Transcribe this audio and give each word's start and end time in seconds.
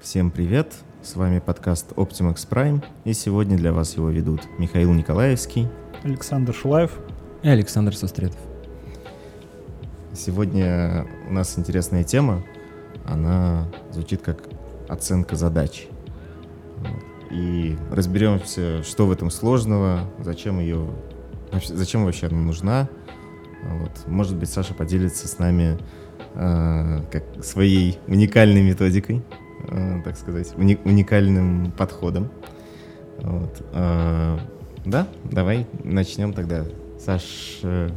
Всем 0.00 0.32
привет! 0.32 0.72
С 1.02 1.14
вами 1.14 1.38
подкаст 1.38 1.92
Optimax 1.92 2.48
Prime, 2.48 2.84
и 3.04 3.12
сегодня 3.12 3.56
для 3.56 3.72
вас 3.72 3.94
его 3.94 4.10
ведут 4.10 4.40
Михаил 4.58 4.92
Николаевский, 4.92 5.68
Александр 6.02 6.52
Шулаев 6.52 6.98
и 7.42 7.48
Александр 7.48 7.94
Сустретов. 7.94 8.40
Сегодня 10.12 11.06
у 11.28 11.32
нас 11.32 11.56
интересная 11.56 12.02
тема, 12.02 12.42
она 13.06 13.68
звучит 13.92 14.22
как 14.22 14.57
оценка 14.88 15.36
задач. 15.36 15.86
И 17.30 17.76
разберемся, 17.90 18.82
что 18.82 19.06
в 19.06 19.12
этом 19.12 19.30
сложного, 19.30 20.00
зачем 20.20 20.60
ее, 20.60 20.88
зачем 21.66 22.04
вообще 22.04 22.26
она 22.26 22.38
нужна. 22.38 22.88
Вот. 23.62 24.06
Может 24.06 24.36
быть, 24.36 24.48
Саша 24.48 24.72
поделится 24.72 25.28
с 25.28 25.38
нами 25.38 25.78
э, 26.34 27.02
как 27.10 27.44
своей 27.44 27.98
уникальной 28.06 28.62
методикой 28.62 29.22
Э, 29.66 30.00
так 30.04 30.16
сказать, 30.16 30.52
уни- 30.56 30.78
уникальным 30.84 31.72
подходом. 31.72 32.30
Вот. 33.18 33.62
А, 33.72 34.38
да, 34.84 35.08
давай 35.24 35.66
начнем 35.82 36.32
тогда. 36.32 36.64
Саш, 36.98 37.60
э, 37.62 37.90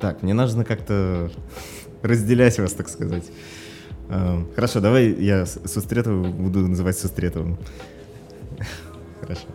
так, 0.00 0.22
мне 0.22 0.34
нужно 0.34 0.64
как-то 0.64 1.30
разделять 2.02 2.58
вас, 2.58 2.72
так 2.72 2.88
сказать. 2.88 3.24
А, 4.08 4.44
хорошо, 4.54 4.80
давай 4.80 5.10
я 5.12 5.46
Сустретова 5.46 6.24
буду 6.28 6.66
называть 6.66 6.98
Сустретовым. 6.98 7.58
Хорошо. 9.20 9.46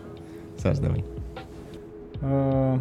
Саш, 0.58 0.78
давай. 0.80 1.06
А, 2.22 2.80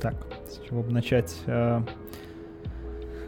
так, 0.00 0.14
с 0.48 0.66
чего 0.66 0.82
бы 0.82 0.90
начать? 0.90 1.36
А, 1.46 1.84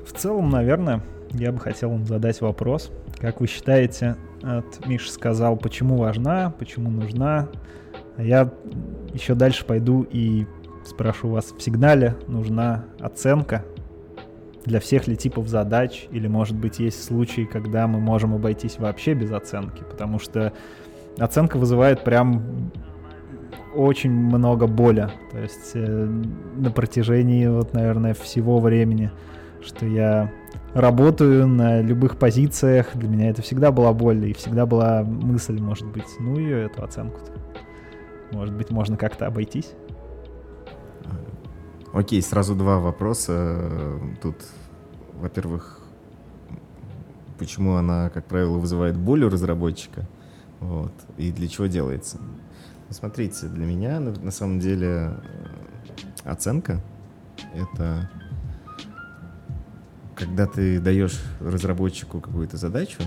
в 0.07 0.13
целом, 0.19 0.51
наверное, 0.51 1.03
я 1.33 1.53
бы 1.53 1.59
хотел 1.59 1.91
вам 1.91 2.07
задать 2.07 2.41
вопрос– 2.41 2.91
как 3.23 3.41
вы 3.41 3.47
считаете, 3.47 4.17
от 4.43 4.85
Миша 4.85 5.13
сказал, 5.13 5.57
почему 5.57 5.97
важна, 5.97 6.53
почему 6.59 6.91
нужна. 6.91 7.49
А 8.17 8.23
я 8.25 8.51
еще 9.15 9.37
дальше 9.37 9.65
пойду 9.65 10.05
и 10.11 10.45
спрошу 10.85 11.29
вас, 11.29 11.53
в 11.57 11.63
сигнале 11.63 12.17
нужна 12.27 12.85
оценка 12.99 13.65
для 14.65 14.81
всех 14.81 15.09
ли 15.09 15.17
типов 15.17 15.49
задач, 15.49 16.07
или, 16.11 16.29
может 16.29 16.57
быть, 16.57 16.79
есть 16.79 17.05
случаи, 17.05 17.49
когда 17.51 17.87
мы 17.87 18.01
можем 18.01 18.35
обойтись 18.35 18.79
вообще 18.79 19.15
без 19.15 19.33
оценки, 19.33 19.83
потому 19.89 20.19
что 20.19 20.53
оценка 21.19 21.57
вызывает 21.57 22.05
прям 22.05 22.71
очень 23.75 24.11
много 24.11 24.67
боли, 24.67 25.09
то 25.31 25.39
есть 25.39 25.73
э, 25.75 26.23
на 26.57 26.71
протяжении, 26.71 27.47
вот, 27.47 27.73
наверное, 27.73 28.15
всего 28.15 28.59
времени, 28.59 29.11
что 29.63 29.87
я 29.87 30.31
работаю 30.75 31.47
на 31.47 31.81
любых 31.81 32.19
позициях, 32.19 32.91
для 32.95 33.09
меня 33.09 33.31
это 33.31 33.43
всегда 33.43 33.73
была 33.73 33.93
боль, 33.93 34.27
и 34.27 34.35
всегда 34.35 34.67
была 34.67 35.03
мысль, 35.03 35.59
может 35.59 35.87
быть, 35.87 36.09
ну 36.21 36.39
и 36.39 36.49
эту 36.49 36.85
оценку-то. 36.85 37.33
Может 38.31 38.55
быть, 38.55 38.71
можно 38.71 38.97
как-то 38.97 39.27
обойтись? 39.27 39.73
Окей, 41.93 42.23
сразу 42.23 42.55
два 42.55 42.79
вопроса. 42.79 44.01
Тут, 44.23 44.37
во-первых, 45.13 45.79
почему 47.39 47.75
она, 47.75 48.09
как 48.09 48.25
правило, 48.25 48.57
вызывает 48.57 48.97
боль 48.97 49.25
у 49.25 49.29
разработчика, 49.29 50.09
вот, 50.61 50.93
и 51.19 51.31
для 51.31 51.49
чего 51.49 51.67
делается. 51.67 52.19
Ну, 52.19 52.95
смотрите, 52.95 53.47
для 53.47 53.67
меня 53.67 54.01
на, 54.01 54.13
на 54.13 54.31
самом 54.31 54.59
деле 54.59 55.17
оценка— 56.25 56.81
это 57.55 58.11
когда 60.15 60.47
ты 60.47 60.81
даешь 60.81 61.21
разработчику 61.41 62.21
какую-то 62.21 62.57
задачу 62.57 63.03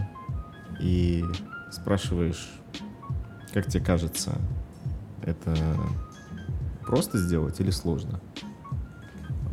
и 0.79 1.23
спрашиваешь, 1.71 2.51
как 3.53 3.67
тебе 3.67 3.83
кажется, 3.83 4.37
это 5.23 5.55
просто 6.85 7.17
сделать 7.17 7.59
или 7.59 7.71
сложно? 7.71 8.19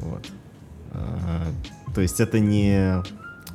Вот. 0.02 0.30
А, 0.92 1.46
то 1.94 2.00
есть 2.00 2.20
это 2.20 2.40
не 2.40 3.02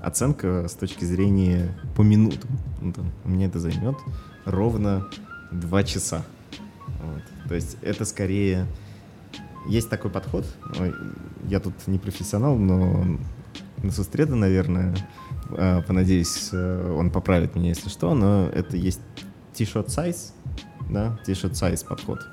оценка 0.02 0.68
с 0.68 0.74
точки 0.74 1.06
зрения 1.06 1.76
по 1.96 2.02
минутам. 2.02 2.50
Ну, 2.82 2.94
там, 2.94 3.12
мне 3.24 3.46
это 3.46 3.60
займет 3.60 3.98
ровно 4.46 5.08
два 5.52 5.84
часа. 5.84 6.24
Вот. 7.02 7.50
То 7.50 7.56
есть 7.56 7.78
это 7.82 8.06
скорее... 8.06 8.66
Есть 9.68 9.90
такой 9.90 10.10
подход, 10.10 10.46
я 11.50 11.60
тут 11.60 11.74
не 11.88 12.00
профессионал, 12.00 12.56
но 12.56 13.06
на 13.84 13.92
сустреда, 13.92 14.36
наверное. 14.36 14.96
А, 15.50 15.82
понадеюсь, 15.82 16.50
э, 16.54 16.96
он 16.98 17.12
поправит 17.12 17.56
меня, 17.56 17.70
если 17.70 17.90
что, 17.90 18.14
но 18.14 18.48
это 18.48 18.78
есть 18.78 19.02
t-shirt 19.54 19.88
size, 19.88 20.32
да, 20.90 21.20
t-shirt 21.26 21.52
size 21.52 21.86
подход. 21.86 22.26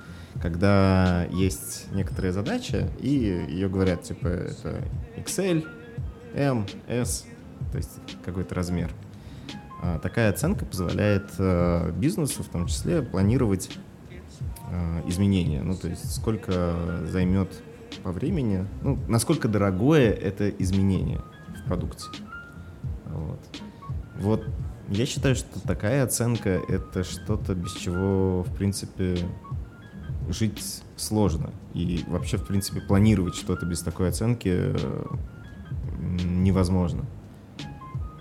Когда 0.43 1.25
есть 1.31 1.87
некоторая 1.93 2.33
задача, 2.33 2.89
и 3.00 3.09
ее 3.09 3.69
говорят, 3.69 4.03
типа, 4.03 4.27
это 4.27 4.83
XL, 5.17 5.67
M, 6.34 6.67
S, 6.89 7.27
то 7.71 7.78
есть 7.78 7.91
какой-то 8.25 8.55
размер. 8.55 8.91
А, 9.83 9.99
такая 9.99 10.31
оценка 10.31 10.65
позволяет 10.65 11.31
э, 11.39 11.93
бизнесу, 11.93 12.43
в 12.43 12.49
том 12.49 12.67
числе, 12.67 13.03
планировать 13.03 13.71
э, 14.71 15.03
изменения. 15.09 15.62
Ну, 15.62 15.77
то 15.77 15.89
есть 15.89 16.15
сколько 16.15 17.05
займет 17.06 17.50
по 18.03 18.11
времени, 18.11 18.67
ну, 18.83 18.99
насколько 19.09 19.49
дорогое 19.49 20.11
это 20.11 20.49
изменение 20.49 21.21
продукте. 21.67 22.06
Вот. 23.06 23.41
вот 24.17 24.44
я 24.89 25.06
считаю, 25.06 25.34
что 25.34 25.61
такая 25.61 26.05
оценка— 26.05 26.61
это 26.69 27.05
что-то, 27.05 27.55
без 27.55 27.73
чего, 27.73 28.43
в 28.43 28.55
принципе, 28.55 29.17
жить 30.29 30.83
сложно. 30.97 31.51
И 31.75 32.05
вообще, 32.07 32.37
в 32.37 32.47
принципе, 32.47 32.81
планировать 32.81 33.35
что-то 33.35 33.67
без 33.67 33.81
такой 33.81 34.09
оценки 34.09 34.49
э, 34.49 35.05
невозможно. 36.25 37.05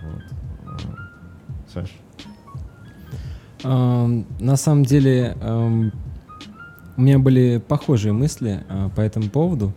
Вот. 0.01 0.23
А, 0.65 1.71
Саш? 1.73 1.91
На 3.63 4.57
самом 4.57 4.83
деле, 4.83 5.37
у 6.97 7.01
меня 7.01 7.17
были 7.17 7.63
похожие 7.65 8.11
мысли 8.11 8.63
uh, 8.67 8.93
по 8.93 9.01
этому 9.01 9.29
поводу. 9.29 9.73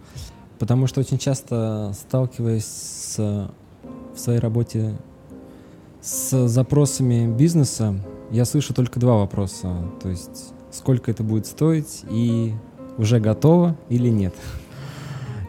Потому 0.59 0.87
что 0.87 1.01
очень 1.01 1.19
часто 1.19 1.93
сталкиваясь 1.95 2.65
с, 2.65 3.19
в 3.19 4.19
своей 4.19 4.39
работе 4.39 4.97
с 6.01 6.49
запросами 6.49 7.31
бизнеса, 7.31 7.95
я 8.31 8.45
слышу 8.45 8.73
только 8.73 8.99
два 8.99 9.17
вопроса. 9.19 9.91
То 10.03 10.09
есть, 10.09 10.55
сколько 10.77 11.11
это 11.11 11.23
будет 11.23 11.47
стоить 11.47 12.05
и 12.11 12.55
уже 12.99 13.21
готово 13.21 13.77
или 13.89 14.09
нет. 14.09 14.35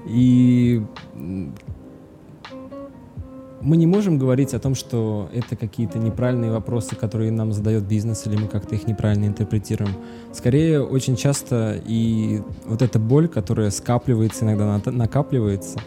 И 0.05 0.83
мы 3.61 3.75
не 3.75 3.87
можем 3.87 4.17
говорить 4.17 4.53
о 4.53 4.59
том, 4.59 4.75
что 4.75 5.29
это 5.33 5.55
какие-то 5.55 5.99
неправильные 5.99 6.51
вопросы, 6.51 6.95
которые 6.95 7.31
нам 7.31 7.51
задает 7.51 7.83
бизнес, 7.83 8.25
или 8.25 8.37
мы 8.37 8.47
как-то 8.47 8.75
их 8.75 8.87
неправильно 8.87 9.25
интерпретируем. 9.25 9.93
Скорее, 10.31 10.81
очень 10.81 11.15
часто 11.15 11.81
и 11.85 12.41
вот 12.65 12.81
эта 12.81 12.99
боль, 12.99 13.27
которая 13.27 13.71
скапливается, 13.71 14.45
иногда 14.45 14.79
накапливается, 14.91 15.79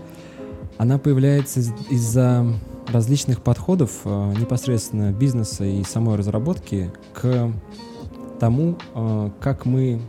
она 0.79 0.99
появляется 0.99 1.61
из-за 1.91 2.47
различных 2.89 3.41
подходов 3.43 4.01
э, 4.05 4.35
непосредственно 4.39 5.13
бизнеса 5.13 5.65
и 5.65 5.85
самой 5.85 6.17
разработки 6.17 6.91
к 7.13 7.53
тому, 8.41 8.77
э, 8.95 9.31
как 9.41 9.67
мы 9.67 10.01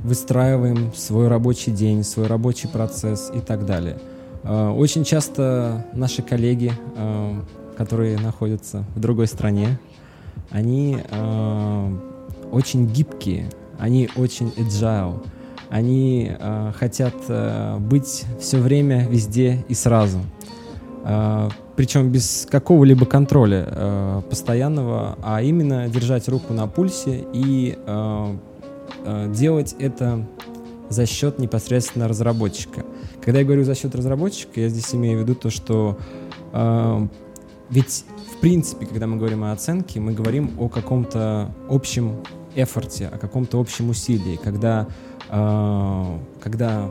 выстраиваем 0.00 0.92
свой 0.94 1.28
рабочий 1.28 1.72
день, 1.72 2.04
свой 2.04 2.26
рабочий 2.26 2.68
процесс 2.68 3.32
и 3.34 3.40
так 3.40 3.66
далее– 3.66 3.98
Э, 4.42 4.70
очень 4.70 5.04
часто 5.04 5.86
наши 5.92 6.22
коллеги, 6.22 6.72
э, 6.96 7.40
которые 7.76 8.18
находятся 8.18 8.84
в 8.94 9.00
другой 9.00 9.26
стране, 9.26 9.78
они 10.50 10.98
очень 12.50 12.86
гибкие, 12.86 13.48
они 13.78 14.10
очень 14.16 14.52
agile, 14.56 15.24
они 15.70 16.32
хотят 16.74 17.14
быть 17.78 18.24
все 18.40 18.58
время 18.58 19.06
везде 19.08 19.64
и 19.68 19.74
сразу. 19.74 20.18
Причем 21.80 22.12
без 22.12 22.46
какого-либо 22.50 23.06
контроля 23.06 24.22
постоянного, 24.28 25.16
а 25.22 25.40
именно 25.40 25.88
держать 25.88 26.28
руку 26.28 26.52
на 26.52 26.66
пульсе 26.66 27.24
и 27.32 27.74
делать 29.28 29.74
это 29.78 30.26
за 30.90 31.06
счет 31.06 31.38
непосредственно 31.38 32.06
разработчика. 32.06 32.84
Когда 33.24 33.38
я 33.38 33.46
говорю 33.46 33.64
за 33.64 33.74
счет 33.74 33.94
разработчика, 33.94 34.60
я 34.60 34.68
здесь 34.68 34.94
имею 34.94 35.20
в 35.20 35.22
виду 35.22 35.34
то, 35.34 35.48
что 35.48 35.96
э, 36.52 37.08
ведь 37.70 38.04
в 38.34 38.40
принципе, 38.40 38.84
когда 38.84 39.06
мы 39.06 39.16
говорим 39.16 39.44
о 39.44 39.52
оценке, 39.52 40.00
мы 40.00 40.12
говорим 40.12 40.50
о 40.58 40.68
каком-то 40.68 41.50
общем 41.70 42.16
эфорте, 42.56 43.06
о 43.06 43.16
каком-то 43.16 43.58
общем 43.58 43.88
усилии, 43.88 44.38
когда, 44.42 44.86
э, 45.30 46.18
когда 46.40 46.90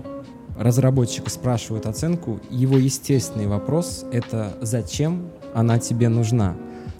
разработчика 0.59 1.29
спрашивают 1.29 1.85
оценку, 1.85 2.39
его 2.49 2.77
естественный 2.77 3.47
вопрос— 3.47 4.05
это 4.11 4.57
«зачем 4.61 5.29
она 5.53 5.79
тебе 5.79 6.09
нужна?» 6.09 6.55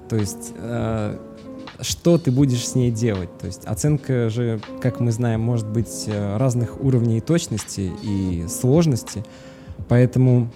То 0.07 0.15
есть 0.15 0.53
э, 0.55 1.17
что 1.81 2.17
ты 2.17 2.31
будешь 2.31 2.67
с 2.67 2.75
ней 2.75 2.91
делать. 2.91 3.29
То 3.37 3.47
есть 3.47 3.65
оценка 3.65 4.29
же, 4.29 4.59
как 4.81 4.99
мы 4.99 5.11
знаем, 5.11 5.41
может 5.41 5.67
быть 5.67 6.05
э, 6.07 6.37
разных 6.37 6.81
уровней 6.81 7.21
точности 7.21 7.91
и 8.01 8.45
сложности. 8.47 9.23
Поэтому, 9.87 10.49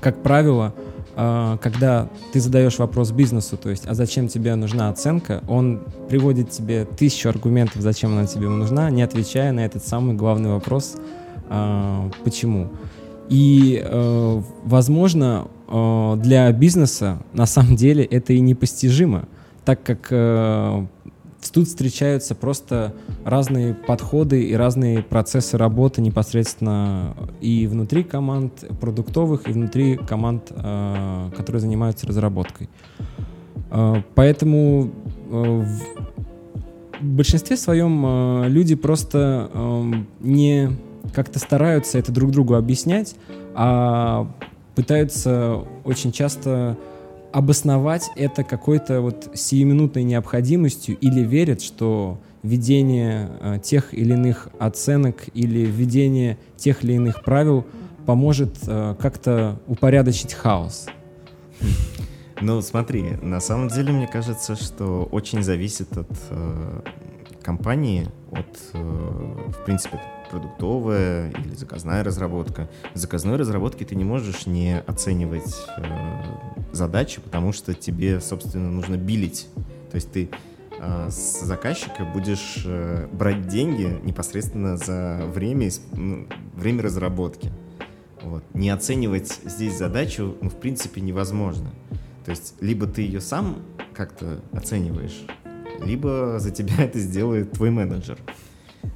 как 0.00 0.22
правило, 0.22 0.74
э, 1.16 1.58
когда 1.60 2.08
ты 2.32 2.40
задаешь 2.40 2.78
вопрос 2.78 3.10
бизнесу, 3.10 3.56
то 3.56 3.70
есть, 3.70 3.86
а 3.86 3.94
зачем 3.94 4.28
тебе 4.28 4.54
нужна 4.54 4.88
оценка, 4.88 5.42
он 5.48 5.82
приводит 6.08 6.50
тебе 6.50 6.84
тысячу 6.84 7.28
аргументов, 7.28 7.82
зачем 7.82 8.12
она 8.12 8.26
тебе 8.26 8.48
нужна, 8.48 8.90
не 8.90 9.02
отвечая 9.02 9.52
на 9.52 9.64
этот 9.64 9.86
самый 9.86 10.14
главный 10.14 10.50
вопрос, 10.50 10.96
э, 11.52 12.10
почему. 12.24 12.70
И, 13.28 13.82
возможно, 14.64 15.48
для 16.16 16.52
бизнеса 16.52 17.22
на 17.32 17.46
самом 17.46 17.76
деле 17.76 18.04
это 18.04 18.34
и 18.34 18.40
непостижимо 18.40 19.26
так 19.64 19.82
как 19.82 20.08
э, 20.10 20.86
тут 21.52 21.68
встречаются 21.68 22.34
просто 22.34 22.94
разные 23.24 23.74
подходы 23.74 24.42
и 24.44 24.54
разные 24.54 25.02
процессы 25.02 25.56
работы 25.56 26.00
непосредственно 26.00 27.14
и 27.40 27.66
внутри 27.66 28.02
команд 28.02 28.64
продуктовых, 28.80 29.48
и 29.48 29.52
внутри 29.52 29.96
команд, 29.96 30.50
э, 30.50 31.30
которые 31.36 31.60
занимаются 31.60 32.06
разработкой. 32.06 32.68
Э, 33.70 34.02
поэтому 34.14 34.90
э, 35.30 35.64
в 37.00 37.04
большинстве 37.04 37.56
своем 37.56 38.04
э, 38.04 38.48
люди 38.48 38.74
просто 38.74 39.50
э, 39.52 39.92
не 40.20 40.70
как-то 41.12 41.38
стараются 41.38 41.98
это 41.98 42.12
друг 42.12 42.30
другу 42.30 42.54
объяснять, 42.54 43.14
а 43.54 44.30
пытаются 44.74 45.64
очень 45.84 46.12
часто 46.12 46.76
обосновать 47.32 48.10
это 48.16 48.44
какой-то 48.44 49.00
вот 49.00 49.30
сиюминутной 49.34 50.02
необходимостью 50.02 50.96
или 50.98 51.20
верят, 51.20 51.62
что 51.62 52.18
введение 52.42 53.30
э, 53.40 53.58
тех 53.62 53.94
или 53.94 54.12
иных 54.12 54.48
оценок 54.58 55.28
или 55.32 55.60
введение 55.60 56.38
тех 56.56 56.84
или 56.84 56.94
иных 56.94 57.22
правил 57.24 57.64
поможет 58.04 58.56
э, 58.66 58.94
как-то 59.00 59.60
упорядочить 59.66 60.34
хаос. 60.34 60.86
Ну, 62.40 62.60
смотри, 62.60 63.02
на 63.22 63.40
самом 63.40 63.68
деле 63.68 63.92
мне 63.92 64.08
кажется, 64.08 64.56
что 64.56 65.08
очень 65.12 65.42
зависит 65.42 65.96
от 65.96 66.10
э, 66.30 66.80
компании, 67.40 68.08
от, 68.32 68.58
э, 68.72 68.78
в 68.78 69.64
принципе, 69.64 70.00
продуктовая 70.32 71.30
или 71.30 71.54
заказная 71.54 72.02
разработка. 72.02 72.70
В 72.94 72.98
заказной 72.98 73.36
разработке 73.36 73.84
ты 73.84 73.94
не 73.94 74.04
можешь 74.04 74.46
не 74.46 74.80
оценивать 74.80 75.54
э, 75.76 75.82
задачи, 76.72 77.20
потому 77.20 77.52
что 77.52 77.74
тебе, 77.74 78.18
собственно, 78.18 78.70
нужно 78.70 78.96
билить. 78.96 79.46
То 79.90 79.96
есть 79.96 80.10
ты 80.10 80.30
э, 80.80 81.08
с 81.10 81.42
заказчика 81.42 82.06
будешь 82.06 82.62
э, 82.64 83.08
брать 83.12 83.46
деньги 83.46 84.00
непосредственно 84.02 84.78
за 84.78 85.20
время, 85.26 85.68
ну, 85.92 86.26
время 86.54 86.82
разработки. 86.82 87.52
Вот. 88.22 88.42
Не 88.54 88.70
оценивать 88.70 89.38
здесь 89.44 89.76
задачу, 89.76 90.34
ну, 90.40 90.48
в 90.48 90.56
принципе, 90.56 91.02
невозможно. 91.02 91.70
То 92.24 92.30
есть 92.30 92.54
либо 92.60 92.86
ты 92.86 93.02
ее 93.02 93.20
сам 93.20 93.58
как-то 93.92 94.40
оцениваешь, 94.52 95.26
либо 95.84 96.36
за 96.38 96.50
тебя 96.52 96.76
это 96.84 96.98
сделает 96.98 97.52
твой 97.52 97.68
менеджер. 97.68 98.18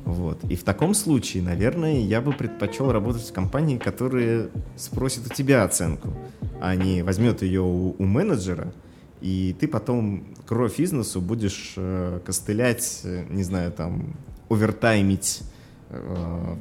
Вот. 0.05 0.43
И 0.45 0.57
в 0.57 0.65
таком 0.65 0.95
случае, 0.95 1.43
наверное, 1.43 2.01
я 2.01 2.21
бы 2.21 2.33
предпочел 2.33 2.93
работать 2.93 3.29
в 3.29 3.33
компании, 3.33 3.79
которая 3.79 4.49
спросит 4.77 5.27
у 5.27 5.35
тебя 5.35 5.65
оценку, 5.65 6.13
а 6.61 6.75
не 6.75 7.03
возьмет 7.03 7.43
ее 7.43 7.63
у, 7.63 7.95
у 7.99 8.05
менеджера, 8.05 8.73
и 9.21 9.57
ты 9.59 9.67
потом 9.69 10.25
кровь 10.47 10.79
из 10.79 10.93
носу 10.93 11.21
будешь 11.21 11.75
э, 11.77 12.21
костылять, 12.25 13.01
э, 13.05 13.25
не 13.31 13.43
знаю, 13.43 13.73
там, 13.73 14.15
овертаймить 14.49 15.43
э, 15.91 16.57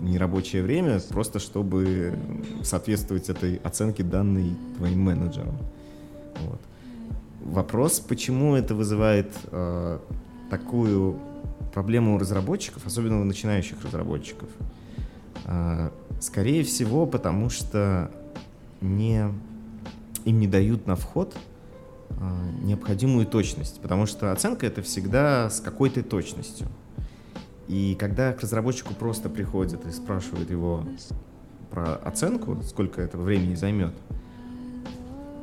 нерабочее 0.00 0.62
время, 0.62 1.00
просто 1.08 1.38
чтобы 1.38 2.14
соответствовать 2.62 3.28
этой 3.28 3.56
оценке 3.56 4.02
данной 4.02 4.56
твоим 4.76 5.00
менеджерам. 5.00 5.56
Вот. 6.44 6.60
Вопрос, 7.44 8.00
почему 8.00 8.56
это 8.56 8.74
вызывает 8.74 9.30
э, 9.52 9.98
такую 10.50 11.18
проблема 11.76 12.14
у 12.14 12.18
разработчиков, 12.18 12.86
особенно 12.86 13.20
у 13.20 13.24
начинающих 13.24 13.84
разработчиков. 13.84 14.48
А, 15.44 15.92
скорее 16.22 16.64
всего, 16.64 17.04
потому 17.04 17.50
что 17.50 18.10
не, 18.80 19.26
им 20.24 20.40
не 20.40 20.46
дают 20.46 20.86
на 20.86 20.96
вход 20.96 21.36
а, 22.12 22.50
необходимую 22.62 23.26
точность, 23.26 23.82
потому 23.82 24.06
что 24.06 24.32
оценка 24.32 24.64
это 24.64 24.80
всегда 24.80 25.50
с 25.50 25.60
какой-то 25.60 26.02
точностью. 26.02 26.66
И 27.68 27.94
когда 28.00 28.32
к 28.32 28.40
разработчику 28.40 28.94
просто 28.94 29.28
приходят 29.28 29.84
и 29.84 29.90
спрашивают 29.90 30.50
его 30.50 30.82
про 31.70 31.96
оценку, 31.96 32.58
сколько 32.62 33.02
этого 33.02 33.20
времени 33.20 33.54
займет, 33.54 33.92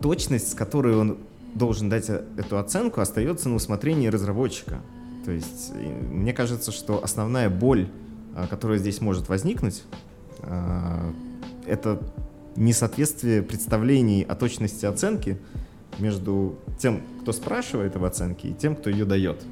точность, 0.01 0.53
с 0.53 0.55
которой 0.55 0.95
он 0.95 1.19
должен 1.53 1.89
дать 1.89 2.09
э, 2.09 2.25
эту 2.37 2.57
оценку, 2.57 3.01
остается 3.01 3.49
на 3.49 3.55
усмотрении 3.55 4.07
разработчика. 4.07 4.81
То 5.25 5.31
есть 5.31 5.71
мне 6.09 6.33
кажется, 6.33 6.71
что 6.71 7.03
основная 7.03 7.49
боль, 7.49 7.87
а, 8.35 8.47
которая 8.47 8.77
здесь 8.77 9.01
может 9.01 9.29
возникнуть, 9.29 9.83
а, 10.39 11.13
это 11.65 12.01
несоответствие 12.55 13.41
представлений 13.41 14.23
о 14.23 14.35
точности 14.35 14.85
оценки 14.85 15.39
между 15.99 16.57
тем, 16.79 17.01
кто 17.21 17.31
спрашивает 17.31 17.95
об 17.95 18.03
оценке, 18.03 18.49
и 18.49 18.53
тем, 18.53 18.75
кто 18.75 18.89
ее 18.89 19.05
дает. 19.05 19.43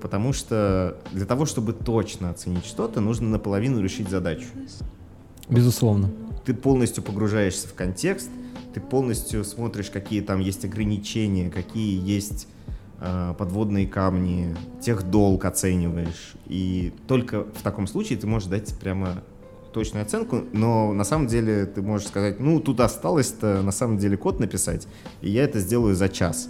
Потому 0.00 0.32
что 0.32 0.98
для 1.12 1.24
того, 1.24 1.46
чтобы 1.46 1.72
точно 1.72 2.30
оценить 2.30 2.66
что-то, 2.66 3.00
нужно 3.00 3.28
наполовину 3.28 3.80
решить 3.80 4.08
задачу. 4.08 4.46
Безусловно. 5.48 6.10
Ты 6.44 6.54
полностью 6.54 7.02
погружаешься 7.02 7.66
в 7.68 7.74
контекст, 7.74 8.30
ты 8.74 8.80
полностью 8.80 9.44
смотришь, 9.44 9.90
какие 9.90 10.20
там 10.20 10.40
есть 10.40 10.64
ограничения, 10.64 11.50
какие 11.50 11.98
есть 12.06 12.46
подводные 12.98 13.86
камни, 13.86 14.56
тех 14.80 15.10
долг 15.10 15.44
оцениваешь. 15.44 16.34
И 16.46 16.92
только 17.06 17.44
в 17.44 17.62
таком 17.62 17.86
случае 17.86 18.18
ты 18.18 18.26
можешь 18.26 18.48
дать 18.48 18.78
прямо 18.78 19.22
точную 19.72 20.04
оценку, 20.04 20.42
но 20.52 20.94
на 20.94 21.04
самом 21.04 21.26
деле 21.26 21.66
ты 21.66 21.82
можешь 21.82 22.08
сказать, 22.08 22.40
ну, 22.40 22.60
тут 22.60 22.80
осталось-то 22.80 23.60
на 23.62 23.72
самом 23.72 23.98
деле 23.98 24.16
код 24.16 24.40
написать, 24.40 24.88
и 25.20 25.28
я 25.28 25.44
это 25.44 25.60
сделаю 25.60 25.94
за 25.94 26.08
час. 26.08 26.48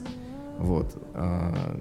Вот. 0.59 0.95
А, 1.13 1.77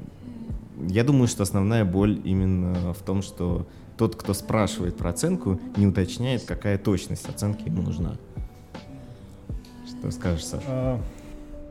я 0.88 1.04
думаю, 1.04 1.28
что 1.28 1.44
основная 1.44 1.86
боль 1.86 2.20
именно 2.24 2.94
в 2.94 3.02
том, 3.04 3.22
что 3.22 3.68
тот, 3.96 4.16
кто 4.16 4.34
спрашивает 4.34 4.98
про 4.98 5.12
оценку, 5.12 5.60
не 5.78 5.86
уточняет, 5.86 6.44
какая 6.46 6.80
точность 6.80 7.30
оценки 7.30 7.68
ему 7.68 7.84
нужна. 7.84 8.18
Что 9.88 10.10
скажешь, 10.10 10.46
Саша? 10.46 11.00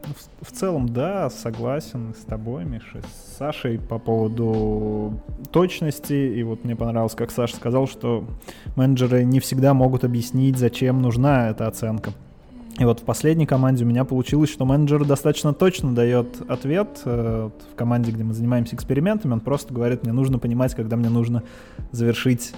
В, 0.05 0.49
в 0.49 0.53
целом, 0.53 0.89
да, 0.89 1.31
согласен 1.31 2.15
с 2.15 2.25
тобой, 2.25 2.65
Миша, 2.65 3.01
с 3.03 3.39
Сашей 3.39 3.79
по 3.79 3.99
поводу 3.99 5.15
точности. 5.51 6.13
И 6.13 6.43
вот 6.43 6.65
мне 6.65 6.77
понравилось, 6.77 7.15
как 7.15 7.31
Саша 7.31 7.57
сказал, 7.57 7.87
что 7.87 8.25
менеджеры 8.77 9.25
не 9.25 9.41
всегда 9.41 9.75
могут 9.75 10.05
объяснить, 10.05 10.59
зачем 10.59 11.01
нужна 11.01 11.49
эта 11.49 11.67
оценка. 11.67 12.13
И 12.79 12.85
вот 12.85 13.01
в 13.01 13.05
последней 13.05 13.47
команде 13.47 13.85
у 13.85 13.87
меня 13.87 14.05
получилось, 14.05 14.51
что 14.51 14.65
менеджер 14.65 15.05
достаточно 15.05 15.55
точно 15.55 15.95
дает 15.95 16.43
ответ. 16.49 17.03
Э, 17.05 17.51
в 17.73 17.77
команде, 17.77 18.11
где 18.11 18.25
мы 18.25 18.35
занимаемся 18.35 18.75
экспериментами, 18.75 19.33
он 19.33 19.41
просто 19.41 19.73
говорит, 19.73 20.03
мне 20.03 20.13
нужно 20.13 20.41
понимать, 20.41 20.75
когда 20.75 20.97
мне 20.97 21.09
нужно 21.09 21.45
завершить 21.93 22.53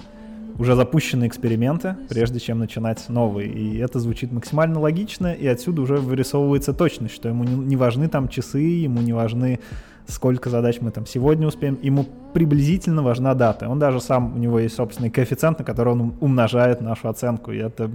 уже 0.59 0.75
запущенные 0.75 1.27
эксперименты, 1.27 1.95
прежде 2.09 2.39
чем 2.39 2.59
начинать 2.59 3.07
новые. 3.09 3.49
И 3.49 3.77
это 3.77 3.99
звучит 3.99 4.31
максимально 4.31 4.79
логично, 4.79 5.33
и 5.33 5.45
отсюда 5.47 5.81
уже 5.81 5.97
вырисовывается 5.97 6.73
точность, 6.73 7.13
что 7.15 7.29
ему 7.29 7.43
не, 7.43 7.75
важны 7.75 8.07
там 8.07 8.27
часы, 8.27 8.59
ему 8.59 9.01
не 9.01 9.13
важны 9.13 9.59
сколько 10.07 10.49
задач 10.49 10.77
мы 10.79 10.91
там 10.91 11.05
сегодня 11.05 11.47
успеем, 11.47 11.77
ему 11.81 12.05
приблизительно 12.33 13.03
важна 13.03 13.33
дата. 13.33 13.67
Он 13.67 13.77
даже 13.77 13.99
сам, 13.99 14.35
у 14.35 14.37
него 14.37 14.57
есть 14.59 14.75
собственный 14.75 15.09
коэффициент, 15.09 15.59
на 15.59 15.65
который 15.65 15.91
он 15.93 16.15
умножает 16.21 16.79
нашу 16.79 17.09
оценку, 17.09 17.51
и 17.51 17.57
это 17.57 17.91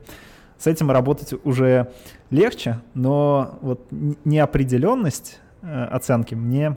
с 0.59 0.67
этим 0.67 0.91
работать 0.91 1.33
уже 1.45 1.91
легче, 2.31 2.81
но 2.95 3.59
вот 3.63 3.81
неопределенность 4.25 5.41
э, 5.63 5.85
оценки 5.85 6.35
мне 6.35 6.77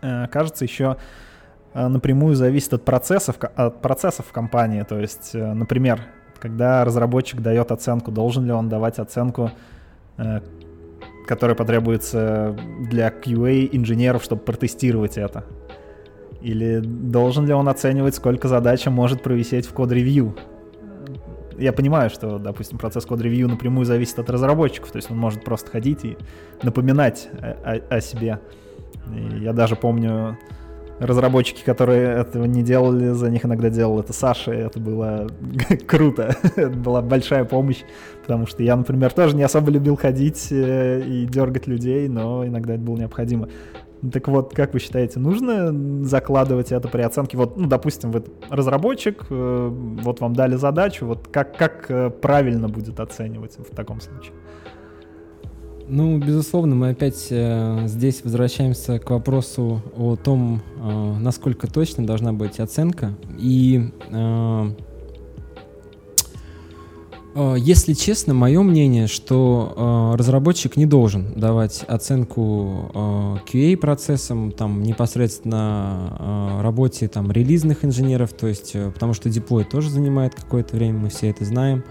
э, 0.00 0.28
кажется 0.28 0.64
еще 0.64 0.96
напрямую 1.74 2.34
зависит 2.34 2.74
от 2.74 2.84
процессов, 2.84 3.36
от 3.56 3.80
процессов 3.80 4.26
в 4.26 4.32
компании. 4.32 4.82
То 4.82 4.98
есть, 4.98 5.30
э, 5.34 5.52
например, 5.52 6.00
когда 6.38 6.84
разработчик 6.84 7.40
дает 7.40 7.72
оценку, 7.72 8.10
должен 8.10 8.44
ли 8.44 8.52
он 8.52 8.68
давать 8.68 8.98
оценку 8.98 9.50
э, 10.18 10.40
который 11.26 11.56
потребуется 11.56 12.56
для 12.90 13.08
QA 13.08 13.68
инженеров, 13.72 14.22
чтобы 14.22 14.42
протестировать 14.42 15.16
это? 15.16 15.44
Или 16.40 16.80
должен 16.80 17.46
ли 17.46 17.52
он 17.52 17.68
оценивать, 17.68 18.16
сколько 18.16 18.48
задача 18.48 18.90
может 18.90 19.22
провисеть 19.22 19.66
в 19.66 19.72
код-ревью? 19.72 20.36
Я 21.58 21.72
понимаю, 21.72 22.10
что, 22.10 22.38
допустим, 22.38 22.78
процесс 22.78 23.04
код-ревью 23.04 23.48
напрямую 23.48 23.84
зависит 23.84 24.18
от 24.18 24.28
разработчиков, 24.30 24.90
то 24.90 24.96
есть 24.96 25.10
он 25.10 25.18
может 25.18 25.44
просто 25.44 25.70
ходить 25.70 26.04
и 26.04 26.18
напоминать 26.62 27.28
о, 27.40 27.80
о, 27.90 27.96
о 27.96 28.00
себе. 28.00 28.40
И 29.14 29.38
я 29.38 29.52
даже 29.52 29.76
помню, 29.76 30.38
разработчики, 31.06 31.62
которые 31.64 32.20
этого 32.20 32.44
не 32.44 32.62
делали, 32.62 33.10
за 33.10 33.30
них 33.30 33.44
иногда 33.44 33.70
делал 33.70 34.00
это 34.00 34.12
Саша, 34.12 34.52
и 34.52 34.58
это 34.58 34.78
было 34.80 35.28
круто, 35.86 36.36
это 36.56 36.70
была 36.70 37.02
большая 37.02 37.44
помощь, 37.44 37.82
потому 38.22 38.46
что 38.46 38.62
я, 38.62 38.76
например, 38.76 39.12
тоже 39.12 39.36
не 39.36 39.42
особо 39.42 39.70
любил 39.70 39.96
ходить 39.96 40.48
э, 40.50 41.02
и 41.06 41.26
дергать 41.26 41.66
людей, 41.66 42.08
но 42.08 42.46
иногда 42.46 42.74
это 42.74 42.82
было 42.82 42.96
необходимо. 42.96 43.48
Так 44.12 44.26
вот, 44.26 44.52
как 44.52 44.74
вы 44.74 44.80
считаете, 44.80 45.20
нужно 45.20 46.04
закладывать 46.04 46.72
это 46.72 46.88
при 46.88 47.02
оценке? 47.02 47.36
Вот, 47.36 47.56
ну, 47.56 47.68
допустим, 47.68 48.10
вы 48.10 48.24
разработчик, 48.50 49.24
э, 49.30 49.68
вот 49.70 50.20
вам 50.20 50.34
дали 50.34 50.56
задачу, 50.56 51.06
вот 51.06 51.28
как, 51.28 51.56
как 51.56 51.86
э, 51.88 52.10
правильно 52.10 52.68
будет 52.68 52.98
оценивать 52.98 53.56
в 53.58 53.74
таком 53.74 54.00
случае? 54.00 54.32
Ну, 55.88 56.18
безусловно, 56.18 56.74
мы 56.74 56.90
опять 56.90 57.26
э, 57.30 57.82
здесь 57.86 58.22
возвращаемся 58.22 58.98
к 58.98 59.10
вопросу 59.10 59.82
о 59.96 60.16
том, 60.16 60.62
э, 60.76 61.14
насколько 61.18 61.66
точно 61.66 62.06
должна 62.06 62.32
быть 62.32 62.60
оценка. 62.60 63.14
И, 63.38 63.90
э, 64.10 64.70
э, 67.34 67.56
если 67.58 67.94
честно, 67.94 68.32
мое 68.32 68.62
мнение, 68.62 69.08
что 69.08 70.12
э, 70.14 70.18
разработчик 70.18 70.76
не 70.76 70.86
должен 70.86 71.34
давать 71.34 71.84
оценку 71.88 72.90
э, 72.94 73.36
QA-процессам, 73.52 74.52
там, 74.52 74.82
непосредственно 74.82 76.16
э, 76.58 76.62
работе 76.62 77.08
там, 77.08 77.32
релизных 77.32 77.84
инженеров, 77.84 78.32
то 78.32 78.46
есть, 78.46 78.70
э, 78.74 78.90
потому 78.92 79.14
что 79.14 79.28
деплой 79.28 79.64
тоже 79.64 79.90
занимает 79.90 80.34
какое-то 80.34 80.76
время, 80.76 81.00
мы 81.00 81.08
все 81.08 81.28
это 81.28 81.44
знаем. 81.44 81.84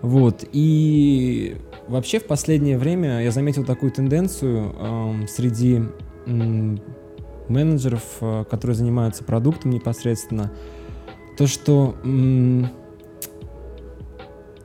Вот, 0.00 0.44
и 0.52 1.56
Вообще 1.88 2.20
в 2.20 2.26
последнее 2.26 2.76
время 2.76 3.22
я 3.22 3.30
заметил 3.30 3.64
такую 3.64 3.90
тенденцию 3.90 4.74
э, 4.78 5.26
среди 5.26 5.82
э, 6.26 6.76
менеджеров, 7.48 8.02
э, 8.20 8.44
которые 8.48 8.74
занимаются 8.74 9.24
продуктом 9.24 9.70
непосредственно, 9.70 10.52
то 11.38 11.46
что 11.46 11.96
э, 12.04 12.62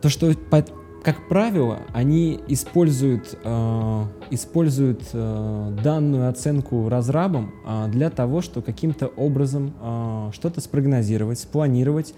то 0.01 0.09
что 0.09 0.33
по, 0.49 0.65
как 1.01 1.29
правило 1.29 1.79
они 1.93 2.41
используют 2.49 3.39
э, 3.41 4.03
используют 4.29 5.03
э, 5.13 5.77
данную 5.81 6.27
оценку 6.27 6.89
разрабом 6.89 7.53
э, 7.65 7.87
для 7.87 8.09
того, 8.09 8.41
чтобы 8.41 8.65
каким-то 8.65 9.07
образом 9.07 9.73
э, 9.81 10.29
что-то 10.33 10.59
спрогнозировать, 10.59 11.39
спланировать 11.39 12.13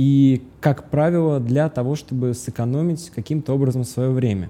и, 0.00 0.40
как 0.62 0.88
правило, 0.88 1.40
для 1.40 1.68
того, 1.68 1.94
чтобы 1.94 2.32
сэкономить 2.32 3.10
каким-то 3.10 3.52
образом 3.52 3.84
свое 3.84 4.08
время. 4.08 4.48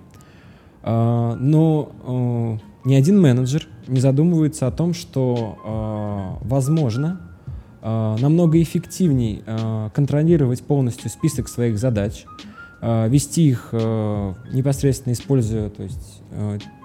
А, 0.85 1.35
но 1.40 1.90
а, 2.04 2.59
ни 2.85 2.95
один 2.95 3.21
менеджер 3.21 3.66
не 3.88 3.99
задумывается 3.99 4.69
о 4.69 4.71
том, 4.71 4.95
что, 4.95 5.59
а, 5.64 6.38
возможно, 6.42 7.21
намного 7.83 8.62
эффективнее 8.62 9.42
контролировать 9.95 10.62
полностью 10.62 11.09
список 11.09 11.49
своих 11.49 11.78
задач, 11.78 12.26
вести 12.83 13.49
их 13.49 13.71
непосредственно 13.73 15.14
используя 15.14 15.71
то 15.71 15.85
есть, 15.85 16.23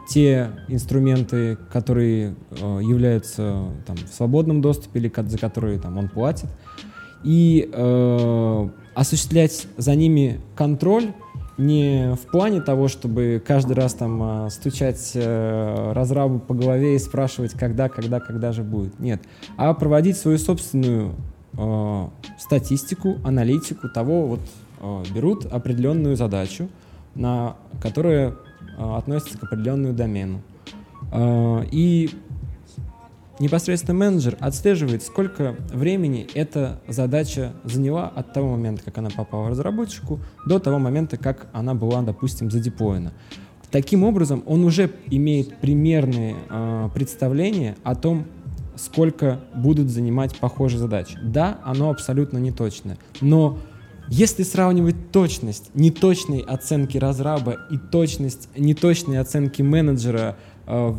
те 0.07 0.51
инструменты, 0.69 1.57
которые 1.69 2.35
являются 2.51 3.65
там, 3.85 3.97
в 3.97 4.07
свободном 4.07 4.61
доступе 4.61 4.99
или 5.01 5.11
за 5.27 5.37
которые 5.37 5.77
там, 5.79 5.97
он 5.97 6.07
платит, 6.07 6.47
и 7.25 7.69
э, 7.71 8.69
осуществлять 8.93 9.67
за 9.77 9.95
ними 9.95 10.39
контроль 10.55 11.11
не 11.57 12.15
в 12.15 12.31
плане 12.31 12.61
того, 12.61 12.87
чтобы 12.87 13.41
каждый 13.45 13.73
раз 13.73 13.93
там 13.93 14.21
а, 14.21 14.49
стучать 14.49 15.11
э, 15.15 15.91
разрабу 15.93 16.39
по 16.39 16.53
голове 16.53 16.95
и 16.95 16.99
спрашивать, 16.99 17.53
когда, 17.53 17.87
когда, 17.87 18.19
когда 18.19 18.51
же 18.51 18.63
будет. 18.63 18.99
Нет. 18.99 19.21
А 19.55 19.73
проводить 19.73 20.17
свою 20.17 20.37
собственную 20.37 21.15
э, 21.57 22.07
статистику, 22.37 23.17
аналитику 23.23 23.87
того, 23.87 24.27
вот 24.27 24.41
э, 24.81 25.03
берут 25.13 25.45
определенную 25.45 26.17
задачу, 26.17 26.67
на, 27.15 27.55
которая 27.81 28.31
э, 28.77 28.97
относится 28.97 29.37
к 29.37 29.43
определенному 29.43 29.93
домену. 29.93 30.41
Э, 31.13 31.63
и 31.71 32.09
непосредственно 33.39 33.97
менеджер 33.97 34.37
отслеживает, 34.39 35.03
сколько 35.03 35.55
времени 35.73 36.27
эта 36.33 36.79
задача 36.87 37.53
заняла 37.63 38.07
от 38.07 38.33
того 38.33 38.51
момента, 38.51 38.83
как 38.83 38.97
она 38.97 39.09
попала 39.09 39.49
разработчику, 39.49 40.19
до 40.45 40.59
того 40.59 40.79
момента, 40.79 41.17
как 41.17 41.47
она 41.53 41.73
была, 41.73 42.01
допустим, 42.01 42.49
задеплоена. 42.49 43.13
Таким 43.71 44.03
образом, 44.03 44.43
он 44.45 44.63
уже 44.63 44.89
имеет 45.09 45.57
примерные 45.57 46.35
э, 46.49 46.89
представления 46.93 47.75
о 47.83 47.95
том, 47.95 48.25
сколько 48.77 49.41
будут 49.53 49.89
занимать 49.89 50.35
похожие 50.37 50.79
задачи. 50.79 51.17
Да, 51.21 51.59
оно 51.63 51.89
абсолютно 51.89 52.37
не 52.37 52.51
точное, 52.51 52.97
но 53.21 53.57
если 54.07 54.43
сравнивать 54.43 55.11
точность 55.11 55.71
неточной 55.73 56.39
оценки 56.39 56.97
разраба 56.97 57.57
и 57.71 57.77
точность 57.77 58.49
неточной 58.55 59.19
оценки 59.19 59.61
менеджера 59.61 60.37
э, 60.67 60.93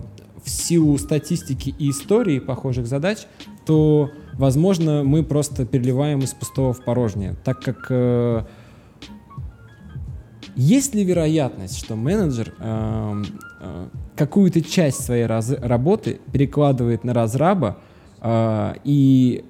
в 0.47 0.49
силу 0.49 0.97
статистики 0.97 1.75
и 1.77 1.91
истории 1.91 2.39
похожих 2.39 2.87
задач, 2.87 3.27
то, 3.67 4.11
возможно, 4.35 5.03
мы 5.03 5.25
просто 5.25 5.67
переливаем 5.67 6.21
из 6.21 6.33
пустого 6.35 6.73
в 6.73 6.85
порожнее, 6.85 7.35
так 7.45 7.61
как 7.61 7.87
э, 7.91 8.45
есть 10.55 10.95
ли 10.95 11.03
вероятность, 11.03 11.79
что 11.79 11.97
менеджер 11.97 12.55
э, 12.61 13.23
э, 13.61 13.89
какую-то 14.15 14.63
часть 14.63 15.05
своей 15.05 15.27
раз 15.27 15.51
работы 15.51 16.21
перекладывает 16.33 17.03
на 17.03 17.13
разраба 17.13 17.79
э, 18.23 18.75
и 18.85 19.45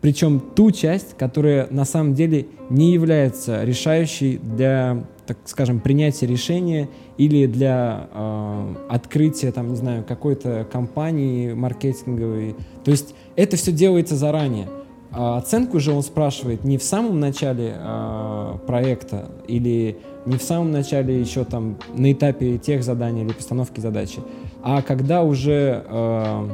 причем 0.00 0.40
ту 0.40 0.70
часть, 0.70 1.16
которая 1.16 1.68
на 1.70 1.84
самом 1.84 2.14
деле 2.14 2.46
не 2.70 2.92
является 2.92 3.64
решающей 3.64 4.38
для, 4.38 5.04
так 5.26 5.36
скажем, 5.44 5.78
принятия 5.78 6.26
решения 6.26 6.88
или 7.18 7.46
для 7.46 8.08
э, 8.12 8.74
открытия, 8.88 9.52
там, 9.52 9.70
не 9.70 9.76
знаю, 9.76 10.04
какой-то 10.06 10.66
компании 10.70 11.52
маркетинговой. 11.52 12.56
То 12.84 12.90
есть 12.90 13.14
это 13.36 13.56
все 13.56 13.72
делается 13.72 14.16
заранее. 14.16 14.68
А 15.10 15.36
оценку 15.36 15.78
же 15.78 15.92
он 15.92 16.02
спрашивает 16.02 16.64
не 16.64 16.78
в 16.78 16.82
самом 16.82 17.20
начале 17.20 17.74
э, 17.76 18.58
проекта 18.66 19.30
или 19.46 19.98
не 20.24 20.38
в 20.38 20.42
самом 20.42 20.72
начале 20.72 21.20
еще 21.20 21.44
там 21.44 21.76
на 21.94 22.12
этапе 22.12 22.56
тех 22.56 22.82
заданий 22.82 23.22
или 23.22 23.32
постановки 23.32 23.80
задачи, 23.80 24.20
а 24.62 24.80
когда 24.80 25.22
уже 25.22 25.84
э, 25.86 26.48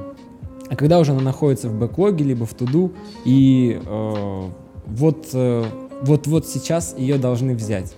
а 0.71 0.77
когда 0.77 0.99
уже 0.99 1.13
она 1.13 1.21
находится 1.21 1.69
в 1.69 1.79
бэклоге, 1.79 2.25
либо 2.25 2.45
в 2.45 2.55
туду, 2.55 2.93
и 3.25 3.81
э, 3.85 4.43
вот, 4.87 5.29
э, 5.33 5.65
вот, 6.03 6.27
вот 6.27 6.47
сейчас 6.47 6.95
ее 6.99 7.17
должны 7.17 7.55
взять. 7.55 7.95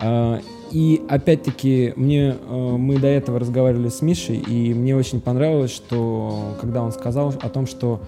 Э, 0.00 0.40
и 0.70 1.02
опять-таки 1.08 1.92
мне, 1.96 2.36
э, 2.38 2.76
мы 2.76 2.98
до 2.98 3.06
этого 3.06 3.38
разговаривали 3.38 3.88
с 3.88 4.02
Мишей, 4.02 4.36
и 4.36 4.74
мне 4.74 4.96
очень 4.96 5.20
понравилось, 5.20 5.70
что 5.70 6.54
когда 6.60 6.82
он 6.82 6.92
сказал 6.92 7.34
о 7.40 7.48
том, 7.48 7.66
что 7.66 8.00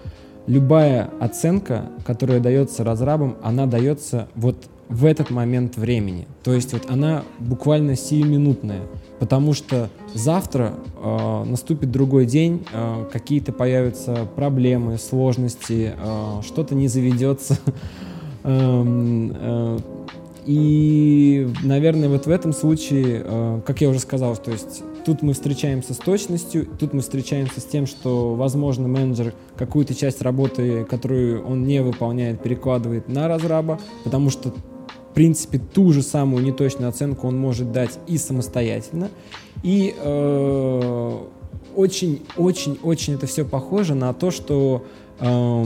любая 0.47 1.09
оценка, 1.19 1.89
которая 2.05 2.39
дается 2.39 2.83
разрабам, 2.83 3.37
она 3.41 3.65
дается 3.65 4.27
вот 4.35 4.55
в 4.89 5.05
этот 5.05 5.29
момент 5.29 5.77
времени. 5.77 6.27
То 6.43 6.53
есть 6.53 6.73
вот 6.73 6.89
она 6.89 7.23
буквально 7.39 7.95
сиюминутная, 7.95 8.81
потому 9.19 9.53
что 9.53 9.89
завтра 10.13 10.73
э, 11.01 11.43
наступит 11.45 11.91
другой 11.91 12.25
день, 12.25 12.65
э, 12.73 13.05
какие-то 13.11 13.53
появятся 13.53 14.27
проблемы, 14.35 14.97
сложности, 14.97 15.93
э, 15.97 16.41
что-то 16.43 16.75
не 16.75 16.89
заведется. 16.89 17.57
Эм, 18.43 19.31
э, 19.35 19.77
и, 20.45 21.47
наверное, 21.63 22.09
вот 22.09 22.25
в 22.25 22.29
этом 22.29 22.53
случае, 22.53 23.23
э, 23.23 23.61
как 23.65 23.81
я 23.81 23.89
уже 23.89 23.99
сказал, 23.99 24.35
то 24.35 24.51
есть 24.51 24.83
тут 25.05 25.21
мы 25.21 25.33
встречаемся 25.33 25.93
с 25.93 25.97
точностью, 25.97 26.65
тут 26.79 26.93
мы 26.93 27.01
встречаемся 27.01 27.61
с 27.61 27.65
тем, 27.65 27.85
что, 27.85 28.35
возможно, 28.35 28.87
менеджер 28.87 29.33
какую-то 29.55 29.93
часть 29.93 30.21
работы, 30.21 30.85
которую 30.89 31.45
он 31.45 31.63
не 31.65 31.81
выполняет, 31.81 32.41
перекладывает 32.41 33.07
на 33.07 33.27
разраба, 33.27 33.79
потому 34.03 34.29
что 34.29 34.49
в 35.11 35.13
принципе, 35.13 35.59
ту 35.59 35.91
же 35.91 36.03
самую 36.03 36.41
неточную 36.41 36.87
оценку 36.87 37.27
он 37.27 37.37
может 37.37 37.73
дать 37.73 37.99
и 38.07 38.17
самостоятельно. 38.17 39.09
И 39.61 39.93
очень-очень-очень 41.75 43.13
э, 43.13 43.15
это 43.17 43.27
все 43.27 43.43
похоже 43.43 43.93
на 43.93 44.13
то, 44.13 44.31
что 44.31 44.85
э, 45.19 45.65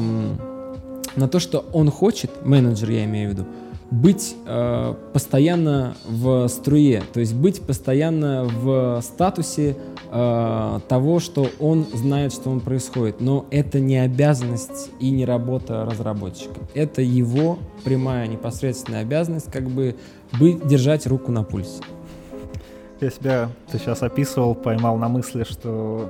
на 1.16 1.28
то, 1.28 1.40
что 1.40 1.64
он 1.74 1.92
хочет, 1.92 2.32
менеджер 2.44 2.90
я 2.90 3.06
имею 3.06 3.30
в 3.30 3.34
виду, 3.34 3.46
быть 3.92 4.36
э, 4.46 4.94
постоянно 5.14 5.96
в 6.08 6.48
струе, 6.48 7.04
то 7.14 7.20
есть 7.20 7.36
быть 7.36 7.62
постоянно 7.62 8.46
в 8.46 9.02
статусе 9.02 9.78
э, 10.12 10.80
того, 10.88 11.20
что 11.20 11.48
он 11.60 11.86
знает, 11.94 12.34
что 12.34 12.50
он 12.50 12.62
происходит. 12.62 13.22
Но 13.22 13.46
это 13.52 13.80
не 13.80 13.98
обязанность 13.98 14.90
и 15.00 15.12
не 15.12 15.26
работа 15.26 15.86
разработчика. 15.86 16.60
Это 16.74 17.02
его 17.02 17.60
прямая 17.84 18.28
непосредственная 18.28 19.02
обязанность 19.02 19.52
как 19.52 19.70
бы 19.70 19.96
быть, 20.40 20.66
держать 20.68 21.06
руку 21.06 21.32
на 21.32 21.44
пульсе. 21.44 21.82
Я 23.02 23.10
себя, 23.10 23.50
ты 23.72 23.78
сейчас 23.78 24.02
описывал, 24.02 24.56
поймал 24.56 24.98
на 24.98 25.10
мысли, 25.10 25.44
что 25.44 26.10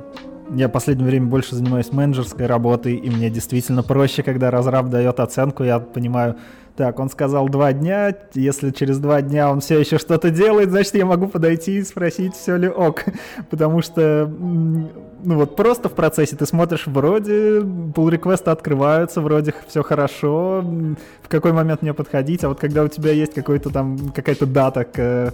я 0.54 0.68
в 0.68 0.72
последнее 0.72 1.08
время 1.08 1.26
больше 1.26 1.56
занимаюсь 1.56 1.92
менеджерской 1.92 2.46
работой, 2.46 2.96
и 2.96 3.10
мне 3.10 3.30
действительно 3.30 3.82
проще, 3.82 4.22
когда 4.22 4.52
разраб 4.52 4.90
дает 4.90 5.20
оценку, 5.20 5.64
я 5.64 5.80
понимаю, 5.80 6.36
так, 6.76 7.00
он 7.00 7.10
сказал 7.10 7.48
два 7.48 7.72
дня, 7.72 8.14
если 8.34 8.72
через 8.72 9.00
два 9.00 9.22
дня 9.22 9.50
он 9.50 9.62
все 9.62 9.80
еще 9.80 9.98
что-то 9.98 10.30
делает, 10.30 10.72
значит, 10.72 10.96
я 10.96 11.06
могу 11.06 11.28
подойти 11.28 11.78
и 11.78 11.84
спросить, 11.84 12.36
все 12.36 12.58
ли 12.58 12.68
ок. 12.68 13.06
Потому 13.50 13.82
что, 13.82 14.32
ну 15.26 15.36
вот, 15.36 15.56
просто 15.56 15.90
в 15.90 15.94
процессе 15.94 16.36
ты 16.36 16.46
смотришь, 16.46 16.88
вроде 16.88 17.60
pull 17.60 18.10
реквесты 18.10 18.52
открываются, 18.52 19.22
вроде 19.22 19.54
все 19.68 19.84
хорошо, 19.84 20.62
в 21.22 21.28
какой 21.28 21.52
момент 21.52 21.82
мне 21.82 21.94
подходить, 21.94 22.44
а 22.44 22.50
вот 22.50 22.60
когда 22.60 22.84
у 22.84 22.88
тебя 22.88 23.12
есть 23.12 23.34
какой-то 23.34 23.70
там, 23.70 24.12
какая-то 24.12 24.46
дата, 24.46 24.84
к, 24.86 25.34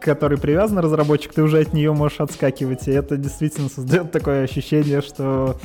к 0.00 0.04
которой 0.04 0.38
привязан 0.38 0.78
разработчик, 0.78 1.32
ты 1.32 1.42
уже 1.42 1.60
от 1.60 1.72
нее 1.72 1.92
можешь 1.92 2.20
отскакивать, 2.20 2.86
и 2.86 2.92
это 2.92 3.16
действительно 3.16 3.68
создает 3.68 4.12
такое 4.12 4.44
ощущение, 4.44 5.00
что 5.00 5.56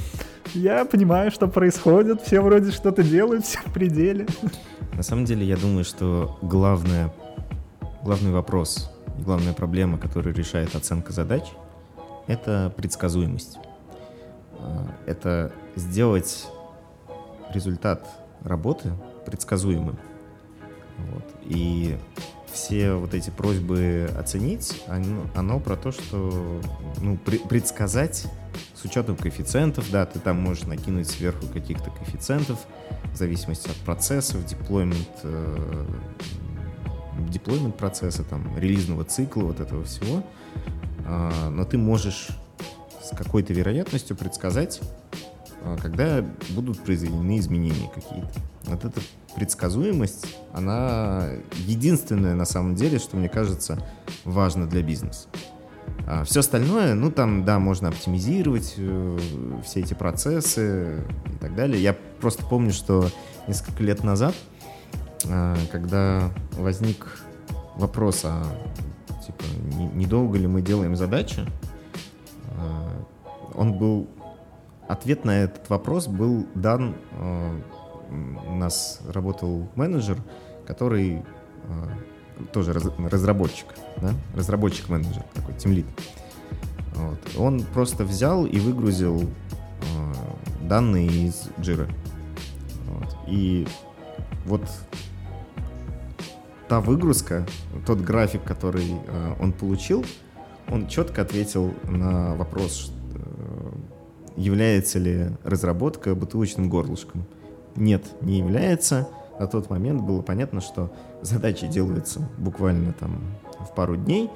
я 0.53 0.85
понимаю, 0.85 1.31
что 1.31 1.47
происходит, 1.47 2.21
все 2.21 2.41
вроде 2.41 2.71
что-то 2.71 3.03
делают, 3.03 3.45
все 3.45 3.59
в 3.59 3.73
пределе. 3.73 4.25
На 4.93 5.03
самом 5.03 5.25
деле, 5.25 5.45
я 5.45 5.57
думаю, 5.57 5.83
что 5.83 6.37
главное, 6.41 7.13
главный 8.03 8.31
вопрос 8.31 8.89
главная 9.19 9.53
проблема, 9.53 9.97
которую 9.97 10.35
решает 10.35 10.75
оценка 10.75 11.13
задач, 11.13 11.43
это 12.27 12.73
предсказуемость. 12.75 13.57
А, 14.65 14.87
это 15.05 15.51
сделать 15.75 16.47
результат 17.53 18.07
работы 18.41 18.91
предсказуемым. 19.25 19.97
Вот. 20.97 21.23
И 21.43 21.97
все 22.51 22.93
вот 22.93 23.13
эти 23.13 23.29
просьбы 23.29 24.09
оценить, 24.17 24.81
оно, 24.87 25.23
оно 25.35 25.59
про 25.59 25.75
то, 25.75 25.91
что 25.91 26.61
ну, 27.01 27.17
предсказать 27.17 28.25
с 28.73 28.85
учетом 28.85 29.17
коэффициентов, 29.17 29.89
да, 29.91 30.05
ты 30.05 30.19
там 30.19 30.41
можешь 30.41 30.63
накинуть 30.63 31.07
сверху 31.07 31.47
каких-то 31.47 31.91
коэффициентов, 31.91 32.59
в 33.11 33.17
зависимости 33.17 33.69
от 33.69 33.75
процессов, 33.77 34.45
деплоймент, 34.45 35.09
э, 35.23 35.85
деплоймент 37.29 37.77
процесса, 37.77 38.23
там, 38.23 38.57
релизного 38.57 39.03
цикла, 39.03 39.43
вот 39.43 39.59
этого 39.59 39.83
всего. 39.83 40.23
Э, 41.05 41.49
но 41.49 41.65
ты 41.65 41.77
можешь 41.77 42.29
с 43.05 43.15
какой-то 43.15 43.53
вероятностью 43.53 44.15
предсказать, 44.15 44.81
э, 45.61 45.77
когда 45.81 46.25
будут 46.49 46.83
произведены 46.83 47.37
изменения 47.39 47.89
какие-то. 47.93 48.33
Вот 48.63 48.83
эта 48.83 48.99
предсказуемость, 49.35 50.35
она 50.53 51.29
единственная 51.65 52.35
на 52.35 52.45
самом 52.45 52.75
деле, 52.75 52.99
что 52.99 53.17
мне 53.17 53.29
кажется 53.29 53.77
важно 54.23 54.67
для 54.67 54.81
бизнеса. 54.81 55.27
А 56.07 56.23
все 56.23 56.41
остальное, 56.41 56.93
ну 56.93 57.11
там, 57.11 57.45
да, 57.45 57.59
можно 57.59 57.89
оптимизировать 57.89 58.75
э, 58.77 59.19
все 59.63 59.79
эти 59.79 59.93
процессы 59.93 61.03
и 61.25 61.37
так 61.39 61.55
далее. 61.55 61.81
Я 61.81 61.95
просто 62.21 62.45
помню, 62.45 62.71
что 62.71 63.09
несколько 63.47 63.83
лет 63.83 64.03
назад, 64.03 64.35
э, 65.25 65.55
когда 65.71 66.31
возник 66.53 67.19
вопрос, 67.75 68.21
а 68.23 68.45
типа, 69.25 69.43
недолго 69.93 70.37
ли 70.37 70.47
мы 70.47 70.61
делаем 70.61 70.95
задачи, 70.95 71.41
э, 72.51 72.94
он 73.55 73.73
был, 73.73 74.07
ответ 74.87 75.25
на 75.25 75.43
этот 75.43 75.69
вопрос 75.69 76.07
был 76.07 76.45
дан, 76.55 76.95
э, 77.11 77.61
у 78.47 78.55
нас 78.55 79.01
работал 79.07 79.67
менеджер, 79.75 80.17
который 80.65 81.17
э, 81.17 82.45
тоже 82.53 82.73
раз, 82.73 82.83
разработчик, 82.97 83.67
да? 83.97 84.13
разработчик-менеджер, 84.35 85.23
такой 85.33 85.55
тимлит. 85.55 85.85
Вот. 86.95 87.19
Он 87.37 87.63
просто 87.73 88.03
взял 88.03 88.45
и 88.45 88.59
выгрузил 88.59 89.21
э, 89.21 89.25
данные 90.61 91.07
из 91.07 91.49
Jira. 91.57 91.91
Вот. 92.87 93.15
И 93.27 93.67
вот 94.45 94.61
та 96.67 96.79
выгрузка, 96.79 97.45
тот 97.85 97.99
график, 97.99 98.43
который 98.43 98.91
э, 99.07 99.35
он 99.39 99.51
получил, 99.51 100.05
он 100.69 100.87
четко 100.87 101.21
ответил 101.21 101.73
на 101.83 102.35
вопрос, 102.35 102.91
является 104.37 104.99
ли 104.99 105.27
разработка 105.43 106.15
бутылочным 106.15 106.69
горлышком. 106.69 107.25
Нет, 107.75 108.03
не 108.21 108.39
является 108.39 109.07
на 109.39 109.47
тот 109.47 109.69
момент 109.69 110.01
было 110.01 110.21
понятно, 110.21 110.61
что 110.61 110.91
задачи 111.21 111.67
делаются 111.67 112.27
буквально 112.37 112.93
там 112.93 113.21
в 113.59 113.73
пару 113.75 113.97
дней, 113.97 114.29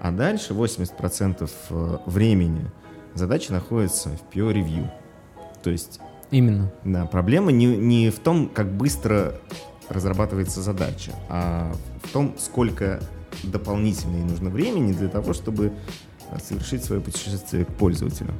а 0.00 0.10
дальше 0.10 0.54
80% 0.54 1.50
э, 1.70 1.98
времени 2.06 2.70
задачи 3.14 3.50
находятся 3.50 4.10
в 4.10 4.34
peer 4.34 4.52
review. 4.52 4.88
То 5.62 5.70
есть... 5.70 6.00
Именно. 6.30 6.72
Да, 6.84 7.06
проблема 7.06 7.52
не, 7.52 7.66
не 7.76 8.10
в 8.10 8.18
том, 8.18 8.48
как 8.48 8.70
быстро 8.72 9.34
разрабатывается 9.88 10.60
задача, 10.60 11.12
а 11.28 11.72
в 12.02 12.12
том, 12.12 12.34
сколько 12.36 13.00
дополнительно 13.44 14.24
нужно 14.24 14.50
времени 14.50 14.92
для 14.92 15.08
того, 15.08 15.34
чтобы 15.34 15.72
совершить 16.42 16.82
свое 16.82 17.00
путешествие 17.00 17.64
к 17.64 17.68
пользователю. 17.68 18.34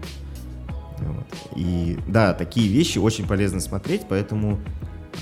Вот. 0.99 1.27
И 1.55 1.99
да, 2.07 2.35
такие 2.35 2.69
вещи 2.69 2.99
очень 2.99 3.27
полезно 3.27 3.61
смотреть, 3.61 4.03
поэтому 4.09 4.59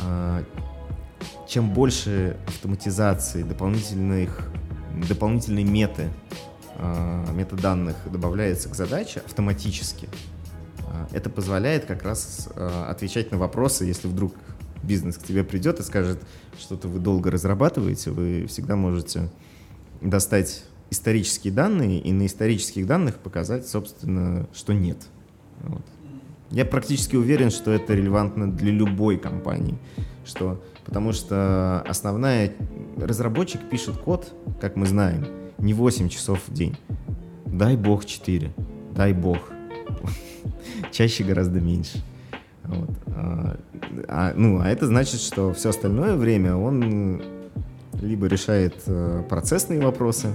э, 0.00 0.44
чем 1.48 1.72
больше 1.72 2.37
автоматизации, 2.46 3.42
дополнительных, 3.42 4.50
дополнительной 5.08 5.64
меты, 5.64 6.08
э, 6.76 7.26
метаданных 7.34 7.96
добавляется 8.10 8.68
к 8.68 8.74
задаче 8.74 9.22
автоматически, 9.26 10.08
э, 10.78 11.06
это 11.12 11.30
позволяет 11.30 11.87
как 11.87 12.02
раз 12.04 12.48
э, 12.54 12.84
отвечать 12.88 13.32
на 13.32 13.38
вопросы, 13.38 13.84
если 13.84 14.08
вдруг 14.08 14.34
бизнес 14.82 15.16
к 15.16 15.22
тебе 15.24 15.44
придет 15.44 15.80
и 15.80 15.82
скажет, 15.82 16.20
что-то 16.58 16.88
вы 16.88 16.98
долго 16.98 17.30
разрабатываете, 17.30 18.10
вы 18.10 18.46
всегда 18.46 18.76
можете 18.76 19.30
достать 20.00 20.64
исторические 20.90 21.52
данные 21.52 22.00
и 22.00 22.12
на 22.12 22.26
исторических 22.26 22.87
данных 22.87 23.16
показать, 23.16 23.66
собственно, 23.66 24.46
что 24.54 24.72
нет. 24.72 24.98
Вот. 25.66 25.83
Я 26.50 26.64
практически 26.64 27.16
уверен, 27.16 27.50
что 27.50 27.72
это 27.72 27.94
релевантно 27.94 28.50
для 28.50 28.70
любой 28.70 29.16
компании, 29.16 29.77
что 30.24 30.61
Потому 30.85 31.12
что 31.12 31.83
основная... 31.88 32.53
Разработчик 32.96 33.61
пишет 33.68 33.96
код, 33.96 34.33
как 34.61 34.77
мы 34.77 34.87
знаем, 34.87 35.27
не 35.59 35.74
8 35.74 36.09
часов 36.09 36.40
в 36.46 36.53
день. 36.53 36.77
Дай 37.46 37.77
бог 37.77 38.05
4. 38.05 38.53
Дай 38.94 39.12
бог. 39.12 39.38
Чаще 40.92 41.24
гораздо 41.24 41.61
меньше. 41.61 42.05
Вот. 42.62 42.90
А, 43.09 43.57
а, 44.07 44.33
ну, 44.37 44.61
а 44.61 44.68
это 44.68 44.87
значит, 44.87 45.20
что 45.20 45.53
все 45.53 45.70
остальное 45.70 46.14
время 46.14 46.55
он 46.55 47.20
либо 48.00 48.27
решает 48.27 48.74
э, 48.87 49.24
процессные 49.29 49.81
вопросы, 49.81 50.35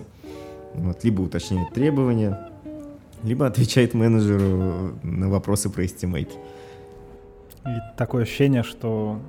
вот, 0.74 1.04
либо 1.04 1.22
уточняет 1.22 1.74
требования, 1.74 2.49
либо 3.24 3.46
отвечает 3.46 3.94
менеджеру 3.94 5.00
на 5.04 5.30
вопросы 5.30 5.70
про 5.70 5.84
estimate. 5.84 6.32
И 7.66 7.98
такое 7.98 8.24
ощущение, 8.24 8.64
что 8.64 9.20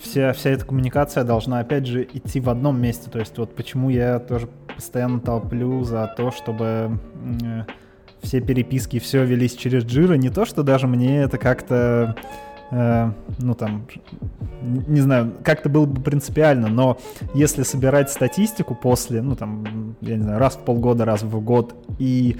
вся, 0.00 0.32
вся 0.32 0.50
эта 0.50 0.64
коммуникация 0.64 1.24
должна, 1.24 1.60
опять 1.60 1.86
же, 1.86 2.06
идти 2.12 2.40
в 2.40 2.50
одном 2.50 2.80
месте. 2.80 3.10
То 3.10 3.18
есть 3.18 3.36
вот 3.38 3.54
почему 3.54 3.90
я 3.90 4.18
тоже 4.18 4.48
постоянно 4.74 5.20
толплю 5.20 5.82
за 5.84 6.12
то, 6.16 6.30
чтобы 6.30 6.98
э, 7.42 7.62
все 8.22 8.40
переписки, 8.40 8.98
все 8.98 9.24
велись 9.24 9.54
через 9.54 9.84
Jira. 9.84 10.16
Не 10.16 10.30
то, 10.30 10.44
что 10.44 10.62
даже 10.62 10.86
мне 10.86 11.22
это 11.22 11.38
как-то, 11.38 12.16
э, 12.70 13.10
ну 13.38 13.54
там, 13.54 13.86
не 14.62 15.00
знаю, 15.00 15.32
как-то 15.42 15.68
было 15.68 15.86
бы 15.86 16.00
принципиально, 16.00 16.68
но 16.68 16.98
если 17.34 17.62
собирать 17.62 18.10
статистику 18.10 18.74
после, 18.74 19.22
ну 19.22 19.36
там, 19.36 19.96
я 20.00 20.16
не 20.16 20.22
знаю, 20.22 20.38
раз 20.38 20.56
в 20.56 20.60
полгода, 20.60 21.04
раз 21.04 21.22
в 21.22 21.40
год, 21.40 21.74
и 21.98 22.36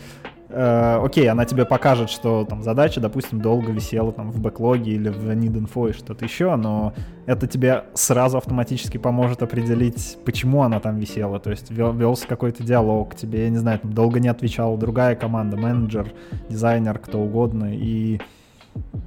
э, 0.49 1.01
окей, 1.03 1.29
она 1.29 1.45
тебе 1.45 1.65
покажет, 1.65 2.11
что 2.11 2.45
там 2.45 2.63
задача, 2.63 3.01
допустим, 3.01 3.41
долго 3.41 3.73
висела 3.73 4.13
там 4.13 4.31
в 4.31 4.41
бэклоге 4.41 4.93
или 4.93 5.09
в 5.09 5.31
need-info 5.31 5.91
и 5.91 5.93
что-то 5.93 6.25
еще, 6.25 6.57
но 6.57 6.95
это 7.27 7.47
тебе 7.47 7.85
сразу 7.95 8.39
автоматически 8.39 8.99
поможет 8.99 9.43
определить, 9.43 10.19
почему 10.25 10.63
она 10.63 10.81
там 10.81 10.97
висела. 10.99 11.39
То 11.41 11.51
есть 11.51 11.71
вел, 11.71 11.93
велся 11.93 12.27
какой-то 12.27 12.63
диалог, 12.63 13.15
тебе, 13.15 13.45
я 13.45 13.51
не 13.51 13.59
знаю, 13.59 13.79
там 13.81 13.93
долго 13.93 14.21
не 14.21 14.29
отвечала 14.29 14.77
другая 14.79 15.17
команда, 15.17 15.57
менеджер, 15.57 16.13
дизайнер, 16.49 16.99
кто 16.99 17.21
угодно. 17.21 17.75
И 17.75 18.21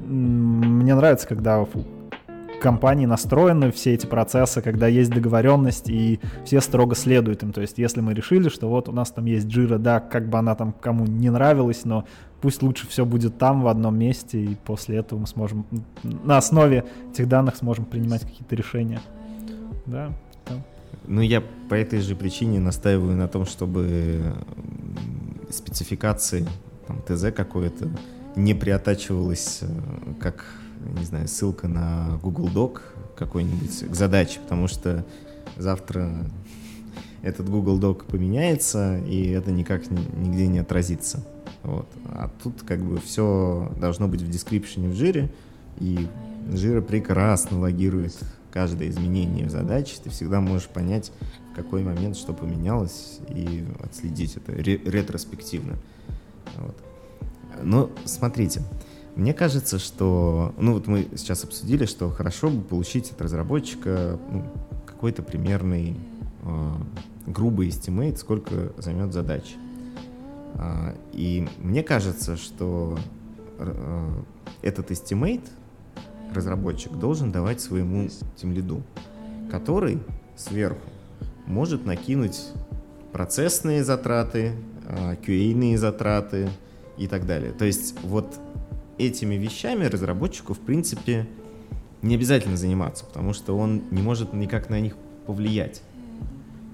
мне 0.05 0.95
нравится, 0.95 1.27
когда 1.27 1.65
компании 2.59 3.05
настроены 3.05 3.71
все 3.71 3.93
эти 3.93 4.05
процессы, 4.05 4.61
когда 4.61 4.87
есть 4.87 5.11
договоренность 5.11 5.89
и 5.89 6.19
все 6.45 6.61
строго 6.61 6.95
следуют 6.95 7.41
им. 7.43 7.53
То 7.53 7.61
есть 7.61 7.77
если 7.77 8.01
мы 8.01 8.13
решили, 8.13 8.49
что 8.49 8.69
вот 8.69 8.89
у 8.89 8.91
нас 8.91 9.11
там 9.11 9.25
есть 9.25 9.47
Jira, 9.47 9.77
да, 9.77 9.99
как 9.99 10.29
бы 10.29 10.37
она 10.37 10.55
там 10.55 10.73
кому 10.73 11.05
не 11.05 11.29
нравилась, 11.29 11.85
но 11.85 12.05
пусть 12.41 12.61
лучше 12.61 12.87
все 12.87 13.05
будет 13.05 13.37
там 13.37 13.61
в 13.61 13.67
одном 13.67 13.97
месте, 13.97 14.39
и 14.39 14.55
после 14.65 14.97
этого 14.97 15.19
мы 15.19 15.27
сможем 15.27 15.65
на 16.03 16.37
основе 16.37 16.85
этих 17.11 17.27
данных 17.27 17.55
сможем 17.55 17.85
принимать 17.85 18.21
какие-то 18.21 18.55
решения. 18.55 18.99
Да. 19.85 20.11
да. 20.47 20.55
Ну, 21.07 21.21
я 21.21 21.41
по 21.69 21.75
этой 21.75 22.01
же 22.01 22.15
причине 22.15 22.59
настаиваю 22.59 23.15
на 23.15 23.27
том, 23.27 23.45
чтобы 23.45 24.33
спецификации, 25.49 26.45
там, 26.87 27.01
ТЗ 27.07 27.31
какое-то, 27.35 27.89
не 28.35 28.53
приотачивалось 28.53 29.59
э, 29.61 29.67
как 30.19 30.45
не 30.97 31.05
знаю, 31.05 31.27
ссылка 31.27 31.67
на 31.67 32.19
Google 32.21 32.47
Doc 32.47 32.81
какой-нибудь 33.15 33.89
к 33.89 33.95
задаче, 33.95 34.39
потому 34.39 34.67
что 34.67 35.05
завтра 35.57 36.25
этот 37.21 37.49
Google 37.49 37.79
Doc 37.79 38.05
поменяется, 38.05 38.99
и 38.99 39.29
это 39.29 39.51
никак 39.51 39.89
нигде 39.91 40.47
не 40.47 40.59
отразится. 40.59 41.23
Вот. 41.63 41.87
А 42.05 42.31
тут 42.41 42.63
как 42.63 42.81
бы 42.81 42.99
все 42.99 43.71
должно 43.79 44.07
быть 44.07 44.21
в 44.21 44.29
description 44.29 44.89
в 44.89 44.95
жире, 44.95 45.29
и 45.79 46.07
жира 46.51 46.81
прекрасно 46.81 47.59
логирует 47.59 48.17
каждое 48.51 48.89
изменение 48.89 49.47
в 49.47 49.51
задаче. 49.51 49.97
Ты 50.01 50.09
всегда 50.09 50.39
можешь 50.39 50.67
понять, 50.67 51.11
в 51.51 51.55
какой 51.55 51.83
момент 51.83 52.15
что 52.15 52.33
поменялось, 52.33 53.19
и 53.29 53.65
отследить 53.83 54.37
это 54.37 54.53
ретроспективно. 54.53 55.75
Вот. 56.57 56.75
Но 57.63 57.89
смотрите, 58.05 58.61
мне 59.15 59.33
кажется, 59.33 59.79
что, 59.79 60.53
ну 60.57 60.73
вот 60.73 60.87
мы 60.87 61.09
сейчас 61.15 61.43
обсудили, 61.43 61.85
что 61.85 62.09
хорошо 62.09 62.49
бы 62.49 62.61
получить 62.61 63.11
от 63.11 63.21
разработчика 63.21 64.17
ну, 64.31 64.45
какой-то 64.85 65.23
примерный 65.23 65.97
э, 66.43 66.71
грубый 67.27 67.67
estimate, 67.67 68.17
сколько 68.17 68.71
займет 68.77 69.11
задач. 69.11 69.55
Э, 70.55 70.95
и 71.11 71.47
мне 71.57 71.83
кажется, 71.83 72.37
что 72.37 72.97
э, 73.57 74.09
этот 74.61 74.91
estimate 74.91 75.45
разработчик 76.33 76.93
должен 76.93 77.31
давать 77.31 77.59
своему 77.59 78.07
тимлиду, 78.37 78.83
который 79.51 79.99
сверху 80.37 80.79
может 81.45 81.85
накинуть 81.85 82.39
процессные 83.11 83.83
затраты, 83.83 84.53
QA-ные 85.25 85.77
затраты 85.77 86.49
и 86.99 87.07
так 87.07 87.25
далее. 87.25 87.51
То 87.53 87.65
есть 87.65 87.95
вот 88.03 88.39
этими 88.97 89.35
вещами 89.35 89.85
разработчику, 89.85 90.53
в 90.53 90.59
принципе, 90.59 91.27
не 92.01 92.15
обязательно 92.15 92.57
заниматься, 92.57 93.05
потому 93.05 93.33
что 93.33 93.57
он 93.57 93.83
не 93.91 94.01
может 94.01 94.33
никак 94.33 94.69
на 94.69 94.79
них 94.79 94.95
повлиять. 95.25 95.81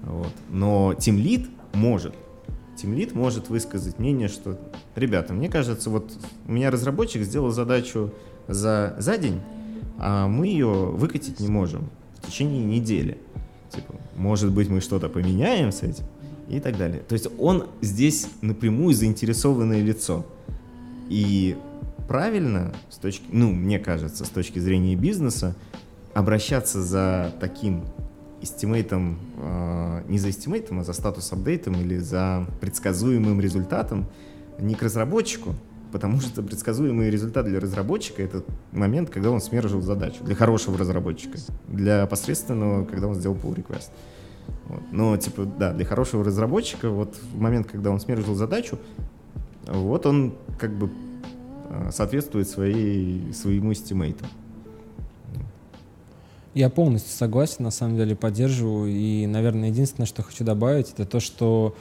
Вот. 0.02 0.32
Но 0.50 0.92
Team 0.92 1.16
Lead 1.16 1.48
может. 1.72 2.14
Team 2.76 2.94
Lead 2.94 3.14
может 3.14 3.48
высказать 3.48 3.98
мнение, 3.98 4.28
что, 4.28 4.58
ребята, 4.96 5.32
мне 5.32 5.48
кажется, 5.48 5.88
вот 5.88 6.12
у 6.46 6.52
меня 6.52 6.70
разработчик 6.70 7.22
сделал 7.22 7.50
задачу 7.50 8.12
за, 8.48 8.96
за 8.98 9.16
день, 9.18 9.40
а 9.98 10.28
мы 10.28 10.48
ее 10.48 10.66
выкатить 10.66 11.40
не 11.40 11.48
можем 11.48 11.88
в 12.16 12.26
течение 12.26 12.64
недели. 12.64 13.18
Типа, 13.70 13.94
может 14.16 14.52
быть, 14.52 14.68
мы 14.68 14.80
что-то 14.80 15.08
поменяем 15.08 15.72
с 15.72 15.82
этим 15.82 16.04
и 16.48 16.60
так 16.60 16.76
далее. 16.76 17.02
То 17.06 17.14
есть 17.14 17.28
он 17.38 17.66
здесь 17.80 18.28
напрямую 18.40 18.94
заинтересованное 18.94 19.82
лицо. 19.82 20.24
И 21.08 21.56
правильно, 22.08 22.74
с 22.90 22.96
точки, 22.96 23.24
ну, 23.30 23.52
мне 23.52 23.78
кажется, 23.78 24.24
с 24.24 24.28
точки 24.28 24.58
зрения 24.58 24.96
бизнеса, 24.96 25.54
обращаться 26.14 26.82
за 26.82 27.32
таким 27.40 27.84
эстимейтом, 28.40 29.18
э, 29.36 30.02
не 30.08 30.18
за 30.18 30.30
эстимейтом, 30.30 30.80
а 30.80 30.84
за 30.84 30.92
статус-апдейтом 30.92 31.74
или 31.74 31.98
за 31.98 32.46
предсказуемым 32.60 33.40
результатом 33.40 34.06
не 34.58 34.74
к 34.74 34.82
разработчику, 34.82 35.54
потому 35.92 36.20
что 36.20 36.42
предсказуемый 36.42 37.10
результат 37.10 37.46
для 37.46 37.60
разработчика— 37.60 38.22
это 38.24 38.44
момент, 38.72 39.10
когда 39.10 39.30
он 39.30 39.40
смержил 39.40 39.80
задачу, 39.80 40.24
для 40.24 40.34
хорошего 40.34 40.78
разработчика, 40.78 41.38
для 41.68 42.06
посредственного, 42.06 42.84
когда 42.84 43.08
он 43.08 43.14
сделал 43.14 43.36
pull 43.36 43.54
request. 43.54 43.90
Вот. 44.68 44.82
Но, 44.92 45.16
типа, 45.16 45.44
да, 45.44 45.72
для 45.72 45.84
хорошего 45.84 46.24
разработчика, 46.24 46.90
вот 46.90 47.16
в 47.32 47.40
момент, 47.40 47.66
когда 47.66 47.90
он 47.90 48.00
смержил 48.00 48.34
задачу, 48.34 48.78
вот 49.66 50.06
он 50.06 50.34
как 50.58 50.72
бы 50.76 50.90
Э, 51.68 51.90
соответствует 51.92 52.48
своей, 52.48 53.32
своему 53.32 53.74
стимейту. 53.74 54.24
Я 56.54 56.70
полностью 56.70 57.12
согласен, 57.12 57.64
на 57.64 57.70
самом 57.70 57.96
деле 57.96 58.16
поддерживаю. 58.16 58.90
И, 58.90 59.26
наверное, 59.26 59.68
единственное, 59.68 60.06
что 60.06 60.22
хочу 60.22 60.44
добавить, 60.44 60.92
это 60.92 61.04
то, 61.04 61.20
что 61.20 61.76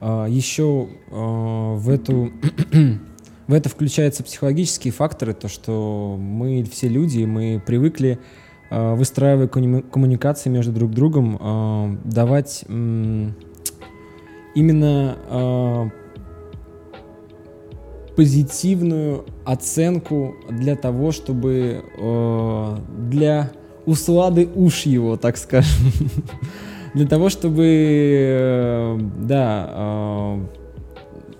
э, 0.00 0.26
еще 0.28 0.88
э, 1.10 1.14
в 1.14 1.88
эту 1.90 2.32
в 3.46 3.52
это 3.52 3.68
включаются 3.68 4.22
психологические 4.22 4.92
факторы, 4.92 5.34
то, 5.34 5.48
что 5.48 6.16
мы 6.18 6.64
все 6.64 6.88
люди, 6.88 7.24
мы 7.24 7.62
привыкли, 7.64 8.18
выстраивая 8.94 9.48
коммуникации 9.48 10.50
между 10.50 10.72
друг 10.72 10.92
другом, 10.92 11.38
э, 11.40 11.96
давать 12.04 12.64
э, 12.66 13.30
именно 14.54 15.16
э, 15.28 15.90
позитивную 18.16 19.24
оценку 19.44 20.34
для 20.50 20.76
того, 20.76 21.12
чтобы 21.12 21.84
э, 21.96 22.76
для 23.10 23.50
услады 23.86 24.48
уж 24.54 24.82
его, 24.82 25.16
так 25.16 25.36
скажем, 25.36 25.92
для 26.94 27.06
того, 27.06 27.28
чтобы, 27.28 27.66
э, 27.66 28.98
да, 29.18 29.70
э, 29.74 30.38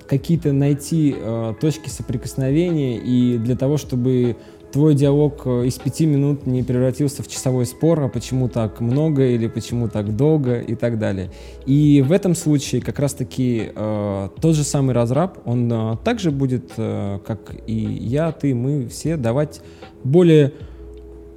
какие-то 0.06 0.52
найти 0.52 1.14
э, 1.16 1.54
точки 1.60 1.88
соприкосновения 1.88 2.98
и 2.98 3.38
для 3.38 3.56
того, 3.56 3.76
чтобы 3.76 4.36
твой 4.74 4.96
диалог 4.96 5.42
э, 5.44 5.66
из 5.66 5.74
пяти 5.76 6.04
минут 6.04 6.48
не 6.48 6.64
превратился 6.64 7.22
в 7.22 7.28
часовой 7.28 7.64
спор, 7.64 8.00
а 8.00 8.08
почему 8.08 8.48
так 8.48 8.80
много 8.80 9.24
или 9.24 9.46
почему 9.46 9.88
так 9.88 10.16
долго 10.16 10.58
и 10.58 10.74
так 10.74 10.98
далее. 10.98 11.30
И 11.64 12.02
в 12.04 12.10
этом 12.10 12.34
случае 12.34 12.82
как 12.82 12.98
раз-таки 12.98 13.70
э, 13.72 14.28
тот 14.40 14.56
же 14.56 14.64
самый 14.64 14.92
разраб, 14.92 15.38
он 15.44 15.72
э, 15.72 15.96
также 16.02 16.32
будет, 16.32 16.72
э, 16.76 17.20
как 17.24 17.54
и 17.68 17.72
я, 17.72 18.32
ты, 18.32 18.52
мы 18.52 18.88
все, 18.88 19.16
давать 19.16 19.60
более 20.02 20.52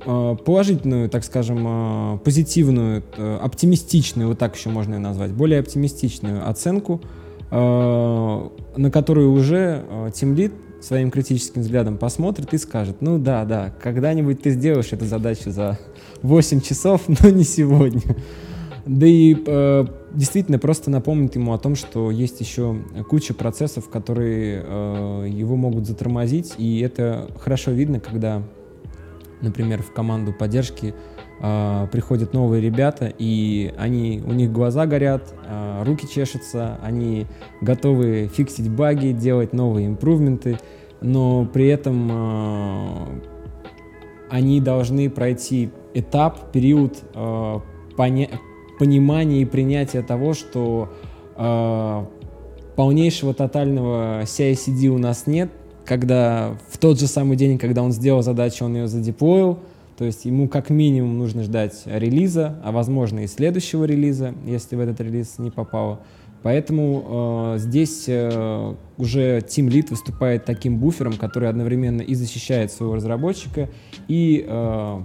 э, 0.04 0.36
положительную, 0.44 1.08
так 1.08 1.24
скажем, 1.24 2.16
э, 2.16 2.18
позитивную, 2.26 3.04
оптимистичную, 3.40 4.30
вот 4.30 4.40
так 4.40 4.56
еще 4.56 4.70
можно 4.70 4.96
ее 4.96 5.00
назвать, 5.00 5.32
более 5.32 5.60
оптимистичную 5.60 6.50
оценку, 6.50 7.02
на 7.50 8.92
которую 8.92 9.32
уже 9.32 9.86
Lead 10.36 10.52
своим 10.82 11.12
критическим 11.12 11.62
взглядом 11.62 11.98
посмотрит 11.98 12.54
и 12.54 12.58
скажет, 12.58 12.98
ну 13.02 13.18
да, 13.18 13.46
да, 13.46 13.74
когда-нибудь 13.82 14.42
ты 14.42 14.52
сделаешь 14.52 14.94
эту 14.94 15.06
задачу 15.06 15.52
за 15.52 15.80
8 16.22 16.62
часов, 16.62 17.04
но 17.08 17.30
не 17.30 17.44
сегодня. 17.44 18.02
Да 18.86 19.06
и 19.06 19.36
э, 19.46 19.86
действительно 20.14 20.60
просто 20.60 20.90
напомнит 20.90 21.36
ему 21.36 21.54
о 21.54 21.58
том, 21.58 21.76
что 21.76 22.10
есть 22.10 22.40
еще 22.40 22.78
куча 23.10 23.34
процессов, 23.34 23.90
которые 23.90 24.64
э, 24.66 25.28
его 25.30 25.58
могут 25.58 25.86
затормозить, 25.86 26.54
и 26.58 26.80
это 26.80 27.30
хорошо 27.38 27.72
видно, 27.72 28.00
когда, 28.00 28.44
например, 29.42 29.84
в 29.84 29.92
команду 29.92 30.32
поддержки 30.32 30.94
э, 31.40 31.88
приходят 31.92 32.34
новые 32.34 32.62
ребята, 32.62 33.12
и 33.18 33.74
они, 33.78 34.22
у 34.26 34.34
них 34.34 34.52
глаза 34.52 34.86
горят, 34.86 35.34
э, 35.46 35.84
руки 35.86 36.08
чешутся, 36.08 36.78
они 36.84 37.26
готовы 37.62 38.30
фиксить 38.34 38.70
баги, 38.70 39.12
делать 39.12 39.54
новые 39.54 39.88
импрувменты, 39.88 40.60
но 41.02 41.46
при 41.46 41.68
этом 41.68 42.10
э, 42.12 43.06
они 44.30 44.62
должны 44.62 45.10
пройти 45.10 45.70
этап, 45.94 46.52
период 46.52 46.98
э, 47.14 47.60
поня 47.96 48.30
понимания 48.80 49.42
и 49.42 49.46
принятия 49.46 50.04
того, 50.04 50.34
что 50.34 50.90
э, 51.36 52.06
полнейшего 52.76 53.34
тотального 53.34 54.22
CI-CD 54.24 54.88
у 54.90 55.00
нас 55.00 55.26
нет, 55.26 55.50
когда 55.84 56.56
в 56.70 56.78
тот 56.78 57.00
же 57.00 57.08
самый 57.08 57.38
день, 57.38 57.58
когда 57.58 57.82
он 57.82 57.92
сделал 57.92 58.22
задачу, 58.22 58.66
он 58.66 58.76
ее 58.76 58.88
задеплоил, 58.88 59.60
то 59.98 60.06
есть 60.06 60.26
ему 60.26 60.48
как 60.48 60.70
минимум 60.70 61.18
нужно 61.18 61.44
ждать 61.44 61.82
релиза, 61.86 62.62
а 62.64 62.72
возможно 62.72 63.22
и 63.22 63.28
следующего 63.28 63.84
релиза, 63.86 64.34
если 64.46 64.76
в 64.76 64.80
этот 64.80 65.02
релиз 65.02 65.40
не 65.40 65.50
попало. 65.50 66.02
Поэтому 66.44 67.56
э, 67.56 67.60
здесь 67.60 68.06
э, 68.08 68.76
уже 68.98 69.40
Team 69.40 69.70
Lead 69.70 69.90
выступает 69.90 70.46
таким 70.46 70.78
буфером, 70.78 71.14
который 71.14 71.50
одновременно 71.50 72.02
и 72.02 72.14
защищает 72.14 72.72
своего 72.72 72.96
разработчика, 72.96 73.70
и, 74.08 74.46
э, 74.48 75.02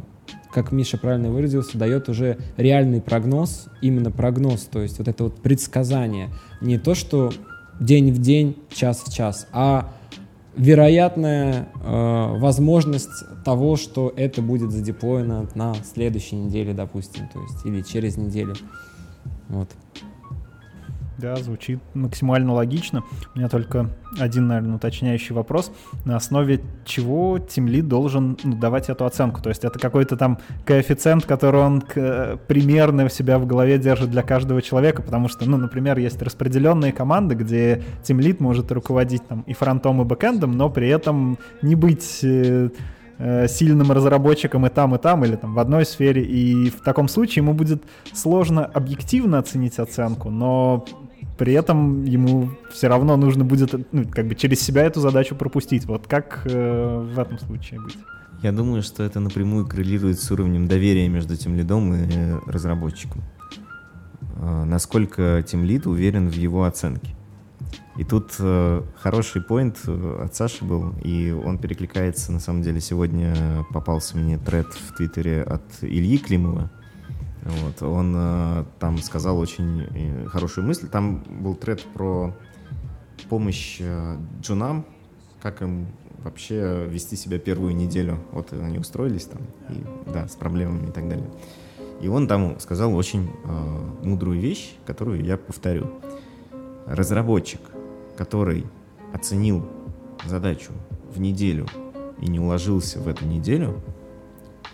как 0.53 0.73
Миша 0.73 0.99
правильно 0.99 1.31
выразился, 1.31 1.79
дает 1.79 2.11
уже 2.11 2.37
реальный 2.59 3.01
прогноз, 3.01 3.69
именно 3.81 4.11
прогноз, 4.11 4.65
то 4.71 4.83
есть 4.83 4.99
вот 4.99 5.09
это 5.09 5.25
вот 5.25 5.41
предсказание. 5.41 6.29
Не 6.61 6.79
то, 6.79 6.95
что 6.95 7.33
день 7.81 8.13
в 8.13 8.19
день, 8.19 8.57
час 8.71 9.03
в 9.05 9.13
час, 9.13 9.49
а 9.53 9.91
вероятная 10.57 11.69
э, 11.75 12.39
возможность 12.39 13.09
того, 13.45 13.77
что 13.77 14.13
это 14.17 14.43
будет 14.43 14.71
задеплоено 14.71 15.49
на 15.55 15.75
следующей 15.95 16.37
неделе, 16.37 16.75
допустим, 16.75 17.29
то 17.33 17.41
есть 17.41 17.65
или 17.65 17.83
через 17.83 18.17
неделю. 18.17 18.55
Вот. 19.49 19.69
Да, 21.19 21.37
звучит 21.37 21.81
максимально 21.95 22.55
логично. 22.55 23.03
У 23.35 23.39
меня 23.39 23.49
только 23.49 23.91
один, 24.19 24.47
наверное, 24.47 24.77
уточняющий 24.77 25.35
вопрос. 25.35 25.73
На 26.05 26.17
основе 26.17 26.61
чего 26.85 27.39
тимлид 27.39 27.89
должен 27.89 28.37
давать 28.43 28.89
эту 28.89 29.05
оценку? 29.05 29.41
То 29.41 29.51
есть 29.51 29.65
это 29.65 29.79
какой-то 29.79 30.17
там 30.17 30.39
коэффициент, 30.65 31.25
который 31.27 31.61
он 31.61 31.81
к, 31.81 32.39
примерно 32.49 33.09
в 33.09 33.13
себя 33.13 33.39
в 33.39 33.47
голове 33.47 33.79
держит 33.79 34.11
для 34.11 34.23
каждого 34.23 34.63
человека, 34.63 35.03
потому 35.03 35.29
что, 35.29 35.49
ну, 35.49 35.57
например, 35.57 35.99
есть 35.99 36.21
распределенные 36.23 36.93
команды, 36.93 37.35
где 37.35 37.83
тимлид 38.03 38.41
может 38.41 38.73
руководить 38.73 39.27
там 39.27 39.43
и 39.43 39.53
фронтом, 39.55 40.03
и 40.03 40.05
бэкэндом, 40.05 40.53
но 40.53 40.71
при 40.71 40.89
этом 40.89 41.39
не 41.63 41.75
быть 41.75 42.21
э, 42.23 42.71
э, 43.19 43.49
сильным 43.49 43.93
разработчиком 43.93 44.67
и 44.67 44.69
там, 44.69 44.95
и 44.95 44.99
там, 44.99 45.25
или 45.25 45.37
там 45.37 45.55
в 45.55 45.59
одной 45.59 45.85
сфере. 45.85 46.23
И 46.23 46.71
в 46.71 46.81
таком 46.83 47.09
случае 47.09 47.43
ему 47.43 47.55
будет 47.55 47.83
сложно 48.13 48.65
объективно 48.65 49.39
оценить 49.39 49.79
оценку, 49.79 50.31
но 50.31 50.85
при 51.43 51.55
этом 51.55 52.05
ему 52.05 52.51
все 52.71 52.87
равно 52.87 53.17
нужно 53.17 53.45
будет 53.45 53.75
ну, 53.91 54.05
как 54.09 54.29
бы 54.29 54.37
через 54.37 54.61
себя 54.61 54.85
эту 54.85 55.01
задачу 55.01 55.35
пропустить. 55.35 55.87
Вот 55.87 56.07
как 56.07 56.43
э, 56.45 57.13
в 57.13 57.19
этом 57.19 57.37
случае 57.41 57.81
быть? 57.81 57.99
Я 58.45 58.53
думаю, 58.53 58.85
что 58.85 59.03
это 59.03 59.19
напрямую 59.19 59.67
коррелирует 59.67 60.21
с 60.21 60.31
уровнем 60.31 60.69
доверия 60.69 61.09
между 61.09 61.37
тем 61.37 61.57
лидом 61.57 61.95
и 61.95 62.07
разработчиком. 62.47 63.23
Э, 64.37 64.63
насколько 64.63 65.45
тем 65.45 65.65
лид 65.65 65.85
уверен 65.85 66.29
в 66.29 66.35
его 66.35 66.63
оценке. 66.63 67.13
И 67.97 68.05
тут 68.05 68.37
э, 68.39 68.83
хороший 69.01 69.43
поинт 69.43 69.79
э, 69.89 70.23
от 70.25 70.37
Саши 70.37 70.65
был, 70.65 70.95
и 71.03 71.33
он 71.33 71.59
перекликается, 71.59 72.31
на 72.31 72.39
самом 72.39 72.63
деле, 72.63 72.81
сегодня 72.81 73.65
попался 73.73 74.17
мне 74.17 74.39
тред 74.39 74.69
в 74.69 74.95
Твиттере 74.97 75.43
от 75.43 75.63
Ильи 75.81 76.19
Климова, 76.19 76.71
вот, 77.43 77.83
он 77.83 78.15
э, 78.17 78.65
там 78.79 78.99
сказал 78.99 79.39
очень 79.39 79.83
э, 79.83 80.27
хорошую 80.27 80.67
мысль. 80.67 80.89
Там 80.89 81.25
был 81.43 81.55
тред 81.57 81.83
про 81.93 82.35
помощь 83.29 83.79
э, 83.81 84.17
джунам, 84.41 84.87
как 85.43 85.61
им 85.63 85.89
вообще 86.23 86.87
вести 86.89 87.17
себя 87.17 87.39
первую 87.39 87.75
неделю. 87.75 88.19
Вот 88.31 88.53
они 88.53 88.79
устроились 88.79 89.25
там, 89.25 89.43
и, 89.71 89.85
да, 90.13 90.29
с 90.29 90.37
проблемами 90.37 90.89
и 90.89 90.93
так 90.93 91.09
далее. 91.09 91.29
И 92.01 92.09
он 92.09 92.29
там 92.29 92.59
сказал 92.61 92.95
очень 92.95 93.31
э, 93.45 94.07
мудрую 94.07 94.41
вещь, 94.41 94.75
которую 94.87 95.25
я 95.25 95.37
повторю. 95.37 95.91
Разработчик, 96.87 97.61
который 98.17 98.67
оценил 99.13 99.69
задачу 100.27 100.73
в 101.13 101.21
неделю 101.21 101.67
и 102.21 102.29
не 102.29 102.39
уложился 102.39 103.01
в 103.01 103.09
эту 103.09 103.25
неделю, 103.25 103.83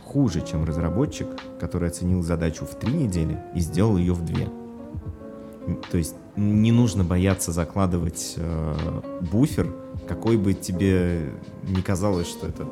хуже, 0.09 0.43
чем 0.43 0.65
разработчик, 0.65 1.29
который 1.61 1.89
оценил 1.91 2.23
задачу 2.23 2.65
в 2.65 2.75
три 2.75 2.93
недели 2.93 3.39
и 3.55 3.61
сделал 3.61 3.99
ее 3.99 4.15
в 4.15 4.25
две. 4.25 4.49
То 5.91 5.99
есть 5.99 6.15
не 6.35 6.73
нужно 6.73 7.05
бояться 7.05 7.53
закладывать 7.53 8.35
э, 8.37 9.01
буфер, 9.31 9.71
какой 10.09 10.39
бы 10.39 10.55
тебе 10.55 11.31
не 11.69 11.83
казалось, 11.83 12.27
что 12.27 12.47
это 12.47 12.67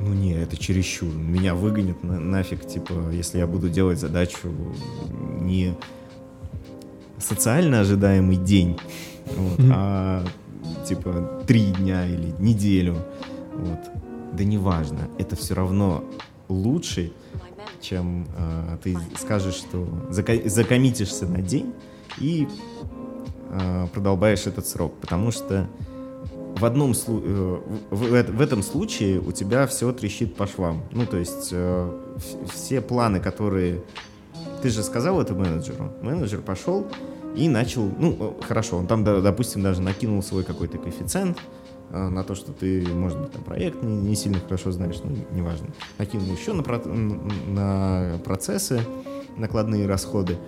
ну 0.00 0.12
не, 0.12 0.32
это 0.32 0.56
чересчур. 0.56 1.14
Меня 1.14 1.54
выгонят 1.54 2.02
на, 2.02 2.18
нафиг, 2.18 2.66
типа, 2.66 3.10
если 3.12 3.38
я 3.38 3.46
буду 3.46 3.68
делать 3.68 4.00
задачу 4.00 4.48
не 5.40 5.74
социально 7.18 7.80
ожидаемый 7.80 8.36
день, 8.36 8.80
вот, 9.36 9.60
mm-hmm. 9.60 9.72
а 9.72 10.24
типа 10.84 11.44
три 11.46 11.66
дня 11.66 12.06
или 12.06 12.34
неделю. 12.40 12.96
Вот. 13.54 13.78
Да 14.32 14.42
неважно, 14.42 15.08
это 15.18 15.36
все 15.36 15.54
равно 15.54 16.02
лучше, 16.48 17.12
чем 17.80 18.26
э, 18.36 18.78
ты 18.82 18.96
скажешь, 19.18 19.54
что 19.54 19.86
зако- 20.10 20.48
закоммитишься 20.48 21.26
на 21.26 21.42
день 21.42 21.72
и 22.18 22.48
э, 23.50 23.86
продолбаешь 23.92 24.46
этот 24.46 24.66
срок. 24.66 24.94
Потому 25.00 25.30
что 25.30 25.68
в, 26.56 26.64
одном 26.64 26.92
слу- 26.92 27.22
э, 27.24 27.60
в, 27.90 28.32
в, 28.32 28.40
этом 28.40 28.62
случае 28.62 29.20
у 29.20 29.32
тебя 29.32 29.66
все 29.66 29.92
трещит 29.92 30.36
по 30.36 30.46
швам. 30.46 30.82
Ну, 30.92 31.06
то 31.06 31.16
есть 31.16 31.50
э, 31.52 32.00
все 32.52 32.80
планы, 32.80 33.20
которые... 33.20 33.82
Ты 34.62 34.70
же 34.70 34.82
сказал 34.82 35.20
это 35.20 35.34
менеджеру. 35.34 35.92
Менеджер 36.00 36.40
пошел 36.40 36.86
и 37.36 37.48
начал... 37.48 37.90
Ну, 37.98 38.36
хорошо, 38.46 38.78
он 38.78 38.86
там, 38.86 39.04
допустим, 39.04 39.62
даже 39.62 39.82
накинул 39.82 40.22
свой 40.22 40.44
какой-то 40.44 40.78
коэффициент, 40.78 41.38
Э, 41.38 41.63
на 41.94 42.24
то, 42.24 42.34
что 42.34 42.52
ты, 42.52 42.86
может 42.88 43.20
быть, 43.20 43.32
там 43.32 43.42
проект 43.42 43.82
не, 43.82 43.96
не 43.96 44.16
сильно 44.16 44.38
хорошо 44.40 44.72
знаешь, 44.72 44.96
ну, 45.04 45.16
неважно. 45.32 45.68
Накинул 45.98 46.26
еще 46.32 46.52
на, 46.52 46.62
про, 46.62 46.78
на 46.78 48.18
процессы, 48.24 48.80
накладные 49.36 49.86
расходы. 49.86 50.38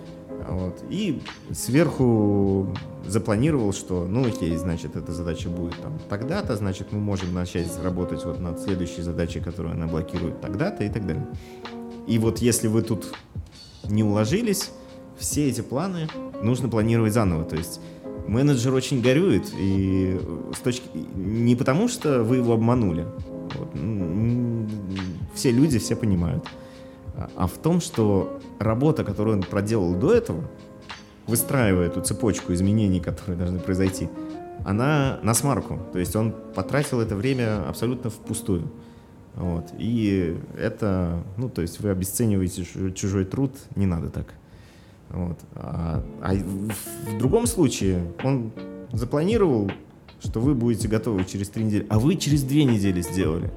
Вот. 0.49 0.81
И 0.89 1.21
сверху 1.51 2.73
запланировал, 3.05 3.73
что, 3.73 4.05
ну 4.05 4.25
окей, 4.25 4.55
значит, 4.55 4.95
эта 4.95 5.11
задача 5.11 5.49
будет 5.49 5.81
там 5.81 5.99
тогда-то, 6.09 6.55
значит, 6.55 6.91
мы 6.91 6.99
можем 6.99 7.33
начать 7.33 7.67
работать 7.83 8.23
вот 8.23 8.39
над 8.39 8.59
следующей 8.59 9.01
задачей, 9.01 9.39
которую 9.39 9.73
она 9.73 9.87
блокирует 9.87 10.39
тогда-то 10.39 10.83
и 10.83 10.89
так 10.89 11.05
далее. 11.05 11.27
И 12.07 12.17
вот 12.19 12.39
если 12.39 12.67
вы 12.67 12.81
тут 12.81 13.13
не 13.83 14.03
уложились, 14.03 14.71
все 15.17 15.49
эти 15.49 15.61
планы 15.61 16.07
нужно 16.41 16.69
планировать 16.69 17.13
заново. 17.13 17.43
То 17.43 17.55
есть 17.55 17.81
менеджер 18.27 18.73
очень 18.73 19.01
горюет, 19.01 19.51
и 19.57 20.19
с 20.55 20.59
точки... 20.59 20.87
не 21.15 21.55
потому, 21.55 21.87
что 21.87 22.23
вы 22.23 22.37
его 22.37 22.53
обманули. 22.53 23.05
Вот. 23.55 24.69
Все 25.33 25.51
люди 25.51 25.79
все 25.79 25.95
понимают. 25.95 26.45
А 27.35 27.47
в 27.47 27.53
том, 27.53 27.81
что 27.81 28.39
работа, 28.59 29.03
которую 29.03 29.37
он 29.37 29.43
проделал 29.43 29.95
до 29.95 30.13
этого, 30.13 30.43
выстраивая 31.25 31.87
эту 31.87 32.01
цепочку 32.01 32.53
изменений, 32.53 32.99
которые 32.99 33.37
должны 33.37 33.59
произойти, 33.59 34.09
она 34.65 35.19
на 35.23 35.33
смарку. 35.33 35.79
То 35.93 35.99
есть 35.99 36.15
он 36.15 36.33
потратил 36.53 36.99
это 36.99 37.15
время 37.15 37.67
абсолютно 37.67 38.09
впустую. 38.09 38.69
Вот. 39.35 39.65
И 39.77 40.35
это, 40.57 41.23
ну, 41.37 41.49
то 41.49 41.61
есть 41.61 41.79
вы 41.79 41.89
обесцениваете 41.89 42.65
чужой 42.93 43.25
труд, 43.25 43.51
не 43.75 43.85
надо 43.85 44.09
так. 44.09 44.33
Вот. 45.09 45.37
А, 45.55 46.03
а 46.21 46.33
в 46.33 47.17
другом 47.17 47.47
случае 47.47 48.11
он 48.23 48.51
запланировал, 48.91 49.71
что 50.21 50.39
вы 50.39 50.53
будете 50.53 50.87
готовы 50.87 51.25
через 51.25 51.49
три 51.49 51.63
недели, 51.63 51.85
а 51.89 51.99
вы 51.99 52.15
через 52.15 52.43
две 52.43 52.63
недели 52.65 53.01
сделали. 53.01 53.51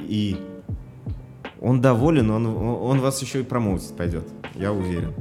И 0.00 0.36
он 1.60 1.80
доволен, 1.80 2.30
он, 2.30 2.46
он 2.46 3.00
вас 3.00 3.22
еще 3.22 3.40
и 3.40 3.42
промоутить 3.42 3.96
пойдет, 3.96 4.24
я 4.54 4.72
уверен. 4.72 5.14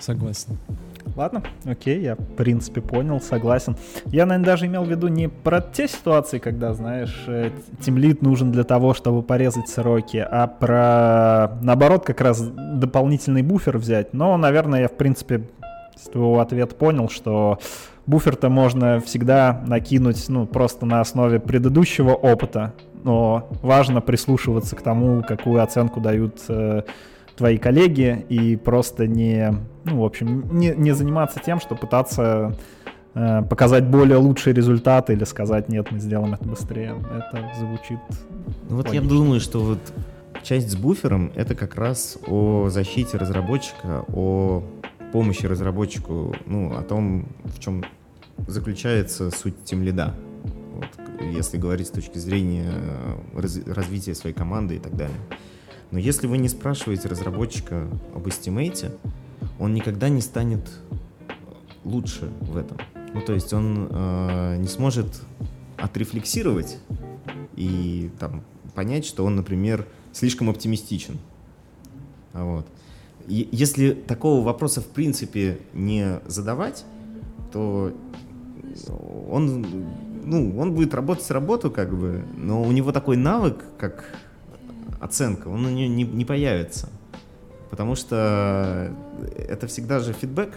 Согласен. 0.00 0.56
Ладно, 1.16 1.42
окей, 1.64 2.02
я 2.02 2.14
в 2.14 2.34
принципе 2.36 2.82
понял, 2.82 3.22
согласен. 3.22 3.74
Я, 4.04 4.26
наверное, 4.26 4.44
даже 4.52 4.66
имел 4.66 4.84
в 4.84 4.90
виду 4.90 5.08
не 5.08 5.28
про 5.28 5.62
те 5.62 5.88
ситуации, 5.88 6.38
когда, 6.38 6.74
знаешь, 6.74 7.24
э, 7.26 7.52
тимлит 7.80 8.20
нужен 8.20 8.52
для 8.52 8.64
того, 8.64 8.92
чтобы 8.92 9.22
порезать 9.22 9.70
сроки, 9.70 10.18
а 10.18 10.46
про, 10.46 11.56
наоборот, 11.62 12.04
как 12.04 12.20
раз 12.20 12.42
дополнительный 12.42 13.40
буфер 13.40 13.78
взять. 13.78 14.12
Но, 14.12 14.36
наверное, 14.36 14.82
я, 14.82 14.88
в 14.88 14.96
принципе, 14.98 15.48
с 15.96 16.10
твоего 16.10 16.38
ответа 16.38 16.74
понял, 16.74 17.08
что 17.08 17.60
буфер-то 18.04 18.50
можно 18.50 19.00
всегда 19.00 19.62
накинуть, 19.66 20.22
ну, 20.28 20.46
просто 20.46 20.84
на 20.84 21.00
основе 21.00 21.40
предыдущего 21.40 22.10
опыта, 22.10 22.74
но 23.04 23.48
важно 23.62 24.02
прислушиваться 24.02 24.76
к 24.76 24.82
тому, 24.82 25.22
какую 25.22 25.62
оценку 25.62 25.98
дают 25.98 26.42
э, 26.48 26.82
твои 27.36 27.58
коллеги 27.58 28.24
и 28.28 28.56
просто 28.56 29.06
не, 29.06 29.54
ну, 29.84 30.00
в 30.00 30.04
общем, 30.04 30.58
не, 30.58 30.70
не 30.70 30.92
заниматься 30.92 31.40
тем, 31.44 31.60
что 31.60 31.74
пытаться 31.74 32.56
э, 33.14 33.42
показать 33.42 33.86
более 33.86 34.16
лучшие 34.16 34.54
результаты 34.54 35.12
или 35.12 35.24
сказать, 35.24 35.68
нет, 35.68 35.90
мы 35.90 35.98
сделаем 35.98 36.34
это 36.34 36.44
быстрее. 36.44 36.94
Это 37.14 37.52
звучит 37.58 37.98
Ну 38.68 38.76
вот 38.76 38.86
логично. 38.86 39.04
я 39.04 39.08
думаю, 39.08 39.40
что 39.40 39.60
вот 39.60 39.78
часть 40.42 40.70
с 40.70 40.76
буфером— 40.76 41.30
это 41.34 41.54
как 41.54 41.76
раз 41.76 42.18
о 42.26 42.68
защите 42.70 43.18
разработчика, 43.18 44.04
о 44.08 44.62
помощи 45.12 45.46
разработчику, 45.46 46.34
ну, 46.46 46.76
о 46.76 46.82
том, 46.82 47.28
в 47.44 47.58
чем 47.58 47.84
заключается 48.46 49.30
суть 49.30 49.62
тем 49.64 49.82
лида. 49.82 50.14
Вот, 50.74 50.88
если 51.32 51.58
говорить 51.58 51.86
с 51.86 51.90
точки 51.90 52.18
зрения 52.18 52.70
раз, 53.34 53.58
развития 53.66 54.14
своей 54.14 54.34
команды 54.34 54.76
и 54.76 54.78
так 54.78 54.94
далее. 54.94 55.16
Но 55.90 55.98
если 55.98 56.26
вы 56.26 56.38
не 56.38 56.48
спрашиваете 56.48 57.08
разработчика 57.08 57.88
об 58.14 58.28
эстимейте, 58.28 58.92
он 59.58 59.74
никогда 59.74 60.08
не 60.08 60.20
станет 60.20 60.68
лучше 61.84 62.30
в 62.40 62.56
этом. 62.56 62.78
Ну, 63.14 63.20
то 63.20 63.32
есть 63.32 63.52
он 63.52 63.88
э, 63.90 64.56
не 64.58 64.68
сможет 64.68 65.22
отрефлексировать 65.78 66.78
и 67.54 68.10
там 68.18 68.42
понять, 68.74 69.06
что 69.06 69.24
он, 69.24 69.36
например, 69.36 69.86
слишком 70.12 70.50
оптимистичен. 70.50 71.18
Вот. 72.32 72.66
И 73.26 73.48
если 73.52 73.92
такого 73.92 74.44
вопроса 74.44 74.80
в 74.80 74.86
принципе 74.86 75.58
не 75.72 76.20
задавать, 76.26 76.84
то 77.52 77.92
он 79.30 79.66
ну, 80.24 80.58
он 80.58 80.74
будет 80.74 80.92
работать 80.92 81.30
работу, 81.30 81.70
как 81.70 81.96
бы, 81.96 82.24
но 82.36 82.62
у 82.62 82.72
него 82.72 82.90
такой 82.92 83.16
навык, 83.16 83.64
как 83.78 84.04
оценка, 85.00 85.48
он 85.48 85.66
у 85.66 85.70
него 85.70 85.88
не, 85.92 86.04
не 86.04 86.24
появится. 86.24 86.88
Потому 87.70 87.94
что 87.94 88.92
это 89.36 89.66
всегда 89.66 90.00
же 90.00 90.12
фидбэк. 90.12 90.54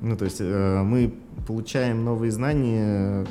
Ну, 0.00 0.16
то 0.16 0.24
есть 0.24 0.38
э, 0.40 0.82
мы 0.82 1.14
получаем 1.46 2.04
новые 2.04 2.30
знания, 2.30 3.26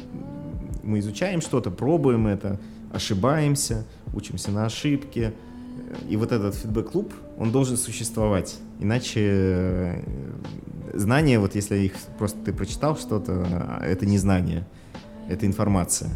мы 0.84 1.00
изучаем 1.00 1.42
что-то, 1.42 1.72
пробуем 1.72 2.28
это, 2.28 2.60
ошибаемся, 2.92 3.86
учимся 4.14 4.52
на 4.52 4.66
ошибке. 4.66 5.34
И 6.10 6.18
вот 6.18 6.32
этот 6.32 6.56
фидбэк-клуб, 6.56 7.14
он 7.38 7.52
должен 7.52 7.78
существовать. 7.78 8.58
Иначе 8.80 9.22
э, 9.24 10.02
знания, 10.94 11.40
вот 11.40 11.56
если 11.56 11.78
их 11.78 11.94
просто 12.18 12.40
ты 12.40 12.54
прочитал 12.54 12.98
что-то, 12.98 13.80
это 13.82 14.06
не 14.06 14.18
знание, 14.18 14.68
это 15.30 15.46
информация. 15.46 16.10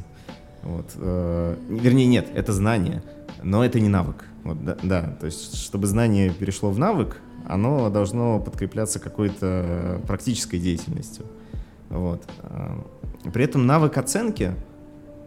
Вот. 0.63 0.91
Э, 0.95 1.55
вернее, 1.69 2.07
нет, 2.07 2.27
это 2.33 2.51
знание, 2.53 3.03
но 3.43 3.63
это 3.65 3.79
не 3.79 3.89
навык. 3.89 4.25
Вот, 4.43 4.63
да, 4.63 4.77
да, 4.81 5.17
то 5.19 5.25
есть, 5.27 5.55
чтобы 5.55 5.87
знание 5.87 6.31
перешло 6.31 6.71
в 6.71 6.79
навык, 6.79 7.21
оно 7.47 7.89
должно 7.89 8.39
подкрепляться 8.39 8.99
какой-то 8.99 10.01
практической 10.07 10.57
деятельностью. 10.57 11.25
Вот. 11.89 12.23
А, 12.43 12.83
при 13.33 13.43
этом 13.43 13.65
навык 13.65 13.97
оценки, 13.97 14.53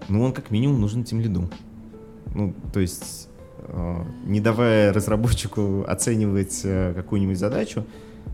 ну, 0.09 0.22
он 0.22 0.33
как 0.33 0.50
минимум 0.50 0.81
нужен 0.81 1.05
тем 1.05 1.20
лиду. 1.20 1.50
Ну, 2.35 2.55
то 2.72 2.81
есть, 2.81 3.29
а, 3.68 4.07
не 4.24 4.40
давая 4.40 4.92
разработчику 4.92 5.85
оценивать 5.87 6.62
э, 6.64 6.92
какую-нибудь 6.94 7.38
задачу, 7.38 7.85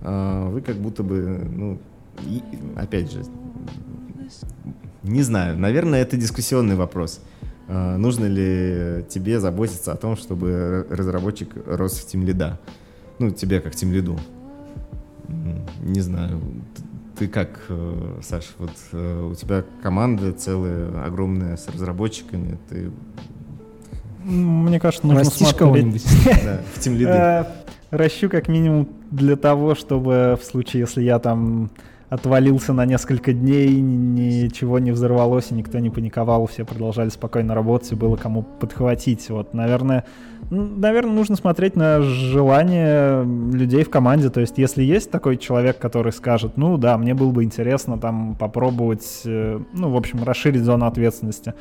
а, 0.03 0.49
вы 0.49 0.61
как 0.61 0.77
будто 0.77 1.03
бы, 1.03 1.19
ну, 1.53 1.79
и, 2.27 2.43
опять 2.77 3.13
же, 3.13 3.25
не 5.03 5.23
знаю, 5.23 5.59
наверное, 5.59 6.03
это 6.03 6.17
дискуссионный 6.17 6.77
вопрос. 6.77 7.21
Нужно 7.71 8.27
ли 8.27 9.05
тебе 9.09 9.39
заботиться 9.39 9.93
о 9.93 9.97
том, 9.97 10.17
чтобы 10.17 10.87
разработчик 10.91 11.51
рос 11.67 11.99
в 11.99 12.07
тим 12.07 12.25
лида? 12.25 12.59
Ну, 13.19 13.31
тебе 13.31 13.61
как 13.61 13.75
тим 13.75 13.93
лиду. 13.93 14.19
Не 15.83 16.01
знаю. 16.01 16.41
Ты 17.19 17.29
как, 17.29 17.51
э, 17.69 18.19
Саш, 18.23 18.55
вот 18.59 18.71
э, 18.93 19.29
у 19.31 19.35
тебя 19.35 19.63
команда 19.83 20.33
целая, 20.33 21.05
огромная, 21.05 21.59
с 21.59 21.69
разработчиками, 21.69 22.59
ты... 22.71 22.91
Мне 24.25 24.81
кажется, 24.81 25.07
нужно 25.07 25.21
Растишь 25.21 25.49
смотреть... 25.49 25.59
кого-нибудь. 25.59 26.05
Да, 26.45 26.61
в 26.75 26.81
тим 26.81 26.95
лиды. 26.95 27.11
Э, 27.11 27.45
Ращу 27.91 28.31
как 28.31 28.49
минимум 28.49 28.89
для 29.11 29.37
того, 29.37 29.75
чтобы 29.75 30.39
в 30.41 30.45
случае, 30.45 30.81
если 30.81 31.03
я 31.03 31.19
там 31.19 31.71
отвалился 32.11 32.73
на 32.73 32.85
несколько 32.85 33.33
дней, 33.33 33.81
ничего 33.81 34.81
не 34.81 34.91
взорвалось, 34.91 35.53
и 35.53 35.55
никто 35.55 35.79
не 35.79 35.91
паниковал, 35.91 36.47
все 36.47 36.65
продолжали 36.65 37.09
спокойно 37.09 37.55
работать, 37.55 37.93
и 37.93 37.95
было 37.95 38.17
кому 38.17 38.43
подхватить. 38.43 39.31
Вот, 39.31 39.55
наверное, 39.55 40.05
наверное, 40.51 41.15
нужно 41.15 41.37
смотреть 41.37 41.77
на 41.77 42.03
желание 42.03 43.25
людей 43.25 43.85
в 43.85 43.91
команде. 43.91 44.29
То 44.29 44.41
есть, 44.41 44.59
если 44.59 44.83
есть 44.83 45.11
такой 45.13 45.37
человек, 45.37 45.79
который 45.79 46.13
скажет, 46.13 46.57
ну 46.57 46.77
да, 46.77 46.99
мне 46.99 47.15
было 47.15 47.31
бы 47.31 47.45
интересно 47.45 47.97
там 47.97 48.35
попробовать, 48.35 49.23
э, 49.25 49.61
ну, 49.73 49.91
в 49.91 49.97
общем, 49.97 50.25
расширить 50.25 50.65
зону 50.65 50.87
ответственности, 50.87 51.55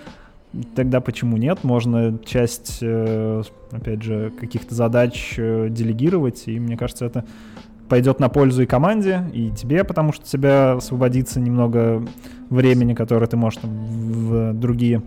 тогда 0.76 1.00
почему 1.00 1.38
нет? 1.38 1.64
Можно 1.64 2.18
часть, 2.26 2.80
э, 2.82 3.44
опять 3.72 4.02
же, 4.02 4.32
каких-то 4.40 4.74
задач 4.74 5.36
э, 5.38 5.68
делегировать, 5.70 6.48
и 6.48 6.60
мне 6.60 6.76
кажется, 6.76 7.06
это 7.06 7.26
пойдет 7.90 8.20
на 8.20 8.30
пользу 8.30 8.64
и 8.64 8.66
команде, 8.66 9.24
и 9.34 9.50
тебе, 9.50 9.84
потому 9.84 10.14
что 10.14 10.26
тебя 10.26 10.74
освободится 10.74 11.40
немного 11.40 12.06
времени, 12.50 12.94
которое 12.94 13.28
ты 13.28 13.36
можешь 13.36 13.60
там, 13.60 13.72
в 13.72 14.54
другие 14.54 15.02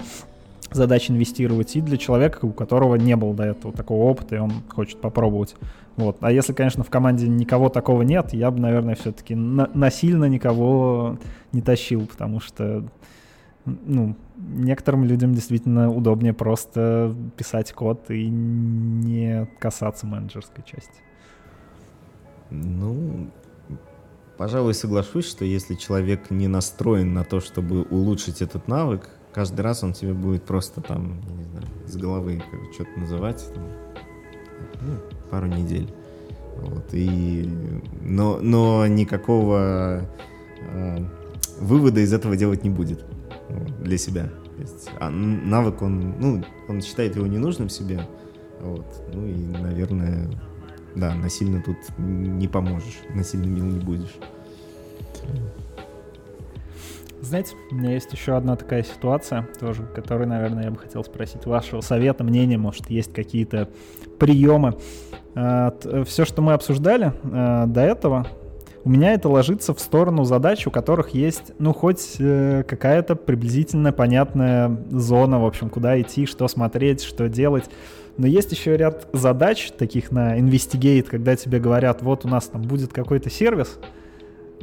задачи 0.72 1.10
инвестировать, 1.10 1.76
и 1.76 1.80
для 1.80 1.96
человека, 1.96 2.44
у 2.44 2.52
которого 2.52 2.96
не 2.96 3.14
было 3.16 3.34
до 3.34 3.44
этого 3.44 3.72
такого 3.72 4.04
опыта, 4.10 4.36
и 4.36 4.38
он 4.38 4.52
хочет 4.68 5.00
попробовать. 5.00 5.54
Вот. 5.96 6.16
А 6.20 6.32
если, 6.32 6.52
конечно, 6.52 6.82
в 6.82 6.90
команде 6.90 7.28
никого 7.28 7.68
такого 7.68 8.02
нет, 8.02 8.32
я 8.32 8.50
бы, 8.50 8.60
наверное, 8.60 8.94
все-таки 8.94 9.34
на- 9.34 9.70
насильно 9.74 10.24
никого 10.24 11.18
не 11.52 11.60
тащил, 11.60 12.06
потому 12.06 12.40
что 12.40 12.84
ну, 13.64 14.16
некоторым 14.36 15.04
людям 15.04 15.34
действительно 15.34 15.90
удобнее 15.90 16.32
просто 16.32 17.14
писать 17.36 17.72
код 17.72 18.10
и 18.10 18.28
не 18.28 19.46
касаться 19.58 20.06
менеджерской 20.06 20.64
части. 20.64 21.00
Ну, 22.52 23.30
пожалуй, 24.36 24.74
соглашусь, 24.74 25.26
что 25.26 25.44
если 25.44 25.74
человек 25.74 26.30
не 26.30 26.48
настроен 26.48 27.14
на 27.14 27.24
то, 27.24 27.40
чтобы 27.40 27.82
улучшить 27.84 28.42
этот 28.42 28.68
навык, 28.68 29.08
каждый 29.32 29.62
раз 29.62 29.82
он 29.82 29.94
тебе 29.94 30.12
будет 30.12 30.44
просто 30.44 30.82
там, 30.82 31.20
я 31.28 31.34
не 31.34 31.44
знаю, 31.44 31.66
с 31.86 31.96
головы 31.96 32.42
что-то 32.74 33.00
называть, 33.00 33.44
там, 33.54 33.64
ну, 34.82 34.98
пару 35.30 35.46
недель. 35.46 35.92
Вот, 36.58 36.84
и, 36.92 37.50
но, 38.02 38.38
но 38.40 38.86
никакого 38.86 40.06
э, 40.60 40.98
вывода 41.58 42.00
из 42.00 42.12
этого 42.12 42.36
делать 42.36 42.62
не 42.64 42.70
будет 42.70 43.02
вот, 43.48 43.82
для 43.82 43.96
себя. 43.96 44.24
То 44.56 44.62
есть, 44.62 44.90
а 45.00 45.08
навык, 45.08 45.80
он, 45.80 46.14
ну, 46.20 46.44
он 46.68 46.82
считает 46.82 47.16
его 47.16 47.26
ненужным 47.26 47.70
себе, 47.70 48.06
вот, 48.60 48.84
ну 49.14 49.26
и, 49.26 49.34
наверное, 49.34 50.28
да, 50.94 51.14
насильно 51.14 51.62
тут 51.62 51.76
не 51.98 52.48
поможешь, 52.48 53.00
насильно 53.14 53.46
мил 53.46 53.66
не 53.66 53.80
будешь. 53.80 54.14
Знаете, 57.20 57.54
у 57.70 57.76
меня 57.76 57.92
есть 57.92 58.12
еще 58.12 58.36
одна 58.36 58.56
такая 58.56 58.82
ситуация, 58.82 59.48
тоже, 59.60 59.84
которой, 59.94 60.26
наверное, 60.26 60.64
я 60.64 60.70
бы 60.72 60.78
хотел 60.78 61.04
спросить 61.04 61.46
вашего 61.46 61.80
совета, 61.80 62.24
мнения, 62.24 62.58
может, 62.58 62.90
есть 62.90 63.12
какие-то 63.12 63.68
приемы. 64.18 64.76
Все, 65.34 66.24
что 66.24 66.42
мы 66.42 66.52
обсуждали 66.52 67.12
э, 67.22 67.64
до 67.68 67.80
этого, 67.80 68.26
у 68.84 68.90
меня 68.90 69.14
это 69.14 69.28
ложится 69.28 69.72
в 69.72 69.80
сторону 69.80 70.24
задач, 70.24 70.66
у 70.66 70.70
которых 70.70 71.10
есть, 71.10 71.52
ну, 71.58 71.72
хоть 71.72 72.16
э, 72.18 72.64
какая-то 72.66 73.14
приблизительно 73.14 73.92
понятная 73.92 74.76
зона, 74.90 75.40
в 75.40 75.46
общем, 75.46 75.70
куда 75.70 76.00
идти, 76.00 76.26
что 76.26 76.48
смотреть, 76.48 77.02
что 77.02 77.28
делать. 77.28 77.70
Но 78.18 78.26
есть 78.26 78.52
еще 78.52 78.76
ряд 78.76 79.08
задач, 79.12 79.70
таких 79.76 80.10
на 80.10 80.38
Investigate, 80.38 81.04
когда 81.04 81.34
тебе 81.34 81.58
говорят, 81.58 82.02
вот 82.02 82.24
у 82.24 82.28
нас 82.28 82.46
там 82.46 82.62
будет 82.62 82.92
какой-то 82.92 83.30
сервис, 83.30 83.78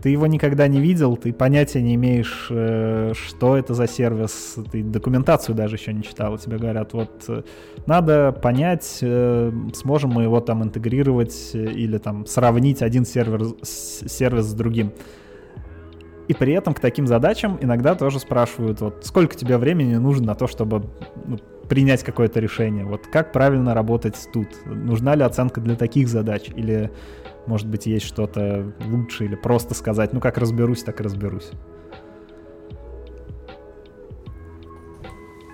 ты 0.02 0.10
его 0.10 0.28
никогда 0.28 0.68
не 0.68 0.80
видел, 0.80 1.18
ты 1.18 1.34
понятия 1.34 1.82
не 1.82 1.96
имеешь, 1.96 2.48
э, 2.50 3.14
что 3.14 3.58
это 3.58 3.74
за 3.74 3.88
сервис, 3.88 4.56
ты 4.72 4.84
документацию 4.84 5.56
даже 5.56 5.76
еще 5.76 5.94
не 5.94 6.04
читал, 6.04 6.38
тебе 6.38 6.58
говорят, 6.58 6.94
вот 6.94 7.26
э, 7.28 7.44
надо 7.86 8.32
понять, 8.32 9.00
э, 9.02 9.52
сможем 9.74 10.12
мы 10.12 10.24
его 10.24 10.40
там 10.40 10.64
интегрировать 10.64 11.52
или 11.54 11.98
там 11.98 12.26
сравнить 12.26 12.82
один 12.82 13.06
сервер, 13.06 13.48
сервис 13.64 14.46
с 14.46 14.54
другим. 14.54 14.94
И 16.28 16.34
при 16.34 16.54
этом 16.54 16.76
к 16.76 16.80
таким 16.80 17.08
задачам 17.08 17.58
иногда 17.60 17.96
тоже 17.96 18.20
спрашивают, 18.20 18.82
вот 18.82 19.04
сколько 19.04 19.36
тебе 19.36 19.58
времени 19.58 19.96
нужно 19.96 20.28
на 20.28 20.36
то, 20.36 20.48
чтобы 20.48 20.84
ну, 21.26 21.40
принять 21.70 22.04
какое-то 22.04 22.40
решение. 22.40 22.84
Вот 22.84 23.08
как 23.08 23.32
правильно 23.32 23.74
работать 23.74 24.18
тут? 24.34 24.48
Нужна 24.66 25.16
ли 25.16 25.24
оценка 25.24 25.62
для 25.62 25.76
таких 25.76 26.10
задач? 26.10 26.50
Или 26.56 26.92
может 27.50 27.68
быть, 27.68 27.88
есть 27.88 28.06
что-то 28.06 28.72
лучше 28.86 29.26
или 29.26 29.36
просто 29.36 29.74
сказать, 29.74 30.14
ну 30.14 30.20
как 30.20 30.38
разберусь, 30.38 30.84
так 30.84 31.00
и 31.00 31.04
разберусь. 31.04 31.50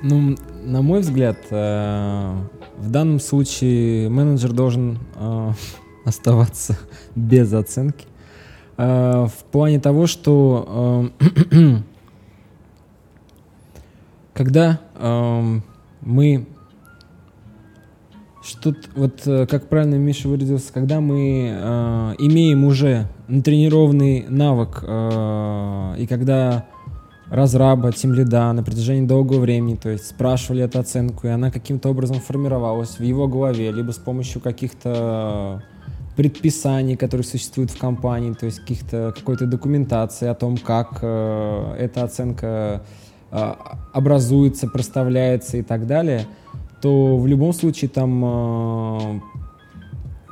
Ну, 0.03 0.35
на 0.63 0.81
мой 0.81 0.99
взгляд, 0.99 1.37
э, 1.49 2.33
в 2.77 2.91
данном 2.91 3.19
случае 3.19 4.09
менеджер 4.09 4.51
должен 4.51 4.99
э, 5.15 5.51
оставаться 6.05 6.77
без 7.15 7.51
оценки. 7.53 8.05
Э, 8.77 9.27
в 9.27 9.45
плане 9.51 9.79
того, 9.79 10.05
что 10.05 11.11
когда 14.33 14.81
мы 16.05 16.47
что 18.41 18.75
вот 18.95 19.25
э, 19.25 19.47
как 19.47 19.67
правильно 19.69 19.95
Миша 19.95 20.29
выразился, 20.29 20.71
когда 20.71 21.01
мы 21.01 21.49
э, 21.49 22.15
имеем 22.19 22.63
уже 22.63 23.07
натренированный 23.27 24.25
навык 24.29 24.83
э, 24.83 25.95
и 25.97 26.05
когда 26.05 26.65
разраба, 27.29 27.91
лида 28.03 28.53
на 28.53 28.63
протяжении 28.63 29.07
долгого 29.07 29.39
времени, 29.39 29.75
то 29.75 29.89
есть 29.89 30.07
спрашивали 30.07 30.63
эту 30.63 30.79
оценку, 30.79 31.25
и 31.25 31.31
она 31.31 31.49
каким-то 31.49 31.89
образом 31.89 32.17
формировалась 32.17 32.99
в 32.99 33.03
его 33.03 33.27
голове, 33.27 33.71
либо 33.71 33.91
с 33.91 33.97
помощью 33.97 34.41
каких-то 34.41 35.63
предписаний, 36.15 36.95
которые 36.95 37.25
существуют 37.25 37.71
в 37.71 37.77
компании, 37.77 38.33
то 38.33 38.45
есть 38.45 38.59
каких-то 38.59 39.13
какой-то 39.15 39.47
документации 39.47 40.27
о 40.27 40.35
том, 40.35 40.57
как 40.57 40.99
э, 41.01 41.75
эта 41.79 42.03
оценка 42.03 42.83
образуется, 43.31 44.67
проставляется 44.67 45.57
и 45.57 45.61
так 45.61 45.87
далее– 45.87 46.25
то 46.85 47.17
в 47.17 47.25
любом 47.25 47.51
случае 47.51 47.89
там 47.89 48.23
э, 48.23 49.19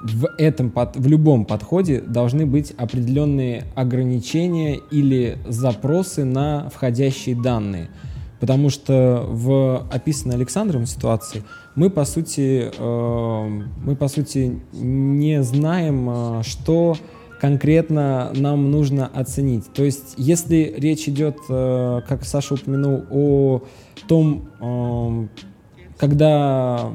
в 0.03 0.29
этом 0.37 0.71
в 0.93 1.07
любом 1.07 1.45
подходе 1.45 1.99
должны 1.99 2.45
быть 2.45 2.75
определенные 2.77 3.63
ограничения 3.73 4.75
или 4.91 5.39
запросы 5.47 6.25
на 6.25 6.69
входящие 6.69 7.35
данные. 7.35 7.89
Потому 8.39 8.69
что 8.69 9.25
в 9.27 9.87
описанной 9.91 10.35
Александром 10.35 10.85
ситуации 10.85 11.43
мы, 11.73 11.89
по 11.89 12.05
сути, 12.05 12.69
э, 12.77 13.61
мы, 13.83 13.95
по 13.95 14.07
сути, 14.07 14.59
не 14.73 15.41
знаем, 15.41 16.43
что 16.43 16.97
конкретно 17.43 18.31
нам 18.35 18.71
нужно 18.71 19.05
оценить. 19.05 19.65
То 19.73 19.83
есть, 19.83 20.13
если 20.15 20.73
речь 20.77 21.09
идет, 21.09 21.35
э, 21.49 21.99
как 22.07 22.23
Саша 22.23 22.53
упомянул, 22.53 23.03
о 23.11 23.61
том, 24.07 24.47
э, 24.61 25.27
когда, 25.97 26.93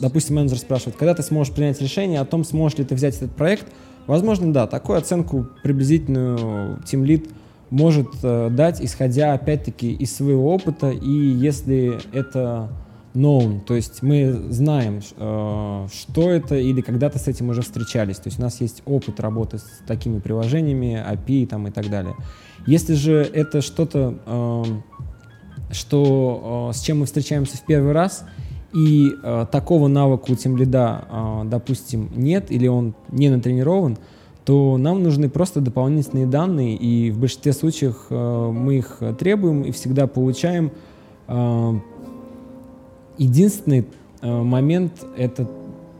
допустим, 0.00 0.36
менеджер 0.36 0.56
спрашивает, 0.56 0.96
когда 0.96 1.12
ты 1.12 1.22
сможешь 1.22 1.52
принять 1.52 1.82
решение 1.82 2.18
о 2.20 2.24
том, 2.24 2.44
сможешь 2.44 2.78
ли 2.78 2.84
ты 2.86 2.94
взять 2.94 3.14
этот 3.16 3.32
проект, 3.32 3.66
возможно, 4.06 4.50
да, 4.54 4.66
такую 4.66 4.96
оценку 4.96 5.48
приблизительную 5.62 6.78
Team 6.90 7.04
Lead 7.04 7.28
может 7.68 8.08
э, 8.22 8.48
дать, 8.50 8.82
исходя, 8.82 9.34
опять-таки, 9.34 9.92
из 9.92 10.16
своего 10.16 10.54
опыта, 10.54 10.88
и 10.88 11.12
если 11.12 11.98
это 12.14 12.70
known, 13.14 13.60
то 13.60 13.74
есть 13.74 14.02
мы 14.02 14.32
знаем, 14.50 15.00
э, 15.16 15.86
что 15.92 16.30
это, 16.30 16.56
или 16.56 16.80
когда-то 16.80 17.18
с 17.18 17.28
этим 17.28 17.48
уже 17.48 17.62
встречались, 17.62 18.16
то 18.16 18.28
есть 18.28 18.38
у 18.38 18.42
нас 18.42 18.60
есть 18.60 18.82
опыт 18.86 19.20
работы 19.20 19.58
с 19.58 19.82
такими 19.86 20.18
приложениями, 20.18 21.04
API 21.06 21.46
там, 21.46 21.68
и 21.68 21.70
так 21.70 21.90
далее. 21.90 22.14
Если 22.66 22.94
же 22.94 23.14
это 23.22 23.62
что-то, 23.62 24.14
э, 24.26 24.64
что, 25.72 26.70
с 26.74 26.80
чем 26.80 27.00
мы 27.00 27.06
встречаемся 27.06 27.56
в 27.56 27.64
первый 27.64 27.92
раз, 27.92 28.24
и 28.72 29.10
такого 29.50 29.88
навыка 29.88 30.30
у 30.30 30.36
тем 30.36 30.56
лида, 30.56 31.42
допустим, 31.46 32.08
нет, 32.14 32.52
или 32.52 32.68
он 32.68 32.94
не 33.10 33.28
натренирован, 33.28 33.98
то 34.44 34.76
нам 34.78 35.02
нужны 35.02 35.28
просто 35.28 35.60
дополнительные 35.60 36.26
данные, 36.26 36.74
и 36.74 37.10
в 37.10 37.18
большинстве 37.18 37.52
случаев 37.52 38.06
э, 38.10 38.50
мы 38.52 38.78
их 38.78 39.00
требуем 39.18 39.62
и 39.62 39.70
всегда 39.70 40.06
получаем. 40.06 40.72
Единственный 43.20 43.84
э, 44.22 44.30
момент— 44.30 44.92
это 45.18 45.46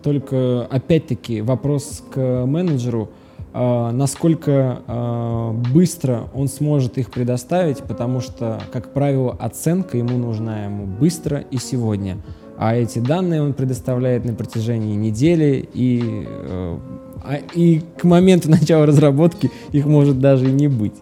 только, 0.03 0.67
опять-таки, 0.71 1.43
вопрос 1.43 2.03
к 2.11 2.47
менеджеру, 2.47 3.11
э, 3.53 3.91
насколько 3.93 4.81
э, 4.87 5.53
быстро 5.71 6.31
он 6.35 6.49
сможет 6.49 6.97
их 6.97 7.11
предоставить, 7.11 7.81
потому 7.81 8.21
что, 8.21 8.63
как 8.73 8.95
правило, 8.95 9.37
оценка 9.39 9.99
ему 9.99 10.17
нужна 10.17 10.65
ему 10.65 10.87
быстро 10.87 11.45
и 11.51 11.59
сегодня. 11.59 12.17
А 12.57 12.75
эти 12.75 13.01
данные 13.01 13.43
он 13.43 13.53
предоставляет 13.53 14.25
на 14.25 14.33
протяжении 14.33 14.97
недели, 14.97 15.69
и 15.75 16.25
э, 16.27 16.79
а, 17.23 17.37
и 17.55 17.83
к 17.99 18.05
моменту 18.05 18.49
начала 18.51 18.87
разработки 18.87 19.51
их 19.73 19.85
может 19.85 20.21
даже 20.21 20.49
и 20.49 20.53
не 20.53 20.69
быть. 20.69 20.95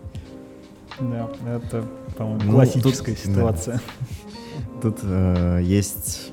Да, 0.99 1.29
это, 1.47 1.85
по-моему, 2.17 2.41
ну, 2.45 2.53
классическая 2.55 3.15
тут, 3.15 3.25
ситуация. 3.25 3.75
Да. 3.77 4.09
Тут 4.81 4.99
э, 5.03 5.61
есть 5.63 6.33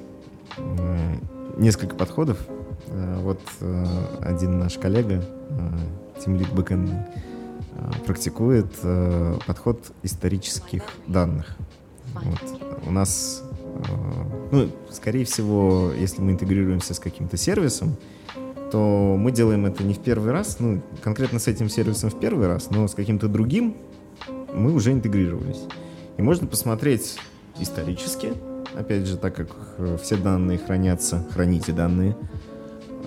э, 0.58 1.16
несколько 1.58 1.96
подходов. 1.96 2.38
Э, 2.88 3.20
вот 3.22 3.42
э, 3.60 3.86
один 4.22 4.60
наш 4.60 4.78
коллега, 4.78 5.24
э, 5.50 6.22
Тимлит 6.24 6.52
Бэкэн, 6.54 6.90
э, 6.90 7.92
практикует 8.06 8.68
э, 8.84 9.38
подход 9.48 9.92
исторических 10.04 10.84
данных. 11.08 11.56
Вот. 12.14 12.62
У 12.86 12.92
нас, 12.92 13.44
э, 13.64 13.82
ну, 14.52 14.70
скорее 14.92 15.26
всего, 15.26 15.92
если 15.98 16.22
мы 16.22 16.34
интегрируемся 16.34 16.94
с 16.94 17.00
каким-то 17.00 17.38
сервисом, 17.38 17.96
то 18.72 19.16
мы 19.18 19.32
делаем 19.32 19.66
это 19.66 19.84
не 19.84 19.96
в 19.96 20.00
первый 20.00 20.32
раз, 20.32 20.60
ну, 20.60 20.82
конкретно 21.02 21.40
с 21.40 21.48
этим 21.48 21.68
сервисом 21.68 22.12
в 22.12 22.20
первый 22.20 22.48
раз, 22.48 22.70
но 22.70 22.88
с 22.88 22.94
каким-то 22.94 23.28
другим 23.28 23.76
мы 24.54 24.72
уже 24.72 24.92
интегрировались. 24.92 25.64
И 26.18 26.22
можно 26.22 26.48
посмотреть 26.48 27.18
исторически, 27.60 28.34
опять 28.76 29.06
же, 29.06 29.18
так 29.18 29.36
как 29.36 29.48
э, 29.78 29.98
все 30.02 30.18
данные 30.18 30.58
хранятся, 30.58 31.26
храните 31.34 31.72
данные 31.72 32.16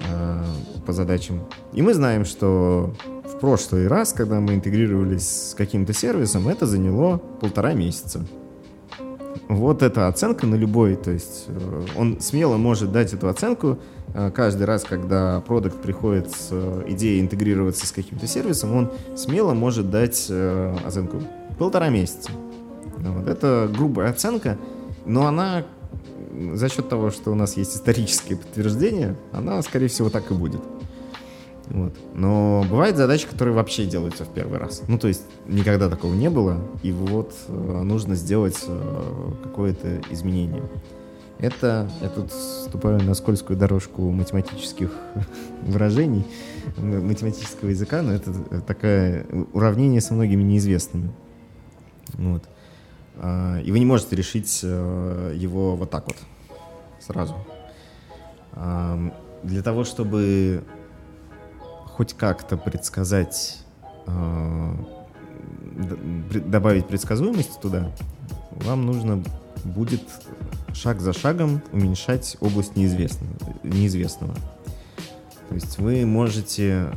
э, 0.08 0.44
по 0.86 0.92
задачам. 0.92 1.40
И 1.72 1.82
мы 1.82 1.94
знаем, 1.94 2.24
что 2.24 2.94
в 3.24 3.38
прошлый 3.38 3.86
раз, 3.88 4.12
когда 4.12 4.40
мы 4.40 4.54
интегрировались 4.54 5.50
с 5.50 5.54
каким-то 5.54 5.92
сервисом, 5.92 6.48
это 6.48 6.66
заняло 6.66 7.18
полтора 7.18 7.74
месяца. 7.74 8.26
Вот 9.48 9.82
эта 9.82 10.08
оценка 10.08 10.46
на 10.46 10.56
любой, 10.56 10.96
то 10.96 11.10
есть 11.10 11.44
э, 11.48 11.86
он 11.96 12.20
смело 12.20 12.56
может 12.56 12.92
дать 12.92 13.14
эту 13.14 13.28
оценку 13.28 13.78
э, 14.12 14.30
каждый 14.30 14.64
раз, 14.64 14.84
когда 14.84 15.40
продукт 15.40 15.80
приходит 15.80 16.30
с 16.30 16.48
э, 16.50 16.84
идеей 16.88 17.20
интегрироваться 17.20 17.86
с 17.86 17.92
каким-то 17.92 18.26
сервисом, 18.26 18.74
он 18.74 18.92
смело 19.16 19.54
может 19.54 19.90
дать 19.90 20.30
оценку 20.84 21.22
полтора 21.58 21.88
месяца. 21.88 22.30
Вот. 22.98 23.28
Это 23.28 23.70
грубая 23.72 24.10
оценка, 24.10 24.58
но 25.06 25.26
она 25.26 25.64
за 26.52 26.68
счет 26.68 26.88
того, 26.88 27.10
что 27.10 27.32
у 27.32 27.34
нас 27.34 27.56
есть 27.56 27.74
исторические 27.74 28.38
подтверждения, 28.38 29.16
она, 29.32 29.60
скорее 29.62 29.88
всего, 29.88 30.10
так 30.10 30.30
и 30.30 30.34
будет. 30.34 30.60
Вот. 31.70 31.94
Но 32.14 32.64
бывают 32.68 32.96
задачи, 32.96 33.26
которые 33.26 33.54
вообще 33.54 33.84
делаются 33.84 34.24
в 34.24 34.28
первый 34.28 34.58
раз. 34.58 34.82
Ну, 34.88 34.98
то 34.98 35.08
есть 35.08 35.22
никогда 35.46 35.90
такого 35.90 36.14
не 36.14 36.30
было, 36.30 36.58
и 36.82 36.92
вот 36.92 37.34
э, 37.48 37.82
нужно 37.82 38.14
сделать 38.14 38.58
э, 38.66 39.32
какое-то 39.42 40.00
изменение. 40.10 40.62
Это, 41.38 41.88
я 42.00 42.08
тут 42.08 42.32
ступаю 42.32 43.02
на 43.02 43.14
скользкую 43.14 43.58
дорожку 43.58 44.10
математических 44.10 44.90
выражений, 45.62 46.24
математического 46.78 47.68
языка, 47.68 48.02
но 48.02 48.12
это 48.12 48.32
такое 48.66 49.26
уравнение 49.52 50.00
со 50.00 50.14
многими 50.14 50.42
неизвестными. 50.42 51.10
Вот. 52.14 52.44
А, 53.20 53.60
и 53.60 53.70
вы 53.72 53.78
не 53.78 53.86
можете 53.86 54.16
решить 54.16 54.60
э, 54.62 55.32
его 55.36 55.76
вот 55.76 55.90
так 55.90 56.06
вот, 56.06 56.16
сразу. 57.00 57.34
Для 59.44 59.62
того, 59.62 59.84
чтобы 59.84 60.64
хоть 61.98 62.14
как-то 62.14 62.56
предсказать, 62.56 63.58
э, 64.06 64.74
добавить 66.46 66.86
предсказуемости 66.86 67.60
туда, 67.60 67.92
вам 68.50 68.86
нужно 68.86 69.22
будет 69.64 70.02
шаг 70.74 71.00
за 71.00 71.12
шагом 71.12 71.60
уменьшать 71.72 72.36
область 72.40 72.76
неизвестного. 72.76 73.32
неизвестного. 73.64 74.34
То 75.48 75.54
есть 75.54 75.78
вы 75.78 76.06
можете... 76.06 76.92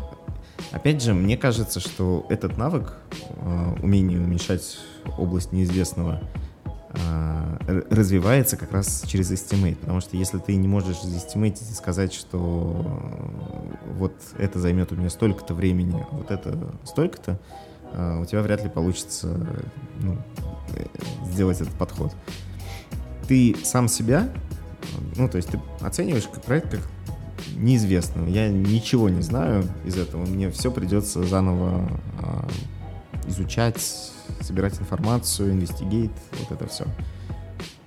Опять 0.71 1.01
же, 1.01 1.13
мне 1.13 1.37
кажется, 1.37 1.79
что 1.79 2.25
этот 2.29 2.57
навык, 2.57 2.95
э, 3.37 3.75
умение 3.81 4.19
уменьшать 4.19 4.77
область 5.17 5.51
неизвестного, 5.51 6.21
а, 6.93 7.57
развивается 7.89 8.57
как 8.57 8.73
раз 8.73 9.03
через 9.07 9.31
estimate, 9.31 9.77
потому 9.77 10.01
что 10.01 10.17
если 10.17 10.39
ты 10.39 10.55
не 10.57 10.67
можешь 10.67 11.01
застимейтить 11.01 11.69
и 11.71 11.73
сказать, 11.73 12.11
что 12.11 12.85
э, 12.85 13.93
вот 13.97 14.13
это 14.37 14.59
займет 14.59 14.91
у 14.91 14.95
меня 14.95 15.09
столько-то 15.09 15.53
времени, 15.53 16.05
а 16.11 16.15
вот 16.15 16.31
это 16.31 16.57
столько-то, 16.83 17.39
а, 17.93 18.19
у 18.19 18.25
тебя 18.25 18.41
вряд 18.41 18.63
ли 18.63 18.69
получится 18.69 19.37
ну, 20.01 20.17
э, 20.75 20.85
сделать 21.31 21.61
этот 21.61 21.73
подход. 21.75 22.11
Ты 23.25 23.55
сам 23.63 23.87
себя, 23.87 24.29
ну, 25.15 25.29
то 25.29 25.37
есть 25.37 25.49
ты 25.49 25.61
оцениваешь 25.79 26.27
как 26.27 26.43
проект 26.43 26.71
как 26.71 26.81
неизвестного. 27.55 28.27
Я 28.27 28.49
ничего 28.49 29.07
не 29.07 29.21
знаю 29.21 29.63
из 29.85 29.95
этого, 29.97 30.25
мне 30.25 30.51
все 30.51 30.71
придется 30.71 31.23
заново 31.23 31.87
изучать, 33.27 34.11
собирать 34.41 34.79
информацию, 34.79 35.51
инвестигейт, 35.51 36.11
вот 36.39 36.51
это 36.51 36.67
все. 36.67 36.85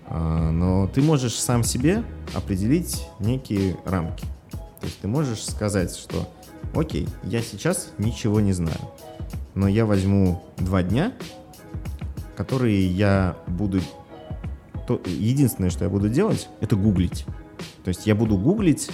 А, 0.07 0.51
но 0.51 0.87
ты 0.89 1.03
можешь 1.03 1.35
сам 1.35 1.63
себе 1.63 2.05
определить 2.35 3.07
некие 3.19 3.77
рамки. 3.85 4.27
То 4.51 4.87
есть 4.87 5.01
ты 5.01 5.09
можешь 5.09 5.45
сказать, 5.45 5.95
что 5.97 6.29
окей, 6.75 7.09
я 7.23 7.41
сейчас 7.41 7.91
ничего 7.99 8.41
не 8.41 8.53
знаю, 8.53 8.79
но 9.55 9.69
я 9.69 9.87
возьму 9.87 10.43
два 10.59 10.83
дня, 10.83 11.13
которые 12.37 12.87
я 12.87 13.37
буду... 13.47 13.81
То, 14.87 15.01
единственное, 15.07 15.71
что 15.71 15.85
я 15.85 15.91
буду 15.91 16.09
делать, 16.09 16.49
это 16.61 16.77
гуглить. 16.77 17.25
То 17.85 17.89
есть 17.89 18.07
я 18.07 18.15
буду 18.15 18.37
гуглить 18.37 18.91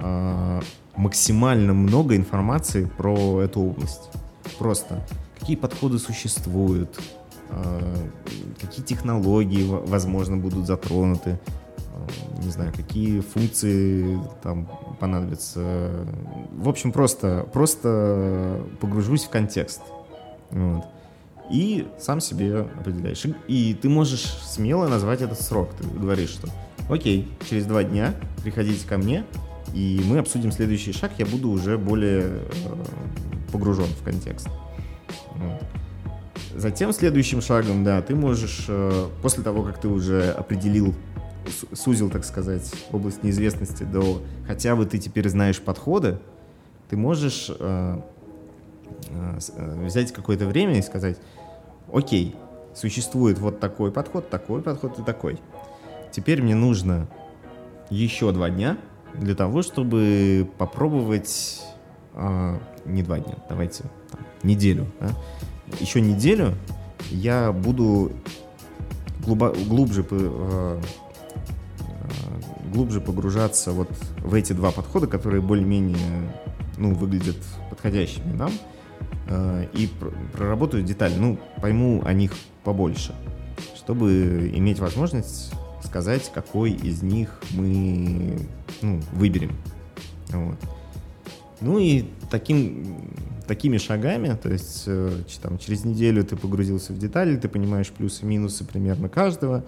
э, 0.00 0.60
максимально 0.96 1.72
много 1.72 2.16
информации 2.16 2.84
про 2.84 3.40
эту 3.40 3.60
область. 3.60 4.10
Просто 4.58 5.06
какие 5.40 5.56
подходы 5.56 5.98
существуют, 5.98 7.00
а, 7.48 7.80
какие 8.60 8.84
технологии, 8.84 9.66
возможно, 9.66 10.36
будут 10.36 10.66
затронуты, 10.66 11.40
а, 11.94 12.42
не 12.42 12.50
знаю, 12.50 12.72
какие 12.76 13.20
функции 13.20 14.20
там 14.42 14.68
понадобятся. 15.00 16.06
В 16.52 16.68
общем, 16.68 16.92
просто, 16.92 17.48
просто 17.52 18.60
погружусь 18.80 19.24
в 19.24 19.30
контекст. 19.30 19.80
Вот. 20.50 20.84
И 21.50 21.88
сам 21.98 22.20
себе 22.20 22.60
определяешь. 22.60 23.24
И 23.48 23.76
ты 23.80 23.88
можешь 23.88 24.24
смело 24.44 24.86
назвать 24.86 25.20
этот 25.20 25.40
срок. 25.40 25.70
Ты 25.76 25.88
говоришь, 25.98 26.30
что 26.30 26.48
окей, 26.88 27.28
через 27.48 27.66
два 27.66 27.82
дня 27.82 28.14
приходите 28.42 28.86
ко 28.86 28.98
мне, 28.98 29.24
и 29.74 30.00
мы 30.04 30.18
обсудим 30.18 30.52
следующий 30.52 30.92
шаг, 30.92 31.12
я 31.18 31.26
буду 31.26 31.50
уже 31.50 31.78
более 31.78 32.22
э, 32.22 32.40
погружен 33.52 33.86
в 33.86 34.04
контекст. 34.04 34.48
Затем 36.54 36.92
следующим 36.92 37.40
шагом, 37.40 37.84
да, 37.84 38.02
ты 38.02 38.14
можешь, 38.14 38.66
э, 38.68 39.08
после 39.22 39.42
того, 39.42 39.62
как 39.62 39.80
ты 39.80 39.88
уже 39.88 40.30
определил, 40.30 40.94
сузил, 41.72 42.10
так 42.10 42.24
сказать, 42.24 42.72
область 42.92 43.22
неизвестности 43.22 43.84
до 43.84 44.22
хотя 44.46 44.76
бы 44.76 44.86
ты 44.86 44.98
теперь 44.98 45.28
знаешь 45.28 45.60
подходы, 45.60 46.18
ты 46.88 46.96
можешь 46.96 47.50
э, 47.58 48.00
э, 49.08 49.84
взять 49.84 50.12
какое-то 50.12 50.46
время 50.46 50.78
и 50.78 50.82
сказать, 50.82 51.18
окей, 51.92 52.36
существует 52.74 53.38
вот 53.38 53.60
такой 53.60 53.90
подход, 53.90 54.28
такой 54.30 54.62
подход 54.62 54.98
и 54.98 55.02
такой. 55.02 55.40
Теперь 56.12 56.42
мне 56.42 56.54
нужно 56.54 57.08
еще 57.88 58.32
два 58.32 58.50
дня 58.50 58.76
для 59.14 59.34
того, 59.34 59.62
чтобы 59.62 60.48
попробовать 60.58 61.62
а, 62.14 62.60
не 62.84 63.02
два 63.02 63.18
дня, 63.18 63.36
давайте 63.48 63.84
там, 64.10 64.20
неделю. 64.42 64.86
да. 65.00 65.14
Еще 65.80 66.00
неделю 66.00 66.54
я 67.10 67.52
буду 67.52 68.12
глубо- 69.24 69.56
глубже, 69.66 70.04
э, 70.10 70.80
э, 71.80 72.72
глубже 72.72 73.00
погружаться 73.00 73.72
вот 73.72 73.90
в 74.18 74.34
эти 74.34 74.52
два 74.52 74.70
подхода, 74.70 75.06
которые 75.06 75.40
более-менее 75.42 76.32
ну, 76.78 76.94
выглядят 76.94 77.36
подходящими 77.68 78.32
нам, 78.32 78.52
э, 79.28 79.66
и 79.74 79.86
пр- 79.86 80.12
проработаю 80.32 80.82
детали, 80.82 81.14
ну, 81.16 81.38
пойму 81.60 82.02
о 82.04 82.12
них 82.12 82.32
побольше, 82.64 83.14
чтобы 83.76 84.50
иметь 84.54 84.78
возможность 84.78 85.52
сказать, 85.84 86.30
какой 86.32 86.72
из 86.72 87.02
них 87.02 87.40
мы 87.52 88.38
ну, 88.82 89.00
выберем. 89.12 89.52
Вот. 90.28 90.56
Ну 91.60 91.78
и 91.78 92.04
таким, 92.30 92.96
такими 93.46 93.78
шагами, 93.78 94.36
то 94.40 94.50
есть 94.50 94.84
э, 94.86 95.10
там, 95.42 95.58
через 95.58 95.84
неделю 95.84 96.24
ты 96.24 96.36
погрузился 96.36 96.92
в 96.92 96.98
детали, 96.98 97.36
ты 97.36 97.48
понимаешь 97.48 97.90
плюсы 97.90 98.24
и 98.24 98.26
минусы 98.26 98.64
примерно 98.64 99.08
каждого, 99.08 99.64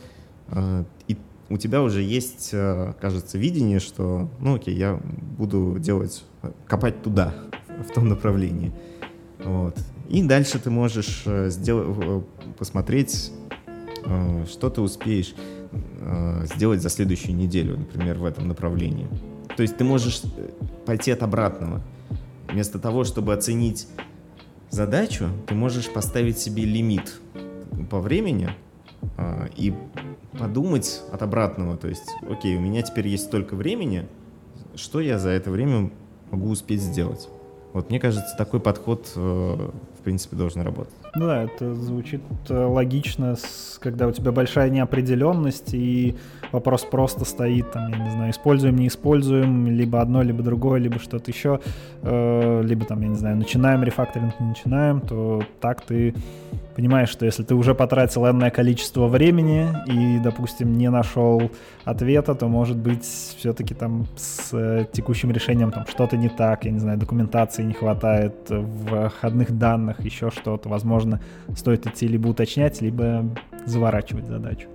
э, 0.48 0.84
и 1.08 1.16
у 1.48 1.58
тебя 1.58 1.82
уже 1.82 2.02
есть, 2.02 2.50
э, 2.52 2.94
кажется, 3.00 3.38
видение, 3.38 3.80
что, 3.80 4.30
ну 4.40 4.54
окей, 4.54 4.74
я 4.74 5.00
буду 5.38 5.76
делать, 5.78 6.24
копать 6.66 7.02
туда, 7.02 7.34
в 7.68 7.92
том 7.92 8.08
направлении. 8.08 8.72
Вот. 9.44 9.76
И 10.08 10.22
дальше 10.22 10.58
ты 10.58 10.70
можешь 10.70 11.24
сделать, 11.48 12.24
посмотреть, 12.58 13.32
что 14.48 14.70
ты 14.70 14.80
успеешь 14.80 15.34
сделать 16.54 16.82
за 16.82 16.90
следующую 16.90 17.34
неделю, 17.34 17.78
например, 17.78 18.18
в 18.18 18.24
этом 18.24 18.46
направлении. 18.46 19.08
То 19.56 19.62
есть 19.62 19.76
ты 19.76 19.84
можешь 19.84 20.22
пойти 20.84 21.10
от 21.10 21.22
обратного. 21.22 21.82
Вместо 22.53 22.78
того, 22.78 23.05
чтобы 23.05 23.32
оценить 23.32 23.88
задачу, 24.68 25.28
ты 25.46 25.55
можешь 25.55 25.90
поставить 25.90 26.38
себе 26.38 26.64
лимит 26.64 27.18
по 27.90 27.98
времени 27.98 28.50
а, 29.16 29.48
и 29.57 29.74
подумать 30.38 31.00
от 31.11 31.22
обратного. 31.22 31.78
То 31.78 31.88
есть, 31.88 32.09
окей, 32.28 32.57
у 32.57 32.61
меня 32.61 32.82
теперь 32.82 33.09
есть 33.09 33.24
столько 33.24 33.57
времени, 33.57 34.07
что 34.74 35.00
я 35.00 35.18
за 35.18 35.30
это 35.30 35.50
время 35.50 35.90
могу 36.30 36.50
успеть 36.50 36.82
сделать. 36.82 37.28
Вот 37.72 37.88
мне 37.88 37.98
кажется, 37.98 38.36
такой 38.36 38.61
подход, 38.61 39.11
э, 39.16 39.20
в 39.20 40.03
принципе, 40.03 40.36
должен 40.36 40.61
работать. 40.61 40.94
Ну 41.14 41.26
да, 41.26 41.42
это 41.42 41.74
звучит 41.74 42.22
э, 42.48 42.64
логично, 42.64 43.36
когда 43.80 44.06
у 44.06 44.12
тебя 44.12 44.32
большая 44.32 44.70
неопределенность, 44.70 45.74
и 45.74 46.16
вопрос 46.52 46.84
просто 46.84 47.26
стоит, 47.26 47.70
там, 47.70 47.90
я 47.90 47.98
не 47.98 48.10
знаю, 48.10 48.30
используем, 48.30 48.76
не 48.76 48.88
используем, 48.88 49.66
либо 49.66 50.00
одно, 50.00 50.22
либо 50.22 50.42
другое, 50.42 50.80
либо 50.80 50.98
что-то 50.98 51.30
еще, 51.30 51.60
э, 52.00 52.62
либо 52.64 52.86
там, 52.86 53.02
я 53.02 53.08
не 53.08 53.16
знаю, 53.16 53.36
начинаем 53.36 53.82
рефакторинг, 53.82 54.40
не 54.40 54.46
начинаем, 54.46 55.02
то 55.02 55.42
так 55.60 55.82
ты 55.82 56.14
понимаешь, 56.76 57.08
что 57.08 57.26
если 57.26 57.42
ты 57.42 57.54
уже 57.54 57.74
потратил 57.74 58.26
энное 58.26 58.50
количество 58.50 59.06
времени 59.06 59.68
и, 59.86 60.18
допустим, 60.18 60.76
не 60.76 60.90
нашел 60.90 61.50
ответа, 61.84 62.34
то, 62.34 62.48
может 62.48 62.76
быть, 62.76 63.04
все-таки 63.04 63.74
там 63.74 64.06
с 64.16 64.50
э, 64.52 64.86
текущим 64.92 65.30
решением 65.30 65.70
там 65.70 65.86
что-то 65.86 66.16
не 66.16 66.28
так, 66.28 66.64
я 66.64 66.70
не 66.70 66.78
знаю, 66.78 66.98
документации 66.98 67.62
не 67.62 67.74
хватает, 67.74 68.34
входных 69.12 69.58
данных, 69.58 70.00
еще 70.00 70.30
что-то. 70.30 70.68
Возможно, 70.68 71.20
стоит 71.56 71.86
идти 71.86 72.08
либо 72.08 72.28
уточнять, 72.28 72.80
либо 72.80 73.24
заворачивать 73.66 74.26
задачу. 74.26 74.68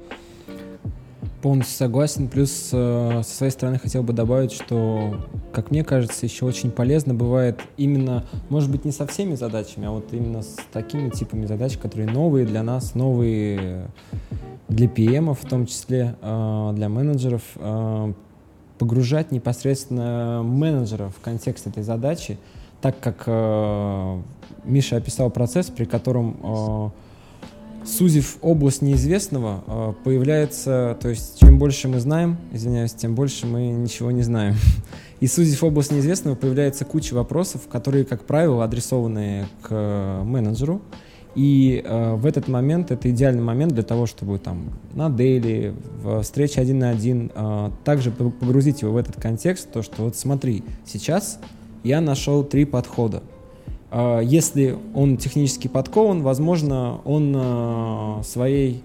Полностью 1.48 1.78
согласен. 1.78 2.28
Плюс 2.28 2.72
э, 2.74 3.22
со 3.24 3.36
своей 3.38 3.54
стороны 3.54 3.80
хотел 3.80 4.04
бы 4.04 4.12
добавить, 4.12 4.52
что, 4.52 5.16
как 5.54 5.72
мне 5.72 5.82
кажется, 5.86 6.26
еще 6.26 6.44
очень 6.44 6.72
полезно 6.72 7.14
бывает 7.14 7.62
именно, 7.78 8.26
может 8.50 8.70
быть, 8.70 8.84
не 8.84 8.92
со 8.92 9.08
всеми 9.08 9.36
задачами, 9.36 9.88
а 9.88 9.92
вот 9.92 10.12
именно 10.12 10.42
с 10.42 10.58
такими 10.74 11.10
типами 11.10 11.46
задач, 11.46 11.78
которые 11.78 12.12
новые 12.12 12.46
для 12.46 12.64
нас, 12.64 12.96
новые 12.96 13.90
для 14.68 14.88
PM 14.88 15.34
в 15.34 15.48
том 15.48 15.68
числе, 15.68 16.18
э, 16.22 16.72
для 16.76 16.90
менеджеров, 16.90 17.44
э, 17.56 18.14
погружать 18.78 19.32
непосредственно 19.32 20.42
менеджера 20.44 21.08
в 21.08 21.22
контекст 21.22 21.66
этой 21.66 21.82
задачи, 21.82 22.38
так 22.82 23.00
как 23.00 23.24
э, 23.26 24.22
Миша 24.66 24.98
описал 24.98 25.30
процесс, 25.30 25.68
при 25.68 25.86
котором 25.86 26.36
э, 26.44 26.90
сузив 27.88 28.38
область 28.42 28.82
неизвестного, 28.82 29.64
э, 29.66 29.94
появляется, 30.04 30.98
то 31.02 31.10
есть 31.10 31.40
чем 31.40 31.58
больше 31.58 31.88
мы 31.88 32.00
знаем, 32.00 32.38
извиняюсь, 32.52 32.94
тем 32.94 33.16
больше 33.16 33.48
мы 33.48 33.68
ничего 33.68 34.12
не 34.12 34.24
знаем. 34.24 34.56
И 35.20 35.28
сузив 35.28 35.64
область 35.64 35.92
неизвестного, 35.92 36.36
появляется 36.36 36.86
куча 36.86 37.14
вопросов, 37.14 37.68
которые, 37.68 38.06
как 38.06 38.26
правило, 38.26 38.64
адресованы 38.64 39.48
к 39.62 39.68
э, 39.70 40.24
менеджеру. 40.24 40.82
И 41.36 41.84
э, 41.86 42.16
в 42.16 42.26
этот 42.26 42.48
момент 42.48 42.92
это 42.92 43.10
идеальный 43.12 43.44
момент 43.44 43.74
для 43.74 43.84
того, 43.84 44.06
чтобы 44.06 44.40
там 44.40 44.72
на 44.94 45.10
дейли, 45.10 45.76
в 46.02 46.24
встрече 46.24 46.62
один 46.62 46.80
на 46.80 46.90
один, 46.90 47.32
э, 47.34 47.70
также 47.84 48.12
по- 48.12 48.32
погрузить 48.32 48.82
его 48.82 48.94
в 48.94 48.98
этот 48.98 49.22
контекст, 49.22 49.72
то, 49.72 49.82
что 49.82 50.04
вот 50.04 50.16
смотри, 50.16 50.64
сейчас 50.86 51.40
я 51.84 52.02
нашел 52.02 52.44
три 52.44 52.66
подхода. 52.66 53.22
А, 53.90 54.20
Если 54.20 54.78
он 54.94 55.18
технически 55.18 55.68
подкован, 55.68 56.22
возможно, 56.22 57.00
он 57.06 57.34
а, 57.36 58.22
своей 58.24 58.84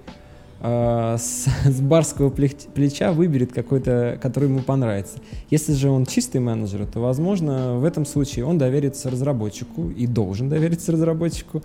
а, 0.60 1.16
с, 1.18 1.48
барского 1.80 2.30
плеч- 2.30 2.68
плеча 2.72 3.12
выберет 3.12 3.52
какой-то, 3.52 4.18
который 4.22 4.48
ему 4.48 4.60
понравится. 4.60 5.18
Если 5.50 5.72
же 5.72 5.90
он 5.90 6.06
чистый 6.06 6.40
менеджер, 6.40 6.86
то, 6.86 7.00
возможно, 7.00 7.78
в 7.78 7.84
этом 7.84 8.06
случае 8.06 8.44
он 8.44 8.58
доверится 8.58 9.10
разработчику 9.10 9.90
и 9.90 10.06
должен 10.06 10.48
довериться 10.48 10.92
разработчику. 10.92 11.62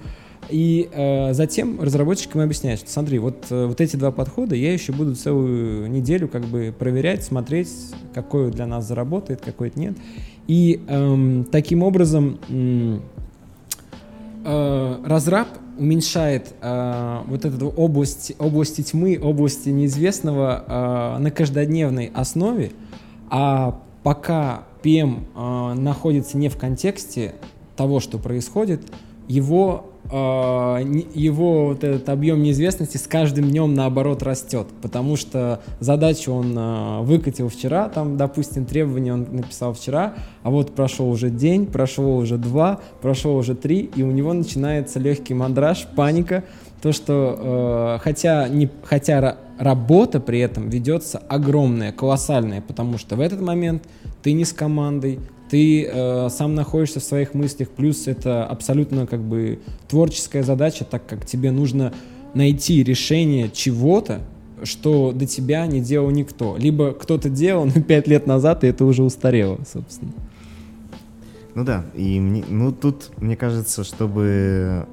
И 0.49 0.89
э, 0.91 1.33
затем 1.33 1.81
разработчикам 1.81 2.41
объясняет, 2.41 2.79
что 2.79 2.89
смотри, 2.89 3.19
вот, 3.19 3.45
э, 3.49 3.65
вот 3.65 3.81
эти 3.81 3.97
два 3.97 4.11
подхода 4.11 4.55
я 4.55 4.71
еще 4.71 4.93
буду 4.93 5.15
целую 5.15 5.89
неделю 5.89 6.27
как 6.27 6.45
бы 6.45 6.73
проверять, 6.77 7.23
смотреть, 7.23 7.69
какой 8.13 8.49
для 8.51 8.65
нас 8.65 8.88
заработает, 8.88 9.41
какой 9.41 9.71
нет. 9.75 9.95
И 10.47 10.79
эм, 10.88 11.43
таким 11.51 11.83
образом 11.83 12.39
м, 12.49 13.01
э, 14.47 15.03
разраб 15.05 15.47
уменьшает 15.77 16.53
э, 16.61 17.21
вот 17.27 17.45
эту 17.45 17.67
область, 17.67 18.33
области 18.39 18.81
тьмы, 18.81 19.19
области 19.21 19.69
неизвестного 19.69 20.63
э, 21.17 21.21
на 21.21 21.31
каждодневной 21.31 22.11
основе, 22.13 22.71
а 23.29 23.79
пока 24.03 24.63
PM 24.83 25.25
э, 25.35 25.73
находится 25.79 26.37
не 26.37 26.49
в 26.49 26.57
контексте 26.57 27.35
того, 27.75 27.99
что 27.99 28.17
происходит, 28.17 28.81
его, 29.28 29.86
не- 30.09 31.05
его 31.13 31.67
вот 31.67 31.84
этот 31.84 32.07
объем 32.09 32.41
неизвестности 32.41 32.95
с 32.97 33.07
каждым 33.07 33.49
днем 33.49 33.73
наоборот 33.73 34.23
растет, 34.23 34.67
потому 34.82 35.17
что 35.17 35.61
задачу 35.82 36.32
он 36.32 36.55
э, 36.57 37.01
выкатил 37.01 37.49
вчера, 37.49 37.89
там, 37.89 38.15
допустим, 38.15 38.65
требования 38.65 39.13
он 39.13 39.28
написал 39.32 39.73
вчера, 39.73 40.13
а 40.43 40.49
вот 40.49 40.73
прошел 40.75 41.09
уже 41.09 41.30
день, 41.30 41.65
прошло 41.65 42.15
уже 42.15 42.38
два, 42.38 42.80
прошло 43.01 43.36
уже 43.36 43.53
три, 43.53 43.80
и 43.95 44.03
у 44.03 44.11
него 44.11 44.32
начинается 44.34 44.99
легкий 44.99 45.34
мандраж, 45.34 45.88
паника, 45.95 46.43
то, 46.82 46.91
что 46.93 47.97
э, 47.97 48.03
хотя, 48.03 48.47
не, 48.47 48.69
хотя 48.84 49.19
ра- 49.19 49.36
работа 49.59 50.19
при 50.21 50.39
этом 50.39 50.69
ведется 50.69 51.17
огромная, 51.28 51.91
колоссальная, 51.91 52.61
потому 52.61 52.97
что 52.97 53.15
в 53.17 53.19
этот 53.19 53.41
момент 53.41 53.84
ты 54.23 54.32
не 54.32 54.45
с 54.45 54.53
командой, 54.53 55.19
ты 55.49 55.85
э, 55.85 56.29
сам 56.29 56.55
находишься 56.55 56.99
в 56.99 57.03
своих 57.03 57.33
мыслях, 57.33 57.69
плюс 57.69 58.07
это 58.07 58.45
абсолютно 58.45 59.07
как 59.07 59.21
бы 59.21 59.59
творческая 59.87 60.43
задача, 60.43 60.85
так 60.85 61.05
как 61.05 61.25
тебе 61.25 61.51
нужно 61.51 61.93
найти 62.33 62.83
решение 62.83 63.49
чего-то, 63.49 64.21
что 64.63 65.11
до 65.11 65.25
тебя 65.25 65.65
не 65.67 65.81
делал 65.81 66.09
никто. 66.09 66.57
Либо 66.57 66.93
кто-то 66.93 67.29
делал, 67.29 67.65
но 67.65 67.81
пять 67.81 68.07
лет 68.07 68.27
назад, 68.27 68.63
и 68.63 68.67
это 68.67 68.85
уже 68.85 69.03
устарело, 69.03 69.59
собственно. 69.71 70.11
Ну 71.55 71.63
да, 71.63 71.85
и 71.95 72.19
мне, 72.19 72.43
ну 72.47 72.71
тут, 72.71 73.09
мне 73.17 73.35
кажется, 73.35 73.83
чтобы 73.83 74.85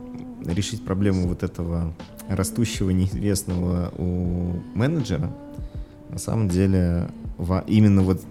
решить 0.47 0.83
проблему 0.85 1.29
вот 1.29 1.43
этого 1.43 1.93
растущего 2.29 2.91
неизвестного 2.91 3.93
у 3.99 4.53
менеджера, 4.75 5.31
на 6.09 6.19
самом 6.19 6.49
деле 6.49 7.09
именно 7.67 8.03
вот 8.03 8.23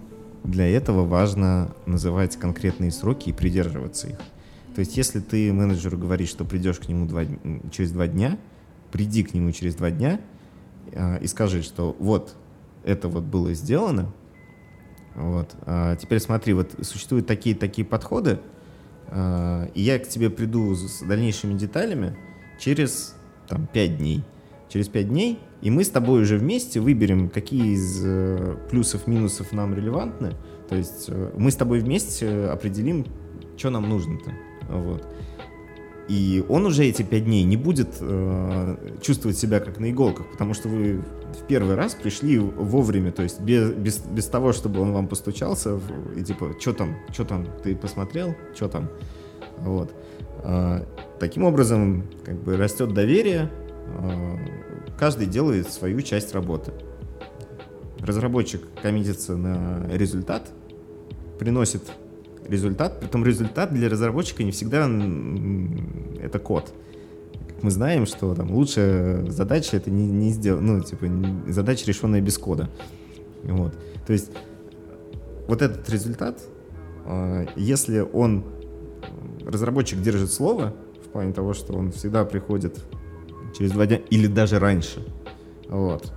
для 0.44 0.68
этого 0.68 1.04
важно 1.04 1.74
называть 1.86 2.36
конкретные 2.36 2.90
сроки 2.90 3.30
и 3.30 3.32
придерживаться 3.32 4.08
их. 4.08 4.18
То 4.74 4.80
есть, 4.80 4.96
если 4.96 5.20
ты 5.20 5.52
менеджеру 5.52 5.96
говоришь, 5.96 6.28
что 6.28 6.44
придешь 6.44 6.78
к 6.78 6.88
нему 6.88 7.06
два, 7.06 7.24
через 7.72 7.92
два 7.92 8.06
дня, 8.06 8.38
приди 8.92 9.24
к 9.24 9.32
нему 9.34 9.52
через 9.52 9.74
два 9.74 9.90
дня 9.90 10.20
э, 10.92 11.20
и 11.20 11.26
скажи, 11.26 11.62
что 11.62 11.96
вот 11.98 12.36
это 12.84 13.08
вот 13.08 13.24
было 13.24 13.54
сделано, 13.54 14.12
вот. 15.14 15.54
А 15.64 15.96
теперь 15.96 16.20
смотри, 16.20 16.52
вот 16.52 16.74
существуют 16.82 17.26
такие 17.26 17.54
такие 17.54 17.86
подходы, 17.86 18.40
э, 19.08 19.68
и 19.74 19.80
я 19.80 19.98
к 19.98 20.08
тебе 20.08 20.28
приду 20.28 20.74
с 20.74 21.00
дальнейшими 21.00 21.56
деталями 21.56 22.16
через 22.58 23.14
там 23.48 23.66
пять 23.66 23.96
дней. 23.96 24.22
Через 24.68 24.88
пять 24.88 25.08
дней, 25.08 25.38
и 25.64 25.70
мы 25.70 25.82
с 25.82 25.88
тобой 25.88 26.22
уже 26.22 26.36
вместе 26.36 26.78
выберем, 26.78 27.30
какие 27.30 27.72
из 27.72 28.02
э, 28.04 28.56
плюсов, 28.70 29.06
минусов 29.06 29.50
нам 29.52 29.74
релевантны. 29.74 30.34
То 30.68 30.76
есть 30.76 31.06
э, 31.08 31.30
мы 31.38 31.50
с 31.50 31.56
тобой 31.56 31.80
вместе 31.80 32.44
определим, 32.44 33.06
что 33.56 33.70
нам 33.70 33.88
нужно-то. 33.88 34.30
Вот. 34.68 35.06
И 36.06 36.44
он 36.50 36.66
уже 36.66 36.84
эти 36.84 37.00
пять 37.00 37.24
дней 37.24 37.44
не 37.44 37.56
будет 37.56 37.96
э, 37.98 38.76
чувствовать 39.00 39.38
себя 39.38 39.58
как 39.58 39.80
на 39.80 39.90
иголках, 39.90 40.26
потому 40.30 40.52
что 40.52 40.68
вы 40.68 41.02
в 41.32 41.46
первый 41.48 41.76
раз 41.76 41.94
пришли 41.94 42.38
вовремя, 42.38 43.10
то 43.10 43.22
есть 43.22 43.40
без, 43.40 43.72
без, 43.72 44.00
без 44.00 44.26
того, 44.26 44.52
чтобы 44.52 44.80
он 44.82 44.92
вам 44.92 45.08
постучался, 45.08 45.80
и 46.14 46.22
типа, 46.22 46.56
что 46.60 46.74
там, 46.74 46.96
что 47.10 47.24
там, 47.24 47.46
ты 47.62 47.74
посмотрел, 47.74 48.36
что 48.54 48.68
там, 48.68 48.90
вот. 49.60 49.94
Э, 50.42 50.84
таким 51.18 51.44
образом, 51.44 52.04
как 52.22 52.34
бы 52.42 52.58
растет 52.58 52.92
доверие, 52.92 53.50
э, 53.86 54.36
каждый 54.98 55.26
делает 55.26 55.72
свою 55.72 56.00
часть 56.02 56.34
работы. 56.34 56.72
Разработчик 58.00 58.62
коммитится 58.82 59.36
на 59.36 59.86
результат, 59.90 60.48
приносит 61.38 61.82
результат, 62.46 63.00
притом 63.00 63.24
результат 63.24 63.72
для 63.72 63.88
разработчика 63.88 64.42
не 64.44 64.50
всегда 64.50 64.88
это 66.20 66.38
код. 66.38 66.72
Как 67.48 67.62
мы 67.62 67.70
знаем, 67.70 68.06
что 68.06 68.34
там 68.34 68.50
лучшая 68.50 69.24
задача 69.30 69.76
это 69.76 69.90
не, 69.90 70.06
не 70.06 70.30
сделать, 70.30 70.62
ну, 70.62 70.80
типа, 70.80 71.06
задача, 71.48 71.86
решенная 71.86 72.20
без 72.20 72.38
кода. 72.38 72.68
Вот. 73.42 73.74
То 74.06 74.12
есть 74.12 74.30
вот 75.46 75.62
этот 75.62 75.88
результат, 75.90 76.40
а, 77.06 77.46
если 77.56 78.00
он, 78.00 78.44
разработчик 79.44 80.00
держит 80.00 80.32
слово, 80.32 80.74
в 81.04 81.08
плане 81.10 81.32
того, 81.32 81.54
что 81.54 81.74
он 81.74 81.92
всегда 81.92 82.24
приходит 82.24 82.78
через 83.56 83.72
два 83.72 83.86
дня 83.86 83.96
или 84.10 84.26
даже 84.26 84.58
раньше, 84.58 85.04
вот, 85.68 86.12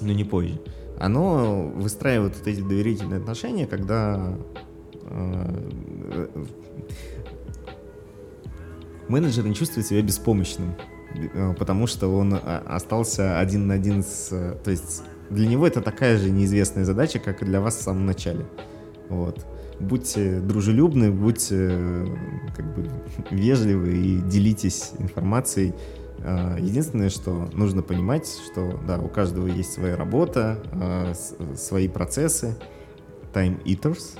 но 0.00 0.12
не 0.12 0.24
позже, 0.24 0.60
оно 0.98 1.70
выстраивает 1.74 2.36
вот 2.36 2.46
эти 2.46 2.60
доверительные 2.60 3.18
отношения, 3.18 3.66
когда 3.66 4.36
Э, 5.10 6.26
менеджер 9.08 9.44
не 9.44 9.54
чувствует 9.54 9.86
себя 9.86 10.02
беспомощным, 10.02 10.74
э, 11.14 11.54
потому 11.58 11.86
что 11.88 12.08
он 12.08 12.34
а, 12.34 12.62
остался 12.66 13.38
один 13.40 13.66
на 13.66 13.74
один 13.74 14.02
с... 14.02 14.28
То 14.62 14.70
есть 14.70 15.02
для 15.30 15.48
него 15.48 15.66
это 15.66 15.80
такая 15.80 16.16
же 16.16 16.30
неизвестная 16.30 16.84
задача, 16.84 17.18
как 17.18 17.42
и 17.42 17.44
для 17.44 17.60
вас 17.60 17.76
в 17.76 17.82
самом 17.82 18.06
начале. 18.06 18.46
Вот. 19.08 19.44
Будьте 19.80 20.40
дружелюбны, 20.40 21.10
будьте 21.10 22.06
как 22.54 22.74
бы 22.74 22.88
вежливы 23.30 23.96
и 23.96 24.16
делитесь 24.20 24.92
информацией. 24.98 25.74
Э, 26.22 26.56
единственное, 26.58 27.10
что 27.10 27.48
нужно 27.52 27.82
понимать, 27.82 28.28
что 28.46 28.80
да, 28.86 28.98
у 28.98 29.08
каждого 29.08 29.46
есть 29.46 29.72
своя 29.72 29.96
работа, 29.96 30.58
свои 31.56 31.88
процессы, 31.88 32.56
time 33.32 33.62
eaters 33.64 34.18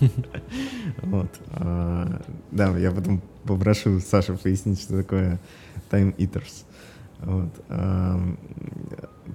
—вот. 1.02 1.28
А, 1.50 2.22
да, 2.50 2.76
я 2.78 2.90
потом 2.90 3.22
попрошу 3.44 4.00
Сашу 4.00 4.36
пояснить, 4.36 4.80
что 4.80 4.98
такое 4.98 5.40
time 5.90 6.14
eaters. 6.16 6.64
А, 7.68 8.20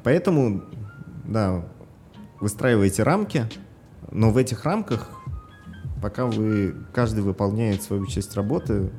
поэтому, 0.04 0.64
да, 1.26 1.66
выстраиваете 2.40 3.04
рамки, 3.04 3.46
но 4.12 4.32
в 4.32 4.38
этих 4.38 4.64
рамках, 4.66 5.10
пока 6.02 6.26
вы, 6.26 6.76
каждый 6.94 7.24
выполняет 7.24 7.84
свою 7.84 8.06
часть 8.06 8.36
работы, 8.36 8.92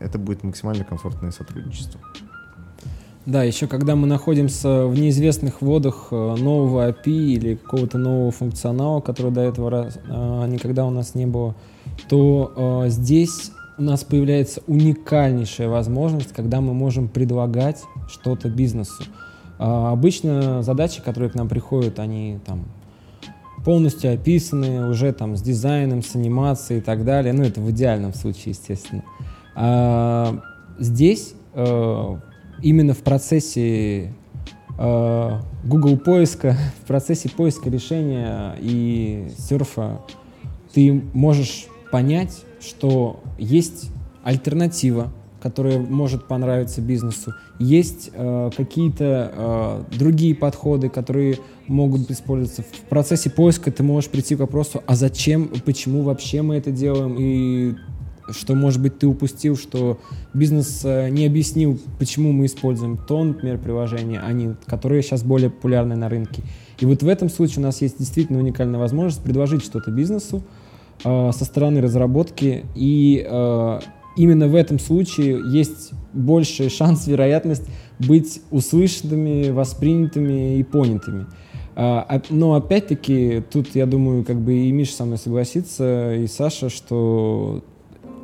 это 0.00 0.18
будет 0.18 0.42
максимально 0.42 0.84
комфортное 0.84 1.30
сотрудничество. 1.30 2.00
Да, 3.26 3.44
еще 3.44 3.66
когда 3.66 3.96
мы 3.96 4.06
находимся 4.06 4.86
в 4.86 4.98
неизвестных 4.98 5.60
водах 5.60 6.08
э, 6.10 6.34
нового 6.36 6.88
API 6.90 7.34
или 7.34 7.54
какого-то 7.54 7.98
нового 7.98 8.30
функционала, 8.30 9.00
который 9.00 9.30
до 9.30 9.42
этого 9.42 9.70
раз, 9.70 9.98
а, 10.08 10.46
никогда 10.46 10.86
у 10.86 10.90
нас 10.90 11.14
не 11.14 11.26
было, 11.26 11.54
то 12.08 12.52
а, 12.56 12.88
здесь 12.88 13.52
у 13.76 13.82
нас 13.82 14.04
появляется 14.04 14.62
уникальнейшая 14.66 15.68
возможность, 15.68 16.32
когда 16.32 16.60
мы 16.60 16.72
можем 16.74 17.08
предлагать 17.08 17.82
что-то 18.08 18.48
бизнесу. 18.48 19.04
А, 19.58 19.92
обычно 19.92 20.62
задачи, 20.62 21.02
которые 21.02 21.30
к 21.30 21.34
нам 21.34 21.48
приходят, 21.48 21.98
они 21.98 22.38
там 22.46 22.64
полностью 23.64 24.14
описаны, 24.14 24.88
уже 24.88 25.12
там 25.12 25.36
с 25.36 25.42
дизайном, 25.42 26.02
с 26.02 26.14
анимацией 26.14 26.80
и 26.80 26.82
так 26.82 27.04
далее. 27.04 27.32
Ну, 27.32 27.42
это 27.42 27.60
в 27.60 27.70
идеальном 27.70 28.14
случае, 28.14 28.52
естественно. 28.52 29.04
А, 29.62 30.40
здесь 30.78 31.34
именно 32.62 32.94
в 32.94 32.98
процессе 32.98 34.12
э, 34.78 35.40
Google 35.64 35.96
поиска, 35.98 36.56
в 36.82 36.86
процессе 36.86 37.28
поиска 37.28 37.70
решения 37.70 38.56
и 38.60 39.28
серфа 39.36 40.00
ты 40.72 41.02
можешь 41.12 41.66
понять, 41.90 42.44
что 42.60 43.20
есть 43.38 43.90
альтернатива, 44.22 45.12
которая 45.42 45.78
может 45.78 46.28
понравиться 46.28 46.82
бизнесу, 46.82 47.34
есть 47.58 48.10
э, 48.12 48.50
какие-то 48.56 49.32
э, 49.34 49.96
другие 49.98 50.34
подходы, 50.34 50.90
которые 50.90 51.38
могут 51.66 52.10
использоваться. 52.10 52.62
В 52.62 52.88
процессе 52.88 53.30
поиска 53.30 53.72
ты 53.72 53.82
можешь 53.82 54.10
прийти 54.10 54.36
к 54.36 54.40
вопросу, 54.40 54.82
а 54.86 54.94
зачем, 54.96 55.50
почему 55.64 56.02
вообще 56.02 56.42
мы 56.42 56.56
это 56.56 56.70
делаем, 56.70 57.16
и 57.18 57.74
что, 58.32 58.54
может 58.54 58.80
быть, 58.80 58.98
ты 58.98 59.06
упустил, 59.06 59.56
что 59.56 59.98
бизнес 60.34 60.82
э, 60.84 61.08
не 61.10 61.26
объяснил, 61.26 61.78
почему 61.98 62.32
мы 62.32 62.46
используем 62.46 62.96
то, 62.96 63.22
например, 63.22 63.58
приложение, 63.58 64.20
они, 64.20 64.54
которые 64.66 65.02
сейчас 65.02 65.22
более 65.22 65.50
популярны 65.50 65.96
на 65.96 66.08
рынке. 66.08 66.42
И 66.78 66.86
вот 66.86 67.02
в 67.02 67.08
этом 67.08 67.28
случае 67.28 67.58
у 67.58 67.62
нас 67.62 67.82
есть 67.82 67.98
действительно 67.98 68.38
уникальная 68.38 68.80
возможность 68.80 69.22
предложить 69.22 69.62
что-то 69.62 69.90
бизнесу 69.90 70.42
э, 71.04 71.30
со 71.32 71.44
стороны 71.44 71.80
разработки, 71.80 72.64
и 72.74 73.26
э, 73.28 73.80
именно 74.16 74.48
в 74.48 74.54
этом 74.54 74.78
случае 74.78 75.40
есть 75.50 75.92
больший 76.12 76.70
шанс, 76.70 77.06
вероятность 77.06 77.64
быть 77.98 78.40
услышанными, 78.50 79.50
воспринятыми 79.50 80.58
и 80.58 80.62
понятыми. 80.62 81.26
А, 81.76 82.04
а, 82.08 82.20
но 82.30 82.54
опять-таки, 82.54 83.42
тут, 83.50 83.74
я 83.74 83.86
думаю, 83.86 84.24
как 84.24 84.40
бы 84.40 84.54
и 84.54 84.72
Миша 84.72 84.92
со 84.92 85.04
мной 85.04 85.18
согласится, 85.18 86.14
и 86.14 86.26
Саша, 86.26 86.68
что 86.68 87.62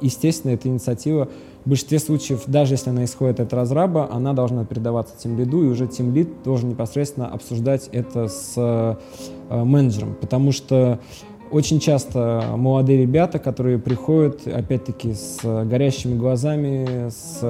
естественно, 0.00 0.52
эта 0.52 0.68
инициатива 0.68 1.28
в 1.64 1.68
большинстве 1.68 1.98
случаев, 1.98 2.42
даже 2.46 2.74
если 2.74 2.90
она 2.90 3.04
исходит 3.04 3.40
от 3.40 3.52
разраба, 3.52 4.08
она 4.12 4.32
должна 4.32 4.64
передаваться 4.64 5.14
тем 5.18 5.38
лиду, 5.38 5.64
и 5.64 5.66
уже 5.66 5.86
тем 5.86 6.14
лид 6.14 6.28
должен 6.44 6.68
непосредственно 6.68 7.28
обсуждать 7.28 7.88
это 7.92 8.28
с 8.28 8.54
э, 8.56 8.94
менеджером, 9.50 10.16
потому 10.20 10.52
что 10.52 11.00
очень 11.50 11.80
часто 11.80 12.44
молодые 12.56 13.00
ребята, 13.00 13.38
которые 13.38 13.78
приходят, 13.78 14.46
опять-таки, 14.46 15.14
с 15.14 15.40
горящими 15.64 16.16
глазами, 16.16 17.08
с 17.08 17.40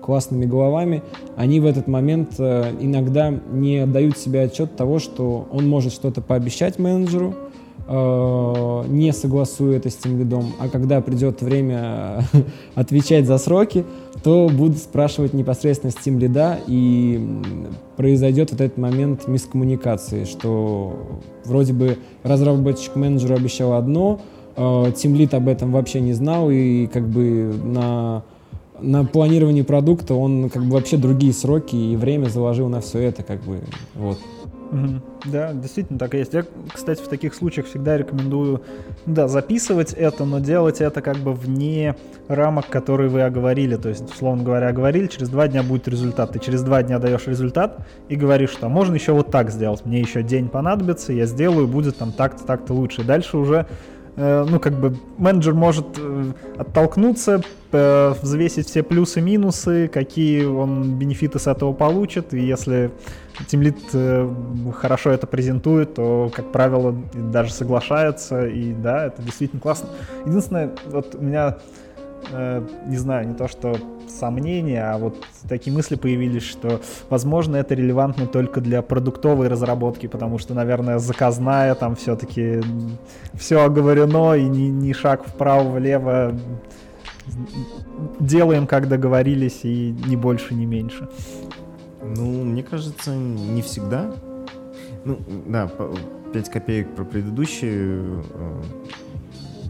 классными 0.00 0.46
головами, 0.46 1.02
они 1.36 1.60
в 1.60 1.66
этот 1.66 1.86
момент 1.86 2.36
э, 2.38 2.72
иногда 2.80 3.30
не 3.30 3.78
отдают 3.78 4.16
себе 4.16 4.42
отчет 4.42 4.74
того, 4.74 4.98
что 4.98 5.46
он 5.52 5.68
может 5.68 5.92
что-то 5.92 6.22
пообещать 6.22 6.78
менеджеру, 6.78 7.34
Э, 7.34 7.47
не 7.88 9.12
согласую 9.12 9.74
это 9.74 9.88
с 9.88 9.96
тем 9.96 10.18
лидом, 10.18 10.52
а 10.58 10.68
когда 10.68 11.00
придет 11.00 11.40
время 11.40 12.22
отвечать 12.74 13.26
за 13.26 13.38
сроки, 13.38 13.84
то 14.22 14.50
будут 14.52 14.78
спрашивать 14.78 15.32
непосредственно 15.32 15.90
с 15.90 15.94
тем 15.94 16.18
лида, 16.18 16.58
и 16.66 17.40
произойдет 17.96 18.50
вот 18.50 18.60
этот 18.60 18.76
момент 18.76 19.26
мискоммуникации, 19.26 20.24
что 20.24 21.20
вроде 21.44 21.72
бы 21.72 21.98
разработчик 22.22 22.94
менеджеру 22.94 23.36
обещал 23.36 23.72
одно, 23.72 24.20
тем 24.96 25.14
лид 25.14 25.32
об 25.32 25.48
этом 25.48 25.72
вообще 25.72 26.00
не 26.00 26.12
знал, 26.12 26.50
и 26.50 26.86
как 26.88 27.08
бы 27.08 27.54
на 27.64 28.22
на 28.80 29.04
планировании 29.04 29.62
продукта 29.62 30.14
он 30.14 30.50
как 30.50 30.64
бы 30.64 30.74
вообще 30.74 30.96
другие 30.96 31.32
сроки 31.32 31.74
и 31.74 31.96
время 31.96 32.26
заложил 32.28 32.68
на 32.68 32.80
все 32.80 33.00
это, 33.00 33.22
как 33.22 33.42
бы, 33.42 33.60
вот. 33.94 34.18
Да, 35.24 35.52
действительно 35.52 35.98
так 35.98 36.14
и 36.14 36.18
есть. 36.18 36.34
Я, 36.34 36.44
кстати, 36.72 37.02
в 37.02 37.08
таких 37.08 37.34
случаях 37.34 37.66
всегда 37.66 37.96
рекомендую, 37.96 38.62
да, 39.06 39.28
записывать 39.28 39.92
это, 39.92 40.24
но 40.24 40.38
делать 40.38 40.80
это 40.80 41.00
как 41.00 41.16
бы 41.16 41.32
вне 41.32 41.96
рамок, 42.28 42.68
которые 42.68 43.08
вы 43.08 43.22
оговорили. 43.22 43.76
То 43.76 43.88
есть, 43.88 44.10
условно 44.10 44.42
говоря, 44.42 44.68
оговорили, 44.68 45.06
через 45.06 45.28
два 45.28 45.48
дня 45.48 45.62
будет 45.62 45.88
результат. 45.88 46.32
Ты 46.32 46.38
через 46.38 46.62
два 46.62 46.82
дня 46.82 46.98
даешь 46.98 47.26
результат 47.26 47.86
и 48.08 48.16
говоришь, 48.16 48.50
что 48.50 48.68
можно 48.68 48.94
еще 48.94 49.12
вот 49.12 49.30
так 49.30 49.50
сделать. 49.50 49.84
Мне 49.84 50.00
еще 50.00 50.22
день 50.22 50.48
понадобится, 50.48 51.12
я 51.12 51.26
сделаю, 51.26 51.66
будет 51.66 51.96
там 51.96 52.12
так-то, 52.12 52.44
так-то 52.44 52.74
лучше. 52.74 53.02
И 53.02 53.04
дальше 53.04 53.38
уже 53.38 53.66
ну, 54.18 54.58
как 54.58 54.74
бы 54.74 54.96
менеджер 55.16 55.54
может 55.54 55.86
э, 55.96 56.32
оттолкнуться, 56.56 57.40
э, 57.70 58.14
взвесить 58.20 58.66
все 58.66 58.82
плюсы-минусы, 58.82 59.88
какие 59.88 60.44
он 60.44 60.98
бенефиты 60.98 61.38
с 61.38 61.46
этого 61.46 61.72
получит, 61.72 62.34
и 62.34 62.40
если 62.40 62.90
тимлит 63.46 63.78
э, 63.92 64.28
хорошо 64.74 65.10
это 65.10 65.28
презентует, 65.28 65.94
то, 65.94 66.32
как 66.34 66.50
правило, 66.50 66.96
даже 67.14 67.52
соглашается, 67.52 68.46
и 68.46 68.72
да, 68.72 69.06
это 69.06 69.22
действительно 69.22 69.60
классно. 69.60 69.90
Единственное, 70.26 70.72
вот 70.86 71.14
у 71.14 71.22
меня, 71.22 71.58
э, 72.32 72.66
не 72.86 72.96
знаю, 72.96 73.28
не 73.28 73.34
то 73.34 73.48
что 73.48 73.76
сомнения, 74.08 74.82
а 74.82 74.98
вот 74.98 75.16
такие 75.48 75.74
мысли 75.74 75.96
появились, 75.96 76.42
что, 76.42 76.80
возможно, 77.10 77.56
это 77.56 77.74
релевантно 77.74 78.26
только 78.26 78.60
для 78.60 78.82
продуктовой 78.82 79.48
разработки, 79.48 80.06
потому 80.06 80.38
что, 80.38 80.54
наверное, 80.54 80.98
заказная 80.98 81.74
там 81.74 81.96
все-таки 81.96 82.60
все 83.34 83.62
оговорено, 83.64 84.34
и 84.34 84.44
ни, 84.44 84.68
ни 84.68 84.92
шаг 84.92 85.26
вправо-влево 85.26 86.34
делаем, 88.20 88.66
как 88.66 88.88
договорились, 88.88 89.60
и 89.64 89.94
ни 90.06 90.16
больше, 90.16 90.54
ни 90.54 90.64
меньше. 90.64 91.08
Ну, 92.02 92.44
мне 92.44 92.62
кажется, 92.62 93.14
не 93.14 93.62
всегда. 93.62 94.14
Ну, 95.04 95.18
да, 95.46 95.70
5 96.32 96.50
копеек 96.50 96.94
про 96.94 97.04
предыдущий, 97.04 97.68
э, 97.70 98.62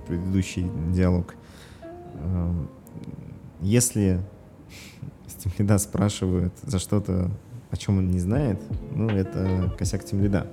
предыдущий 0.07 0.71
диалог. 0.93 1.35
Э, 2.19 2.53
если 3.61 4.21
Тимлида 5.39 5.79
спрашивают 5.79 6.53
за 6.63 6.79
что-то, 6.79 7.31
о 7.71 7.77
чем 7.77 7.99
он 7.99 8.11
не 8.11 8.19
знает, 8.19 8.61
ну, 8.95 9.09
это 9.09 9.75
косяк 9.79 10.05
Тимлида. 10.05 10.47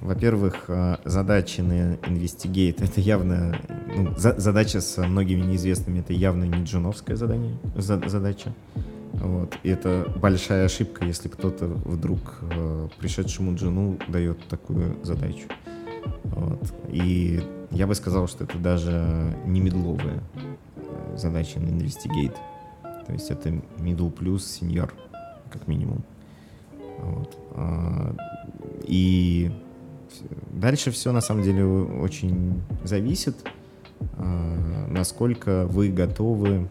Во-первых, 0.00 0.66
э, 0.68 0.96
задачи 1.04 1.62
на 1.62 1.94
Investigate— 1.94 2.84
это 2.84 3.00
явно... 3.00 3.58
Ну, 3.96 4.14
за, 4.16 4.38
задача 4.38 4.80
с 4.80 5.02
многими 5.06 5.40
неизвестными— 5.40 5.98
это 6.00 6.12
явно 6.12 6.44
не 6.44 6.62
джуновская 6.64 7.16
задание, 7.16 7.56
за, 7.74 8.06
задача. 8.06 8.52
Вот. 9.14 9.56
И 9.62 9.70
это 9.70 10.12
большая 10.16 10.66
ошибка, 10.66 11.06
если 11.06 11.28
кто-то 11.28 11.66
вдруг 11.66 12.40
э, 12.42 12.88
пришедшему 12.98 13.54
джуну 13.54 13.98
дает 14.08 14.46
такую 14.48 15.02
задачу. 15.02 15.48
Вот. 16.24 16.74
И 16.88 17.42
я 17.74 17.86
бы 17.86 17.94
сказал, 17.94 18.28
что 18.28 18.44
это 18.44 18.58
даже 18.58 19.36
не 19.44 19.60
медловая 19.60 20.22
э, 20.36 21.16
задача 21.16 21.60
на 21.60 21.68
Investigate. 21.68 22.36
То 23.06 23.12
есть 23.12 23.30
это 23.30 23.50
middle 23.78 24.10
плюс 24.10 24.46
сеньор, 24.46 24.94
как 25.50 25.66
минимум. 25.68 26.02
Вот. 27.00 27.36
А, 27.52 28.14
и 28.84 29.50
дальше 30.52 30.90
все 30.90 31.12
на 31.12 31.20
самом 31.20 31.42
деле 31.42 31.64
очень 31.64 32.62
зависит, 32.84 33.36
а, 34.16 34.86
насколько 34.88 35.66
вы 35.66 35.90
готовы 35.90 36.70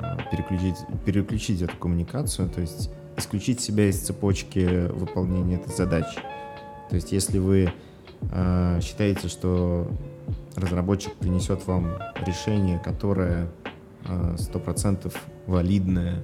а, 0.00 0.16
переключить, 0.30 0.76
переключить 1.04 1.62
эту 1.62 1.76
коммуникацию, 1.76 2.48
то 2.48 2.60
есть 2.60 2.90
исключить 3.16 3.60
себя 3.60 3.88
из 3.88 3.98
цепочки 4.00 4.88
выполнения 4.92 5.56
этой 5.56 5.74
задачи. 5.74 6.20
То 6.88 6.94
есть 6.94 7.12
если 7.12 7.38
вы 7.38 7.72
считаете, 8.82 9.28
что 9.28 9.90
разработчик 10.56 11.14
принесет 11.14 11.66
вам 11.66 11.92
решение, 12.26 12.78
которое 12.78 13.48
сто 14.36 14.58
процентов 14.58 15.14
валидное 15.46 16.22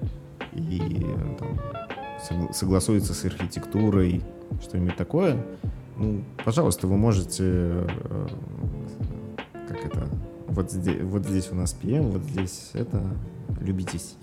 и 0.52 1.06
там, 1.38 2.52
согласуется 2.52 3.14
с 3.14 3.24
архитектурой, 3.24 4.22
что-нибудь 4.62 4.96
такое, 4.96 5.44
ну, 5.96 6.24
пожалуйста, 6.44 6.86
вы 6.86 6.96
можете, 6.96 7.44
э, 7.44 8.26
как 9.68 9.84
это, 9.84 10.08
вот 10.48 10.70
здесь, 10.70 11.00
вот 11.02 11.24
здесь 11.26 11.48
у 11.50 11.54
нас 11.54 11.76
PM, 11.80 12.10
вот 12.10 12.22
здесь 12.22 12.70
это, 12.74 13.02
любитесь. 13.60 14.16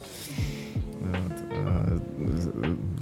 Вот, 1.00 2.02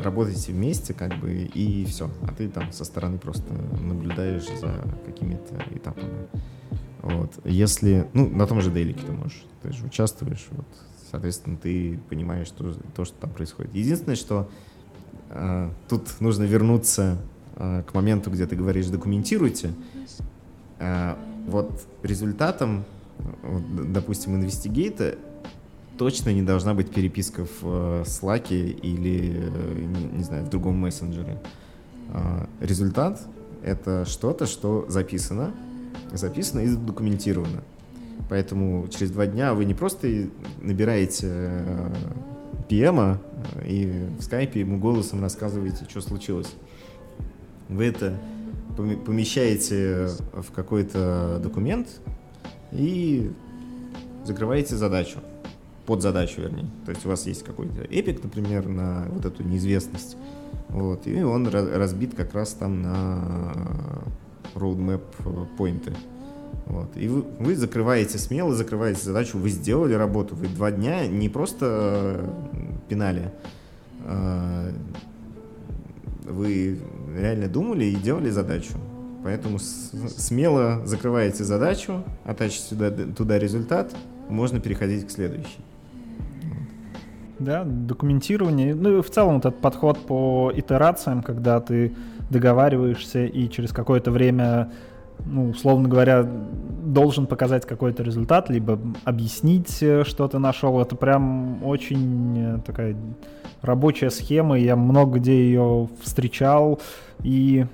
работайте 0.03 0.51
вместе, 0.51 0.93
как 0.93 1.15
бы, 1.19 1.31
и 1.31 1.85
все. 1.85 2.09
А 2.27 2.33
ты 2.33 2.49
там 2.49 2.71
со 2.71 2.85
стороны 2.85 3.17
просто 3.17 3.51
наблюдаешь 3.53 4.47
за 4.59 4.73
какими-то 5.05 5.63
этапами. 5.71 6.27
Вот. 7.01 7.31
Если, 7.45 8.07
ну, 8.13 8.29
на 8.29 8.45
том 8.45 8.61
же 8.61 8.71
дейлике 8.71 9.05
ты 9.05 9.11
можешь, 9.11 9.43
ты 9.61 9.71
же 9.71 9.85
участвуешь, 9.85 10.47
вот, 10.51 10.65
соответственно, 11.09 11.57
ты 11.57 11.99
понимаешь 12.09 12.47
что, 12.47 12.73
то, 12.95 13.05
что 13.05 13.15
там 13.15 13.29
происходит. 13.29 13.73
Единственное, 13.73 14.15
что 14.15 14.49
э, 15.29 15.69
тут 15.87 16.19
нужно 16.19 16.43
вернуться 16.43 17.17
э, 17.55 17.83
к 17.83 17.93
моменту, 17.93 18.29
где 18.31 18.45
ты 18.45 18.55
говоришь 18.55 18.87
«документируйте». 18.87 19.73
Э, 20.79 21.15
вот 21.47 21.81
результатом, 22.03 22.83
вот, 23.43 23.91
допустим, 23.91 24.35
инвестигейта 24.35 25.17
точно 25.99 26.29
не 26.29 26.41
должна 26.41 26.73
быть 26.73 26.89
переписка 26.91 27.43
в 27.43 27.63
э, 27.63 28.03
Slack 28.05 28.53
или, 28.53 29.51
э, 29.53 30.15
не, 30.15 30.23
знаю, 30.23 30.45
в 30.45 30.49
другом 30.49 30.77
мессенджере. 30.77 31.37
Э, 32.13 32.45
результат— 32.61 33.21
это 33.63 34.05
что-то, 34.05 34.45
что 34.45 34.85
записано, 34.87 35.51
записано 36.13 36.61
и 36.61 36.67
задокументировано. 36.67 37.63
Поэтому 38.29 38.87
через 38.87 39.11
два 39.11 39.25
дня 39.25 39.53
вы 39.53 39.65
не 39.65 39.73
просто 39.73 40.29
набираете 40.61 41.61
PM 42.69 43.17
э, 43.57 43.67
и 43.67 44.07
в 44.17 44.23
скайпе 44.23 44.61
ему 44.61 44.79
голосом 44.79 45.21
рассказываете, 45.21 45.83
что 45.89 45.99
случилось. 45.99 46.55
Вы 47.67 47.83
это 47.83 48.17
помещаете 48.77 50.11
в 50.31 50.53
какой-то 50.55 51.41
документ 51.43 51.89
и 52.71 53.33
закрываете 54.23 54.77
задачу, 54.77 55.19
под 55.89 56.03
задачу, 56.03 56.41
вернее. 56.41 56.67
То 56.85 56.91
есть 56.91 57.03
у 57.03 57.09
вас 57.09 57.25
есть 57.25 57.43
какой-то 57.43 57.81
эпик, 57.81 58.23
например, 58.23 58.67
на 58.67 59.07
вот 59.09 59.25
эту 59.25 59.41
неизвестность, 59.41 60.17
вот, 60.67 61.07
и 61.07 61.23
он 61.23 61.47
разбит 61.47 62.13
как 62.13 62.35
раз 62.35 62.53
там 62.53 62.83
на 62.83 64.03
roadmap 64.53 65.01
поинты. 65.57 65.95
Вот. 66.67 66.95
И 66.95 67.07
вы, 67.07 67.23
вы 67.39 67.55
закрываете 67.55 68.19
смело, 68.19 68.53
закрываете 68.53 69.01
задачу, 69.03 69.39
вы 69.39 69.49
сделали 69.49 69.95
работу, 69.95 70.35
вы 70.35 70.47
два 70.47 70.69
дня 70.69 71.07
не 71.07 71.27
просто 71.27 72.23
пинали, 72.87 73.33
а 74.05 74.71
вы 76.25 76.77
реально 77.17 77.47
думали 77.47 77.85
и 77.85 77.95
делали 77.95 78.29
задачу. 78.29 78.73
Поэтому 79.23 79.57
смело 79.57 80.85
закрываете 80.85 81.43
задачу, 81.43 82.03
оттачите 82.25 82.69
туда, 82.69 82.91
туда 82.91 83.39
результат, 83.39 83.95
можно 84.29 84.59
переходить 84.59 85.07
к 85.07 85.09
следующей. 85.09 85.57
Да, 87.39 87.63
документирование. 87.63 88.75
Ну 88.75 88.99
и 88.99 89.01
в 89.01 89.09
целом 89.09 89.37
этот 89.37 89.61
подход 89.61 89.97
по 89.99 90.51
итерациям, 90.53 91.23
когда 91.23 91.59
ты 91.59 91.95
договариваешься 92.29 93.25
и 93.25 93.49
через 93.49 93.71
какое-то 93.71 94.11
время 94.11 94.71
ну, 95.25 95.49
условно 95.49 95.89
говоря, 95.89 96.23
должен 96.23 97.27
показать 97.27 97.65
какой-то 97.65 98.03
результат, 98.03 98.49
либо 98.49 98.79
объяснить, 99.03 99.81
э, 99.81 100.03
что 100.05 100.27
ты 100.27 100.39
нашел. 100.39 100.79
Это 100.81 100.95
прям 100.95 101.63
очень 101.63 102.37
э, 102.37 102.59
такая 102.65 102.95
рабочая 103.61 104.09
схема, 104.09 104.57
я 104.57 104.75
много 104.75 105.19
где 105.19 105.33
ее 105.33 105.89
встречал. 106.01 106.79
И 107.23 107.65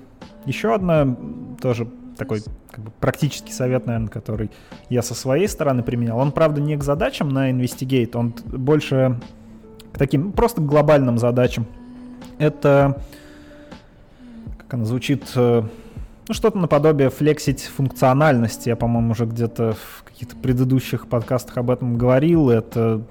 еще 0.44 0.74
одна 0.74 1.16
тоже 1.60 1.88
такой 2.16 2.42
как 2.70 2.84
бы, 2.84 2.90
практический 3.00 3.52
совет, 3.52 3.86
наверное, 3.86 4.08
который 4.08 4.50
я 4.88 5.02
со 5.02 5.14
своей 5.14 5.48
стороны 5.48 5.82
применял. 5.82 6.18
Он, 6.18 6.32
правда, 6.32 6.60
не 6.60 6.76
к 6.76 6.82
задачам 6.82 7.28
на 7.28 7.50
Investigate, 7.50 8.16
он 8.16 8.34
больше 8.46 9.20
к 9.96 9.98
таким 9.98 10.32
просто 10.32 10.60
глобальным 10.60 11.16
задачам. 11.16 11.64
Это, 12.36 13.00
как 14.58 14.74
она 14.74 14.84
звучит, 14.84 15.24
э, 15.34 15.62
ну, 16.28 16.34
что-то 16.34 16.58
наподобие 16.58 17.08
флексить 17.08 17.62
функциональности. 17.62 18.68
Я, 18.68 18.76
по-моему, 18.76 19.12
уже 19.12 19.24
где-то 19.24 19.72
в 19.72 20.04
каких-то 20.04 20.36
предыдущих 20.36 21.06
подкастах 21.08 21.56
об 21.56 21.70
этом 21.70 21.96
говорил. 21.96 22.50
Это 22.50 23.04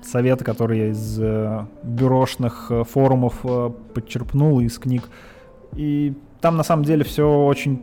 советы, 0.00 0.44
которые 0.44 0.80
я 0.80 0.88
из 0.90 1.18
э, 1.20 1.66
бюрошных 1.82 2.66
э, 2.70 2.84
форумов 2.84 3.44
подчерпнул 3.92 4.60
из 4.60 4.78
книг. 4.78 5.08
И 5.74 6.14
там 6.40 6.56
на 6.56 6.62
самом 6.62 6.84
деле 6.84 7.02
все 7.02 7.28
очень 7.28 7.82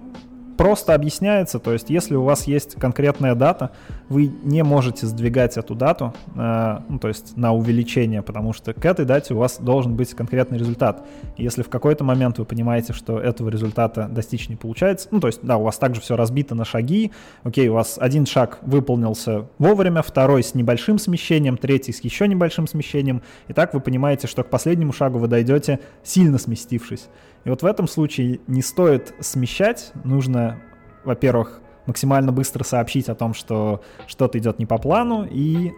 просто 0.60 0.93
объясняется, 0.93 1.57
то 1.57 1.72
есть 1.72 1.89
если 1.89 2.16
у 2.16 2.24
вас 2.24 2.45
есть 2.45 2.76
конкретная 2.76 3.34
дата, 3.34 3.72
вы 4.10 4.30
не 4.43 4.62
можете 4.62 5.07
сдвигать 5.07 5.55
эту 5.55 5.74
дату, 5.74 6.14
э, 6.36 6.80
ну, 6.89 6.99
то 6.99 7.07
есть 7.07 7.38
на 7.38 7.53
увеличение, 7.53 8.22
потому 8.22 8.51
что 8.51 8.74
к 8.74 8.84
этой 8.84 9.05
дате 9.05 9.36
у 9.36 9.38
вас 9.38 9.60
должен 9.62 9.95
быть 9.95 10.14
конкретный 10.14 10.57
результат. 10.57 11.07
Если 11.38 11.64
в 11.64 11.70
какой-то 11.70 12.03
момент 12.03 12.39
вы 12.39 12.43
понимаете, 12.43 12.91
что 12.91 13.20
этого 13.20 13.47
результата 13.47 14.10
достичь 14.12 14.49
не 14.49 14.57
получается, 14.57 15.07
ну, 15.12 15.22
то 15.22 15.28
есть, 15.28 15.39
да, 15.43 15.55
у 15.55 15.64
вас 15.64 15.78
также 15.78 16.01
все 16.01 16.18
разбито 16.18 16.55
на 16.55 16.66
шаги, 16.66 17.14
окей, 17.43 17.70
у 17.70 17.76
вас 17.76 17.97
один 17.97 18.26
шаг 18.26 18.60
выполнился 18.62 19.45
вовремя, 19.60 20.01
второй 20.01 20.43
с 20.43 20.55
небольшим 20.55 20.99
смещением, 20.99 21.55
третий 21.55 21.93
с 21.93 22.01
еще 22.01 22.28
небольшим 22.28 22.68
смещением, 22.68 23.22
и 23.47 23.53
так 23.53 23.74
вы 23.74 23.80
понимаете, 23.80 24.28
что 24.28 24.43
к 24.43 24.49
последнему 24.49 24.91
шагу 24.91 25.20
вы 25.20 25.30
дойдете, 25.30 25.80
сильно 26.03 26.38
сместившись. 26.38 27.07
И 27.45 27.49
вот 27.49 27.61
в 27.61 27.65
этом 27.65 27.87
случае 27.87 28.39
не 28.47 28.61
стоит 28.61 29.13
смещать, 29.19 29.91
нужно, 30.03 30.59
во-первых, 31.03 31.61
максимально 31.85 32.31
быстро 32.31 32.63
сообщить 32.63 33.09
о 33.09 33.15
том, 33.15 33.33
что 33.33 33.81
что-то 34.07 34.37
идет 34.37 34.59
не 34.59 34.65
по 34.65 34.77
плану, 34.77 35.25
и 35.29 35.71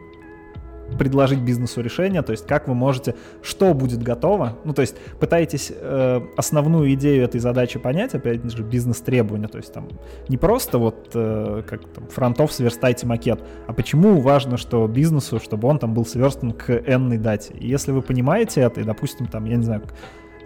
предложить 0.97 1.39
бизнесу 1.39 1.81
решение, 1.81 2.21
то 2.21 2.31
есть 2.31 2.45
как 2.45 2.67
вы 2.67 2.73
можете, 2.73 3.15
что 3.41 3.73
будет 3.73 4.01
готово, 4.03 4.57
ну 4.63 4.73
то 4.73 4.81
есть 4.81 4.95
пытаетесь 5.19 5.71
э, 5.73 6.21
основную 6.37 6.93
идею 6.93 7.23
этой 7.23 7.39
задачи 7.39 7.79
понять, 7.79 8.13
опять 8.13 8.43
же 8.51 8.63
бизнес-требования, 8.63 9.47
то 9.47 9.57
есть 9.57 9.73
там 9.73 9.87
не 10.27 10.37
просто 10.37 10.77
вот 10.77 11.11
э, 11.13 11.63
как 11.67 11.85
там 11.87 12.07
фронтов 12.07 12.51
сверстайте 12.51 13.07
макет, 13.07 13.41
а 13.67 13.73
почему 13.73 14.19
важно, 14.19 14.57
что 14.57 14.87
бизнесу, 14.87 15.39
чтобы 15.39 15.67
он 15.67 15.79
там 15.79 15.93
был 15.93 16.05
сверстан 16.05 16.51
к 16.51 16.69
n 16.69 17.21
дате. 17.21 17.53
И 17.53 17.67
если 17.67 17.91
вы 17.91 18.01
понимаете 18.01 18.61
это, 18.61 18.81
и 18.81 18.83
допустим 18.83 19.27
там, 19.27 19.45
я 19.45 19.55
не 19.55 19.63
знаю, 19.63 19.83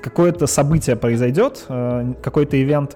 какое-то 0.06 0.45
событие 0.45 0.95
произойдет, 0.95 1.66
э, 1.68 2.14
какой-то 2.22 2.62
ивент, 2.62 2.95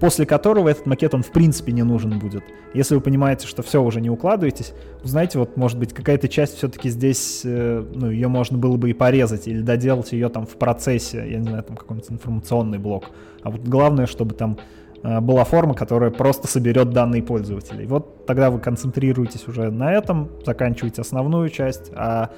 после 0.00 0.26
которого 0.26 0.68
этот 0.68 0.84
макет, 0.84 1.14
он 1.14 1.22
в 1.22 1.32
принципе 1.32 1.72
не 1.72 1.82
нужен 1.82 2.18
будет. 2.18 2.44
Если 2.74 2.94
вы 2.94 3.00
понимаете, 3.00 3.46
что 3.46 3.62
все, 3.62 3.82
уже 3.82 4.02
не 4.02 4.10
укладываетесь, 4.10 4.74
знаете, 5.02 5.38
вот 5.38 5.56
может 5.56 5.78
быть 5.78 5.94
какая-то 5.94 6.28
часть 6.28 6.58
все-таки 6.58 6.90
здесь, 6.90 7.40
э, 7.42 7.82
ну, 7.94 8.10
ее 8.10 8.28
можно 8.28 8.58
было 8.58 8.76
бы 8.76 8.90
и 8.90 8.92
порезать, 8.92 9.48
или 9.48 9.62
доделать 9.62 10.12
ее 10.12 10.28
там 10.28 10.44
в 10.44 10.56
процессе, 10.58 11.24
я 11.26 11.38
не 11.38 11.48
знаю, 11.48 11.62
там 11.62 11.74
какой-нибудь 11.74 12.10
информационный 12.10 12.78
блок. 12.78 13.04
А 13.42 13.50
вот 13.50 13.62
главное, 13.62 14.04
чтобы 14.04 14.34
там 14.34 14.58
э, 15.02 15.20
была 15.20 15.44
форма, 15.44 15.72
которая 15.72 16.10
просто 16.10 16.48
соберет 16.48 16.90
данные 16.90 17.22
пользователей. 17.22 17.86
Вот 17.86 18.26
тогда 18.26 18.50
вы 18.50 18.58
концентрируетесь 18.58 19.48
уже 19.48 19.70
на 19.70 19.90
этом, 19.90 20.28
заканчиваете 20.44 21.00
основную 21.00 21.48
часть, 21.48 21.90
а 21.94 22.30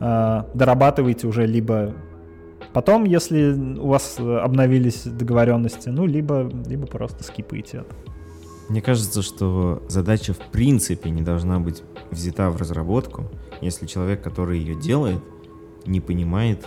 дорабатываете 0.00 1.26
уже 1.26 1.44
либо 1.44 1.92
Потом, 2.72 3.04
если 3.04 3.52
у 3.52 3.88
вас 3.88 4.16
э, 4.18 4.38
обновились 4.38 5.02
договоренности, 5.04 5.88
ну, 5.88 6.06
либо, 6.06 6.50
либо 6.66 6.86
просто 6.86 7.24
скипаете 7.24 7.78
это. 7.78 7.94
Мне 8.68 8.82
кажется, 8.82 9.22
что 9.22 9.82
задача 9.88 10.34
в 10.34 10.50
принципе 10.52 11.08
не 11.08 11.22
должна 11.22 11.58
быть 11.58 11.82
взята 12.10 12.50
в 12.50 12.56
разработку, 12.58 13.24
если 13.62 13.86
человек, 13.86 14.22
который 14.22 14.58
ее 14.58 14.74
делает, 14.74 15.22
не 15.86 16.00
понимает, 16.00 16.66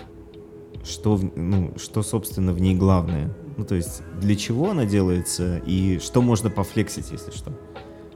что, 0.84 1.20
ну, 1.36 1.74
что 1.78 2.02
собственно, 2.02 2.54
в 2.54 2.62
ней 2.62 2.76
главное. 2.76 3.32
Ну, 3.58 3.66
то 3.66 3.76
есть, 3.76 4.02
для 4.20 4.36
чего 4.36 4.72
она 4.72 4.86
делается 4.86 5.58
и 5.60 6.00
что 6.00 6.22
можно 6.22 6.50
пофлексить, 6.50 7.12
если 7.12 7.32
что. 7.32 7.52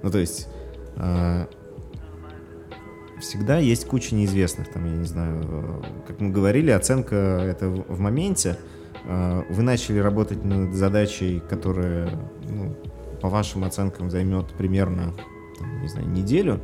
Ну, 0.02 0.10
то 0.10 0.18
есть, 0.18 0.48
э, 0.96 1.46
всегда 3.20 3.58
есть 3.58 3.88
куча 3.88 4.16
неизвестных, 4.16 4.70
там, 4.70 4.86
я 4.86 4.92
не 4.92 5.06
знаю, 5.06 5.44
э, 5.44 5.84
как 6.08 6.20
мы 6.20 6.32
говорили, 6.32 6.72
оценка 6.72 7.16
это 7.16 7.70
в 7.70 8.00
моменте. 8.00 8.58
Э, 9.06 9.44
вы 9.50 9.64
начали 9.64 10.00
работать 10.00 10.44
над 10.44 10.74
задачей, 10.74 11.42
которая, 11.50 12.10
ну, 12.50 12.76
по 13.22 13.30
вашим 13.30 13.64
оценкам, 13.64 14.10
займет 14.10 14.54
примерно, 14.54 15.14
там, 15.58 15.82
не 15.82 15.88
знаю, 15.88 16.08
неделю. 16.08 16.60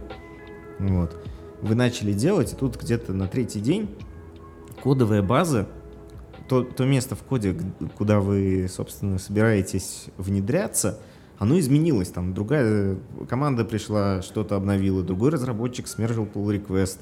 Вот. 0.80 1.16
Вы 1.62 1.76
начали 1.76 2.14
делать, 2.14 2.54
и 2.54 2.56
тут 2.56 2.82
где-то 2.82 3.14
на 3.14 3.28
третий 3.28 3.60
день 3.60 3.89
кодовая 4.82 5.22
база, 5.22 5.68
то, 6.47 6.64
то 6.64 6.86
место 6.86 7.16
в 7.16 7.24
коде, 7.24 7.56
куда 7.97 8.20
вы, 8.20 8.68
собственно, 8.70 9.20
собираетесь 9.20 10.08
внедряться— 10.18 10.99
оно 11.42 11.58
изменилось. 11.58 12.10
Там 12.10 12.36
другая 12.36 12.98
команда 13.28 13.66
пришла, 13.66 14.22
что-то 14.22 14.56
обновила, 14.56 15.02
другой 15.02 15.32
разработчик 15.32 15.88
смержил 15.88 16.26
pull 16.26 16.56
request. 16.56 17.00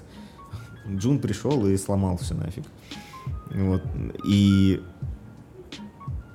Джун 0.88 1.20
пришел 1.20 1.68
и 1.68 1.76
сломал 1.76 2.18
все 2.18 2.36
нафиг. 2.36 2.64
Вот. 3.54 3.84
И 4.26 4.82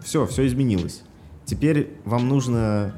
все, 0.03 0.27
все 0.27 0.47
изменилось. 0.47 1.03
Теперь 1.47 1.97
вам 2.05 2.29
нужно, 2.29 2.95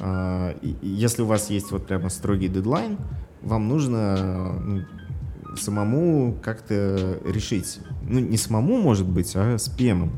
э, 0.00 0.54
если 0.80 1.20
у 1.20 1.26
вас 1.26 1.50
есть 1.50 1.70
вот 1.70 1.86
прямо 1.86 2.08
строгий 2.08 2.48
дедлайн, 2.48 2.96
вам 3.42 3.68
нужно 3.68 4.54
ну, 4.64 5.56
самому 5.58 6.34
как-то 6.42 7.20
решить. 7.26 7.78
Ну, 8.08 8.20
не 8.20 8.38
самому, 8.38 8.78
может 8.78 9.06
быть, 9.06 9.36
а 9.36 9.58
с 9.58 9.68
PM. 9.68 10.10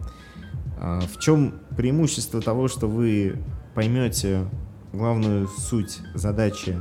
А 0.78 1.00
в 1.00 1.18
чем 1.18 1.54
преимущество 1.76 2.40
того, 2.40 2.68
что 2.68 2.86
вы 2.86 3.36
поймете 3.74 4.46
главную 4.92 5.48
суть 5.48 6.00
задачи, 6.14 6.78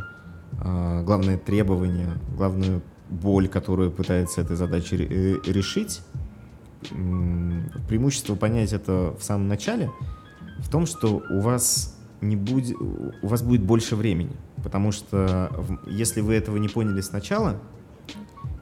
а, 0.60 1.04
главное 1.04 1.38
требование, 1.38 2.10
главную 2.36 2.82
боль, 3.10 3.48
которую 3.48 3.92
пытается 3.92 4.42
этой 4.42 4.56
задачей 4.56 4.98
э, 4.98 5.52
решить, 5.52 6.02
преимущество 7.88 8.36
понять 8.36 8.74
это 8.74 9.16
в 9.20 9.24
самом 9.24 9.48
начале 9.48 9.92
в 10.60 10.70
том, 10.70 10.86
что 10.86 11.22
у 11.30 11.40
вас 11.42 11.98
не 12.22 12.36
будет, 12.36 12.76
у 12.80 13.28
вас 13.28 13.42
будет 13.42 13.64
больше 13.64 13.96
времени, 13.96 14.36
потому 14.64 14.92
что 14.92 15.52
если 15.88 16.22
вы 16.22 16.36
этого 16.36 16.58
не 16.58 16.70
поняли 16.70 17.02
сначала, 17.02 17.60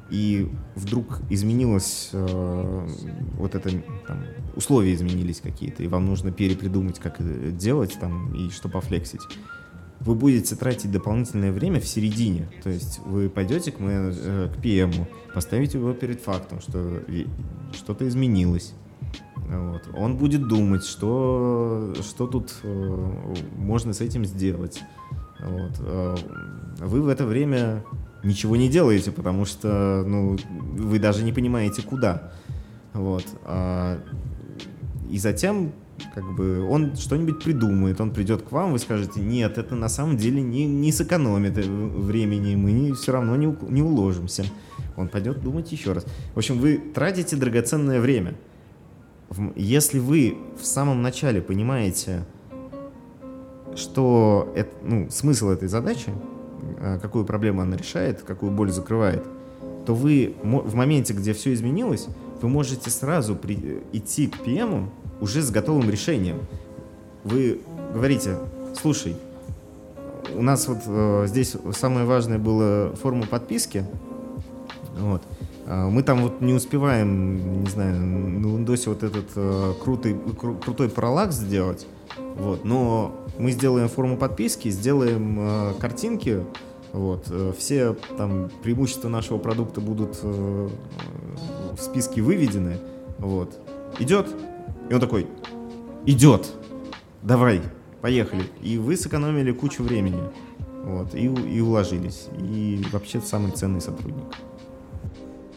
и 0.09 0.49
вдруг 0.75 1.21
изменилось 1.29 2.09
э, 2.13 2.87
вот 3.37 3.55
это, 3.55 3.69
там, 4.07 4.23
условия 4.55 4.93
изменились 4.93 5.41
какие-то, 5.41 5.83
и 5.83 5.87
вам 5.87 6.05
нужно 6.05 6.31
перепридумать, 6.31 6.99
как 6.99 7.19
это 7.21 7.51
делать 7.51 7.97
там, 7.99 8.33
и 8.33 8.49
что 8.49 8.69
пофлексить, 8.69 9.21
вы 9.99 10.15
будете 10.15 10.55
тратить 10.55 10.91
дополнительное 10.91 11.51
время 11.51 11.79
в 11.79 11.87
середине. 11.87 12.49
То 12.63 12.69
есть 12.69 12.99
вы 13.05 13.29
пойдете 13.29 13.71
к, 13.71 13.79
менедж... 13.79 14.15
Э, 14.19 14.49
к 14.53 14.63
PM, 14.63 15.07
поставите 15.33 15.77
его 15.77 15.93
перед 15.93 16.21
фактом, 16.21 16.61
что 16.61 17.01
что-то 17.73 18.07
изменилось. 18.07 18.73
Вот. 19.49 19.81
Он 19.95 20.15
будет 20.15 20.47
думать, 20.47 20.85
что, 20.85 21.93
что 22.01 22.27
тут 22.27 22.53
э, 22.63 23.11
можно 23.57 23.93
с 23.93 24.01
этим 24.01 24.25
сделать. 24.25 24.81
Вот. 25.39 25.71
Э, 25.79 26.15
вы 26.79 27.01
в 27.01 27.07
это 27.07 27.25
время 27.25 27.83
ничего 28.23 28.55
не 28.55 28.69
делаете, 28.69 29.11
потому 29.11 29.45
что 29.45 30.03
ну, 30.05 30.37
вы 30.49 30.99
даже 30.99 31.23
не 31.23 31.33
понимаете, 31.33 31.81
куда. 31.81 32.31
Вот. 32.93 33.25
А, 33.43 33.99
и 35.09 35.17
затем 35.17 35.71
как 36.13 36.35
бы 36.35 36.65
он 36.67 36.95
что-нибудь 36.95 37.43
придумает, 37.43 37.99
он 38.01 38.11
придет 38.11 38.43
к 38.43 38.51
вам, 38.51 38.71
вы 38.71 38.79
скажете, 38.79 39.19
нет, 39.19 39.57
это 39.57 39.75
на 39.75 39.89
самом 39.89 40.17
деле 40.17 40.41
не, 40.41 40.65
не 40.65 40.91
сэкономит 40.91 41.57
э, 41.57 41.61
времени, 41.63 42.55
мы 42.55 42.71
не, 42.71 42.93
все 42.93 43.11
равно 43.11 43.35
не, 43.35 43.53
не 43.69 43.81
уложимся. 43.81 44.45
Он 44.95 45.07
пойдет 45.07 45.41
думать 45.41 45.71
еще 45.71 45.93
раз. 45.93 46.05
В 46.33 46.37
общем, 46.37 46.59
вы 46.59 46.77
тратите 46.77 47.35
драгоценное 47.35 48.01
время. 48.01 48.35
Если 49.55 49.99
вы 49.99 50.37
в 50.59 50.65
самом 50.65 51.01
начале 51.01 51.41
понимаете, 51.41 52.25
что 53.75 54.51
это, 54.55 54.71
ну, 54.83 55.09
смысл 55.09 55.49
этой 55.49 55.67
задачи, 55.67 56.11
какую 57.01 57.25
проблему 57.25 57.61
она 57.61 57.77
решает, 57.77 58.21
какую 58.21 58.51
боль 58.51 58.71
закрывает, 58.71 59.23
то 59.85 59.93
вы 59.93 60.35
в 60.43 60.75
моменте, 60.75 61.13
где 61.13 61.33
все 61.33 61.53
изменилось, 61.53 62.07
вы 62.41 62.49
можете 62.49 62.89
сразу 62.89 63.35
при, 63.35 63.81
идти 63.91 64.27
к 64.27 64.37
PM 64.45 64.89
уже 65.19 65.41
с 65.41 65.51
готовым 65.51 65.89
решением. 65.89 66.39
Вы 67.23 67.59
говорите, 67.93 68.37
слушай, 68.79 69.15
у 70.35 70.41
нас 70.41 70.67
вот 70.67 70.79
э, 70.85 71.25
здесь 71.27 71.55
самое 71.73 72.05
важное 72.05 72.37
было 72.37 72.95
форма 72.95 73.25
подписки, 73.25 73.85
вот, 74.99 75.21
а 75.65 75.89
мы 75.89 76.03
там 76.03 76.21
вот 76.21 76.41
не 76.41 76.53
успеваем, 76.53 77.63
не 77.63 77.69
знаю, 77.69 77.99
на 77.99 78.45
Windows 78.45 78.83
вот 78.87 79.03
этот 79.03 79.25
э, 79.35 79.73
крутый, 79.83 80.15
кру, 80.39 80.55
крутой 80.55 80.89
параллакс 80.89 81.35
сделать, 81.35 81.87
вот, 82.37 82.63
но 82.63 83.15
мы 83.39 83.51
сделаем 83.51 83.87
форму 83.87 84.17
подписки, 84.17 84.69
сделаем 84.69 85.39
э, 85.39 85.73
картинки, 85.79 86.43
вот, 86.91 87.27
э, 87.29 87.53
все 87.57 87.95
там 88.17 88.51
преимущества 88.61 89.07
нашего 89.07 89.37
продукта 89.37 89.79
будут 89.79 90.19
э, 90.21 90.69
в 91.71 91.81
списке 91.81 92.21
выведены, 92.21 92.77
вот, 93.17 93.57
идет, 93.97 94.27
и 94.89 94.93
он 94.93 94.99
такой, 94.99 95.25
идет, 96.05 96.53
давай, 97.23 97.61
поехали, 98.01 98.43
и 98.61 98.77
вы 98.77 98.97
сэкономили 98.97 99.53
кучу 99.53 99.83
времени, 99.83 100.21
вот, 100.83 101.15
и, 101.15 101.25
и 101.25 101.61
уложились, 101.61 102.27
и 102.37 102.83
вообще 102.91 103.21
самый 103.21 103.51
ценный 103.53 103.81
сотрудник. 103.81 104.25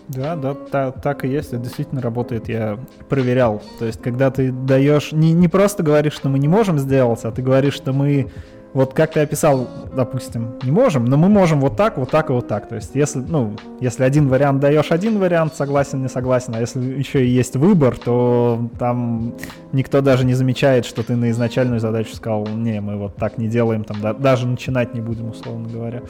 Да, 0.08 0.36
да, 0.36 0.54
та, 0.54 0.90
так 0.90 1.24
и 1.24 1.28
есть, 1.28 1.52
это 1.52 1.62
действительно 1.62 2.00
работает, 2.02 2.48
я 2.48 2.78
проверял. 3.08 3.62
То 3.78 3.86
есть, 3.86 4.02
когда 4.02 4.30
ты 4.30 4.52
даешь, 4.52 5.12
не, 5.12 5.32
не 5.32 5.48
просто 5.48 5.82
говоришь, 5.82 6.14
что 6.14 6.28
мы 6.28 6.38
не 6.38 6.48
можем 6.48 6.78
сделать, 6.78 7.20
а 7.24 7.30
ты 7.30 7.40
говоришь, 7.40 7.74
что 7.74 7.92
мы, 7.92 8.30
вот 8.74 8.94
как 8.94 9.12
ты 9.12 9.20
описал, 9.20 9.68
допустим, 9.94 10.54
не 10.64 10.70
можем, 10.70 11.04
но 11.04 11.16
мы 11.16 11.28
можем 11.28 11.60
вот 11.60 11.76
так, 11.76 11.98
вот 11.98 12.10
так 12.10 12.30
и 12.30 12.32
вот 12.32 12.48
так. 12.48 12.68
То 12.68 12.74
есть, 12.74 12.94
если, 12.94 13.20
ну, 13.20 13.56
если 13.80 14.02
один 14.02 14.28
вариант 14.28 14.60
даешь 14.60 14.90
один 14.90 15.18
вариант, 15.18 15.54
согласен, 15.54 16.02
не 16.02 16.08
согласен, 16.08 16.54
а 16.54 16.60
если 16.60 16.80
еще 16.80 17.24
и 17.24 17.28
есть 17.28 17.56
выбор, 17.56 17.96
то 17.96 18.68
там 18.78 19.34
никто 19.72 20.00
даже 20.00 20.26
не 20.26 20.34
замечает, 20.34 20.84
что 20.84 21.02
ты 21.02 21.16
на 21.16 21.30
изначальную 21.30 21.80
задачу 21.80 22.14
сказал, 22.14 22.46
не, 22.48 22.80
мы 22.80 22.98
вот 22.98 23.16
так 23.16 23.38
не 23.38 23.48
делаем, 23.48 23.84
там 23.84 24.00
да, 24.00 24.12
даже 24.12 24.46
начинать 24.46 24.94
не 24.94 25.00
будем, 25.00 25.30
условно 25.30 25.68
говоря. 25.68 26.02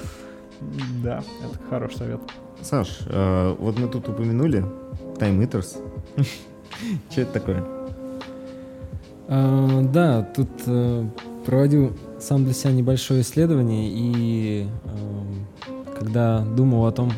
Да, 1.02 1.22
это 1.44 1.58
хороший 1.68 1.96
совет. 1.98 2.20
Саш, 2.62 3.00
э, 3.06 3.56
вот 3.58 3.78
мы 3.78 3.88
тут 3.88 4.08
упомянули 4.08 4.64
Time 5.18 5.42
Eaters. 5.42 5.78
Что 7.10 7.20
это 7.22 7.32
такое? 7.32 7.64
А, 9.28 9.82
да, 9.82 10.22
тут 10.22 10.48
э, 10.66 11.04
проводил 11.44 11.92
сам 12.20 12.44
для 12.44 12.54
себя 12.54 12.72
небольшое 12.72 13.22
исследование, 13.22 13.88
и 13.90 14.68
э, 14.84 15.98
когда 15.98 16.40
думал 16.40 16.86
о 16.86 16.92
том, 16.92 17.12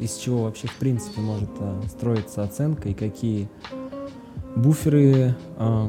из 0.00 0.16
чего 0.16 0.44
вообще 0.44 0.66
в 0.66 0.74
принципе 0.76 1.20
может 1.20 1.50
строиться 1.88 2.42
оценка 2.42 2.88
и 2.88 2.94
какие 2.94 3.48
буферы, 4.56 5.36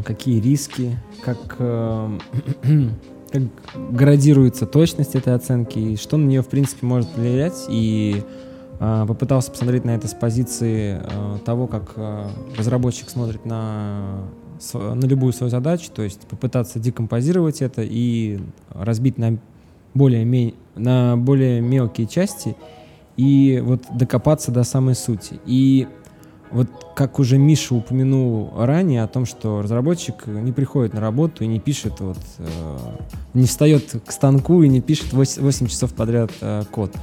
какие 0.06 0.40
риски, 0.40 1.00
как, 1.24 1.58
как 1.58 3.42
градируется 3.92 4.68
точность 4.68 5.16
этой 5.16 5.34
оценки 5.34 5.80
и 5.80 5.98
что 5.98 6.18
на 6.18 6.28
нее 6.28 6.44
в 6.44 6.48
принципе 6.48 6.86
может 6.86 7.10
влиять. 7.16 7.66
И 7.68 8.24
попытался 9.08 9.52
посмотреть 9.52 9.86
на 9.86 9.92
это 9.92 10.08
с 10.08 10.14
позиции 10.14 11.00
э, 11.02 11.38
того, 11.46 11.68
как 11.68 11.94
э, 11.96 12.28
разработчик 12.58 13.10
смотрит 13.10 13.46
на 13.46 14.24
на 14.74 15.06
любую 15.06 15.34
свою 15.34 15.50
задачу, 15.50 15.90
то 15.94 16.04
есть 16.04 16.22
попытаться 16.22 16.80
декомпозировать 16.80 17.62
это 17.62 17.82
и 17.84 18.40
разбить 18.70 19.18
на 19.18 19.38
более, 19.94 20.54
на 20.76 21.18
более 21.18 21.60
мелкие 21.60 22.08
части 22.08 22.56
и 23.18 23.62
вот 23.64 23.84
докопаться 23.94 24.52
до 24.52 24.64
самой 24.64 24.96
сути. 24.96 25.40
И 25.46 25.88
вот 26.52 26.68
как 26.96 27.20
уже 27.20 27.38
Миша 27.38 27.76
упомянул 27.76 28.54
ранее 28.56 29.04
о 29.04 29.08
том, 29.08 29.26
что 29.26 29.62
разработчик 29.62 30.28
не 30.28 30.52
приходит 30.52 30.94
на 30.94 31.02
работу 31.02 31.44
и 31.44 31.48
не 31.48 31.60
пишет, 31.60 32.00
вот, 32.00 32.20
э, 32.38 32.78
не 33.34 33.46
встает 33.46 34.02
к 34.06 34.12
станку 34.12 34.62
и 34.64 34.70
не 34.70 34.80
пишет 34.80 35.14
8, 35.14 35.42
8 35.42 35.68
часов 35.68 35.94
подряд 35.94 36.32
э, 36.42 36.64
код. 36.72 36.96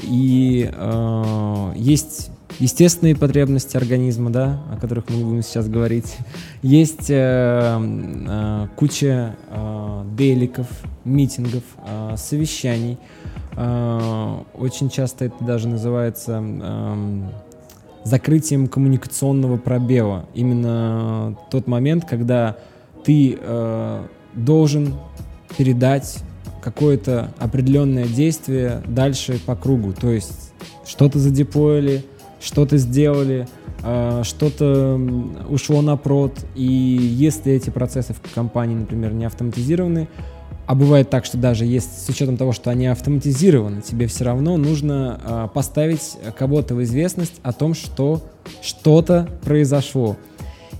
И 0.00 0.70
э, 0.72 1.72
есть 1.76 2.30
естественные 2.58 3.16
потребности 3.16 3.76
организма, 3.76 4.30
да, 4.30 4.62
о 4.72 4.76
которых 4.80 5.08
мы 5.08 5.24
будем 5.24 5.42
сейчас 5.42 5.68
говорить. 5.68 6.16
Есть 6.62 7.10
э, 7.10 7.14
э, 7.16 8.66
куча 8.76 9.36
э, 9.48 10.04
деликов, 10.16 10.66
митингов, 11.04 11.64
э, 11.86 12.14
совещаний. 12.16 12.98
Э, 13.56 14.38
очень 14.54 14.88
часто 14.88 15.26
это 15.26 15.44
даже 15.44 15.68
называется 15.68 16.42
э, 16.42 17.22
закрытием 18.04 18.66
коммуникационного 18.66 19.58
пробела. 19.58 20.26
Именно 20.34 21.36
тот 21.50 21.66
момент, 21.66 22.04
когда 22.08 22.56
ты 23.04 23.38
э, 23.40 24.06
должен 24.34 24.94
передать 25.56 26.22
какое-то 26.62 27.32
определенное 27.38 28.06
действие 28.06 28.82
дальше 28.86 29.38
по 29.44 29.56
кругу. 29.56 29.92
То 29.92 30.10
есть 30.10 30.52
что-то 30.86 31.18
задеплоили, 31.18 32.04
что-то 32.40 32.76
сделали, 32.78 33.48
а, 33.82 34.22
что-то 34.24 35.00
ушло 35.48 35.82
на 35.82 35.96
прод, 35.96 36.38
и 36.54 36.62
если 36.64 37.52
эти 37.52 37.70
процессы 37.70 38.14
в 38.14 38.34
компании, 38.34 38.76
например, 38.76 39.12
не 39.12 39.24
автоматизированы, 39.24 40.08
а 40.66 40.74
бывает 40.74 41.10
так, 41.10 41.24
что 41.24 41.36
даже 41.38 41.66
есть, 41.66 42.06
с 42.06 42.08
учетом 42.08 42.36
того, 42.36 42.52
что 42.52 42.70
они 42.70 42.86
автоматизированы, 42.86 43.82
тебе 43.82 44.06
все 44.06 44.24
равно 44.24 44.56
нужно 44.56 45.20
э, 45.22 45.48
поставить 45.52 46.16
кого-то 46.38 46.76
в 46.76 46.82
известность 46.84 47.34
о 47.42 47.52
том, 47.52 47.74
что 47.74 48.22
что-то 48.62 49.28
произошло. 49.44 50.16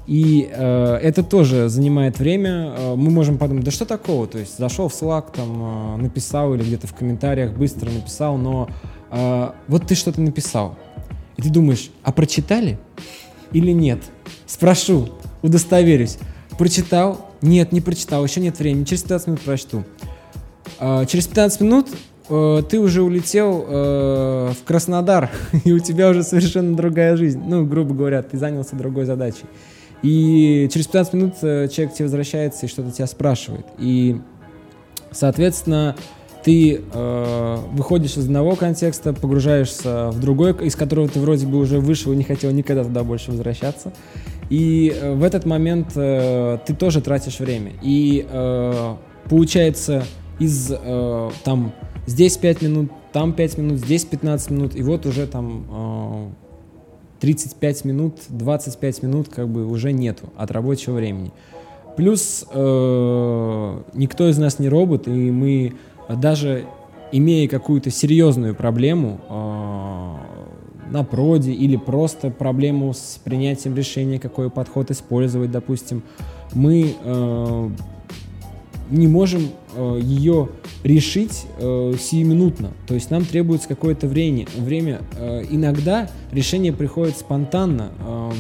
И 0.06 0.50
э, 0.52 0.94
это 0.96 1.22
тоже 1.22 1.68
занимает 1.68 2.18
время. 2.18 2.74
Э, 2.76 2.94
мы 2.96 3.10
можем 3.10 3.38
подумать, 3.38 3.64
да 3.64 3.70
что 3.70 3.84
такого? 3.84 4.26
То 4.26 4.38
есть 4.38 4.58
зашел 4.58 4.88
в 4.88 4.92
Slack, 4.92 5.34
там, 5.34 5.96
э, 5.96 6.02
написал 6.02 6.54
или 6.54 6.62
где-то 6.62 6.86
в 6.86 6.94
комментариях 6.94 7.52
быстро 7.52 7.90
написал, 7.90 8.36
но 8.36 8.68
э, 9.10 9.50
вот 9.68 9.86
ты 9.86 9.94
что-то 9.94 10.20
написал. 10.20 10.76
И 11.36 11.42
ты 11.42 11.50
думаешь, 11.50 11.90
а 12.02 12.12
прочитали 12.12 12.78
или 13.52 13.70
нет? 13.70 14.00
Спрошу, 14.46 15.08
удостоверюсь. 15.42 16.18
Прочитал? 16.58 17.30
Нет, 17.40 17.72
не 17.72 17.80
прочитал, 17.80 18.24
еще 18.24 18.40
нет 18.40 18.58
времени. 18.58 18.84
Через 18.84 19.02
15 19.02 19.26
минут 19.28 19.40
прочту. 19.40 19.84
А, 20.78 21.04
через 21.06 21.26
15 21.26 21.60
минут 21.60 21.88
э, 22.28 22.62
ты 22.68 22.78
уже 22.78 23.02
улетел 23.02 23.64
э, 23.66 24.52
в 24.52 24.64
Краснодар, 24.64 25.30
и 25.64 25.72
у 25.72 25.78
тебя 25.78 26.10
уже 26.10 26.22
совершенно 26.22 26.76
другая 26.76 27.16
жизнь. 27.16 27.42
Ну, 27.44 27.64
грубо 27.64 27.94
говоря, 27.94 28.22
ты 28.22 28.38
занялся 28.38 28.76
другой 28.76 29.04
задачей. 29.04 29.44
И 30.02 30.68
через 30.72 30.86
15 30.86 31.14
минут 31.14 31.34
э, 31.42 31.68
человек 31.68 31.94
тебе 31.94 32.06
возвращается 32.06 32.66
и 32.66 32.68
что-то 32.68 32.90
тебя 32.90 33.06
спрашивает. 33.06 33.66
И, 33.78 34.20
соответственно, 35.12 35.96
ты 36.42 36.82
э, 36.92 37.56
выходишь 37.72 38.16
из 38.16 38.24
одного 38.24 38.56
контекста, 38.56 39.12
погружаешься 39.12 40.10
в 40.10 40.20
другой, 40.20 40.52
из 40.66 40.74
которого 40.74 41.08
ты 41.08 41.20
вроде 41.20 41.46
бы 41.46 41.58
уже 41.58 41.78
вышел 41.78 42.12
и 42.12 42.16
не 42.16 42.24
хотел 42.24 42.50
никогда 42.50 42.82
туда 42.82 43.04
больше 43.04 43.30
возвращаться. 43.30 43.92
И 44.50 44.92
э, 44.94 45.14
в 45.14 45.22
этот 45.22 45.46
момент 45.46 45.92
э, 45.94 46.58
ты 46.66 46.74
тоже 46.74 47.00
тратишь 47.00 47.38
время. 47.38 47.72
И 47.80 48.26
э, 48.28 48.96
получается 49.28 50.04
из 50.40 50.72
э, 50.72 51.30
там 51.44 51.72
здесь 52.06 52.36
5 52.36 52.62
минут, 52.62 52.90
там 53.12 53.32
5 53.32 53.58
минут, 53.58 53.78
здесь 53.78 54.04
15 54.04 54.50
минут, 54.50 54.74
и 54.74 54.82
вот 54.82 55.06
уже 55.06 55.26
там 55.26 55.66
э, 55.70 56.41
35 57.22 57.84
минут, 57.84 58.14
25 58.30 59.02
минут 59.04 59.28
как 59.28 59.48
бы 59.48 59.64
уже 59.64 59.92
нету 59.92 60.24
от 60.36 60.50
рабочего 60.50 60.94
времени. 60.94 61.30
Плюс 61.96 62.44
э, 62.52 63.80
никто 63.94 64.28
из 64.28 64.38
нас 64.38 64.58
не 64.58 64.68
робот, 64.68 65.06
и 65.06 65.30
мы 65.30 65.74
даже 66.08 66.64
имея 67.12 67.48
какую-то 67.48 67.90
серьезную 67.90 68.56
проблему 68.56 69.20
э, 69.28 70.90
на 70.90 71.04
проде 71.04 71.52
или 71.52 71.76
просто 71.76 72.30
проблему 72.30 72.92
с 72.92 73.20
принятием 73.22 73.76
решения, 73.76 74.18
какой 74.18 74.50
подход 74.50 74.90
использовать, 74.90 75.52
допустим, 75.52 76.02
мы 76.54 76.96
э, 77.04 77.70
не 78.90 79.06
можем 79.06 79.50
э, 79.76 80.00
ее 80.02 80.48
решить 80.82 81.46
э, 81.58 81.94
сиюминутно. 81.98 82.72
То 82.86 82.94
есть 82.94 83.10
нам 83.10 83.24
требуется 83.24 83.68
какое-то 83.68 84.06
время. 84.06 84.46
время. 84.56 85.00
Э, 85.16 85.44
иногда 85.48 86.10
решение 86.32 86.72
приходит 86.72 87.16
спонтанно 87.16 87.92
э, 88.00 88.30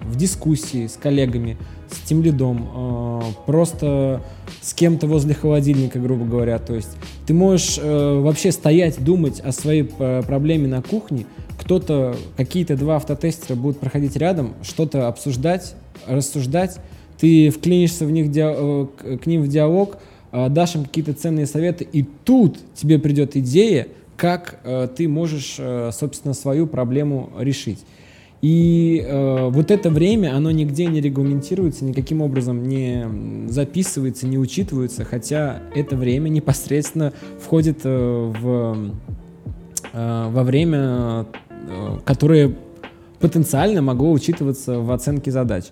в, 0.00 0.12
в 0.12 0.16
дискуссии 0.16 0.86
с 0.86 0.94
коллегами, 0.94 1.56
с 1.90 2.06
тем 2.06 2.22
лидом, 2.22 2.68
э, 2.74 3.20
просто 3.46 4.22
с 4.60 4.74
кем-то 4.74 5.06
возле 5.06 5.34
холодильника, 5.34 5.98
грубо 5.98 6.24
говоря. 6.24 6.58
То 6.58 6.74
есть 6.74 6.90
ты 7.26 7.34
можешь 7.34 7.78
э, 7.80 8.20
вообще 8.20 8.52
стоять, 8.52 9.02
думать 9.02 9.40
о 9.40 9.52
своей 9.52 9.90
э, 9.98 10.22
проблеме 10.26 10.68
на 10.68 10.82
кухне, 10.82 11.26
кто-то, 11.58 12.16
какие-то 12.36 12.76
два 12.76 12.96
автотестера 12.96 13.56
будут 13.56 13.80
проходить 13.80 14.16
рядом, 14.16 14.54
что-то 14.62 15.08
обсуждать, 15.08 15.74
рассуждать, 16.06 16.78
ты 17.18 17.50
вклинишься 17.50 18.06
в 18.06 18.10
них, 18.10 18.30
к 18.30 19.26
ним 19.26 19.42
в 19.42 19.48
диалог, 19.48 19.98
дашь 20.32 20.74
им 20.74 20.84
какие-то 20.84 21.14
ценные 21.14 21.46
советы, 21.46 21.86
и 21.90 22.02
тут 22.02 22.58
тебе 22.74 22.98
придет 22.98 23.36
идея, 23.36 23.88
как 24.16 24.60
ты 24.96 25.08
можешь, 25.08 25.60
собственно, 25.92 26.34
свою 26.34 26.66
проблему 26.66 27.30
решить. 27.38 27.78
И 28.40 29.04
э, 29.04 29.48
вот 29.48 29.72
это 29.72 29.90
время, 29.90 30.36
оно 30.36 30.52
нигде 30.52 30.86
не 30.86 31.00
регламентируется, 31.00 31.84
никаким 31.84 32.22
образом 32.22 32.68
не 32.68 33.04
записывается, 33.48 34.28
не 34.28 34.38
учитывается, 34.38 35.04
хотя 35.04 35.60
это 35.74 35.96
время 35.96 36.28
непосредственно 36.28 37.12
входит 37.40 37.80
э, 37.82 38.32
в, 38.40 38.92
э, 39.92 40.28
во 40.30 40.42
время, 40.44 41.26
э, 41.50 41.98
которое 42.04 42.54
потенциально 43.18 43.82
могло 43.82 44.12
учитываться 44.12 44.78
в 44.78 44.92
оценке 44.92 45.32
задач. 45.32 45.64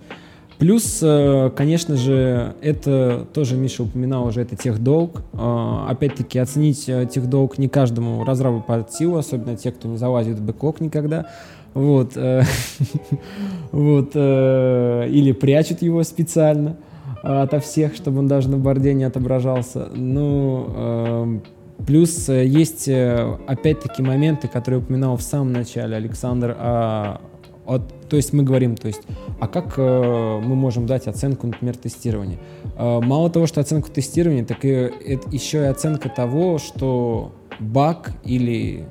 Плюс, 0.59 1.01
э, 1.03 1.51
конечно 1.55 1.97
же, 1.97 2.55
это 2.63 3.27
тоже 3.35 3.57
Миша 3.57 3.83
упоминал 3.83 4.27
уже, 4.27 4.41
это 4.41 4.57
техдолг. 4.57 5.23
Э, 5.35 5.85
опять-таки, 5.89 6.39
оценить 6.39 6.89
э, 6.89 7.07
техдолг 7.07 7.59
не 7.59 7.69
каждому 7.69 8.25
разрабу 8.25 8.63
под 8.63 8.91
силу, 8.91 9.19
особенно 9.19 9.57
те, 9.57 9.71
кто 9.71 9.87
не 9.87 9.99
залазит 9.99 10.39
в 10.39 10.43
бэклог 10.43 10.81
никогда. 10.81 11.27
Вот, 11.75 12.17
вот, 13.71 14.17
или 14.17 15.33
прячут 15.39 15.83
его 15.83 16.03
специально 16.05 16.77
ото 17.23 17.61
всех, 17.61 17.95
чтобы 17.95 18.21
он 18.21 18.29
даже 18.29 18.49
на 18.49 18.57
борде 18.57 18.95
не 18.95 19.05
отображался. 19.05 19.91
Ну, 19.95 21.43
плюс 21.87 22.31
есть, 22.31 22.89
опять-таки, 22.89 24.01
моменты, 24.01 24.49
которые 24.49 24.81
упоминал 24.81 25.19
в 25.19 25.23
самом 25.23 25.53
начале 25.53 25.97
Александр, 25.97 26.57
а, 26.59 27.21
от, 27.67 28.09
то 28.09 28.17
есть 28.17 28.33
мы 28.33 28.43
говорим, 28.43 28.77
то 28.77 28.87
есть, 28.87 29.03
а 29.41 29.49
как 29.49 29.75
э, 29.77 30.41
мы 30.43 30.55
можем 30.55 30.87
дать 30.87 31.07
оценку, 31.07 31.47
например, 31.47 31.77
тестирования? 31.77 32.39
Э, 32.77 33.01
мало 33.01 33.31
того, 33.31 33.47
что 33.47 33.61
оценку 33.61 33.91
тестирования, 33.91 34.45
так 34.45 34.64
и 34.64 34.69
это 34.69 35.29
еще 35.31 35.59
и 35.59 35.67
оценка 35.67 36.09
того, 36.09 36.59
что 36.59 37.33
баг 37.59 38.12
или 38.25 38.87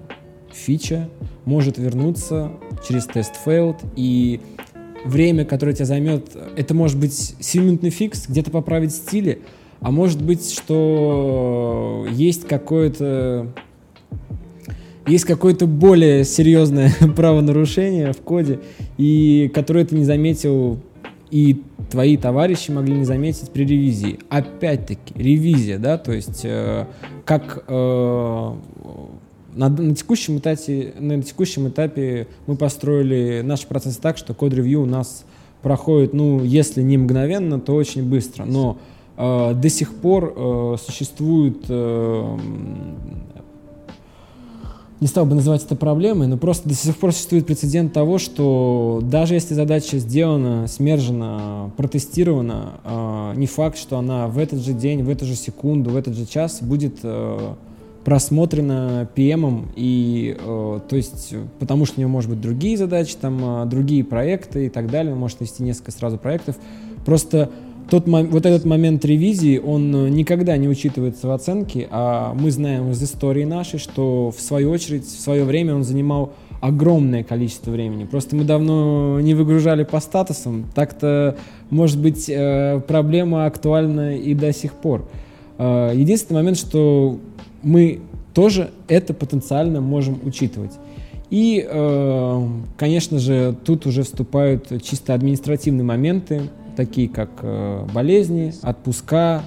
фича 0.51 1.09
может 1.45 1.77
вернуться 1.77 2.51
через 2.87 3.05
тест 3.05 3.33
failed, 3.45 3.77
и 3.95 4.41
время, 5.05 5.45
которое 5.45 5.73
тебя 5.73 5.85
займет, 5.85 6.35
это 6.57 6.73
может 6.73 6.99
быть 6.99 7.35
7-минутный 7.39 7.91
фикс, 7.91 8.27
где-то 8.27 8.51
поправить 8.51 8.93
стили, 8.93 9.41
а 9.81 9.91
может 9.91 10.21
быть, 10.21 10.51
что 10.51 12.07
есть 12.09 12.47
какое-то 12.47 13.53
есть 15.07 15.25
какое-то 15.25 15.67
более 15.67 16.23
серьезное 16.23 16.91
правонарушение 17.15 18.13
в 18.13 18.17
коде, 18.21 18.59
и 18.97 19.51
которое 19.53 19.85
ты 19.85 19.95
не 19.95 20.05
заметил, 20.05 20.79
и 21.31 21.61
твои 21.89 22.17
товарищи 22.17 22.71
могли 22.71 22.95
не 22.95 23.05
заметить 23.05 23.51
при 23.51 23.65
ревизии. 23.65 24.19
Опять-таки, 24.29 25.13
ревизия, 25.15 25.77
да, 25.77 25.97
то 25.97 26.11
есть 26.11 26.41
э, 26.43 26.85
как 27.25 27.65
э, 27.67 28.53
на, 29.55 29.69
на, 29.69 29.95
текущем 29.95 30.37
этапе, 30.39 30.93
на 30.99 31.21
текущем 31.21 31.67
этапе 31.67 32.27
мы 32.47 32.55
построили 32.55 33.41
наш 33.43 33.65
процесс 33.65 33.97
так, 33.97 34.17
что 34.17 34.33
код-ревью 34.33 34.83
у 34.83 34.85
нас 34.85 35.25
проходит, 35.61 36.13
ну, 36.13 36.43
если 36.43 36.81
не 36.81 36.97
мгновенно, 36.97 37.59
то 37.59 37.73
очень 37.73 38.03
быстро. 38.03 38.45
Но 38.45 38.77
э, 39.17 39.53
до 39.53 39.69
сих 39.69 39.93
пор 39.95 40.33
э, 40.35 40.75
существует 40.79 41.65
э, 41.69 42.37
не 45.01 45.07
стал 45.07 45.25
бы 45.25 45.35
называть 45.35 45.63
это 45.63 45.75
проблемой, 45.75 46.27
но 46.27 46.37
просто 46.37 46.69
до 46.69 46.75
сих 46.75 46.95
пор 46.97 47.11
существует 47.11 47.45
прецедент 47.45 47.91
того, 47.93 48.17
что 48.17 49.01
даже 49.03 49.33
если 49.33 49.53
задача 49.53 49.99
сделана, 49.99 50.67
смержена, 50.67 51.71
протестирована, 51.75 52.73
э, 52.83 53.33
не 53.35 53.47
факт, 53.47 53.77
что 53.77 53.97
она 53.97 54.27
в 54.27 54.37
этот 54.37 54.59
же 54.59 54.73
день, 54.73 55.03
в 55.03 55.09
эту 55.09 55.25
же 55.25 55.35
секунду, 55.35 55.89
в 55.89 55.95
этот 55.97 56.15
же 56.15 56.25
час 56.25 56.59
будет 56.61 56.99
э, 57.03 57.53
просмотрена 58.05 59.09
PM, 59.15 59.65
и, 59.75 60.37
э, 60.39 60.79
то 60.87 60.95
есть, 60.95 61.33
потому 61.59 61.85
что 61.85 61.97
у 61.97 62.01
него 62.01 62.11
может 62.11 62.29
быть 62.29 62.39
другие 62.39 62.77
задачи, 62.77 63.15
там, 63.19 63.63
э, 63.63 63.65
другие 63.65 64.03
проекты 64.03 64.67
и 64.67 64.69
так 64.69 64.91
далее, 64.91 65.11
он 65.11 65.19
может 65.19 65.41
вести 65.41 65.63
несколько 65.63 65.91
сразу 65.91 66.19
проектов. 66.19 66.55
Просто 67.03 67.49
тот, 67.89 68.07
вот 68.07 68.45
этот 68.45 68.65
момент 68.65 69.05
ревизии, 69.05 69.59
он 69.59 69.95
э, 69.95 70.09
никогда 70.09 70.57
не 70.57 70.67
учитывается 70.67 71.27
в 71.27 71.31
оценке, 71.31 71.87
а 71.91 72.33
мы 72.33 72.49
знаем 72.51 72.91
из 72.91 73.03
истории 73.03 73.43
нашей, 73.43 73.79
что 73.79 74.31
в 74.35 74.41
свою 74.41 74.71
очередь, 74.71 75.05
в 75.05 75.19
свое 75.19 75.43
время 75.43 75.75
он 75.75 75.83
занимал 75.83 76.33
огромное 76.61 77.23
количество 77.23 77.71
времени. 77.71 78.05
Просто 78.05 78.35
мы 78.35 78.43
давно 78.43 79.19
не 79.19 79.35
выгружали 79.35 79.83
по 79.83 79.99
статусам. 79.99 80.65
Так-то, 80.73 81.37
может 81.69 81.99
быть, 81.99 82.27
э, 82.27 82.81
проблема 82.87 83.45
актуальна 83.45 84.17
и 84.17 84.33
до 84.33 84.51
сих 84.51 84.73
пор. 84.73 85.07
Э, 85.57 85.91
единственный 85.93 86.37
момент, 86.37 86.57
что 86.57 87.19
мы 87.61 87.99
тоже 88.33 88.71
это 88.87 89.13
потенциально 89.13 89.79
можем 89.79 90.19
учитывать. 90.23 90.71
И, 91.31 91.67
конечно 92.77 93.17
же, 93.17 93.55
тут 93.65 93.87
уже 93.87 94.03
вступают 94.03 94.71
чисто 94.83 95.15
административные 95.15 95.83
моменты, 95.83 96.43
такие 96.75 97.09
как 97.09 97.29
э, 97.41 97.85
болезни, 97.93 98.53
отпуска, 98.61 99.43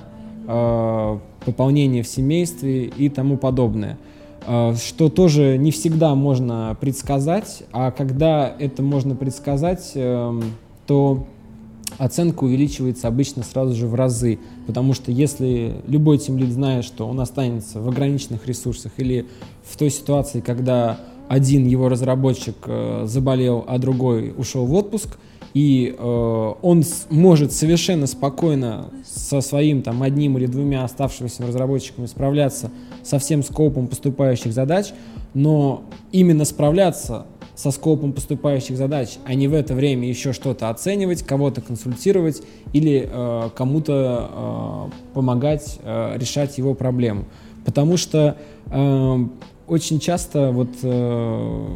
э, 0.46 1.18
пополнение 1.44 2.02
в 2.02 2.08
семействе 2.08 2.86
и 2.86 3.08
тому 3.08 3.36
подобное. 3.36 3.98
Э, 4.46 4.74
что 4.74 5.08
тоже 5.08 5.56
не 5.58 5.70
всегда 5.70 6.14
можно 6.14 6.76
предсказать, 6.80 7.62
а 7.72 7.90
когда 7.90 8.52
это 8.58 8.82
можно 8.82 9.14
предсказать, 9.14 9.92
эм, 9.94 10.42
то 10.86 11.26
оценка 11.98 12.44
увеличивается 12.44 13.08
обычно 13.08 13.42
сразу 13.42 13.74
же 13.74 13.86
в 13.86 13.94
разы, 13.94 14.38
потому 14.66 14.94
что 14.94 15.10
если 15.10 15.76
любой 15.86 16.18
тимлид 16.18 16.50
знает, 16.50 16.84
что 16.84 17.06
он 17.06 17.20
останется 17.20 17.80
в 17.80 17.88
ограниченных 17.88 18.46
ресурсах 18.46 18.92
или 18.98 19.26
в 19.64 19.76
той 19.76 19.90
ситуации, 19.90 20.40
когда 20.40 20.98
один 21.28 21.66
его 21.66 21.88
разработчик 21.88 22.56
заболел, 23.04 23.64
а 23.66 23.78
другой 23.78 24.32
ушел 24.36 24.64
в 24.64 24.72
отпуск, 24.72 25.18
и 25.54 25.94
э, 25.96 26.54
он 26.62 26.84
может 27.10 27.52
совершенно 27.52 28.06
спокойно 28.06 28.90
со 29.04 29.40
своим 29.40 29.82
там 29.82 30.02
одним 30.02 30.38
или 30.38 30.46
двумя 30.46 30.84
оставшимися 30.84 31.46
разработчиками 31.46 32.06
справляться 32.06 32.70
со 33.02 33.18
всем 33.18 33.42
скопом 33.42 33.88
поступающих 33.88 34.52
задач, 34.52 34.92
но 35.34 35.82
именно 36.12 36.44
справляться 36.44 37.26
со 37.54 37.72
скопом 37.72 38.12
поступающих 38.12 38.76
задач, 38.76 39.18
а 39.24 39.34
не 39.34 39.48
в 39.48 39.54
это 39.54 39.74
время 39.74 40.08
еще 40.08 40.32
что-то 40.32 40.70
оценивать, 40.70 41.24
кого-то 41.24 41.60
консультировать 41.60 42.40
или 42.72 43.08
э, 43.10 43.50
кому-то 43.56 44.30
э, 44.30 45.14
помогать 45.14 45.80
э, 45.82 46.16
решать 46.18 46.56
его 46.56 46.74
проблему. 46.74 47.24
Потому 47.64 47.96
что 47.96 48.36
э, 48.66 49.16
очень 49.66 49.98
часто 49.98 50.52
вот 50.52 50.68
э, 50.82 51.66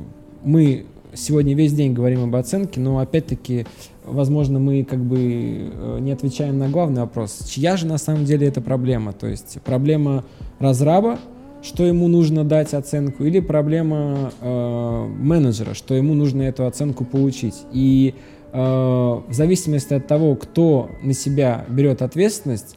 мы 0.45 0.87
сегодня 1.15 1.55
весь 1.55 1.73
день 1.73 1.93
говорим 1.93 2.25
об 2.25 2.37
оценке, 2.37 2.81
но 2.81 2.99
опять-таки, 2.99 3.67
возможно, 4.05 4.59
мы 4.59 4.85
как 4.85 5.01
бы 5.01 5.19
э, 5.19 5.99
не 6.01 6.13
отвечаем 6.13 6.59
на 6.59 6.69
главный 6.69 7.03
вопрос, 7.03 7.47
чья 7.49 7.77
же 7.77 7.87
на 7.87 7.99
самом 7.99 8.25
деле 8.25 8.47
эта 8.47 8.61
проблема? 8.61 9.13
То 9.13 9.27
есть 9.27 9.59
проблема 9.65 10.25
разраба, 10.59 11.19
что 11.63 11.85
ему 11.85 12.09
нужно 12.09 12.45
дать 12.45 12.75
оценку, 12.75 13.25
или 13.25 13.41
проблема 13.41 14.33
э, 14.41 15.07
менеджера, 15.19 15.75
что 15.75 15.95
ему 15.95 16.15
нужно 16.15 16.43
эту 16.43 16.67
оценку 16.67 17.05
получить. 17.05 17.63
И 17.73 18.15
э, 18.53 18.59
в 18.59 19.33
зависимости 19.33 19.95
от 19.95 20.07
того, 20.07 20.35
кто 20.35 20.91
на 21.03 21.13
себя 21.13 21.65
берет 21.69 22.03
ответственность, 22.03 22.77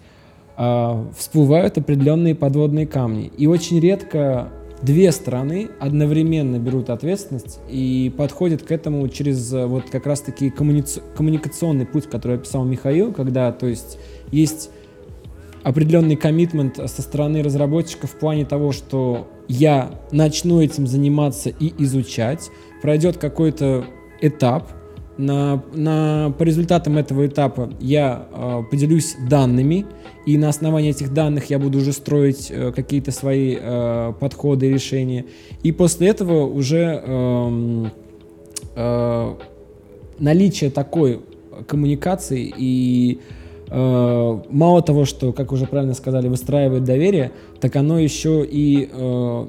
э, 0.57 1.05
всплывают 1.17 1.77
определенные 1.77 2.36
подводные 2.36 2.86
камни. 2.86 3.31
И 3.38 3.47
очень 3.47 3.79
редко 3.79 4.51
две 4.86 5.11
стороны 5.11 5.69
одновременно 5.79 6.59
берут 6.59 6.89
ответственность 6.89 7.59
и 7.69 8.13
подходят 8.15 8.63
к 8.63 8.71
этому 8.71 9.07
через 9.09 9.51
э, 9.51 9.65
вот 9.65 9.89
как 9.89 10.05
раз-таки 10.05 10.49
коммуници- 10.49 11.01
коммуникационный 11.15 11.86
путь, 11.86 12.05
который 12.05 12.38
описал 12.38 12.63
Михаил, 12.63 13.11
когда, 13.11 13.51
то 13.51 13.67
есть, 13.67 13.97
есть 14.31 14.69
определенный 15.63 16.15
коммитмент 16.15 16.77
со 16.77 17.01
стороны 17.01 17.41
разработчиков 17.41 18.11
в 18.11 18.15
плане 18.19 18.45
того, 18.45 18.71
что 18.71 19.27
я 19.47 19.99
начну 20.11 20.61
этим 20.61 20.86
заниматься 20.86 21.49
и 21.49 21.73
изучать, 21.83 22.51
пройдет 22.81 23.17
какой-то 23.17 23.86
этап, 24.21 24.69
на, 25.18 25.63
на, 25.74 26.34
по 26.38 26.43
результатам 26.43 26.97
этого 26.97 27.26
этапа 27.26 27.70
я 27.80 28.28
э, 28.32 28.63
поделюсь 28.70 29.16
данными, 29.30 29.86
и 30.26 30.38
на 30.38 30.49
основании 30.49 30.89
этих 30.89 31.13
данных 31.13 31.49
я 31.49 31.59
буду 31.59 31.78
уже 31.78 31.93
строить 31.93 32.47
э, 32.49 32.72
какие-то 32.72 33.11
свои 33.11 33.57
э, 33.59 34.13
подходы, 34.20 34.70
решения. 34.70 35.26
И 35.63 35.72
после 35.72 36.09
этого 36.09 36.45
уже 36.45 37.01
э, 37.03 37.86
э, 38.76 39.36
наличие 40.20 40.70
такой 40.70 41.22
коммуникации 41.68 42.53
и 42.57 43.20
э, 43.70 44.39
мало 44.49 44.82
того, 44.82 45.05
что, 45.05 45.32
как 45.32 45.51
уже 45.51 45.66
правильно 45.66 45.93
сказали, 45.93 46.28
выстраивает 46.28 46.84
доверие, 46.84 47.32
так 47.61 47.76
оно 47.76 47.99
еще 47.99 48.45
и 48.45 48.89
э, 48.91 49.45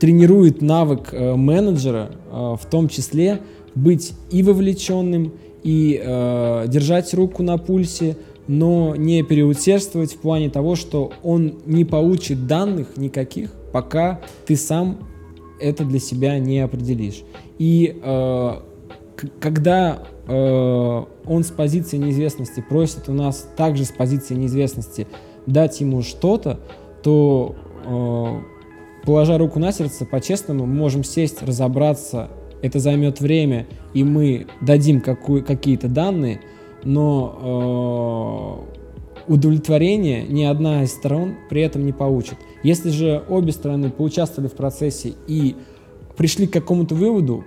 тренирует 0.00 0.62
навык 0.62 1.12
э, 1.12 1.34
менеджера, 1.34 2.10
э, 2.30 2.56
в 2.60 2.66
том 2.70 2.88
числе 2.88 3.40
быть 3.74 4.12
и 4.30 4.42
вовлеченным, 4.42 5.32
и 5.62 6.00
э, 6.02 6.64
держать 6.68 7.12
руку 7.14 7.42
на 7.42 7.58
пульсе, 7.58 8.16
но 8.46 8.94
не 8.96 9.22
переусердствовать 9.22 10.12
в 10.12 10.18
плане 10.18 10.50
того, 10.50 10.76
что 10.76 11.12
он 11.22 11.54
не 11.64 11.84
получит 11.84 12.46
данных 12.46 12.96
никаких, 12.96 13.50
пока 13.72 14.20
ты 14.46 14.56
сам 14.56 14.98
это 15.60 15.84
для 15.84 15.98
себя 15.98 16.38
не 16.38 16.60
определишь. 16.60 17.22
И 17.58 17.98
э, 18.02 18.52
когда 19.40 20.02
э, 20.26 21.04
он 21.26 21.44
с 21.44 21.50
позиции 21.50 21.96
неизвестности 21.96 22.64
просит 22.66 23.08
у 23.08 23.12
нас 23.12 23.48
также 23.56 23.84
с 23.84 23.92
позиции 23.92 24.34
неизвестности 24.34 25.06
дать 25.46 25.80
ему 25.80 26.02
что-то, 26.02 26.60
то, 27.02 27.54
э, 27.84 28.40
положа 29.04 29.38
руку 29.38 29.58
на 29.58 29.72
сердце, 29.72 30.04
по-честному, 30.04 30.66
мы 30.66 30.74
можем 30.74 31.04
сесть, 31.04 31.42
разобраться, 31.42 32.28
это 32.64 32.78
займет 32.78 33.20
время, 33.20 33.66
и 33.92 34.02
мы 34.02 34.46
дадим 34.62 35.02
какие-то 35.02 35.86
данные, 35.86 36.40
но 36.82 38.64
э, 39.28 39.32
удовлетворение 39.32 40.24
ни 40.26 40.44
одна 40.44 40.84
из 40.84 40.92
сторон 40.92 41.34
при 41.50 41.60
этом 41.60 41.84
не 41.84 41.92
получит. 41.92 42.38
Если 42.62 42.88
же 42.88 43.22
обе 43.28 43.52
стороны 43.52 43.90
поучаствовали 43.90 44.48
в 44.48 44.54
процессе 44.54 45.12
и 45.28 45.56
пришли 46.16 46.46
к 46.46 46.54
какому-то 46.54 46.94
выводу, 46.94 47.44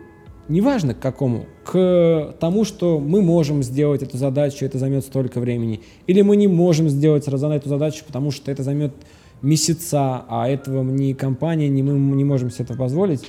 неважно 0.49 0.93
к 0.93 0.99
какому, 0.99 1.47
к 1.63 2.35
тому, 2.39 2.63
что 2.63 2.99
мы 2.99 3.23
можем 3.23 3.63
сделать 3.63 4.03
эту 4.03 4.17
задачу, 4.17 4.65
это 4.65 4.77
займет 4.77 5.03
столько 5.03 5.39
времени, 5.39 5.81
или 6.05 6.21
мы 6.21 6.35
не 6.35 6.47
можем 6.47 6.89
сделать 6.89 7.27
эту 7.27 7.37
задачу, 7.37 8.03
потому 8.05 8.29
что 8.29 8.51
это 8.51 8.61
займет 8.61 8.93
месяца, 9.41 10.25
а 10.29 10.47
этого 10.47 10.83
ни 10.83 11.13
компания, 11.13 11.69
ни 11.69 11.81
мы 11.81 11.93
не 12.15 12.23
можем 12.23 12.51
себе 12.51 12.65
это 12.65 12.75
позволить, 12.75 13.25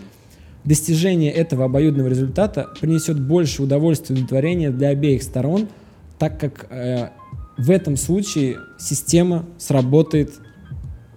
достижение 0.65 1.33
этого 1.33 1.65
обоюдного 1.65 2.09
результата 2.09 2.69
принесет 2.81 3.21
больше 3.21 3.63
удовольствия 3.63 4.15
и 4.15 4.19
удовлетворения 4.19 4.71
для 4.71 4.89
обеих 4.89 5.23
сторон, 5.23 5.69
так 6.19 6.39
как 6.39 6.67
э, 6.71 7.11
в 7.57 7.71
этом 7.71 7.97
случае 7.97 8.59
система 8.79 9.47
сработает 9.59 10.33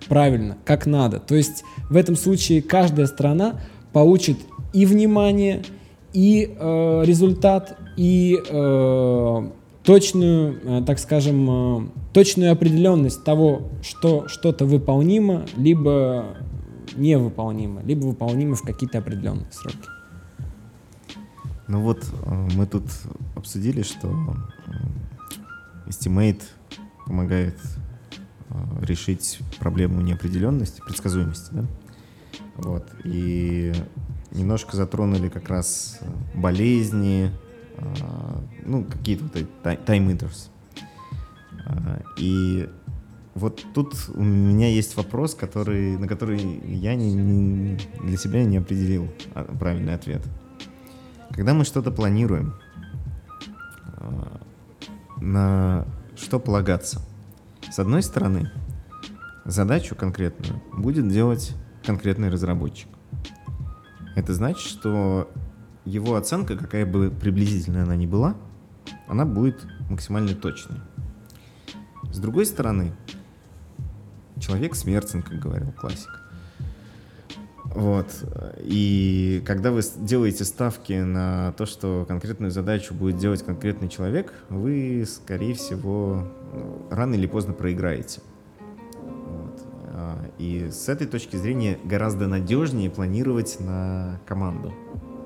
правильно, 0.08 0.58
как 0.66 0.86
надо. 0.86 1.20
То 1.20 1.36
есть 1.36 1.64
в 1.90 1.96
этом 1.96 2.16
случае 2.16 2.62
каждая 2.62 3.08
сторона 3.08 3.62
получит 3.94 4.38
и 4.74 4.86
внимание, 4.86 5.64
и 6.14 6.56
э, 6.58 7.04
результат, 7.06 7.78
и 7.98 8.38
э, 8.50 9.50
точную, 9.84 10.60
э, 10.64 10.84
так 10.86 11.00
скажем, 11.00 11.50
э, 11.50 11.88
точную 12.14 12.52
определенность 12.52 13.24
того, 13.24 13.70
что 13.82 14.28
что-то 14.28 14.66
выполнимо, 14.66 15.46
либо 15.56 16.38
невыполнимо, 16.96 17.82
либо 17.82 18.06
выполнимо 18.06 18.56
в 18.56 18.62
какие-то 18.62 19.00
определенные 19.00 19.52
сроки. 19.52 19.90
Ну 21.68 21.82
вот 21.82 22.04
э, 22.04 22.48
мы 22.56 22.66
тут 22.66 22.86
обсудили, 23.36 23.82
что 23.82 24.36
Estimate 25.88 26.42
помогает 27.06 27.58
э, 28.50 28.54
решить 28.82 29.40
проблему 29.60 30.02
неопределенности, 30.02 30.82
предсказуемости, 30.82 31.54
да? 31.54 31.66
Вот. 32.58 32.88
И 33.04 33.74
немножко 34.32 34.76
затронули 34.76 35.30
как 35.30 35.50
раз 35.50 36.00
болезни, 36.34 37.32
э, 37.78 37.84
ну, 38.66 38.84
какие-то 38.84 39.24
вот 39.26 39.36
эти 39.36 39.48
time 39.64 40.16
eaters. 40.16 40.50
Э, 41.66 42.02
и 42.18 42.70
вот 43.34 43.66
тут 43.74 43.95
у 44.14 44.22
меня 44.22 44.68
есть 44.68 44.98
вопрос, 44.98 45.36
который, 45.36 45.98
на 45.98 46.08
который 46.08 46.41
я 46.66 46.95
не, 46.95 47.14
не, 47.14 47.78
для 48.03 48.18
себя 48.18 48.44
не 48.44 48.58
определил 48.58 49.08
а, 49.34 49.44
правильный 49.44 49.94
ответ. 49.94 50.22
Когда 51.32 51.53
мы 51.53 51.64
что-то 51.64 51.91
планируем, 51.91 52.56
а, 53.98 54.41
на 55.22 55.86
что 56.18 56.40
полагаться? 56.40 57.02
С 57.72 57.80
одной 57.80 58.03
стороны, 58.03 58.52
задачу 59.45 59.95
конкретную 59.95 60.62
будет 60.76 61.08
делать 61.08 61.56
конкретный 61.86 62.30
разработчик. 62.30 62.90
Это 64.16 64.34
значит, 64.34 64.60
что 64.60 65.32
его 65.86 66.16
оценка, 66.16 66.58
какая 66.58 66.86
бы 66.86 67.10
приблизительная 67.10 67.84
она 67.84 67.95
ни 67.95 68.06
была, 68.06 68.36
она 69.08 69.26
будет 69.26 69.66
максимально 69.90 70.36
точной. 70.36 70.80
С 72.12 72.20
другой 72.20 72.45
стороны, 72.45 72.94
человек 74.42 74.76
смертен, 74.76 75.22
как 75.22 75.40
говорил 75.40 75.72
классик. 75.72 76.10
Вот. 77.64 78.08
И 78.60 79.42
когда 79.46 79.72
вы 79.72 79.82
делаете 79.98 80.44
ставки 80.44 80.94
на 80.94 81.54
то, 81.54 81.66
что 81.66 82.06
конкретную 82.06 82.52
задачу 82.52 82.94
будет 82.94 83.18
делать 83.18 83.44
конкретный 83.44 83.88
человек, 83.88 84.34
вы, 84.50 85.06
скорее 85.08 85.54
всего, 85.54 86.28
ну, 86.54 86.86
рано 86.90 87.14
или 87.14 87.28
поздно 87.28 87.54
проиграете. 87.54 88.22
Вот. 89.00 89.62
А, 89.86 90.18
и 90.38 90.70
с 90.70 90.90
этой 90.90 91.08
точки 91.08 91.38
зрения 91.38 91.80
гораздо 91.86 92.28
надежнее 92.28 92.90
планировать 92.90 93.58
на 93.62 94.20
команду. 94.26 94.74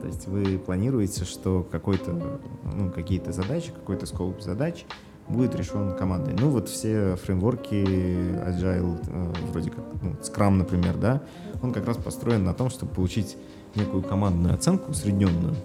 То 0.02 0.08
есть 0.08 0.28
вы 0.28 0.60
планируете, 0.60 1.26
что 1.26 1.64
какой-то, 1.64 2.40
ну, 2.64 2.92
какие-то 2.92 3.32
задачи, 3.32 3.72
какой-то 3.72 4.06
скоп 4.06 4.40
задач 4.42 4.86
будет 5.28 5.56
решен 5.56 5.96
командой. 5.96 6.36
Ну, 6.40 6.50
вот 6.50 6.70
все 6.70 7.16
фреймворки 7.16 7.76
Agile, 7.76 9.00
э, 9.08 9.34
вроде 9.52 9.72
как, 9.72 9.84
ну, 10.02 10.12
Scrum, 10.22 10.52
например, 10.52 10.98
да, 10.98 11.22
он 11.62 11.74
как 11.74 11.88
раз 11.88 11.98
построен 11.98 12.44
на 12.44 12.54
том, 12.54 12.70
чтобы 12.70 12.94
получить 12.94 13.38
некую 13.76 14.04
командную 14.04 14.54
оценку, 14.54 14.92
усредненную, 14.92 15.56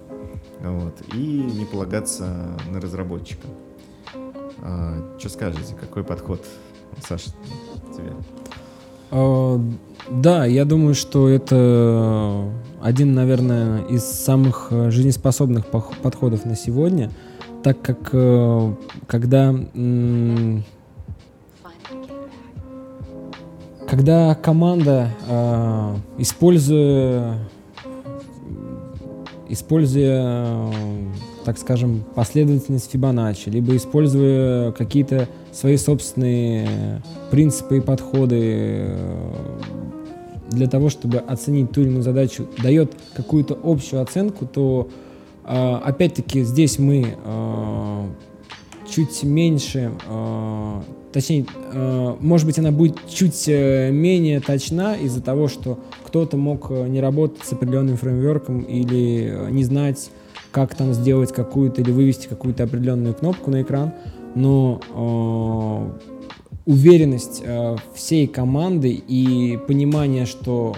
вот, 0.61 0.95
и 1.13 1.17
не 1.17 1.65
полагаться 1.65 2.57
на 2.69 2.81
разработчика. 2.81 3.47
А, 4.63 5.17
что 5.17 5.29
скажете, 5.29 5.75
какой 5.79 6.03
подход, 6.03 6.43
Саша, 7.07 7.31
тебе? 7.95 8.13
А, 9.11 9.59
да, 10.09 10.45
я 10.45 10.65
думаю, 10.65 10.95
что 10.95 11.29
это 11.29 12.51
один, 12.81 13.13
наверное, 13.13 13.85
из 13.85 14.03
самых 14.03 14.67
э, 14.71 14.89
жизнеспособных 14.89 15.67
подходов 15.67 16.45
на 16.45 16.55
сегодня— 16.55 17.11
так 17.63 17.81
как 17.81 18.09
э, 18.13 18.73
когда 19.07 19.55
когда 23.91 24.35
команда, 24.35 25.09
э, 25.27 25.95
используя, 26.17 27.39
используя, 29.49 30.71
так 31.43 31.57
скажем, 31.57 32.05
последовательность 32.15 32.89
Фибоначчи, 32.89 33.49
либо 33.49 33.75
используя 33.75 34.71
какие-то 34.71 35.27
свои 35.51 35.75
собственные 35.75 37.01
принципы 37.31 37.79
и 37.79 37.81
подходы 37.81 38.39
э, 38.39 39.33
для 40.51 40.67
того, 40.67 40.89
чтобы 40.89 41.17
оценить 41.17 41.73
ту 41.73 41.81
или 41.81 41.89
иную 41.89 42.03
задачу, 42.03 42.47
дает 42.63 42.93
какую-то 43.13 43.59
общую 43.61 44.01
оценку, 44.01 44.45
то 44.45 44.87
опять-таки 45.43 46.43
здесь 46.43 46.79
мы 46.79 47.15
а, 47.23 48.05
чуть 48.89 49.23
меньше, 49.23 49.91
а, 50.07 50.83
точнее, 51.11 51.45
может 52.19 52.47
быть, 52.47 52.59
она 52.59 52.71
будет 52.71 52.97
чуть 53.09 53.45
э, 53.47 53.91
менее 53.91 54.39
точна 54.39 54.95
из-за 54.95 55.21
того, 55.21 55.47
что 55.47 55.79
кто-то 56.03 56.37
мог 56.37 56.67
э, 56.69 56.87
не 56.87 57.01
работать 57.01 57.43
с 57.43 57.53
определенным 57.53 57.97
фреймворком 57.97 58.61
или 58.61 59.29
э, 59.29 59.49
не 59.51 59.63
знать, 59.63 60.11
как 60.51 60.75
там 60.75 60.93
сделать 60.93 61.31
какую-то 61.31 61.81
или 61.81 61.91
вывести 61.91 62.27
какую-то 62.27 62.63
определенную 62.63 63.13
кнопку 63.13 63.51
на 63.51 63.61
экран, 63.61 63.93
но 64.35 64.79
уверенность 66.65 67.43
всей 67.93 68.27
команды 68.27 68.91
и 68.91 69.59
понимание, 69.67 70.25
что 70.25 70.75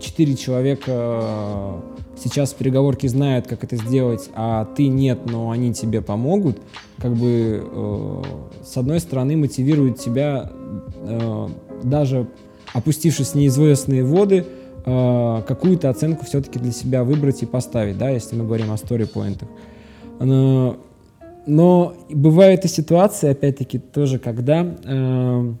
четыре 0.00 0.34
человека 0.34 1.80
сейчас 2.22 2.52
в 2.52 2.56
переговорке 2.56 3.08
знают, 3.08 3.46
как 3.46 3.64
это 3.64 3.76
сделать, 3.76 4.30
а 4.34 4.64
ты 4.64 4.88
нет, 4.88 5.20
но 5.30 5.50
они 5.50 5.72
тебе 5.74 6.02
помогут, 6.02 6.58
как 6.98 7.14
бы 7.14 7.62
э, 7.64 8.22
с 8.64 8.76
одной 8.76 9.00
стороны 9.00 9.36
мотивирует 9.36 9.98
тебя 9.98 10.50
э, 11.02 11.48
даже 11.82 12.28
опустившись 12.72 13.28
в 13.28 13.34
неизвестные 13.34 14.04
воды, 14.04 14.46
э, 14.84 15.42
какую-то 15.46 15.90
оценку 15.90 16.24
все-таки 16.24 16.58
для 16.58 16.72
себя 16.72 17.04
выбрать 17.04 17.42
и 17.42 17.46
поставить, 17.46 17.98
да, 17.98 18.10
если 18.10 18.36
мы 18.36 18.44
говорим 18.44 18.70
о 18.70 18.74
story-поинтах. 18.74 19.48
Но, 20.20 20.76
но 21.46 21.94
бывают 22.10 22.64
и 22.64 22.68
ситуации, 22.68 23.30
опять-таки, 23.30 23.78
тоже, 23.78 24.18
когда 24.18 24.62
э, 24.62 25.52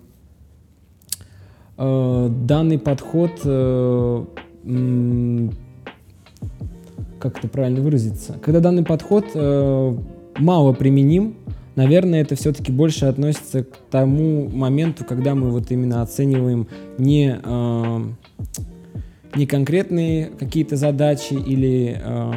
э, 1.78 2.28
данный 2.46 2.78
подход 2.78 3.32
э, 3.44 4.24
как 7.18 7.38
это 7.38 7.48
правильно 7.48 7.80
выразиться, 7.80 8.38
когда 8.42 8.60
данный 8.60 8.84
подход 8.84 9.26
э, 9.34 9.96
мало 10.38 10.72
применим, 10.72 11.36
наверное, 11.76 12.22
это 12.22 12.34
все-таки 12.34 12.72
больше 12.72 13.06
относится 13.06 13.64
к 13.64 13.76
тому 13.90 14.48
моменту, 14.48 15.04
когда 15.04 15.34
мы 15.34 15.50
вот 15.50 15.70
именно 15.70 16.02
оцениваем 16.02 16.66
не, 16.98 17.38
э, 17.42 18.00
не 19.36 19.46
конкретные 19.46 20.26
какие-то 20.38 20.76
задачи 20.76 21.34
или 21.34 22.00
э, 22.02 22.32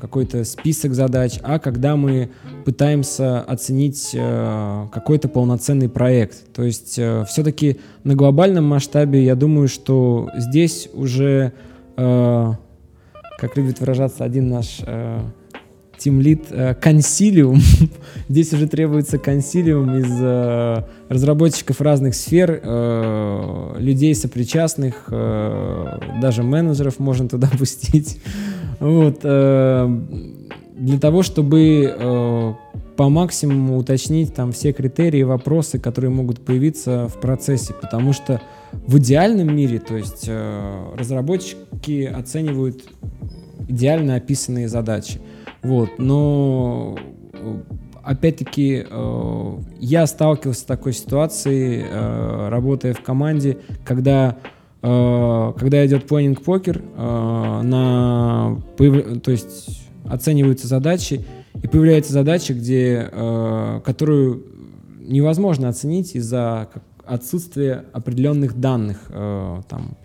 какой-то 0.00 0.44
список 0.44 0.94
задач, 0.94 1.38
а 1.42 1.58
когда 1.58 1.96
мы 1.96 2.30
пытаемся 2.64 3.40
оценить 3.40 4.10
э, 4.14 4.86
какой-то 4.92 5.28
полноценный 5.28 5.88
проект. 5.88 6.52
То 6.54 6.62
есть 6.62 6.98
э, 6.98 7.24
все-таки 7.28 7.80
на 8.04 8.14
глобальном 8.14 8.64
масштабе 8.64 9.24
я 9.24 9.34
думаю, 9.34 9.68
что 9.68 10.30
здесь 10.36 10.88
уже 10.92 11.52
э, 11.96 12.52
как 13.38 13.56
любит 13.56 13.78
выражаться 13.78 14.24
один 14.24 14.50
наш 14.50 14.80
э, 14.84 15.20
тимлит, 15.96 16.46
э, 16.50 16.74
консилиум. 16.74 17.60
Здесь 18.28 18.52
уже 18.52 18.66
требуется 18.66 19.18
консилиум 19.18 19.96
из 19.96 20.10
э, 20.20 20.82
разработчиков 21.08 21.80
разных 21.80 22.16
сфер, 22.16 22.60
э, 22.62 23.74
людей 23.78 24.14
сопричастных, 24.16 25.04
э, 25.10 25.98
даже 26.20 26.42
менеджеров 26.42 26.98
можно 26.98 27.28
туда 27.28 27.48
пустить. 27.58 28.20
Вот, 28.80 29.20
э, 29.22 30.00
для 30.76 30.98
того, 30.98 31.22
чтобы 31.22 31.94
э, 31.96 32.54
по 32.96 33.08
максимуму 33.08 33.76
уточнить 33.78 34.34
там 34.34 34.50
все 34.50 34.72
критерии, 34.72 35.22
вопросы, 35.22 35.78
которые 35.78 36.10
могут 36.10 36.40
появиться 36.40 37.06
в 37.08 37.20
процессе, 37.20 37.72
потому 37.72 38.12
что 38.12 38.40
в 38.72 38.98
идеальном 38.98 39.54
мире, 39.54 39.78
то 39.78 39.96
есть 39.96 40.24
э, 40.28 40.94
разработчики 40.96 42.04
оценивают 42.04 42.82
идеально 43.68 44.16
описанные 44.16 44.68
задачи. 44.68 45.20
Вот, 45.62 45.98
но 45.98 46.96
опять-таки 48.02 48.86
э, 48.88 49.58
я 49.80 50.06
сталкивался 50.06 50.60
с 50.60 50.64
такой 50.64 50.92
ситуацией, 50.92 51.84
э, 51.84 52.48
работая 52.48 52.94
в 52.94 53.02
команде, 53.02 53.58
когда 53.84 54.38
э, 54.82 55.52
когда 55.58 55.86
идет 55.86 56.06
планинг 56.06 56.42
покер, 56.42 56.80
э, 56.96 57.60
на 57.62 58.58
то 58.76 59.30
есть 59.30 59.82
оцениваются 60.06 60.66
задачи 60.66 61.24
и 61.62 61.68
появляется 61.68 62.12
задача, 62.12 62.54
где 62.54 63.08
э, 63.10 63.80
которую 63.84 64.44
невозможно 65.00 65.68
оценить 65.68 66.14
из-за 66.14 66.68
отсутствия 67.08 67.84
определенных 67.92 68.58
данных, 68.60 68.98
э, 69.08 69.62
там 69.68 69.96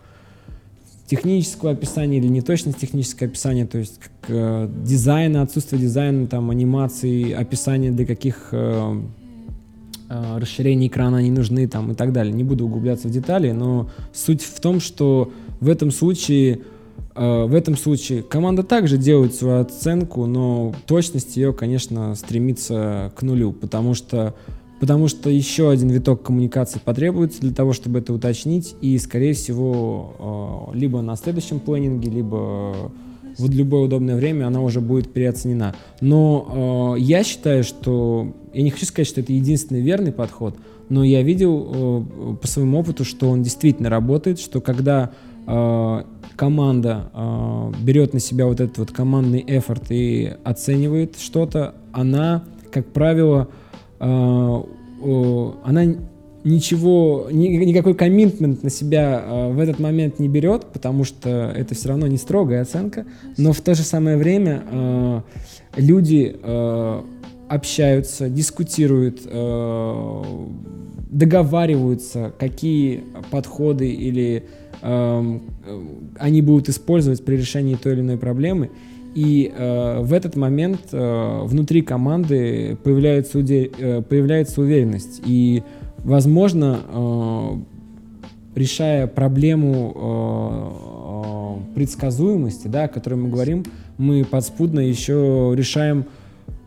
технического 1.07 1.71
описания 1.71 2.17
или 2.17 2.27
неточность 2.27 2.79
технического 2.79 3.29
описания, 3.29 3.65
то 3.65 3.77
есть 3.77 3.99
э, 4.27 4.69
дизайна, 4.83 5.41
отсутствие 5.41 5.81
дизайна, 5.81 6.27
там, 6.27 6.49
анимации, 6.49 7.33
описания 7.33 7.91
для 7.91 8.05
каких 8.05 8.49
э, 8.51 9.01
э, 10.09 10.37
расширений 10.37 10.87
экрана 10.87 11.17
они 11.17 11.29
нужны 11.29 11.67
там, 11.67 11.91
и 11.91 11.95
так 11.95 12.13
далее. 12.13 12.33
Не 12.33 12.43
буду 12.43 12.65
углубляться 12.65 13.07
в 13.07 13.11
детали, 13.11 13.51
но 13.51 13.89
суть 14.13 14.41
в 14.41 14.59
том, 14.59 14.79
что 14.79 15.31
в 15.59 15.69
этом 15.69 15.91
случае 15.91 16.61
э, 17.15 17.43
в 17.45 17.53
этом 17.53 17.75
случае 17.75 18.23
команда 18.23 18.63
также 18.63 18.97
делает 18.97 19.35
свою 19.35 19.61
оценку, 19.61 20.25
но 20.25 20.73
точность 20.87 21.35
ее, 21.35 21.53
конечно, 21.53 22.15
стремится 22.15 23.11
к 23.15 23.21
нулю, 23.23 23.51
потому 23.51 23.93
что 23.93 24.33
потому 24.83 25.07
что 25.07 25.29
еще 25.29 25.69
один 25.69 25.87
виток 25.91 26.23
коммуникации 26.23 26.77
потребуется 26.77 27.39
для 27.39 27.53
того, 27.53 27.71
чтобы 27.71 27.99
это 27.99 28.11
уточнить, 28.11 28.75
и, 28.81 28.97
скорее 28.97 29.31
всего, 29.31 30.67
э, 30.73 30.77
либо 30.77 30.99
на 30.99 31.15
следующем 31.15 31.61
планинге, 31.61 32.09
либо 32.09 32.91
в 33.37 33.49
любое 33.49 33.83
удобное 33.83 34.17
время 34.17 34.45
она 34.45 34.59
уже 34.59 34.81
будет 34.81 35.13
переоценена. 35.13 35.73
Но 36.01 36.95
э, 36.97 36.99
я 36.99 37.23
считаю, 37.23 37.63
что... 37.63 38.33
Я 38.53 38.61
не 38.61 38.71
хочу 38.71 38.85
сказать, 38.85 39.07
что 39.07 39.21
это 39.21 39.31
единственный 39.31 39.79
верный 39.79 40.11
подход, 40.11 40.57
но 40.89 41.05
я 41.05 41.21
видел 41.23 41.71
э, 41.73 42.35
по 42.41 42.47
своему 42.49 42.77
опыту, 42.77 43.05
что 43.05 43.29
он 43.29 43.41
действительно 43.41 43.89
работает, 43.89 44.37
что 44.37 44.59
когда 44.59 45.11
команда 45.45 47.09
э, 47.13 47.71
берет 47.81 48.13
на 48.13 48.19
себя 48.19 48.47
вот 48.47 48.61
этот 48.61 48.77
вот 48.77 48.91
командный 48.91 49.43
эфорт 49.45 49.91
и 49.91 50.33
оценивает 50.45 51.17
что-то, 51.19 51.75
она, 51.91 52.43
как 52.71 52.87
правило, 52.87 53.49
э, 53.49 53.62
она 54.03 55.85
ничего, 56.43 57.27
ни, 57.31 57.47
никакой 57.47 57.95
коммитмент 57.95 58.63
на 58.63 58.69
себя 58.69 59.23
э, 59.25 59.53
в 59.53 59.59
этот 59.59 59.79
момент 59.79 60.19
не 60.19 60.27
берет, 60.27 60.65
потому 60.73 61.05
что 61.05 61.53
это 61.55 61.73
все 61.73 61.89
равно 61.89 62.07
не 62.07 62.17
строгая 62.17 62.63
оценка, 62.63 63.05
но 63.37 63.53
в 63.53 63.61
то 63.61 63.75
же 63.75 63.83
самое 63.83 64.17
время 64.17 64.63
э, 64.69 65.21
люди 65.77 66.35
общаются, 67.49 68.29
дискутируют, 68.29 69.21
договариваются, 71.11 72.33
какие 72.39 73.03
подходы 73.29 73.91
или 73.91 74.45
они 74.81 76.41
будут 76.41 76.69
использовать 76.69 77.23
при 77.23 77.35
решении 77.35 77.75
той 77.75 77.93
или 77.93 78.01
иной 78.01 78.17
проблемы. 78.17 78.71
И 79.15 79.51
э, 79.55 80.01
в 80.01 80.11
этот 80.11 80.35
момент 80.35 80.89
э, 80.91 81.41
внутри 81.43 81.81
команды 81.81 82.77
появляется, 82.83 83.39
э, 83.39 84.01
появляется 84.01 84.61
уверенность. 84.61 85.21
И 85.25 85.61
возможно, 85.99 86.79
э, 86.87 87.49
решая 88.55 89.07
проблему 89.07 89.93
э, 89.95 91.71
э, 91.71 91.75
предсказуемости, 91.75 92.67
да, 92.67 92.85
о 92.85 92.87
которой 92.87 93.15
мы 93.15 93.29
говорим, 93.29 93.63
мы 93.97 94.25
подспудно 94.25 94.79
еще 94.79 95.53
решаем 95.55 96.05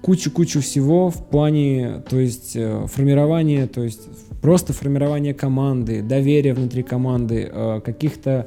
кучу-кучу 0.03 0.61
всего 0.61 1.11
в 1.11 1.25
плане, 1.27 2.05
то 2.09 2.19
есть 2.21 2.57
формирования, 2.87 3.67
то 3.67 3.83
есть 3.83 4.03
просто 4.41 4.73
формирования 4.73 5.35
команды, 5.35 6.01
доверия 6.01 6.55
внутри 6.55 6.85
команды, 6.85 7.51
каких-то 7.85 8.47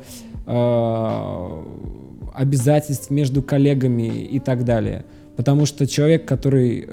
обязательств 2.39 3.09
между 3.11 3.41
коллегами 3.41 4.07
и 4.07 4.39
так 4.39 4.63
далее. 4.63 5.05
Потому 5.35 5.65
что 5.65 5.87
человек, 5.87 6.25
который 6.25 6.85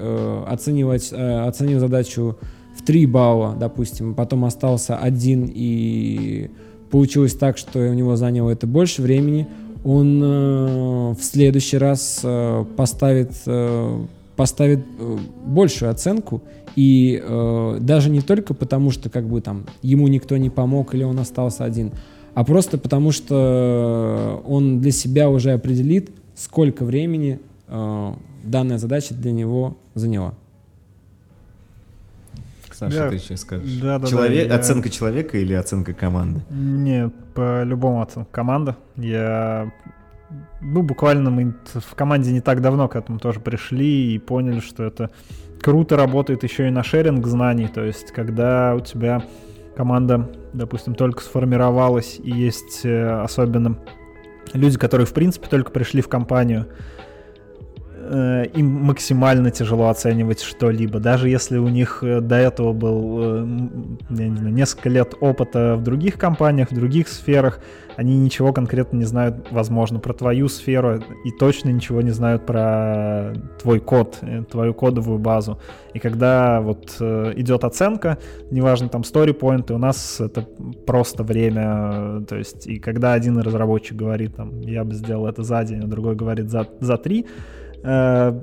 оценивает, 0.47 1.11
оценил 1.11 1.79
задачу 1.79 2.37
в 2.77 2.85
3 2.85 3.05
балла, 3.07 3.55
допустим, 3.59 4.13
потом 4.13 4.45
остался 4.45 4.97
один 4.97 5.49
и 5.53 6.49
получилось 6.89 7.33
так, 7.33 7.57
что 7.57 7.79
у 7.79 7.93
него 7.93 8.15
заняло 8.15 8.49
это 8.49 8.67
больше 8.67 9.01
времени, 9.01 9.47
он 9.83 10.21
э, 10.21 11.11
в 11.11 11.21
следующий 11.21 11.77
раз 11.77 12.21
э, 12.23 12.65
поставит, 12.75 13.31
э, 13.45 14.05
поставит 14.35 14.85
э, 14.99 15.17
большую 15.45 15.91
оценку 15.91 16.41
и 16.75 17.21
э, 17.23 17.77
даже 17.79 18.09
не 18.09 18.21
только 18.21 18.53
потому, 18.53 18.91
что 18.91 19.09
как 19.09 19.27
бы 19.27 19.41
там 19.41 19.65
ему 19.81 20.07
никто 20.07 20.37
не 20.37 20.49
помог 20.49 20.93
или 20.93 21.03
он 21.03 21.19
остался 21.19 21.63
один, 21.63 21.91
а 22.37 22.43
просто 22.43 22.77
потому, 22.77 23.11
что 23.11 24.43
он 24.45 24.79
для 24.79 24.91
себя 24.91 25.27
уже 25.27 25.53
определит, 25.53 26.11
сколько 26.35 26.85
времени 26.85 27.39
э, 27.67 28.13
данная 28.43 28.77
задача 28.77 29.15
для 29.15 29.31
него 29.31 29.75
заняла. 29.95 30.35
Саша, 32.71 32.95
да. 32.95 33.09
ты 33.09 33.17
сейчас 33.17 33.41
скажешь. 33.41 33.79
Да, 33.81 33.97
да, 33.97 34.07
Человек, 34.07 34.49
да, 34.49 34.53
я... 34.53 34.59
Оценка 34.59 34.91
человека 34.91 35.39
или 35.39 35.55
оценка 35.55 35.95
команды? 35.95 36.41
Не, 36.51 37.09
по-любому 37.33 38.03
оценка 38.03 38.29
команды. 38.31 38.75
Я... 38.97 39.71
Ну, 40.61 40.83
буквально 40.83 41.31
мы 41.31 41.55
в 41.73 41.95
команде 41.95 42.31
не 42.31 42.41
так 42.41 42.61
давно 42.61 42.87
к 42.87 42.95
этому 42.95 43.17
тоже 43.17 43.39
пришли 43.39 44.13
и 44.13 44.19
поняли, 44.19 44.59
что 44.59 44.83
это 44.83 45.09
круто 45.59 45.97
работает 45.97 46.43
еще 46.43 46.67
и 46.67 46.69
на 46.69 46.83
шеринг 46.83 47.25
знаний. 47.25 47.67
То 47.67 47.83
есть, 47.83 48.11
когда 48.11 48.75
у 48.75 48.79
тебя 48.79 49.23
команда, 49.77 50.29
допустим, 50.53 50.95
только 50.95 51.21
сформировалась 51.21 52.19
и 52.21 52.31
есть 52.31 52.81
э, 52.83 53.21
особенно 53.21 53.79
люди, 54.53 54.77
которые, 54.77 55.07
в 55.07 55.13
принципе, 55.13 55.47
только 55.47 55.71
пришли 55.71 56.01
в 56.01 56.09
компанию, 56.09 56.67
Э, 58.09 58.45
им 58.53 58.67
максимально 58.67 59.51
тяжело 59.51 59.89
оценивать 59.89 60.41
что-либо. 60.41 60.99
Даже 60.99 61.27
если 61.27 61.57
у 61.57 61.67
них 61.67 61.99
э, 62.03 62.21
до 62.21 62.35
этого 62.35 62.71
был 62.71 63.45
знаю, 64.09 64.53
несколько 64.53 64.87
лет 64.87 65.13
опыта 65.19 65.75
в 65.75 65.83
других 65.83 66.17
компаниях, 66.17 66.71
в 66.71 66.75
других 66.75 67.09
сферах, 67.09 67.59
они 67.97 68.17
ничего 68.17 68.53
конкретно 68.53 68.97
не 68.97 69.03
знают, 69.03 69.47
возможно, 69.51 69.99
про 69.99 70.13
твою 70.13 70.47
сферу 70.47 71.01
и 71.25 71.31
точно 71.31 71.69
ничего 71.69 72.01
не 72.01 72.11
знают 72.11 72.45
про 72.45 73.33
твой 73.61 73.79
код, 73.79 74.19
твою 74.49 74.73
кодовую 74.73 75.19
базу. 75.19 75.59
И 75.93 75.99
когда 75.99 76.61
вот 76.61 76.95
идет 77.01 77.63
оценка, 77.63 78.19
неважно, 78.51 78.87
там 78.87 79.01
story 79.01 79.35
у 79.73 79.77
нас 79.77 80.21
это 80.21 80.47
просто 80.85 81.23
время, 81.23 82.23
то 82.29 82.37
есть 82.37 82.67
и 82.67 82.77
когда 82.77 83.13
один 83.13 83.39
разработчик 83.39 83.97
говорит, 83.97 84.35
там, 84.35 84.61
я 84.61 84.83
бы 84.83 84.93
сделал 84.93 85.27
это 85.27 85.43
за 85.43 85.63
день, 85.63 85.83
а 85.83 85.87
другой 85.87 86.15
говорит 86.15 86.49
за, 86.49 86.67
за 86.79 86.97
три, 86.97 87.25
Э, 87.83 88.33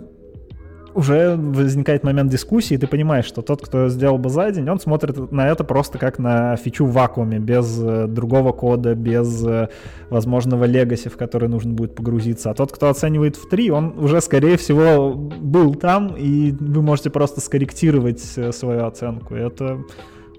уже 0.95 1.37
возникает 1.37 2.05
момент 2.05 2.31
дискуссии, 2.31 2.75
и 2.75 2.79
ты 2.79 2.87
понимаешь, 2.87 3.25
что 3.25 3.43
тот, 3.43 3.67
кто 3.67 3.89
сделал 3.89 4.19
бы 4.19 4.31
за 4.31 4.51
день, 4.51 4.69
он 4.69 4.79
смотрит 4.79 5.33
на 5.33 5.49
это 5.49 5.65
просто 5.65 5.99
как 5.99 6.19
на 6.19 6.57
фичу 6.57 6.87
в 6.87 6.93
вакууме, 6.93 7.39
без 7.39 7.79
э, 7.83 8.07
другого 8.07 8.53
кода, 8.53 8.95
без 8.95 9.45
э, 9.45 9.69
возможного 10.09 10.65
легаси, 10.65 11.09
в 11.09 11.17
который 11.17 11.49
нужно 11.49 11.73
будет 11.73 11.95
погрузиться. 11.95 12.51
А 12.51 12.55
тот, 12.55 12.73
кто 12.73 12.89
оценивает 12.89 13.37
в 13.37 13.49
3, 13.49 13.71
он 13.71 13.99
уже, 13.99 14.21
скорее 14.21 14.57
всего, 14.57 15.13
был 15.15 15.75
там, 15.75 16.15
и 16.17 16.53
вы 16.53 16.83
можете 16.83 17.11
просто 17.11 17.41
скорректировать 17.41 18.21
свою 18.21 18.87
оценку. 18.87 19.35
Это 19.35 19.81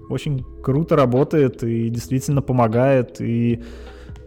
очень 0.08 0.44
круто 0.62 0.96
работает 0.96 1.62
и 1.62 1.88
действительно 1.90 2.42
помогает, 2.42 3.20
и, 3.20 3.62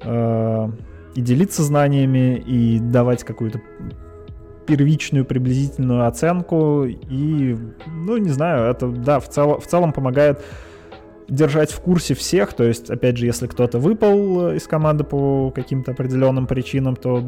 э, 0.04 0.68
и 1.16 1.22
делиться 1.22 1.64
знаниями, 1.64 2.38
и 2.46 2.80
давать 2.80 3.24
какую-то 3.24 3.62
первичную 4.70 5.26
приблизительную 5.26 6.06
оценку 6.06 6.86
и, 6.86 7.58
ну, 7.88 8.18
не 8.18 8.30
знаю, 8.30 8.70
это, 8.70 8.88
да, 8.88 9.20
в, 9.20 9.28
цел, 9.28 9.60
в 9.60 9.66
целом 9.66 9.94
помогает 9.94 10.40
держать 11.30 11.72
в 11.72 11.80
курсе 11.80 12.14
всех, 12.14 12.54
то 12.54 12.64
есть, 12.64 12.90
опять 12.90 13.18
же, 13.18 13.26
если 13.26 13.48
кто-то 13.48 13.80
выпал 13.80 14.52
из 14.52 14.68
команды 14.68 15.04
по 15.04 15.52
каким-то 15.52 15.92
определенным 15.92 16.48
причинам, 16.48 16.96
то 16.96 17.24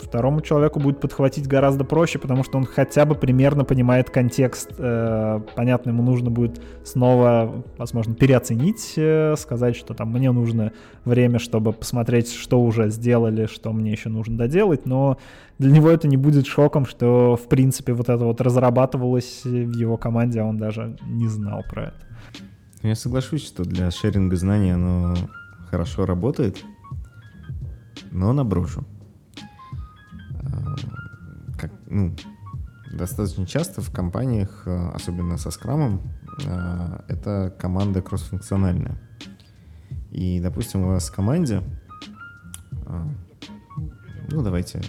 второму 0.00 0.40
человеку 0.40 0.80
будет 0.80 1.00
подхватить 1.00 1.46
гораздо 1.46 1.84
проще, 1.84 2.18
потому 2.18 2.44
что 2.44 2.58
он 2.58 2.64
хотя 2.64 3.04
бы 3.04 3.14
примерно 3.14 3.64
понимает 3.64 4.10
контекст. 4.10 4.72
Э, 4.78 5.40
понятно, 5.54 5.90
ему 5.90 6.02
нужно 6.02 6.30
будет 6.30 6.60
снова, 6.84 7.64
возможно, 7.76 8.14
переоценить, 8.14 8.94
э, 8.96 9.34
сказать, 9.36 9.76
что 9.76 9.94
там 9.94 10.12
мне 10.12 10.30
нужно 10.32 10.72
время, 11.04 11.38
чтобы 11.38 11.72
посмотреть, 11.72 12.32
что 12.32 12.60
уже 12.60 12.90
сделали, 12.90 13.46
что 13.46 13.72
мне 13.72 13.92
еще 13.92 14.08
нужно 14.08 14.36
доделать, 14.36 14.86
но 14.86 15.18
для 15.58 15.70
него 15.72 15.90
это 15.90 16.08
не 16.08 16.16
будет 16.16 16.46
шоком, 16.46 16.86
что, 16.86 17.36
в 17.36 17.48
принципе, 17.48 17.92
вот 17.92 18.08
это 18.08 18.24
вот 18.24 18.40
разрабатывалось 18.40 19.42
в 19.44 19.76
его 19.76 19.96
команде, 19.96 20.40
а 20.40 20.44
он 20.44 20.56
даже 20.58 20.96
не 21.06 21.28
знал 21.28 21.62
про 21.68 21.86
это. 21.86 22.08
Я 22.82 22.94
соглашусь, 22.94 23.44
что 23.44 23.64
для 23.64 23.90
шеринга 23.90 24.36
знаний 24.36 24.70
оно 24.70 25.16
хорошо 25.68 26.06
работает, 26.06 26.64
но 28.12 28.32
наброшу. 28.32 28.84
А, 30.34 30.76
как, 31.58 31.72
ну, 31.88 32.14
достаточно 32.92 33.46
часто 33.46 33.80
в 33.80 33.90
компаниях, 33.90 34.62
а, 34.66 34.92
особенно 34.94 35.38
со 35.38 35.50
скрамом, 35.50 36.02
а, 36.46 37.04
это 37.08 37.52
команда 37.58 38.00
кроссфункциональная. 38.00 38.96
И, 40.12 40.40
допустим, 40.40 40.82
у 40.82 40.88
вас 40.88 41.08
в 41.08 41.14
команде, 41.14 41.62
ну, 44.30 44.42
давайте, 44.42 44.82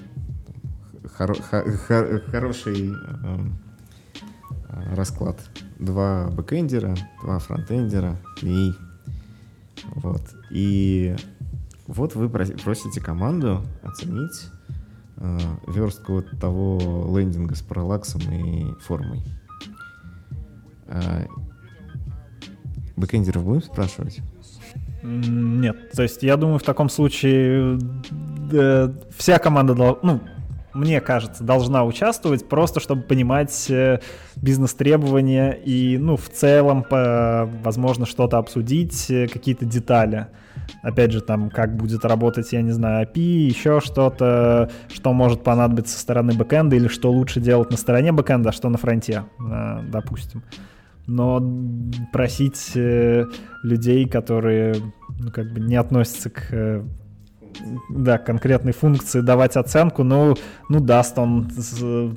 хоро, 1.17 1.33
хор, 1.33 2.21
хороший 2.27 2.93
расклад 4.69 5.39
два 5.79 6.29
бэкэндера, 6.31 6.95
два 7.21 7.39
фронтендера 7.39 8.17
и 8.41 8.71
вот. 9.95 10.21
И 10.51 11.15
вот 11.87 12.15
вы 12.15 12.29
просите 12.29 13.01
команду 13.01 13.61
оценить 13.81 14.49
э, 15.17 15.37
верстку 15.67 16.13
вот 16.13 16.27
того 16.39 16.79
лендинга 17.17 17.55
с 17.55 17.61
параллаксом 17.61 18.21
и 18.31 18.73
формой. 18.81 19.23
Э, 20.87 21.25
бэкэндеров 22.95 23.43
будем 23.43 23.63
спрашивать? 23.63 24.19
Нет, 25.01 25.91
то 25.91 26.03
есть 26.03 26.23
я 26.23 26.35
думаю, 26.35 26.59
в 26.59 26.63
таком 26.63 26.89
случае 26.89 27.79
э, 28.51 28.93
вся 29.17 29.39
команда, 29.39 29.73
ну, 30.03 30.21
мне 30.79 31.01
кажется, 31.01 31.43
должна 31.43 31.83
участвовать, 31.83 32.47
просто 32.47 32.79
чтобы 32.79 33.03
понимать 33.03 33.69
э, 33.69 33.99
бизнес-требования 34.37 35.51
и, 35.51 35.97
ну, 35.97 36.15
в 36.15 36.29
целом, 36.29 36.83
по, 36.83 37.49
возможно, 37.63 38.05
что-то 38.05 38.37
обсудить, 38.37 39.11
э, 39.11 39.27
какие-то 39.27 39.65
детали. 39.65 40.27
Опять 40.81 41.11
же, 41.11 41.21
там, 41.21 41.49
как 41.49 41.75
будет 41.75 42.05
работать, 42.05 42.51
я 42.53 42.61
не 42.61 42.71
знаю, 42.71 43.05
API, 43.05 43.19
еще 43.19 43.81
что-то, 43.81 44.71
что 44.91 45.11
может 45.11 45.43
понадобиться 45.43 45.95
со 45.95 45.99
стороны 45.99 46.33
бэкэнда, 46.33 46.75
или 46.77 46.87
что 46.87 47.11
лучше 47.11 47.41
делать 47.41 47.69
на 47.71 47.77
стороне 47.77 48.11
бэкэнда, 48.13 48.49
а 48.49 48.53
что 48.53 48.69
на 48.69 48.77
фронте, 48.77 49.25
э, 49.39 49.81
допустим. 49.91 50.43
Но 51.07 51.43
просить 52.13 52.73
людей, 52.75 54.07
которые 54.07 54.75
ну, 55.19 55.31
как 55.31 55.51
бы 55.51 55.59
не 55.59 55.75
относятся 55.75 56.29
к 56.29 56.85
да, 57.89 58.17
конкретной 58.17 58.73
функции 58.73 59.21
давать 59.21 59.57
оценку, 59.57 60.03
ну, 60.03 60.35
ну 60.69 60.79
даст 60.79 61.17
он, 61.17 61.49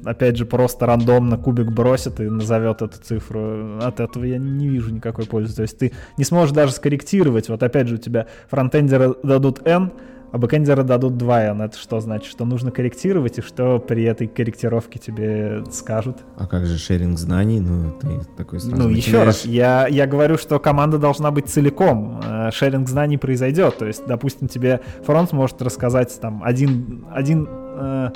опять 0.05 0.37
же, 0.37 0.47
просто 0.47 0.87
рандомно 0.87 1.37
кубик 1.37 1.71
бросит 1.71 2.21
и 2.21 2.25
назовет 2.25 2.83
эту 2.83 2.99
цифру. 2.99 3.79
От 3.81 4.01
этого 4.01 4.25
я 4.25 4.39
не 4.39 4.69
вижу 4.69 4.93
никакой 4.93 5.27
пользы. 5.27 5.55
То 5.57 5.63
есть 5.63 5.79
ты 5.79 5.93
не 6.17 6.25
сможешь 6.25 6.55
даже 6.55 6.73
скорректировать. 6.73 7.49
Вот 7.49 7.63
опять 7.63 7.89
же 7.89 7.97
у 7.97 7.99
тебя 7.99 8.27
фронтендеры 8.49 9.15
дадут 9.23 9.67
n, 9.67 9.93
а 10.33 10.39
бэкэндеры 10.39 10.83
дадут 10.83 11.13
2N. 11.13 11.63
Это 11.63 11.77
что 11.79 12.01
значит? 12.01 12.31
Что 12.31 12.47
нужно 12.47 12.71
корректировать, 12.71 13.39
и 13.39 13.43
что 13.43 13.79
при 13.79 14.05
этой 14.05 14.27
корректировке 14.27 14.99
тебе 14.99 15.63
скажут? 15.71 16.19
А 16.37 16.47
как 16.47 16.65
же 16.67 16.79
шеринг 16.79 17.19
знаний? 17.19 17.61
Ну, 17.61 17.93
ты 18.01 18.21
такой 18.37 18.59
сразу 18.61 18.75
Ну, 18.77 18.89
начинаешь... 18.89 19.07
еще 19.07 19.23
раз, 19.23 19.45
я, 19.45 19.87
я 19.89 20.07
говорю, 20.07 20.39
что 20.39 20.59
команда 20.59 20.97
должна 20.99 21.31
быть 21.31 21.49
целиком. 21.49 22.21
Э, 22.25 22.51
шеринг 22.51 22.89
знаний 22.89 23.19
произойдет. 23.19 23.77
То 23.77 23.87
есть, 23.87 24.07
допустим, 24.07 24.49
тебе 24.49 24.81
фронт 25.05 25.33
может 25.33 25.61
рассказать 25.61 26.19
там 26.19 26.43
один, 26.43 27.05
один 27.13 27.47
э, 27.51 28.11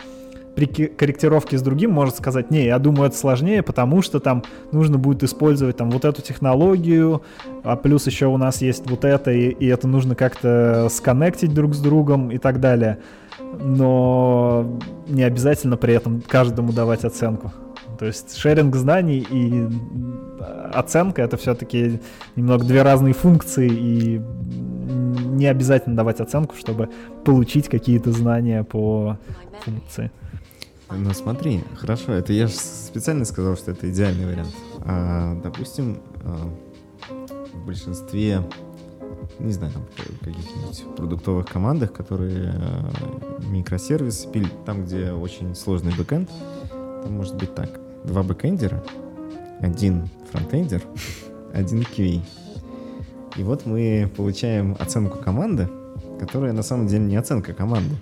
при 0.56 0.64
корректировке 0.64 1.58
с 1.58 1.62
другим 1.62 1.92
может 1.92 2.16
сказать, 2.16 2.50
не, 2.50 2.64
я 2.64 2.78
думаю, 2.78 3.08
это 3.08 3.16
сложнее, 3.16 3.62
потому 3.62 4.00
что 4.00 4.20
там 4.20 4.42
нужно 4.72 4.96
будет 4.96 5.22
использовать 5.22 5.76
там 5.76 5.90
вот 5.90 6.06
эту 6.06 6.22
технологию, 6.22 7.22
а 7.62 7.76
плюс 7.76 8.06
еще 8.06 8.26
у 8.26 8.38
нас 8.38 8.62
есть 8.62 8.90
вот 8.90 9.04
это, 9.04 9.30
и, 9.30 9.50
и 9.50 9.66
это 9.66 9.86
нужно 9.86 10.14
как-то 10.14 10.88
сконнектить 10.90 11.52
друг 11.52 11.74
с 11.74 11.78
другом 11.78 12.30
и 12.30 12.38
так 12.38 12.58
далее. 12.58 12.98
Но 13.60 14.78
не 15.06 15.24
обязательно 15.24 15.76
при 15.76 15.92
этом 15.92 16.22
каждому 16.26 16.72
давать 16.72 17.04
оценку. 17.04 17.52
То 17.98 18.06
есть 18.06 18.36
шеринг 18.36 18.74
знаний 18.76 19.26
и 19.30 19.68
оценка 20.72 21.22
это 21.22 21.36
все-таки 21.36 22.00
немного 22.34 22.64
две 22.64 22.82
разные 22.82 23.12
функции, 23.12 23.68
и 23.70 24.22
не 25.36 25.46
обязательно 25.46 25.96
давать 25.96 26.20
оценку, 26.20 26.56
чтобы 26.56 26.88
получить 27.24 27.68
какие-то 27.68 28.10
знания 28.12 28.64
по 28.64 29.18
функции. 29.60 30.10
Ну 30.90 31.12
смотри, 31.12 31.64
хорошо, 31.76 32.12
это 32.12 32.32
я 32.32 32.46
же 32.46 32.54
специально 32.54 33.24
сказал, 33.24 33.56
что 33.56 33.72
это 33.72 33.90
идеальный 33.90 34.26
вариант. 34.26 34.54
А, 34.80 35.34
допустим, 35.42 35.98
а, 36.22 36.48
в 37.52 37.66
большинстве, 37.66 38.40
не 39.40 39.52
знаю, 39.52 39.72
там, 39.72 39.84
каких-нибудь 40.20 40.96
продуктовых 40.96 41.46
командах, 41.46 41.92
которые 41.92 42.54
а, 42.54 42.90
микросервисы 43.50 44.28
там, 44.64 44.84
где 44.84 45.10
очень 45.10 45.56
сложный 45.56 45.92
бэкэнд, 45.92 46.30
там 46.70 47.12
может 47.12 47.34
быть 47.34 47.52
так. 47.54 47.80
Два 48.04 48.22
бэкэндера, 48.22 48.84
один 49.58 50.08
фронтендер, 50.30 50.82
один 51.52 51.80
QA. 51.80 52.22
И 53.36 53.42
вот 53.42 53.66
мы 53.66 54.08
получаем 54.16 54.76
оценку 54.78 55.18
команды, 55.18 55.68
которая 56.20 56.52
на 56.52 56.62
самом 56.62 56.86
деле 56.86 57.04
не 57.04 57.16
оценка 57.16 57.52
команды 57.52 57.96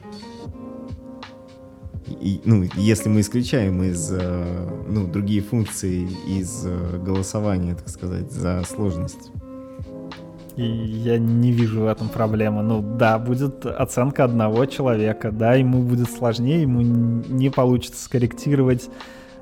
и, 2.06 2.40
ну, 2.44 2.64
если 2.76 3.08
мы 3.08 3.20
исключаем 3.20 3.82
из, 3.82 4.10
э, 4.12 4.68
ну, 4.88 5.06
другие 5.06 5.40
функции 5.40 6.08
из 6.26 6.64
э, 6.66 6.98
голосования, 6.98 7.74
так 7.74 7.88
сказать, 7.88 8.30
за 8.30 8.62
сложность. 8.64 9.30
И 10.56 10.62
я 10.62 11.18
не 11.18 11.50
вижу 11.50 11.82
в 11.82 11.86
этом 11.86 12.08
проблемы. 12.08 12.62
Ну 12.62 12.82
да, 12.82 13.18
будет 13.18 13.66
оценка 13.66 14.24
одного 14.24 14.66
человека, 14.66 15.32
да, 15.32 15.54
ему 15.54 15.82
будет 15.82 16.10
сложнее, 16.10 16.62
ему 16.62 16.80
не 16.80 17.50
получится 17.50 18.04
скорректировать 18.04 18.88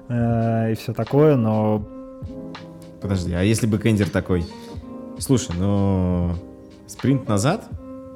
э, 0.08 0.72
и 0.72 0.74
все 0.74 0.92
такое, 0.92 1.36
но... 1.36 1.86
Подожди, 3.00 3.32
а 3.32 3.42
если 3.42 3.66
бы 3.66 3.78
Кендер 3.78 4.08
такой, 4.08 4.46
слушай, 5.18 5.54
но 5.58 6.36
спринт 6.86 7.28
назад 7.28 7.64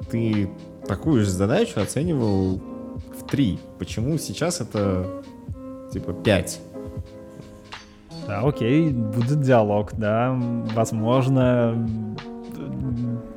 ты 0.09 0.49
такую 0.87 1.25
же 1.25 1.29
задачу 1.29 1.81
оценивал 1.81 2.61
3. 3.29 3.59
Почему 3.79 4.17
сейчас 4.17 4.61
это 4.61 5.23
типа 5.91 6.13
5? 6.13 6.61
Да, 8.27 8.41
окей, 8.41 8.89
будет 8.91 9.41
диалог, 9.41 9.91
да. 9.93 10.35
Возможно, 10.73 11.87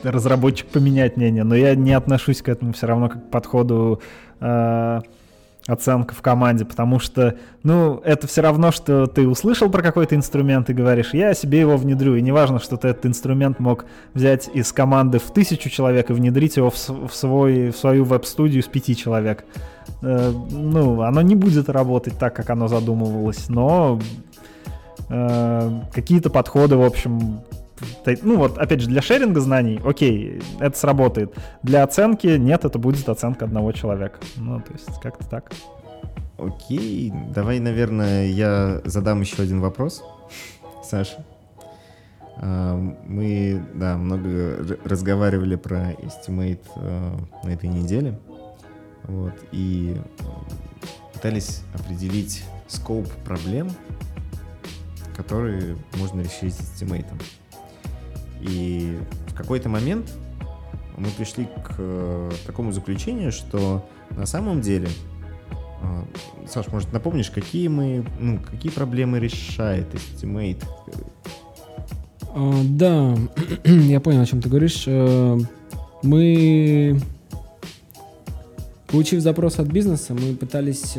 разработчик 0.02 0.66
поменяет 0.66 1.16
мнение, 1.16 1.44
но 1.44 1.54
я 1.54 1.74
не 1.74 1.92
отношусь 1.92 2.42
к 2.42 2.48
этому 2.48 2.72
все 2.72 2.86
равно 2.86 3.08
как 3.08 3.28
к 3.28 3.30
подходу 3.30 4.00
э, 4.40 5.00
оценка 5.66 6.14
в 6.14 6.22
команде, 6.22 6.64
потому 6.64 6.98
что, 6.98 7.36
ну, 7.62 8.00
это 8.04 8.26
все 8.26 8.40
равно, 8.40 8.72
что 8.72 9.06
ты 9.06 9.28
услышал 9.28 9.70
про 9.70 9.82
какой-то 9.82 10.14
инструмент 10.14 10.70
и 10.70 10.74
говоришь, 10.74 11.10
я 11.12 11.34
себе 11.34 11.60
его 11.60 11.76
внедрю, 11.76 12.16
и 12.16 12.22
неважно, 12.22 12.58
что 12.58 12.76
ты 12.76 12.88
этот 12.88 13.06
инструмент 13.06 13.60
мог 13.60 13.84
взять 14.14 14.48
из 14.52 14.72
команды 14.72 15.18
в 15.18 15.30
тысячу 15.32 15.68
человек 15.68 16.10
и 16.10 16.12
внедрить 16.12 16.56
его 16.56 16.70
в, 16.70 16.76
в, 16.76 17.10
свой, 17.12 17.70
в 17.70 17.76
свою 17.76 18.04
веб-студию 18.04 18.62
с 18.62 18.66
пяти 18.66 18.96
человек. 18.96 19.44
Э, 20.02 20.32
ну, 20.50 21.02
оно 21.02 21.20
не 21.22 21.34
будет 21.34 21.68
работать 21.68 22.18
так, 22.18 22.34
как 22.34 22.50
оно 22.50 22.68
задумывалось, 22.68 23.48
но 23.48 24.00
э, 25.08 25.70
какие-то 25.92 26.30
подходы, 26.30 26.76
в 26.76 26.82
общем, 26.82 27.40
ну 28.22 28.36
вот, 28.36 28.58
опять 28.58 28.80
же, 28.80 28.88
для 28.88 29.02
шеринга 29.02 29.40
знаний, 29.40 29.80
окей, 29.84 30.40
это 30.58 30.76
сработает. 30.78 31.34
Для 31.62 31.82
оценки 31.82 32.26
нет, 32.26 32.64
это 32.64 32.78
будет 32.78 33.08
оценка 33.08 33.44
одного 33.44 33.72
человека. 33.72 34.18
Ну, 34.36 34.60
то 34.60 34.72
есть 34.72 35.00
как-то 35.00 35.26
так. 35.28 35.52
Окей, 36.38 37.12
давай, 37.34 37.58
наверное, 37.58 38.26
я 38.26 38.80
задам 38.84 39.20
еще 39.20 39.42
один 39.42 39.60
вопрос, 39.60 40.02
Саша. 40.84 41.24
А, 42.36 42.74
мы, 43.06 43.62
да, 43.74 43.96
много 43.96 44.78
разговаривали 44.84 45.56
про 45.56 45.92
Estimate 45.92 46.64
э, 46.76 47.16
на 47.44 47.50
этой 47.50 47.68
неделе. 47.68 48.18
Вот, 49.04 49.34
и 49.52 49.96
пытались 51.12 51.62
определить 51.74 52.44
скоп 52.68 53.06
проблем, 53.24 53.70
которые 55.16 55.76
можно 55.96 56.20
решить 56.20 56.58
эстимейтом. 56.58 57.18
И 58.40 58.98
в 59.28 59.34
какой-то 59.34 59.68
момент 59.68 60.10
мы 61.00 61.08
пришли 61.16 61.44
к 61.44 61.74
э, 61.78 62.30
такому 62.46 62.72
заключению, 62.72 63.32
что 63.32 63.84
на 64.10 64.26
самом 64.26 64.60
деле, 64.60 64.88
э, 65.82 66.46
Саш, 66.46 66.68
может, 66.68 66.92
напомнишь, 66.92 67.30
какие 67.30 67.68
мы, 67.68 68.04
ну, 68.18 68.38
какие 68.38 68.70
проблемы 68.70 69.18
решает 69.18 69.86
Estimate? 69.94 70.62
А, 72.34 72.60
да, 72.64 73.16
я 73.64 74.00
понял, 74.00 74.20
о 74.20 74.26
чем 74.26 74.42
ты 74.42 74.48
говоришь. 74.48 74.84
Э, 74.86 75.38
мы, 76.02 77.00
получив 78.86 79.20
запрос 79.22 79.58
от 79.58 79.68
бизнеса, 79.68 80.14
мы 80.14 80.34
пытались 80.34 80.94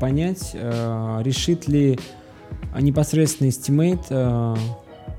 понять, 0.00 0.54
решит 0.54 1.66
ли 1.66 1.98
непосредственно 2.80 3.48
Estimate 3.48 4.56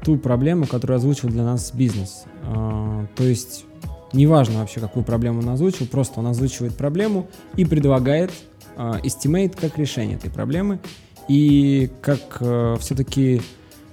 ту 0.03 0.17
проблему, 0.17 0.65
которую 0.65 0.97
озвучил 0.97 1.29
для 1.29 1.43
нас 1.43 1.71
бизнес. 1.73 2.25
А, 2.43 3.05
то 3.15 3.23
есть 3.23 3.65
неважно 4.13 4.59
вообще, 4.59 4.79
какую 4.79 5.03
проблему 5.03 5.39
он 5.39 5.49
озвучил, 5.49 5.85
просто 5.87 6.19
он 6.19 6.27
озвучивает 6.27 6.75
проблему 6.75 7.27
и 7.55 7.65
предлагает 7.65 8.31
а, 8.75 8.99
estimate 9.03 9.55
как 9.59 9.77
решение 9.77 10.17
этой 10.17 10.29
проблемы. 10.29 10.79
И 11.27 11.91
как 12.01 12.37
э, 12.39 12.77
все-таки 12.79 13.43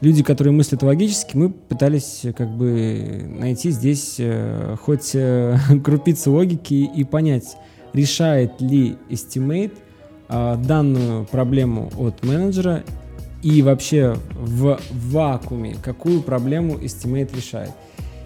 люди, 0.01 0.23
которые 0.23 0.55
мыслят 0.55 0.83
логически, 0.83 1.37
мы 1.37 1.51
пытались 1.51 2.25
как 2.35 2.49
бы 2.49 3.27
найти 3.29 3.71
здесь 3.71 4.17
э, 4.19 4.75
хоть 4.81 5.11
э, 5.13 5.59
крупицу 5.85 6.33
логики 6.33 6.73
и 6.73 7.05
понять, 7.05 7.59
решает 7.93 8.59
ли 8.63 8.97
estimate 9.11 9.75
а, 10.29 10.57
данную 10.57 11.25
проблему 11.27 11.91
от 11.99 12.25
менеджера 12.25 12.83
и 13.47 13.63
вообще 13.63 14.17
в 14.35 14.77
вакууме 14.91 15.77
какую 15.81 16.21
проблему 16.21 16.79
Estimate 16.79 17.35
решает. 17.37 17.71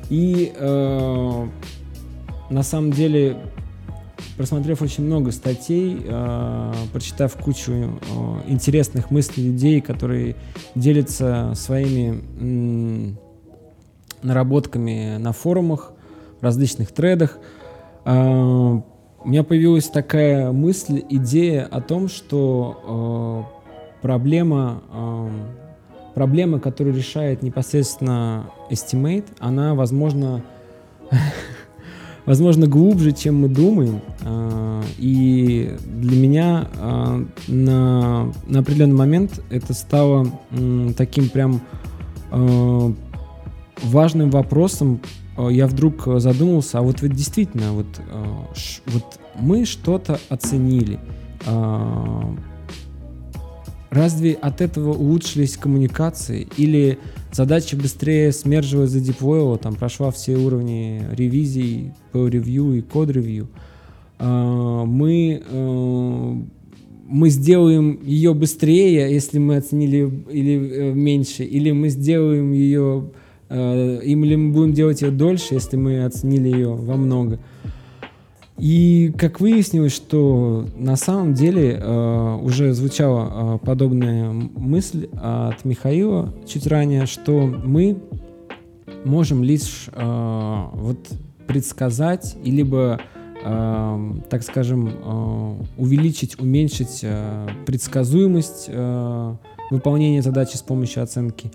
И 0.09 0.51
э, 0.57 1.49
на 2.49 2.63
самом 2.63 2.91
деле, 2.91 3.37
просмотрев 4.39 4.81
очень 4.81 5.05
много 5.05 5.31
статей, 5.31 6.01
э, 6.03 6.73
прочитав 6.95 7.37
кучу 7.37 7.73
э, 7.73 7.91
интересных 8.49 9.11
мыслей 9.11 9.49
людей, 9.49 9.83
которые 9.83 10.37
делятся 10.75 11.53
своими 11.55 12.25
м, 12.41 13.19
наработками 14.23 15.19
на 15.19 15.35
форумах, 15.35 15.93
различных 16.41 16.93
тредах, 16.93 17.37
э, 18.07 18.11
у 19.23 19.29
меня 19.29 19.45
появилась 19.45 19.89
такая 19.91 20.51
мысль, 20.51 21.05
идея 21.11 21.67
о 21.67 21.83
том, 21.83 22.09
что 22.09 23.45
э, 23.55 23.60
проблема, 24.01 24.83
проблема, 26.15 26.61
которую 26.61 26.95
решает 26.95 27.43
непосредственно 27.43 28.51
Estimate, 28.71 29.27
она, 29.39 29.75
возможно, 29.75 30.43
возможно, 32.27 32.67
глубже, 32.67 33.13
чем 33.13 33.41
мы 33.41 33.49
думаем. 33.49 34.01
Э, 34.23 34.83
и 34.99 35.77
для 35.87 36.17
меня 36.21 36.69
э, 36.73 37.25
на, 37.49 38.33
на 38.47 38.59
определенный 38.59 38.97
момент 38.97 39.43
это 39.51 39.75
стало 39.75 40.27
таким 40.97 41.29
прям 41.29 41.61
э, 42.31 42.93
важным 43.83 44.31
вопросом 44.31 45.01
я 45.49 45.67
вдруг 45.67 46.07
задумался, 46.19 46.81
а 46.81 46.83
вот 46.83 47.01
ведь 47.01 47.15
действительно, 47.15 47.73
вот, 47.73 47.87
вот 48.89 49.19
мы 49.37 49.65
что-то 49.65 50.21
оценили. 50.29 51.01
Разве 53.91 54.35
от 54.35 54.61
этого 54.61 54.93
улучшились 54.93 55.57
коммуникации? 55.57 56.47
Или 56.57 56.99
задача 57.33 57.77
быстрее 57.77 58.33
смерживая 58.33 58.87
задеплоила, 58.87 59.59
там 59.59 59.75
прошла 59.75 60.11
все 60.11 60.37
уровни 60.37 61.03
ревизий, 61.13 61.93
по-ревью 62.13 62.75
и 62.75 62.83
код-ревью? 62.83 63.49
Мы, 64.19 65.43
мы 67.09 67.31
сделаем 67.31 67.99
ее 68.05 68.33
быстрее, 68.35 69.13
если 69.13 69.39
мы 69.39 69.57
оценили 69.57 70.09
или 70.31 70.93
меньше, 70.93 71.45
или 71.45 71.73
мы 71.73 71.89
сделаем 71.89 72.53
ее 72.53 73.11
Э, 73.51 74.01
или 74.03 74.37
мы 74.37 74.53
будем 74.53 74.73
делать 74.73 75.03
ее 75.03 75.11
дольше, 75.11 75.55
если 75.55 75.77
мы 75.77 76.05
оценили 76.05 76.49
ее 76.49 76.73
во 76.73 76.97
много. 76.97 77.41
И 78.61 79.13
как 79.17 79.41
выяснилось, 79.41 79.95
что 79.95 80.67
на 80.77 80.97
самом 80.97 81.33
деле 81.33 81.79
э, 81.81 82.39
уже 82.43 82.75
звучала 82.75 83.57
э, 83.57 83.59
подобная 83.65 84.33
мысль 84.33 85.09
от 85.15 85.65
Михаила 85.65 86.35
чуть 86.47 86.67
ранее, 86.67 87.07
что 87.07 87.47
мы 87.47 87.97
можем 89.05 89.43
лишь 89.43 89.89
э, 89.91 90.65
вот 90.75 91.09
предсказать 91.47 92.37
и 92.45 92.51
либо 92.51 93.01
э, 93.43 94.13
так 94.29 94.43
скажем 94.43 94.89
э, 94.89 95.55
увеличить, 95.79 96.39
уменьшить 96.39 97.01
э, 97.03 97.49
предсказуемость 97.65 98.67
э, 98.69 99.35
выполнения 99.71 100.21
задачи 100.21 100.57
с 100.57 100.63
помощью 100.63 101.03
оценки. 101.03 101.51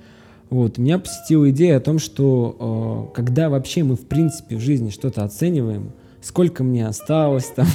Вот, 0.49 0.79
меня 0.79 0.97
посетила 0.97 1.49
идея 1.51 1.77
о 1.77 1.81
том, 1.81 1.99
что 1.99 3.11
э, 3.11 3.15
когда 3.15 3.49
вообще 3.49 3.83
мы 3.83 3.95
в 3.95 4.07
принципе 4.07 4.55
в 4.55 4.59
жизни 4.59 4.89
что-то 4.89 5.23
оцениваем, 5.23 5.91
сколько 6.25 6.63
мне 6.63 6.87
осталось 6.87 7.45
там 7.55 7.67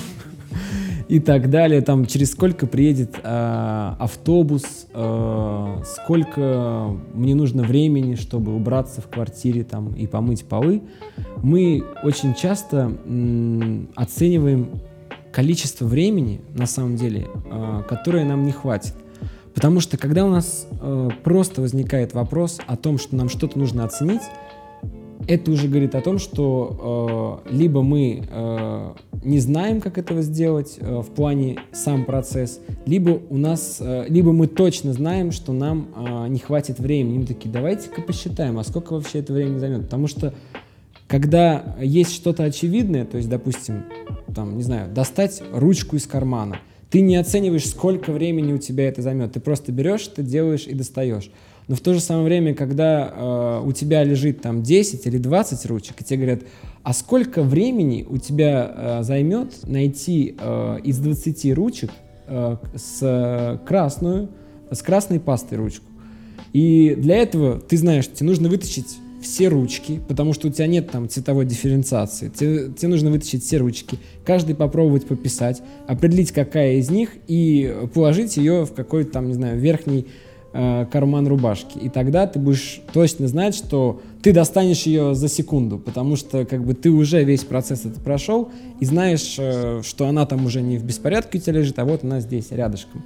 и 1.09 1.21
так 1.21 1.51
далее, 1.51 1.81
там 1.83 2.05
через 2.05 2.33
сколько 2.33 2.67
приедет 2.67 3.15
э, 3.23 3.95
автобус, 3.99 4.87
э, 4.93 5.83
сколько 5.85 6.97
мне 7.15 7.35
нужно 7.35 7.63
времени, 7.63 8.17
чтобы 8.17 8.55
убраться 8.55 9.01
в 9.01 9.09
квартире 9.09 9.63
там 9.63 9.95
и 9.95 10.07
помыть 10.07 10.45
полы, 10.45 10.83
мы 11.43 11.85
очень 12.03 12.35
часто 12.35 12.93
оцениваем 13.95 14.81
количество 15.33 15.85
времени 15.87 16.41
на 16.53 16.67
самом 16.67 16.97
деле, 16.97 17.29
э, 17.51 17.83
которое 17.89 18.25
нам 18.25 18.45
не 18.45 18.53
хватит. 18.53 18.95
Потому 19.55 19.81
что 19.81 19.97
когда 19.97 20.25
у 20.25 20.29
нас 20.29 20.67
э, 20.81 21.09
просто 21.23 21.61
возникает 21.61 22.15
вопрос 22.15 22.59
о 22.67 22.77
том, 22.77 22.99
что 22.99 23.15
нам 23.15 23.29
что-то 23.29 23.59
нужно 23.59 23.85
оценить, 23.85 24.23
это 25.31 25.53
уже 25.53 25.69
говорит 25.69 25.95
о 25.95 26.01
том, 26.01 26.19
что 26.19 27.41
э, 27.47 27.55
либо 27.55 27.83
мы 27.83 28.25
э, 28.29 28.93
не 29.23 29.39
знаем, 29.39 29.81
как 29.81 29.97
этого 29.97 30.23
сделать 30.23 30.77
э, 30.81 31.01
в 31.01 31.07
плане 31.11 31.59
сам 31.71 32.05
процесс, 32.05 32.61
либо 32.85 33.21
у 33.31 33.37
нас, 33.37 33.79
э, 33.81 34.07
либо 34.09 34.33
мы 34.33 34.49
точно 34.49 34.93
знаем, 34.93 35.31
что 35.31 35.53
нам 35.53 35.89
э, 35.95 36.29
не 36.29 36.41
хватит 36.41 36.81
времени. 36.81 37.19
Мы 37.19 37.27
такие, 37.27 37.49
давайте-ка 37.49 38.03
посчитаем, 38.03 38.59
а 38.59 38.65
сколько 38.65 38.95
вообще 38.95 39.21
это 39.21 39.33
времени 39.33 39.59
займет. 39.59 39.85
Потому 39.85 40.09
что 40.09 40.35
когда 41.07 41.77
есть 41.81 42.13
что-то 42.13 42.43
очевидное, 42.43 43.05
то 43.05 43.17
есть, 43.17 43.29
допустим, 43.29 43.85
там, 44.35 44.57
не 44.57 44.65
знаю, 44.65 44.93
достать 44.93 45.43
ручку 45.53 45.95
из 45.95 46.09
кармана– 46.09 46.59
ты 46.91 47.01
не 47.03 47.17
оцениваешь, 47.17 47.69
сколько 47.69 48.11
времени 48.11 48.53
у 48.53 48.59
тебя 48.59 48.89
это 48.89 49.01
займет. 49.01 49.33
Ты 49.33 49.41
просто 49.41 49.71
берешь, 49.71 50.07
ты 50.09 50.23
делаешь 50.23 50.67
и 50.67 50.75
достаешь. 50.75 51.31
Но 51.71 51.77
в 51.77 51.81
то 51.83 51.95
же 51.95 52.01
самое 52.01 52.25
время, 52.25 52.53
когда 52.53 53.15
э, 53.15 53.63
у 53.65 53.71
тебя 53.71 54.03
лежит 54.03 54.43
там 54.43 54.61
10 54.61 55.07
или 55.07 55.19
20 55.19 55.67
ручек, 55.67 56.01
и 56.01 56.05
тебе 56.05 56.17
говорят, 56.17 56.41
а 56.83 56.93
сколько 56.93 57.45
времени 57.45 58.05
у 58.11 58.19
тебя 58.19 58.75
э, 58.75 59.03
займет 59.05 59.69
найти 59.69 60.35
э, 60.37 60.79
из 60.83 60.99
20 60.99 61.55
ручек 61.55 61.93
э, 62.27 62.57
с 62.75 62.99
э, 63.03 63.59
красную, 63.65 64.31
с 64.73 64.83
красной 64.83 65.21
пастой 65.21 65.59
ручку? 65.59 65.85
И 66.53 66.97
для 66.99 67.19
этого 67.19 67.61
ты 67.61 67.77
знаешь, 67.77 68.09
тебе 68.09 68.27
нужно 68.27 68.49
вытащить 68.49 68.99
все 69.23 69.47
ручки, 69.47 70.01
потому 70.09 70.33
что 70.33 70.49
у 70.49 70.51
тебя 70.51 70.67
нет 70.67 70.91
там 70.91 71.09
цветовой 71.09 71.47
дифференциации. 71.47 72.31
Тебе, 72.31 72.73
тебе 72.73 72.89
нужно 72.89 73.13
вытащить 73.13 73.45
все 73.45 73.59
ручки, 73.59 73.97
каждый 74.25 74.57
попробовать 74.57 75.07
пописать, 75.07 75.63
определить, 75.87 76.33
какая 76.33 76.79
из 76.79 76.91
них, 76.91 77.11
и 77.29 77.73
положить 77.95 78.39
ее 78.39 78.67
в 78.67 78.73
какой-то 78.73 79.13
там, 79.13 79.29
не 79.29 79.35
знаю, 79.35 79.61
верхний 79.61 80.09
э, 80.53 80.87
карман 80.91 81.27
рубашки. 81.27 81.79
И 81.79 81.89
тогда 81.89 82.27
ты 82.27 82.39
будешь 82.39 82.81
точно 82.93 83.29
знать, 83.29 83.55
что 83.55 84.01
ты 84.23 84.33
достанешь 84.33 84.83
ее 84.83 85.15
за 85.15 85.29
секунду, 85.29 85.79
потому 85.79 86.17
что 86.17 86.45
как 86.45 86.65
бы 86.65 86.75
ты 86.75 86.91
уже 86.91 87.25
весь 87.25 87.45
процесс 87.45 87.85
это 87.85 88.01
прошел 88.01 88.51
и 88.81 88.85
знаешь, 88.85 89.37
э, 89.39 89.83
что 89.85 90.07
она 90.07 90.27
там 90.27 90.45
уже 90.47 90.61
не 90.63 90.79
в 90.79 90.85
беспорядке 90.85 91.39
у 91.39 91.41
тебя 91.41 91.55
лежит, 91.55 91.79
а 91.79 91.85
вот 91.85 92.05
она 92.05 92.21
здесь, 92.21 92.51
рядышком. 92.51 93.03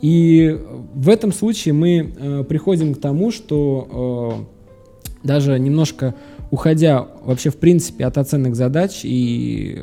И 0.00 0.58
в 0.94 1.08
этом 1.08 1.32
случае 1.32 1.74
мы 1.74 2.12
э, 2.16 2.44
приходим 2.48 2.94
к 2.94 3.00
тому, 3.00 3.30
что 3.30 4.46
даже 5.22 5.58
немножко 5.58 6.14
уходя 6.50 7.08
вообще 7.24 7.50
в 7.50 7.56
принципе 7.56 8.04
от 8.04 8.18
оценок 8.18 8.56
задач 8.56 9.00
и 9.04 9.82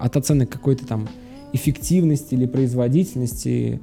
от 0.00 0.16
оценок 0.16 0.48
какой-то 0.48 0.86
там 0.86 1.08
эффективности 1.52 2.34
или 2.34 2.46
производительности, 2.46 3.80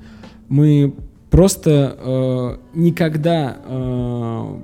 мы 0.49 0.94
просто 1.36 1.98
э, 1.99 2.57
никогда, 2.76 3.57
э, 3.66 4.57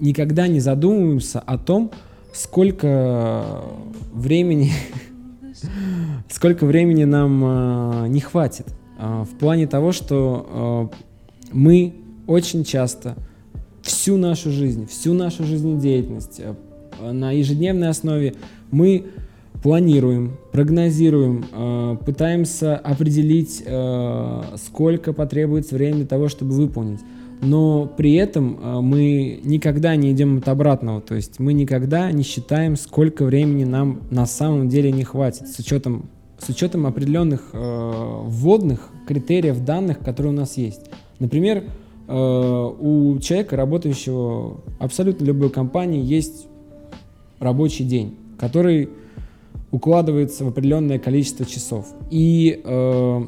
никогда 0.00 0.48
не 0.48 0.58
задумываемся 0.58 1.38
о 1.38 1.58
том, 1.58 1.92
сколько 2.32 3.62
времени, 4.12 4.72
сколько 6.28 6.66
времени 6.66 7.04
нам 7.04 7.44
э, 7.44 8.08
не 8.08 8.18
хватит. 8.18 8.66
Э, 8.98 9.22
в 9.22 9.38
плане 9.38 9.68
того, 9.68 9.92
что 9.92 10.90
э, 10.92 11.52
мы 11.52 11.94
очень 12.26 12.64
часто 12.64 13.14
всю 13.82 14.16
нашу 14.16 14.50
жизнь, 14.50 14.88
всю 14.88 15.14
нашу 15.14 15.44
жизнедеятельность 15.44 16.40
э, 16.40 17.12
на 17.12 17.30
ежедневной 17.30 17.90
основе 17.90 18.34
мы 18.72 19.04
планируем, 19.64 20.36
прогнозируем, 20.52 21.44
э, 21.50 21.96
пытаемся 22.06 22.76
определить, 22.76 23.64
э, 23.66 24.42
сколько 24.56 25.12
потребуется 25.12 25.74
времени 25.74 25.98
для 25.98 26.06
того, 26.06 26.28
чтобы 26.28 26.52
выполнить. 26.52 27.00
Но 27.42 27.92
при 27.96 28.14
этом 28.14 28.84
мы 28.84 29.40
никогда 29.42 29.96
не 29.96 30.12
идем 30.12 30.38
от 30.38 30.48
обратного, 30.48 31.00
то 31.00 31.16
есть 31.16 31.40
мы 31.40 31.52
никогда 31.52 32.12
не 32.12 32.22
считаем, 32.22 32.76
сколько 32.76 33.24
времени 33.24 33.64
нам 33.64 34.02
на 34.10 34.24
самом 34.24 34.68
деле 34.68 34.92
не 34.92 35.02
хватит, 35.02 35.48
с 35.48 35.58
учетом, 35.58 36.08
с 36.38 36.48
учетом 36.48 36.86
определенных 36.86 37.50
вводных 37.52 38.88
критериев 39.06 39.62
данных, 39.62 39.98
которые 39.98 40.32
у 40.32 40.36
нас 40.36 40.56
есть. 40.56 40.82
Например, 41.18 41.64
Э, 42.06 42.70
у 42.78 43.18
человека, 43.18 43.56
работающего 43.56 44.60
абсолютно 44.78 45.24
любой 45.24 45.50
компании, 45.50 46.04
есть 46.04 46.46
рабочий 47.38 47.84
день, 47.84 48.16
который 48.38 48.90
укладывается 49.74 50.44
в 50.44 50.48
определенное 50.48 51.00
количество 51.00 51.44
часов. 51.44 51.86
И 52.08 52.60
э, 52.64 53.22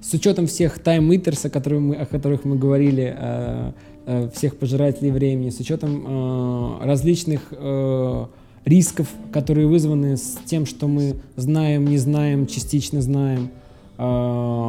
с 0.00 0.14
учетом 0.14 0.46
всех 0.46 0.78
тайм-митерс, 0.78 1.46
о, 1.46 1.50
которых 1.50 2.44
мы, 2.44 2.56
говорили, 2.56 3.16
э, 3.18 3.72
э, 4.06 4.30
всех 4.32 4.56
пожирателей 4.56 5.10
времени, 5.10 5.50
с 5.50 5.58
учетом 5.58 6.04
э, 6.06 6.84
различных 6.84 7.48
э, 7.50 8.26
рисков, 8.64 9.08
которые 9.32 9.66
вызваны 9.66 10.16
с 10.16 10.38
тем, 10.44 10.66
что 10.66 10.86
мы 10.86 11.16
знаем, 11.34 11.86
не 11.86 11.98
знаем, 11.98 12.46
частично 12.46 13.02
знаем, 13.02 13.50
э, 13.98 14.68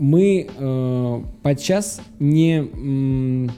мы 0.00 0.48
э, 0.58 1.22
подчас 1.44 2.00
не... 2.18 2.56
М, 2.56 3.52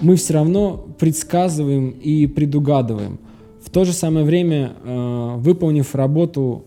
мы 0.00 0.14
все 0.14 0.34
равно 0.34 0.86
предсказываем 1.00 1.90
и 1.90 2.28
предугадываем. 2.28 3.18
В 3.70 3.72
то 3.72 3.84
же 3.84 3.92
самое 3.92 4.26
время, 4.26 4.72
э, 4.82 5.34
выполнив 5.36 5.94
работу 5.94 6.64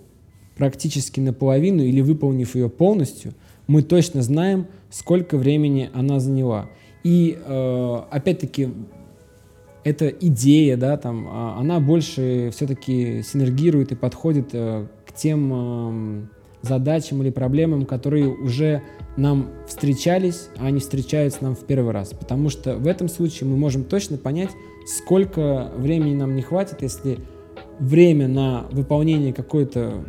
практически 0.55 1.19
наполовину 1.19 1.83
или 1.83 1.99
выполнив 1.99 2.55
ее 2.55 2.69
полностью, 2.69 3.33
мы 3.67 3.81
точно 3.81 4.21
знаем, 4.21 4.67
сколько 4.89 5.37
времени 5.37 5.89
она 5.93 6.21
заняла. 6.21 6.69
И 7.03 7.37
э, 7.37 7.99
опять-таки 8.09 8.69
эта 9.83 10.07
идея, 10.07 10.77
да, 10.77 10.95
там, 10.95 11.27
а, 11.29 11.57
она 11.59 11.81
больше 11.81 12.51
все-таки 12.53 13.21
синергирует 13.21 13.91
и 13.91 13.95
подходит 13.95 14.51
э, 14.53 14.87
к 15.05 15.13
тем 15.13 16.29
задачам 16.61 17.21
или 17.21 17.31
проблемам, 17.31 17.85
которые 17.85 18.29
уже 18.29 18.81
нам 19.17 19.49
встречались, 19.67 20.47
а 20.57 20.67
они 20.67 20.79
встречаются 20.79 21.43
нам 21.43 21.55
в 21.55 21.65
первый 21.65 21.91
раз. 21.91 22.13
Потому 22.13 22.49
что 22.49 22.77
в 22.77 22.87
этом 22.87 23.09
случае 23.09 23.49
мы 23.49 23.57
можем 23.57 23.83
точно 23.83 24.17
понять, 24.17 24.51
сколько 24.85 25.71
времени 25.75 26.15
нам 26.15 26.35
не 26.35 26.41
хватит, 26.41 26.81
если 26.81 27.19
время 27.79 28.27
на 28.27 28.65
выполнение 28.71 29.33
какой-то 29.33 30.03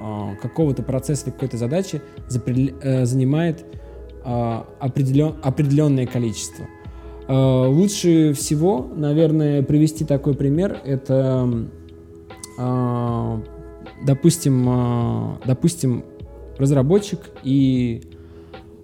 а, 0.00 0.36
какого-то 0.36 0.82
процесса 0.82 1.26
или 1.26 1.32
какой-то 1.32 1.56
задачи 1.56 2.00
э, 2.30 3.04
занимает 3.04 3.64
а, 4.24 4.66
определен, 4.78 5.34
определенное 5.42 6.06
количество. 6.06 6.66
А, 7.26 7.66
лучше 7.66 8.32
всего, 8.32 8.88
наверное, 8.94 9.62
привести 9.62 10.04
такой 10.04 10.34
пример. 10.34 10.80
Это, 10.84 11.68
допустим, 14.06 15.38
допустим, 15.46 16.04
разработчик 16.58 17.20
и 17.44 18.02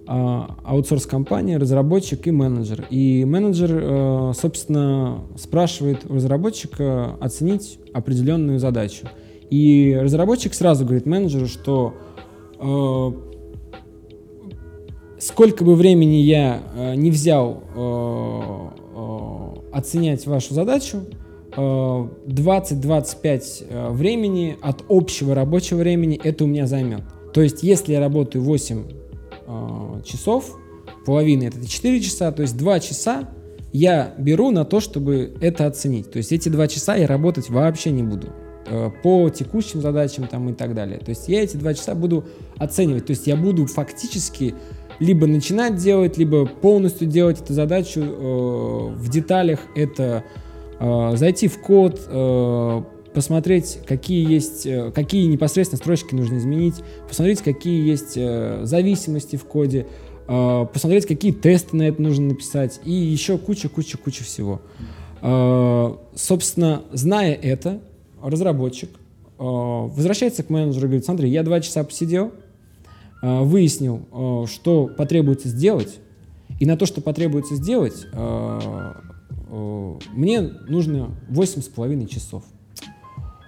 аутсорс-компания, 0.07 1.57
разработчик 1.57 2.27
и 2.27 2.31
менеджер. 2.31 2.85
И 2.89 3.25
менеджер, 3.25 4.33
собственно, 4.35 5.23
спрашивает 5.37 6.05
у 6.09 6.15
разработчика 6.15 7.15
оценить 7.19 7.79
определенную 7.93 8.59
задачу. 8.59 9.07
И 9.49 9.97
разработчик 9.99 10.53
сразу 10.53 10.85
говорит 10.85 11.05
менеджеру, 11.05 11.47
что 11.47 11.93
э, 12.59 13.11
сколько 15.19 15.63
бы 15.63 15.75
времени 15.75 16.15
я 16.15 16.61
э, 16.75 16.95
не 16.95 17.11
взял 17.11 17.63
э, 17.75 18.67
э, 18.95 19.77
оценять 19.77 20.25
вашу 20.25 20.53
задачу, 20.53 21.01
20-25 21.55 23.23
э, 23.23 23.41
э, 23.69 23.89
времени 23.91 24.57
от 24.61 24.83
общего 24.89 25.33
рабочего 25.35 25.77
времени 25.79 26.19
это 26.21 26.43
у 26.43 26.47
меня 26.47 26.67
займет. 26.67 27.03
То 27.33 27.41
есть, 27.41 27.63
если 27.63 27.93
я 27.93 28.01
работаю 28.01 28.43
8 28.43 28.79
э, 28.79 28.83
часов, 30.05 30.57
половина 31.05 31.43
это 31.43 31.67
4 31.67 32.01
часа, 32.01 32.31
то 32.31 32.41
есть 32.41 32.57
2 32.57 32.79
часа 32.79 33.29
я 33.73 34.13
беру 34.17 34.51
на 34.51 34.63
то, 34.63 34.79
чтобы 34.79 35.35
это 35.41 35.65
оценить. 35.65 36.11
То 36.11 36.17
есть 36.17 36.31
эти 36.31 36.47
2 36.47 36.67
часа 36.67 36.95
я 36.95 37.07
работать 37.07 37.49
вообще 37.49 37.91
не 37.91 38.03
буду. 38.03 38.33
Э, 38.67 38.89
по 39.03 39.29
текущим 39.29 39.81
задачам 39.81 40.27
там 40.27 40.49
и 40.49 40.53
так 40.53 40.73
далее. 40.73 40.97
То 40.97 41.09
есть 41.09 41.27
я 41.27 41.43
эти 41.43 41.55
два 41.55 41.73
часа 41.75 41.93
буду 41.93 42.25
оценивать. 42.57 43.05
То 43.05 43.11
есть 43.11 43.27
я 43.27 43.35
буду 43.35 43.67
фактически 43.67 44.55
либо 44.99 45.27
начинать 45.27 45.75
делать, 45.75 46.17
либо 46.17 46.47
полностью 46.47 47.07
делать 47.07 47.39
эту 47.41 47.53
задачу 47.53 48.01
э, 48.01 48.95
в 48.95 49.09
деталях. 49.09 49.59
Это 49.75 50.23
э, 50.79 51.11
зайти 51.15 51.47
в 51.47 51.59
код, 51.61 52.01
э, 52.07 52.81
посмотреть, 53.15 53.79
какие 53.87 54.29
есть, 54.29 54.65
э, 54.65 54.91
какие 54.93 55.25
непосредственно 55.25 55.77
строчки 55.81 56.13
нужно 56.13 56.37
изменить, 56.37 56.75
посмотреть, 57.07 57.41
какие 57.41 57.87
есть 57.87 58.17
э, 58.17 58.59
зависимости 58.63 59.37
в 59.37 59.45
коде, 59.45 59.87
э, 60.27 60.65
посмотреть, 60.71 61.05
какие 61.05 61.31
тесты 61.31 61.77
на 61.77 61.83
это 61.83 62.01
нужно 62.01 62.27
написать 62.27 62.81
и 62.83 62.91
еще 62.91 63.37
куча-куча-куча 63.39 64.23
всего. 64.23 64.61
Собственно, 66.13 66.83
зная 66.91 67.33
это, 67.33 67.81
разработчик 68.21 68.91
возвращается 69.39 70.43
к 70.43 70.51
менеджеру 70.51 70.85
и 70.85 70.87
говорит, 70.89 71.05
смотри, 71.05 71.29
я 71.31 71.41
два 71.41 71.61
часа 71.61 71.83
посидел, 71.83 72.31
выяснил, 73.23 74.45
что 74.47 74.87
потребуется 74.95 75.47
сделать, 75.47 75.97
и 76.59 76.67
на 76.67 76.77
то, 76.77 76.85
что 76.85 77.01
потребуется 77.01 77.55
сделать, 77.55 78.05
мне 79.49 80.41
нужно 80.67 81.09
восемь 81.27 81.63
с 81.63 81.69
половиной 81.69 82.05
часов. 82.05 82.43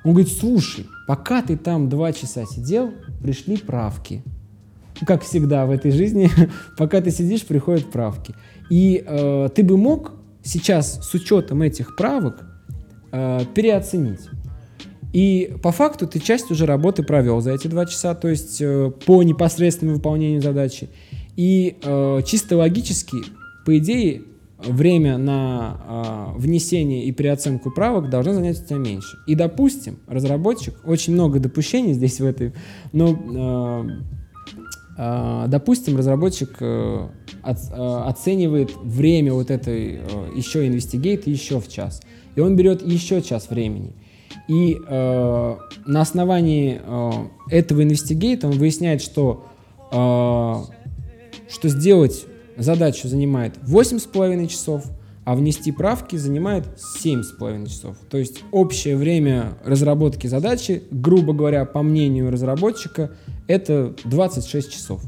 Он 0.08 0.14
говорит, 0.14 0.32
слушай, 0.32 0.86
пока 1.06 1.42
ты 1.42 1.58
там 1.58 1.90
два 1.90 2.14
часа 2.14 2.46
сидел, 2.46 2.94
пришли 3.22 3.58
правки. 3.58 4.24
Как 5.06 5.22
всегда 5.22 5.66
в 5.66 5.72
этой 5.72 5.92
жизни, 5.92 6.32
пока 6.78 7.02
ты 7.02 7.12
сидишь, 7.12 7.46
приходят 7.46 7.92
правки. 7.92 8.34
И 8.70 9.04
э, 9.06 9.50
ты 9.54 9.64
бы 9.64 9.76
мог 9.76 10.14
сейчас 10.44 11.06
с 11.06 11.14
учетом 11.14 11.62
этих 11.62 11.98
правок 11.98 12.46
э, 13.12 13.42
переоценить. 13.54 14.22
И 15.12 15.54
по 15.62 15.74
факту 15.74 16.08
ты 16.08 16.20
часть 16.20 16.52
уже 16.52 16.66
работы 16.66 17.04
провел 17.04 17.42
за 17.42 17.52
эти 17.52 17.68
два 17.68 17.86
часа, 17.86 18.16
то 18.16 18.30
есть 18.30 18.62
э, 18.62 18.90
по 19.06 19.24
непосредственному 19.24 19.98
выполнению 19.98 20.42
задачи. 20.42 20.88
И 21.36 21.80
э, 21.84 22.22
чисто 22.26 22.56
логически, 22.56 23.18
по 23.66 23.78
идее, 23.78 24.22
время 24.58 25.18
на 25.18 26.34
э, 26.36 26.40
внесение 26.40 27.06
и 27.06 27.12
переоценку 27.12 27.72
правок 27.72 28.10
должно 28.10 28.34
занять 28.34 28.62
у 28.62 28.66
тебя 28.66 28.78
меньше. 28.78 29.18
И, 29.28 29.36
допустим, 29.36 30.00
разработчик, 30.08 30.76
очень 30.84 31.14
много 31.14 31.40
допущений 31.40 31.94
здесь 31.94 32.20
в 32.20 32.26
этой, 32.26 32.54
но, 32.92 33.88
э, 34.98 34.98
э, 34.98 35.46
допустим, 35.48 35.98
разработчик 35.98 36.58
э, 36.60 37.08
от, 37.44 37.58
э, 37.72 38.02
оценивает 38.06 38.72
время 38.84 39.34
вот 39.34 39.52
этой 39.52 39.96
э, 39.96 40.32
еще 40.36 40.68
инвестигейт 40.68 41.28
еще 41.28 41.60
в 41.60 41.68
час. 41.68 42.02
И 42.36 42.40
он 42.40 42.56
берет 42.56 42.82
еще 42.82 43.22
час 43.22 43.50
времени. 43.50 43.94
И 44.48 44.78
э, 44.88 45.56
на 45.86 46.02
основании 46.02 46.82
э, 46.84 47.12
этого 47.50 47.84
инвестигейта 47.84 48.48
он 48.48 48.58
выясняет, 48.58 49.02
что, 49.02 49.46
э, 49.92 50.56
что 51.50 51.70
сделать 51.70 52.26
задачу 52.58 53.08
занимает 53.08 53.58
8,5 53.64 54.48
часов, 54.48 54.84
а 55.26 55.36
внести 55.36 55.72
правки 55.72 56.16
занимает 56.16 56.66
7,5 57.04 57.68
часов. 57.68 57.98
То 58.10 58.18
есть 58.18 58.44
общее 58.52 58.96
время 58.96 59.58
разработки 59.66 60.28
задачи, 60.28 60.84
грубо 60.90 61.34
говоря, 61.34 61.66
по 61.66 61.82
мнению 61.82 62.32
разработчика, 62.32 63.12
это 63.48 63.94
26 64.06 64.72
часов. 64.72 65.02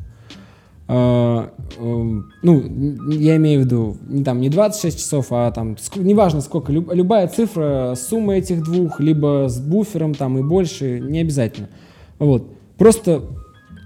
А, 0.91 1.53
эм, 1.77 2.31
ну, 2.41 2.63
я 3.11 3.35
имею 3.35 3.61
в 3.61 3.65
виду, 3.65 3.97
там, 4.25 4.41
не 4.41 4.49
26 4.49 4.97
часов, 4.97 5.27
а 5.29 5.51
там, 5.51 5.77
неважно 5.95 6.41
сколько, 6.41 6.71
люб, 6.71 6.91
любая 6.91 7.27
цифра, 7.27 7.93
сумма 7.95 8.37
этих 8.37 8.63
двух, 8.63 8.99
либо 8.99 9.45
с 9.47 9.59
буфером 9.59 10.15
там 10.15 10.39
и 10.39 10.41
больше, 10.41 10.99
не 10.99 11.19
обязательно. 11.19 11.69
Вот. 12.17 12.51
Просто 12.77 13.21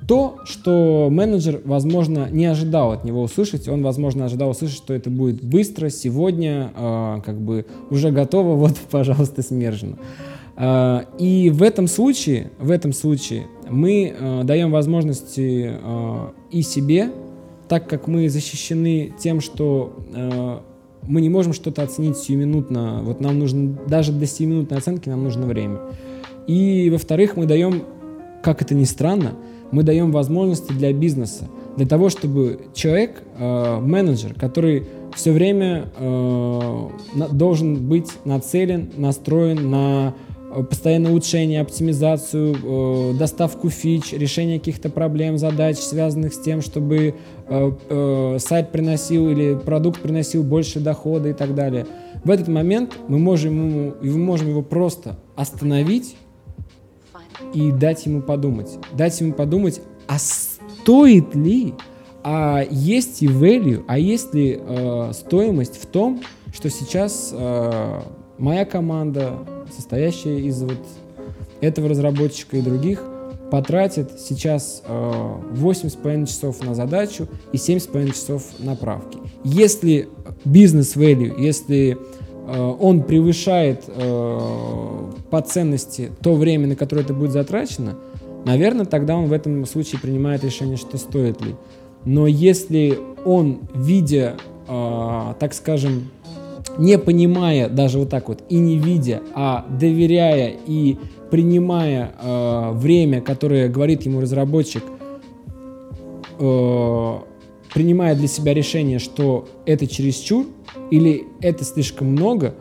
то, 0.08 0.40
что 0.46 1.08
менеджер, 1.12 1.62
возможно, 1.64 2.28
не 2.32 2.46
ожидал 2.46 2.92
от 2.92 3.04
него 3.04 3.22
услышать, 3.22 3.68
он, 3.68 3.84
возможно, 3.84 4.26
ожидал 4.26 4.50
услышать, 4.50 4.78
что 4.78 4.94
это 4.94 5.10
будет 5.10 5.44
быстро, 5.44 5.90
сегодня, 5.90 6.72
э, 6.76 7.22
как 7.26 7.40
бы 7.40 7.66
уже 7.90 8.12
готово, 8.12 8.56
вот, 8.56 8.78
пожалуйста, 8.90 9.42
смержено. 9.42 9.98
Э, 10.58 11.04
и 11.18 11.50
в 11.50 11.64
этом 11.64 11.88
случае, 11.88 12.52
в 12.60 12.72
этом 12.72 12.94
случае 12.94 13.48
мы 13.70 14.14
э, 14.18 14.44
даем 14.44 14.72
возможности 14.72 15.72
э, 15.74 16.30
и 16.52 16.62
себе, 16.62 17.12
так 17.68 17.90
как 17.90 18.08
мы 18.08 18.30
защищены 18.30 19.14
тем, 19.20 19.42
что 19.42 19.96
э, 20.14 20.60
мы 21.08 21.22
не 21.22 21.30
можем 21.30 21.54
что-то 21.54 21.84
оценить 21.84 22.18
сиюминутно, 22.18 23.02
вот 23.04 23.22
нам 23.22 23.40
нужно, 23.40 23.78
даже 23.88 24.12
для 24.12 24.28
сиюминутной 24.28 24.78
оценки 24.78 25.10
нам 25.10 25.24
нужно 25.24 25.46
время. 25.46 25.80
И, 26.48 26.90
во-вторых, 26.90 27.38
мы 27.38 27.46
даем, 27.46 27.84
как 28.42 28.62
это 28.62 28.76
ни 28.76 28.84
странно, 28.84 29.36
мы 29.74 29.84
даем 29.84 30.12
возможности 30.12 30.72
для 30.72 30.94
бизнеса, 30.94 31.48
для 31.76 31.86
того, 31.86 32.10
чтобы 32.10 32.68
человек, 32.74 33.24
э, 33.38 33.80
менеджер, 33.80 34.34
который 34.36 34.86
все 35.16 35.32
время 35.32 35.92
э, 35.98 36.90
должен 37.32 37.88
быть 37.88 38.10
нацелен, 38.26 38.90
настроен 38.98 39.70
на 39.70 40.14
Э, 40.54 40.64
постоянное 40.64 41.12
улучшение, 41.12 41.62
оптимизацию, 41.62 42.56
э, 42.56 43.14
доставку 43.18 43.70
фич, 43.70 44.14
решение 44.14 44.60
каких-то 44.60 44.90
проблем, 44.90 45.38
задач, 45.38 45.78
связанных 45.78 46.34
с 46.34 46.40
тем, 46.40 46.62
чтобы 46.62 47.16
э, 47.48 48.38
сайт 48.40 48.72
приносил 48.72 49.30
или 49.30 49.56
продукт 49.56 50.02
приносил 50.02 50.44
больше 50.44 50.80
дохода 50.80 51.30
и 51.30 51.34
так 51.34 51.56
далее. 51.56 51.88
В 52.24 52.30
этот 52.30 52.48
момент 52.48 52.98
мы 53.08 53.20
можем, 53.20 53.54
ему, 53.54 53.94
мы 54.02 54.18
можем 54.18 54.50
его 54.50 54.62
просто 54.62 55.18
остановить 55.36 56.16
и 57.54 57.72
дать 57.72 58.06
ему 58.06 58.22
подумать. 58.22 58.72
Дать 58.94 59.20
ему 59.22 59.34
подумать, 59.34 59.82
а 60.08 60.18
стоит 60.20 61.36
ли, 61.36 61.74
а 62.24 62.64
есть 62.70 63.22
ли 63.22 63.28
value, 63.28 63.84
а 63.88 63.98
есть 63.98 64.34
ли 64.34 64.60
э, 64.60 65.12
стоимость 65.14 65.82
в 65.82 65.86
том, 65.88 66.22
что 66.54 66.70
сейчас 66.70 67.32
э, 67.34 68.02
моя 68.38 68.66
команда, 68.66 69.40
состоящая 69.76 70.40
из 70.40 70.62
вот 70.62 70.80
этого 71.62 71.90
разработчика 71.90 72.58
и 72.58 72.62
других, 72.62 73.04
потратит 73.52 74.20
сейчас 74.20 74.82
э, 74.86 75.12
8,5 75.54 76.26
часов 76.26 76.64
на 76.64 76.74
задачу 76.74 77.28
и 77.52 77.58
7,5 77.58 78.12
часов 78.12 78.44
на 78.60 78.76
правки. 78.76 79.20
Если 79.44 80.10
бизнес 80.46 80.96
value, 80.96 81.40
если 81.40 81.98
он 82.48 83.04
превышает 83.04 83.86
э, 83.88 85.12
по 85.30 85.42
ценности 85.42 86.12
то 86.22 86.36
время, 86.36 86.68
на 86.68 86.76
которое 86.76 87.02
это 87.02 87.14
будет 87.14 87.32
затрачено, 87.32 87.96
наверное, 88.46 88.86
тогда 88.86 89.16
он 89.16 89.28
в 89.28 89.34
этом 89.34 89.66
случае 89.66 90.02
принимает 90.02 90.44
решение, 90.44 90.78
что 90.78 90.98
стоит 90.98 91.42
ли. 91.42 91.56
Но 92.06 92.28
если 92.28 93.00
он, 93.26 93.60
видя, 93.74 94.36
э, 94.68 95.34
так 95.40 95.54
скажем, 95.54 96.10
не 96.78 96.98
понимая 96.98 97.70
даже 97.70 98.00
вот 98.00 98.10
так 98.10 98.28
вот 98.28 98.44
и 98.50 98.58
не 98.58 98.78
видя, 98.78 99.22
а 99.34 99.66
доверяя 99.70 100.54
и 100.66 100.98
принимая 101.32 102.12
э, 102.22 102.72
время, 102.74 103.22
которое 103.22 103.70
говорит 103.70 104.04
ему 104.04 104.22
разработчик, 104.22 104.84
э, 106.40 107.14
принимая 107.74 108.16
для 108.16 108.28
себя 108.28 108.54
решение, 108.54 109.00
что 109.00 109.48
это 109.66 109.88
чересчур 109.88 110.46
или 110.92 111.26
это 111.42 111.64
слишком 111.64 112.08
много, 112.08 112.56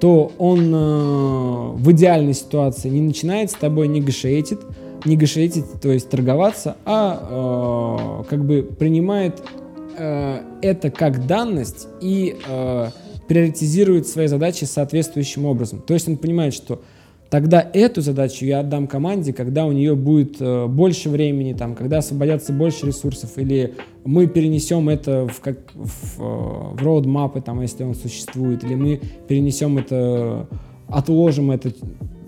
то 0.00 0.32
он 0.38 0.74
э, 0.74 1.72
в 1.76 1.92
идеальной 1.92 2.34
ситуации 2.34 2.88
не 2.88 3.00
начинает 3.00 3.50
с 3.50 3.54
тобой 3.54 3.88
негашейтить, 3.88 4.58
негашейтить, 5.04 5.64
то 5.80 5.90
есть 5.90 6.08
торговаться, 6.10 6.76
а 6.84 8.22
э, 8.22 8.28
как 8.28 8.44
бы 8.44 8.62
принимает 8.62 9.42
э, 9.96 10.40
это 10.62 10.90
как 10.90 11.26
данность 11.26 11.88
и 12.00 12.36
э, 12.46 12.90
приоритизирует 13.28 14.06
свои 14.06 14.26
задачи 14.26 14.64
соответствующим 14.64 15.46
образом. 15.46 15.80
То 15.80 15.94
есть 15.94 16.08
он 16.08 16.16
понимает, 16.16 16.54
что 16.54 16.80
тогда 17.30 17.68
эту 17.72 18.00
задачу 18.00 18.44
я 18.44 18.60
отдам 18.60 18.86
команде, 18.86 19.32
когда 19.32 19.66
у 19.66 19.72
нее 19.72 19.94
будет 19.94 20.36
э, 20.40 20.66
больше 20.66 21.08
времени, 21.08 21.52
там, 21.52 21.74
когда 21.74 21.98
освободятся 21.98 22.52
больше 22.52 22.86
ресурсов, 22.86 23.36
или 23.36 23.74
мы 24.04 24.26
перенесем 24.26 24.88
это 24.88 25.26
в, 25.26 25.40
как, 25.40 25.58
в, 25.74 26.20
э, 26.20 26.74
в 26.74 26.82
роудмапы, 26.82 27.40
там, 27.40 27.60
если 27.60 27.84
он 27.84 27.94
существует, 27.94 28.64
или 28.64 28.74
мы 28.74 29.00
перенесем 29.28 29.78
это, 29.78 30.48
отложим 30.88 31.50
это 31.50 31.72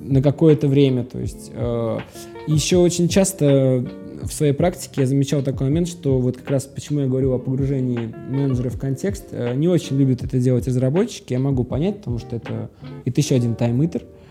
на 0.00 0.22
какое-то 0.22 0.68
время. 0.68 1.04
То 1.04 1.18
есть 1.18 1.50
э, 1.54 1.98
еще 2.46 2.78
очень 2.78 3.08
часто 3.08 3.86
в 4.22 4.32
своей 4.32 4.52
практике 4.52 5.02
я 5.02 5.06
замечал 5.06 5.42
такой 5.42 5.68
момент, 5.68 5.86
что 5.86 6.18
вот 6.18 6.36
как 6.38 6.50
раз 6.50 6.64
почему 6.64 7.00
я 7.00 7.06
говорю 7.06 7.32
о 7.32 7.38
погружении 7.38 8.12
менеджера 8.28 8.68
в 8.70 8.78
контекст, 8.78 9.26
э, 9.30 9.54
не 9.54 9.68
очень 9.68 9.96
любят 9.96 10.24
это 10.24 10.38
делать 10.38 10.66
разработчики, 10.66 11.32
я 11.32 11.38
могу 11.38 11.62
понять, 11.62 11.98
потому 11.98 12.18
что 12.18 12.34
это, 12.34 12.70
это 13.04 13.20
еще 13.20 13.36
один 13.36 13.54
тайм-итер. 13.54 14.02
Э, 14.02 14.27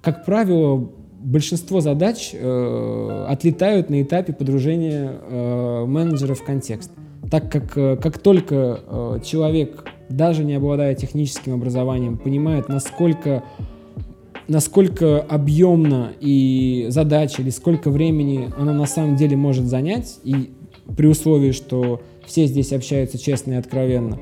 как 0.00 0.24
правило, 0.24 0.90
большинство 1.20 1.80
задач 1.80 2.30
э, 2.32 3.26
отлетают 3.28 3.88
на 3.90 4.02
этапе 4.02 4.32
погружения 4.32 5.12
менеджера 5.86 6.34
в 6.34 6.42
контекст. 6.42 6.90
Так 7.30 7.50
как, 7.50 7.72
как 8.00 8.18
только 8.18 9.20
человек, 9.24 9.84
даже 10.08 10.44
не 10.44 10.54
обладая 10.54 10.94
техническим 10.94 11.54
образованием, 11.54 12.18
понимает, 12.18 12.68
насколько 12.68 13.44
насколько 14.48 15.20
объемно 15.20 16.12
и 16.20 16.86
задача, 16.88 17.42
или 17.42 17.50
сколько 17.50 17.90
времени 17.90 18.50
она 18.58 18.72
на 18.72 18.86
самом 18.86 19.16
деле 19.16 19.36
может 19.36 19.66
занять, 19.66 20.18
и 20.24 20.52
при 20.96 21.06
условии, 21.06 21.52
что 21.52 22.02
все 22.26 22.46
здесь 22.46 22.72
общаются 22.72 23.18
честно 23.18 23.52
и 23.52 23.56
откровенно, 23.56 24.18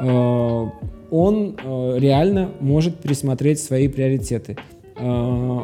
э, 0.00 0.66
он 1.10 1.56
э, 1.62 1.98
реально 1.98 2.50
может 2.60 2.96
пересмотреть 2.96 3.60
свои 3.60 3.88
приоритеты. 3.88 4.56
Э, 4.96 5.60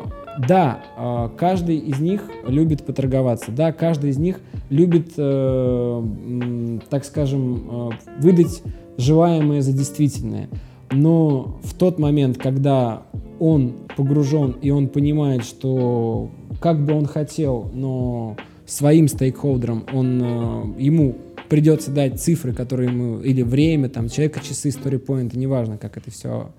да, 0.48 1.30
каждый 1.36 1.76
из 1.76 2.00
них 2.00 2.28
любит 2.44 2.84
поторговаться, 2.84 3.52
да, 3.52 3.70
каждый 3.70 4.10
из 4.10 4.18
них 4.18 4.40
любит, 4.68 5.14
так 5.14 7.04
скажем, 7.04 7.92
выдать 8.18 8.60
желаемое 8.96 9.62
за 9.62 9.72
действительное. 9.72 10.48
Но 10.90 11.56
в 11.62 11.74
тот 11.74 12.00
момент, 12.00 12.36
когда 12.36 13.04
он 13.38 13.74
погружен 13.96 14.56
и 14.62 14.70
он 14.70 14.88
понимает, 14.88 15.44
что 15.44 16.30
как 16.60 16.84
бы 16.84 16.94
он 16.94 17.06
хотел, 17.06 17.70
но 17.72 18.36
своим 18.66 19.08
стейкхолдерам 19.08 19.84
он, 19.92 20.22
э, 20.22 20.82
ему 20.82 21.16
придется 21.54 21.92
дать 21.92 22.20
цифры, 22.20 22.52
которые 22.52 22.90
ему, 22.90 23.20
или 23.20 23.42
время, 23.42 23.88
там, 23.88 24.08
человека, 24.08 24.40
часы, 24.42 24.70
story 24.70 25.30
неважно, 25.36 25.78
как 25.78 25.96
это 25.96 26.10
все 26.10 26.50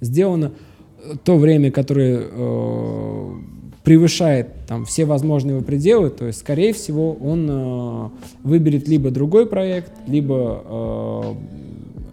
сделано, 0.00 0.52
то 1.24 1.38
время, 1.38 1.72
которое 1.72 2.20
э, 2.22 3.30
превышает 3.82 4.50
там 4.68 4.84
все 4.84 5.06
возможные 5.06 5.56
его 5.56 5.64
пределы, 5.64 6.10
то 6.10 6.24
есть, 6.24 6.38
скорее 6.38 6.72
всего, 6.72 7.14
он 7.14 7.48
э, 7.50 8.08
выберет 8.44 8.86
либо 8.86 9.10
другой 9.10 9.46
проект, 9.46 9.90
либо 10.06 10.62
э, 10.64 11.34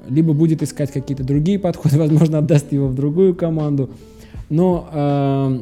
либо 0.10 0.34
будет 0.34 0.64
искать 0.64 0.92
какие-то 0.92 1.24
другие 1.24 1.60
подходы, 1.60 1.96
возможно, 2.00 2.40
отдаст 2.40 2.72
его 2.72 2.88
в 2.88 2.96
другую 2.96 3.36
команду. 3.36 3.92
Но 4.50 4.90
э, 4.92 5.60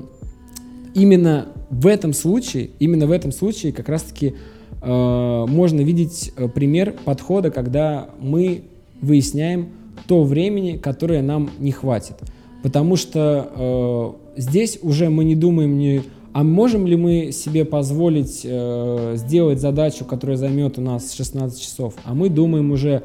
именно 0.94 1.50
в 1.70 1.88
этом 1.88 2.14
случае, 2.14 2.70
именно 2.80 3.06
в 3.06 3.12
этом 3.12 3.34
случае 3.34 3.74
как 3.74 3.90
раз-таки 3.90 4.28
э, 4.28 4.34
можно 4.82 5.82
видеть 5.82 6.32
э, 6.36 6.48
пример 6.48 6.96
подхода, 7.06 7.52
когда 7.52 8.10
мы 8.20 8.64
выясняем 9.02 9.70
то 10.08 10.24
времени, 10.24 10.78
которое 10.78 11.22
нам 11.22 11.50
не 11.60 11.72
хватит. 11.72 12.16
Потому 12.64 12.96
что 12.96 14.16
э, 14.36 14.40
здесь 14.42 14.80
уже 14.82 15.10
мы 15.10 15.24
не 15.24 15.36
думаем 15.36 15.78
не 15.78 16.02
а 16.32 16.44
можем 16.44 16.86
ли 16.86 16.96
мы 16.96 17.32
себе 17.32 17.66
позволить 17.66 18.42
э, 18.44 19.16
сделать 19.18 19.60
задачу, 19.60 20.06
которая 20.06 20.38
займет 20.38 20.78
у 20.78 20.82
нас 20.82 21.14
16 21.14 21.60
часов, 21.60 21.96
а 22.04 22.14
мы 22.14 22.30
думаем 22.30 22.72
уже 22.72 23.04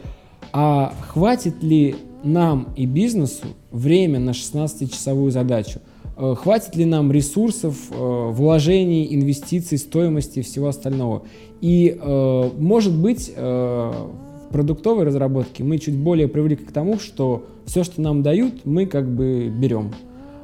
а 0.53 0.95
хватит 1.09 1.63
ли 1.63 1.97
нам 2.23 2.69
и 2.77 2.87
бизнесу 2.87 3.47
время 3.73 4.21
на 4.21 4.31
16-часовую 4.31 5.31
задачу? 5.31 5.81
Э, 6.17 6.35
хватит 6.37 6.77
ли 6.77 6.85
нам 6.85 7.11
ресурсов, 7.11 7.77
э, 7.91 7.95
вложений, 8.31 9.15
инвестиций, 9.15 9.79
стоимости 9.79 10.41
и 10.41 10.43
всего 10.43 10.69
остального? 10.69 11.23
И, 11.61 11.97
э, 11.99 12.51
может 12.59 12.95
быть, 12.95 13.33
в 13.35 14.49
продуктовой 14.51 15.05
разработке 15.05 15.65
мы 15.65 15.79
чуть 15.79 15.97
более 15.97 16.29
привыкли 16.29 16.65
к 16.65 16.73
тому, 16.73 16.99
что 16.99 17.47
все, 17.67 17.83
что 17.83 18.01
нам 18.01 18.23
дают, 18.23 18.65
мы 18.65 18.87
как 18.87 19.09
бы 19.09 19.49
берем. 19.49 19.93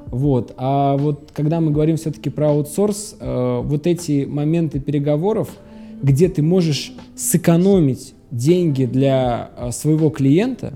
Вот. 0.07 0.55
А 0.57 0.97
вот 0.97 1.31
когда 1.33 1.61
мы 1.61 1.71
говорим 1.71 1.97
все-таки 1.97 2.31
про 2.31 2.49
аутсорс, 2.51 3.17
вот 3.21 3.87
эти 3.87 4.25
моменты 4.25 4.81
переговоров, 4.81 5.51
где 6.03 6.29
ты 6.29 6.43
можешь 6.43 6.93
сэкономить 7.15 8.15
деньги 8.33 8.87
для 8.87 9.51
своего 9.71 10.11
клиента, 10.11 10.73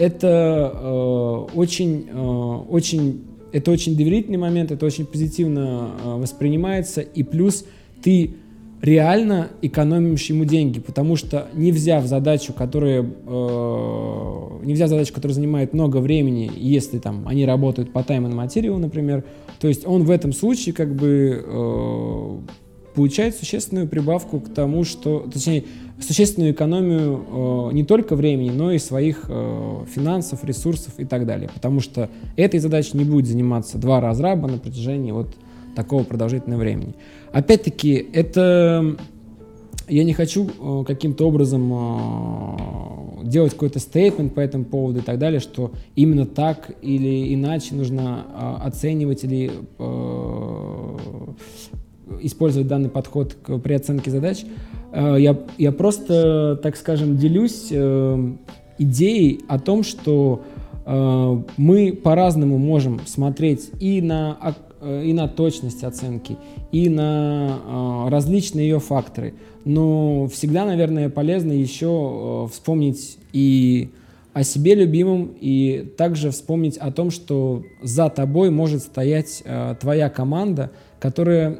это 0.00 0.72
э, 0.74 1.46
очень, 1.54 2.06
э, 2.10 2.56
очень, 2.70 3.20
это 3.52 3.70
очень 3.70 3.96
доверительный 3.96 4.38
момент, 4.38 4.70
это 4.70 4.84
очень 4.86 5.06
позитивно 5.06 5.90
э, 6.02 6.16
воспринимается, 6.16 7.00
и 7.00 7.22
плюс 7.22 7.64
ты 8.02 8.34
реально 8.82 9.50
экономишь 9.60 10.26
ему 10.26 10.44
деньги, 10.44 10.80
потому 10.80 11.16
что 11.16 11.48
не 11.52 11.70
взяв 11.70 12.06
задачу, 12.06 12.52
которая, 12.52 13.02
э, 13.02 14.64
не 14.64 14.74
взяв 14.74 14.88
задачу, 14.88 15.12
которая 15.12 15.34
занимает 15.34 15.74
много 15.74 15.98
времени, 15.98 16.50
если 16.56 16.98
там 16.98 17.26
они 17.26 17.44
работают 17.44 17.92
по 17.92 17.98
time 17.98 18.30
and 18.30 18.34
material, 18.34 18.78
например, 18.78 19.24
то 19.60 19.68
есть 19.68 19.86
он 19.86 20.04
в 20.04 20.10
этом 20.10 20.32
случае 20.32 20.74
как 20.74 20.94
бы 20.94 21.44
э, 21.44 22.38
получает 22.94 23.36
существенную 23.36 23.86
прибавку 23.86 24.40
к 24.40 24.52
тому, 24.52 24.84
что, 24.84 25.28
точнее, 25.32 25.64
существенную 26.00 26.52
экономию 26.52 27.70
э, 27.70 27.74
не 27.74 27.84
только 27.84 28.16
времени, 28.16 28.50
но 28.50 28.72
и 28.72 28.78
своих 28.78 29.26
э, 29.28 29.84
финансов, 29.92 30.44
ресурсов 30.44 30.94
и 30.98 31.04
так 31.04 31.26
далее. 31.26 31.50
Потому 31.52 31.80
что 31.80 32.08
этой 32.36 32.60
задачей 32.60 32.96
не 32.96 33.04
будет 33.04 33.26
заниматься 33.26 33.78
два 33.78 34.00
разраба 34.00 34.48
на 34.48 34.58
протяжении 34.58 35.12
вот 35.12 35.34
такого 35.76 36.02
продолжительного 36.02 36.60
времени. 36.60 36.94
Опять-таки, 37.32 38.08
это 38.12 38.96
я 39.90 40.04
не 40.04 40.12
хочу 40.12 40.48
э, 40.48 40.84
каким-то 40.86 41.26
образом 41.26 41.72
э, 41.72 43.24
делать 43.24 43.52
какой-то 43.52 43.78
стейтмент 43.78 44.34
по 44.34 44.40
этому 44.40 44.64
поводу 44.64 45.00
и 45.00 45.02
так 45.02 45.18
далее, 45.18 45.40
что 45.40 45.72
именно 45.96 46.26
так 46.26 46.70
или 46.80 47.34
иначе 47.34 47.74
нужно 47.74 48.26
э, 48.28 48.66
оценивать 48.66 49.24
или 49.24 49.50
э, 49.78 50.96
использовать 52.22 52.68
данный 52.68 52.88
подход 52.88 53.34
к, 53.34 53.58
при 53.58 53.74
оценке 53.74 54.10
задач. 54.10 54.44
Э, 54.92 55.16
я, 55.18 55.36
я 55.58 55.72
просто, 55.72 56.58
так 56.62 56.76
скажем, 56.76 57.16
делюсь 57.16 57.68
э, 57.70 58.32
идеей 58.78 59.40
о 59.48 59.58
том, 59.58 59.82
что 59.82 60.42
э, 60.84 61.42
мы 61.56 61.92
по-разному 61.92 62.58
можем 62.58 63.00
смотреть 63.06 63.70
и 63.80 64.00
на, 64.02 64.56
и 64.82 65.12
на 65.12 65.28
точность 65.28 65.84
оценки, 65.84 66.36
и 66.72 66.88
на 66.88 68.08
различные 68.08 68.68
ее 68.68 68.80
факторы. 68.80 69.34
Но 69.64 70.26
всегда, 70.28 70.64
наверное, 70.64 71.10
полезно 71.10 71.52
еще 71.52 72.48
вспомнить 72.50 73.18
и 73.32 73.90
о 74.32 74.42
себе 74.42 74.74
любимом, 74.74 75.32
и 75.38 75.92
также 75.98 76.30
вспомнить 76.30 76.78
о 76.78 76.90
том, 76.92 77.10
что 77.10 77.62
за 77.82 78.08
тобой 78.08 78.50
может 78.50 78.80
стоять 78.82 79.42
твоя 79.80 80.08
команда, 80.08 80.70
которая 80.98 81.58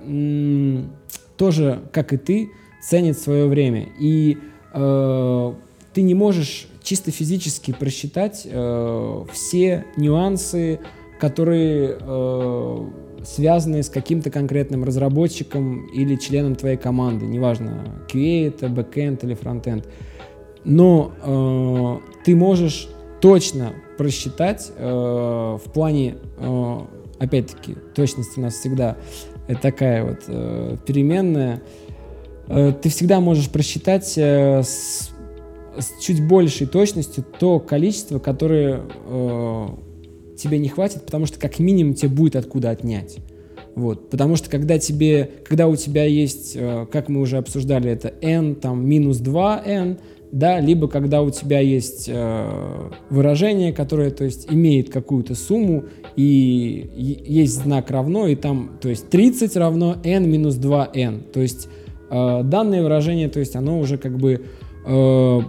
тоже, 1.36 1.80
как 1.92 2.14
и 2.14 2.16
ты, 2.16 2.50
ценит 2.82 3.18
свое 3.18 3.46
время. 3.46 3.88
И 3.98 4.38
э, 4.72 5.52
ты 5.92 6.02
не 6.02 6.14
можешь 6.14 6.68
чисто 6.82 7.10
физически 7.10 7.72
просчитать 7.72 8.42
э, 8.44 9.24
все 9.32 9.84
нюансы, 9.96 10.80
которые 11.18 11.98
э, 12.00 12.86
связаны 13.24 13.82
с 13.82 13.90
каким-то 13.90 14.30
конкретным 14.30 14.84
разработчиком 14.84 15.86
или 15.86 16.16
членом 16.16 16.56
твоей 16.56 16.76
команды. 16.76 17.26
Неважно, 17.26 18.02
QA 18.10 18.48
это, 18.48 18.66
backend 18.66 19.20
или 19.24 19.36
frontend. 19.36 19.86
но 20.64 21.12
э, 21.22 22.24
ты 22.24 22.34
можешь 22.34 22.88
точно 23.20 23.74
просчитать 23.98 24.72
э, 24.74 24.88
в 25.62 25.70
плане, 25.72 26.16
э, 26.38 26.78
опять-таки, 27.18 27.76
точность 27.94 28.38
у 28.38 28.40
нас 28.40 28.54
всегда 28.54 28.96
такая 29.60 30.04
вот 30.04 30.20
э, 30.26 30.76
переменная. 30.86 31.60
Э, 32.50 32.72
ты 32.72 32.88
всегда 32.88 33.20
можешь 33.20 33.48
просчитать 33.48 34.14
э, 34.16 34.62
с, 34.62 35.10
с 35.78 36.02
чуть 36.02 36.26
большей 36.26 36.66
точностью 36.66 37.24
то 37.38 37.60
количество, 37.60 38.18
которое 38.18 38.82
э, 39.06 39.66
тебе 40.36 40.58
не 40.58 40.68
хватит, 40.68 41.04
потому 41.06 41.26
что 41.26 41.38
как 41.38 41.58
минимум 41.60 41.94
тебе 41.94 42.08
будет 42.08 42.36
откуда 42.36 42.70
отнять. 42.70 43.18
Вот, 43.76 44.10
потому 44.10 44.34
что 44.34 44.50
когда 44.50 44.78
тебе, 44.78 45.30
когда 45.46 45.68
у 45.68 45.76
тебя 45.76 46.04
есть, 46.04 46.56
э, 46.56 46.86
как 46.90 47.08
мы 47.08 47.20
уже 47.20 47.38
обсуждали, 47.38 47.90
это 47.90 48.12
n, 48.20 48.56
там, 48.56 48.84
минус 48.84 49.20
2n, 49.20 49.98
да, 50.32 50.60
либо 50.60 50.88
когда 50.88 51.22
у 51.22 51.30
тебя 51.30 51.60
есть 51.60 52.08
э, 52.08 52.90
выражение, 53.10 53.72
которое, 53.72 54.10
то 54.10 54.24
есть, 54.24 54.48
имеет 54.50 54.90
какую-то 54.90 55.34
сумму, 55.34 55.84
и 56.16 56.90
есть 56.96 57.62
знак 57.62 57.90
равно, 57.90 58.26
и 58.26 58.34
там, 58.34 58.78
то 58.80 58.88
есть, 58.88 59.08
30 59.08 59.56
равно 59.56 59.96
n 60.02 60.28
минус 60.28 60.56
2n, 60.56 61.30
то 61.30 61.40
есть, 61.40 61.68
э, 62.10 62.42
данное 62.44 62.82
выражение, 62.82 63.28
то 63.28 63.40
есть, 63.40 63.56
оно 63.56 63.78
уже 63.78 63.98
как 63.98 64.18
бы 64.18 64.44
э, 64.84 65.40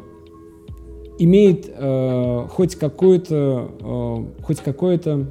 имеет 1.19 1.69
э, 1.69 2.47
хоть 2.49 2.75
какое-то, 2.75 3.71
э, 3.79 4.43
хоть 4.43 4.59
какое-то 4.59 5.27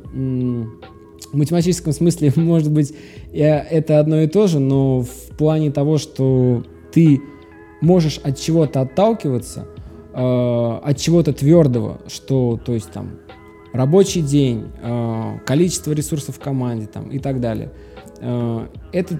в 1.32 1.36
математическом 1.36 1.92
смысле, 1.92 2.32
может 2.36 2.70
быть, 2.70 2.94
это 3.32 4.00
одно 4.00 4.20
и 4.22 4.26
то 4.26 4.46
же, 4.46 4.58
но 4.58 5.02
в 5.02 5.36
плане 5.36 5.70
того, 5.70 5.98
что 5.98 6.64
ты 6.92 7.20
можешь 7.80 8.18
от 8.18 8.38
чего-то 8.38 8.82
отталкиваться, 8.82 9.66
э, 10.12 10.78
от 10.82 10.96
чего-то 10.98 11.32
твердого, 11.32 12.00
что, 12.06 12.58
то 12.64 12.72
есть 12.72 12.90
там 12.90 13.18
рабочий 13.72 14.22
день, 14.22 14.66
э, 14.82 15.38
количество 15.46 15.92
ресурсов 15.92 16.36
в 16.36 16.40
команде 16.40 16.86
там, 16.86 17.10
и 17.10 17.18
так 17.18 17.40
далее. 17.40 17.70
Э, 18.18 18.66
это, 18.92 19.14
э, 19.14 19.18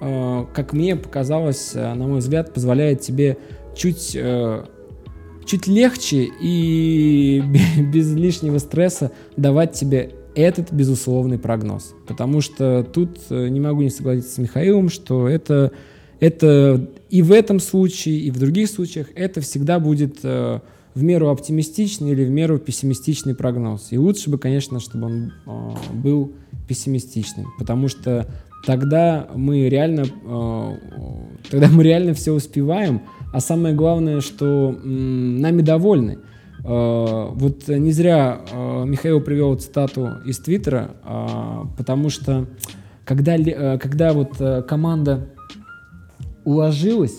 как 0.00 0.72
мне 0.72 0.96
показалось, 0.96 1.72
э, 1.74 1.94
на 1.94 2.06
мой 2.06 2.18
взгляд, 2.18 2.54
позволяет 2.54 3.00
тебе 3.00 3.36
чуть, 3.76 4.12
э, 4.14 4.64
чуть 5.44 5.66
легче 5.66 6.28
и 6.40 7.42
без 7.92 8.14
лишнего 8.14 8.58
стресса 8.58 9.10
давать 9.36 9.72
тебе 9.72 10.14
этот 10.34 10.72
безусловный 10.72 11.38
прогноз. 11.38 11.94
Потому 12.06 12.40
что 12.40 12.84
тут 12.84 13.18
э, 13.30 13.48
не 13.48 13.58
могу 13.58 13.82
не 13.82 13.90
согласиться 13.90 14.34
с 14.34 14.38
Михаилом, 14.38 14.88
что 14.88 15.28
это, 15.28 15.72
это 16.20 16.88
и 17.10 17.22
в 17.22 17.32
этом 17.32 17.58
случае, 17.58 18.20
и 18.20 18.30
в 18.30 18.38
других 18.38 18.70
случаях 18.70 19.08
это 19.16 19.40
всегда 19.40 19.80
будет 19.80 20.18
э, 20.22 20.60
в 20.94 21.02
меру 21.02 21.28
оптимистичный 21.28 22.12
или 22.12 22.24
в 22.24 22.30
меру 22.30 22.58
пессимистичный 22.58 23.34
прогноз. 23.34 23.88
И 23.90 23.98
лучше 23.98 24.30
бы, 24.30 24.38
конечно, 24.38 24.78
чтобы 24.78 25.06
он 25.06 25.32
э, 25.46 25.94
был 25.94 26.32
пессимистичным, 26.68 27.46
потому 27.58 27.88
что 27.88 28.28
тогда 28.66 29.28
мы 29.34 29.68
реально, 29.68 30.04
тогда 31.50 31.68
мы 31.68 31.82
реально 31.82 32.14
все 32.14 32.32
успеваем, 32.32 33.02
а 33.32 33.40
самое 33.40 33.74
главное, 33.74 34.20
что 34.20 34.72
нами 34.82 35.62
довольны. 35.62 36.18
Э, 36.64 37.30
вот 37.32 37.68
не 37.68 37.92
зря 37.92 38.40
э, 38.50 38.84
Михаил 38.84 39.20
привел 39.20 39.54
цитату 39.56 40.18
из 40.26 40.38
Твиттера, 40.38 40.90
э, 41.04 41.64
потому 41.76 42.10
что 42.10 42.46
когда, 43.04 43.38
когда 43.78 44.12
вот 44.12 44.36
команда 44.68 45.30
уложилась, 46.44 47.16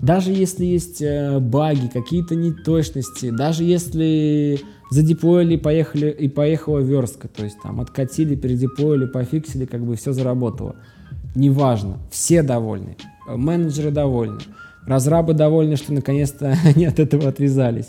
даже 0.00 0.32
если 0.32 0.64
есть 0.64 1.04
баги, 1.40 1.88
какие-то 1.92 2.34
неточности, 2.34 3.28
даже 3.30 3.62
если 3.62 4.60
задеплоили, 4.92 5.56
поехали 5.56 6.10
и 6.10 6.28
поехала 6.28 6.78
верстка, 6.78 7.28
то 7.28 7.44
есть 7.44 7.56
там 7.62 7.80
откатили, 7.80 8.34
передеплоили, 8.34 9.06
пофиксили, 9.06 9.64
как 9.64 9.84
бы 9.84 9.96
все 9.96 10.12
заработало. 10.12 10.76
Неважно, 11.34 11.98
все 12.10 12.42
довольны, 12.42 12.96
менеджеры 13.26 13.90
довольны, 13.90 14.40
разрабы 14.86 15.34
довольны, 15.34 15.76
что 15.76 15.92
наконец-то 15.92 16.56
они 16.64 16.84
от 16.84 17.00
этого 17.00 17.28
отвязались 17.28 17.88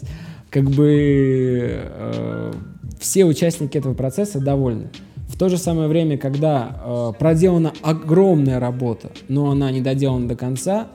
как 0.54 0.70
бы 0.70 1.82
э, 1.84 2.54
все 3.00 3.26
участники 3.26 3.76
этого 3.76 3.96
процесса 3.96 4.40
довольны. 4.40 4.90
В 5.28 5.36
то 5.36 5.50
же 5.50 5.58
самое 5.58 5.88
время, 5.88 6.20
когда 6.20 6.80
э, 6.86 7.14
проделана 7.18 7.74
огромная 7.82 8.60
работа, 8.60 9.10
но 9.28 9.50
она 9.50 9.72
не 9.72 9.82
доделана 9.82 10.28
до 10.28 10.36
конца, 10.36 10.90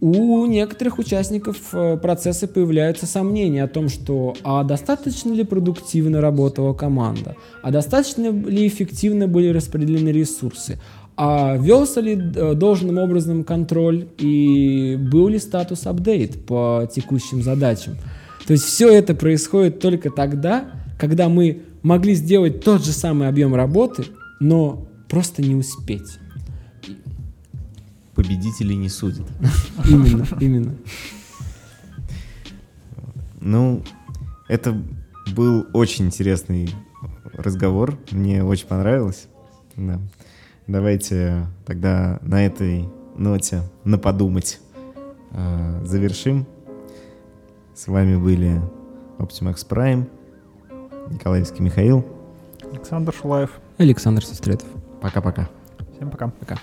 у 0.00 0.46
некоторых 0.46 0.98
участников 0.98 1.56
э, 1.72 1.98
процесса 1.98 2.48
появляются 2.48 3.06
сомнения 3.06 3.64
о 3.64 3.68
том, 3.68 3.88
что 3.88 4.34
а 4.42 4.64
достаточно 4.64 5.32
ли 5.32 5.44
продуктивно 5.44 6.20
работала 6.20 6.72
команда, 6.72 7.36
а 7.62 7.70
достаточно 7.70 8.30
ли 8.30 8.66
эффективно 8.66 9.28
были 9.28 9.48
распределены 9.48 10.08
ресурсы, 10.08 10.78
а 11.16 11.56
велся 11.58 12.00
ли 12.00 12.14
э, 12.14 12.54
должным 12.54 12.96
образом 12.96 13.44
контроль 13.44 14.08
и 14.18 14.96
был 15.12 15.28
ли 15.28 15.38
статус 15.38 15.86
апдейт 15.86 16.46
по 16.46 16.88
текущим 16.90 17.42
задачам. 17.42 17.96
То 18.46 18.54
есть 18.54 18.64
все 18.64 18.90
это 18.90 19.14
происходит 19.14 19.80
только 19.80 20.10
тогда, 20.10 20.70
когда 20.98 21.28
мы 21.28 21.60
могли 21.82 22.14
сделать 22.14 22.64
тот 22.64 22.84
же 22.84 22.92
самый 22.92 23.28
объем 23.28 23.54
работы, 23.54 24.04
но 24.40 24.88
просто 25.10 25.42
не 25.42 25.54
успеть. 25.54 26.18
Победители 28.20 28.74
не 28.74 28.90
судят. 28.90 29.26
Именно, 29.88 30.26
именно. 30.40 30.74
Ну, 33.40 33.82
это 34.46 34.76
был 35.34 35.66
очень 35.72 36.04
интересный 36.04 36.68
разговор. 37.32 37.98
Мне 38.10 38.44
очень 38.44 38.66
понравилось. 38.66 39.26
Да. 39.74 39.98
Давайте 40.66 41.46
тогда 41.64 42.18
на 42.20 42.44
этой 42.44 42.90
ноте 43.16 43.62
на 43.84 43.96
подумать 43.96 44.60
э, 45.30 45.80
завершим. 45.86 46.46
С 47.74 47.86
вами 47.86 48.16
были 48.16 48.60
Optimax 49.16 49.66
Prime, 49.66 50.06
Николаевский 51.08 51.64
Михаил, 51.64 52.06
Александр 52.70 53.14
Шулаев, 53.14 53.50
Александр 53.78 54.22
Сестретов. 54.22 54.68
Пока-пока. 55.00 55.48
Всем 55.96 56.10
пока. 56.10 56.28
Пока. 56.28 56.58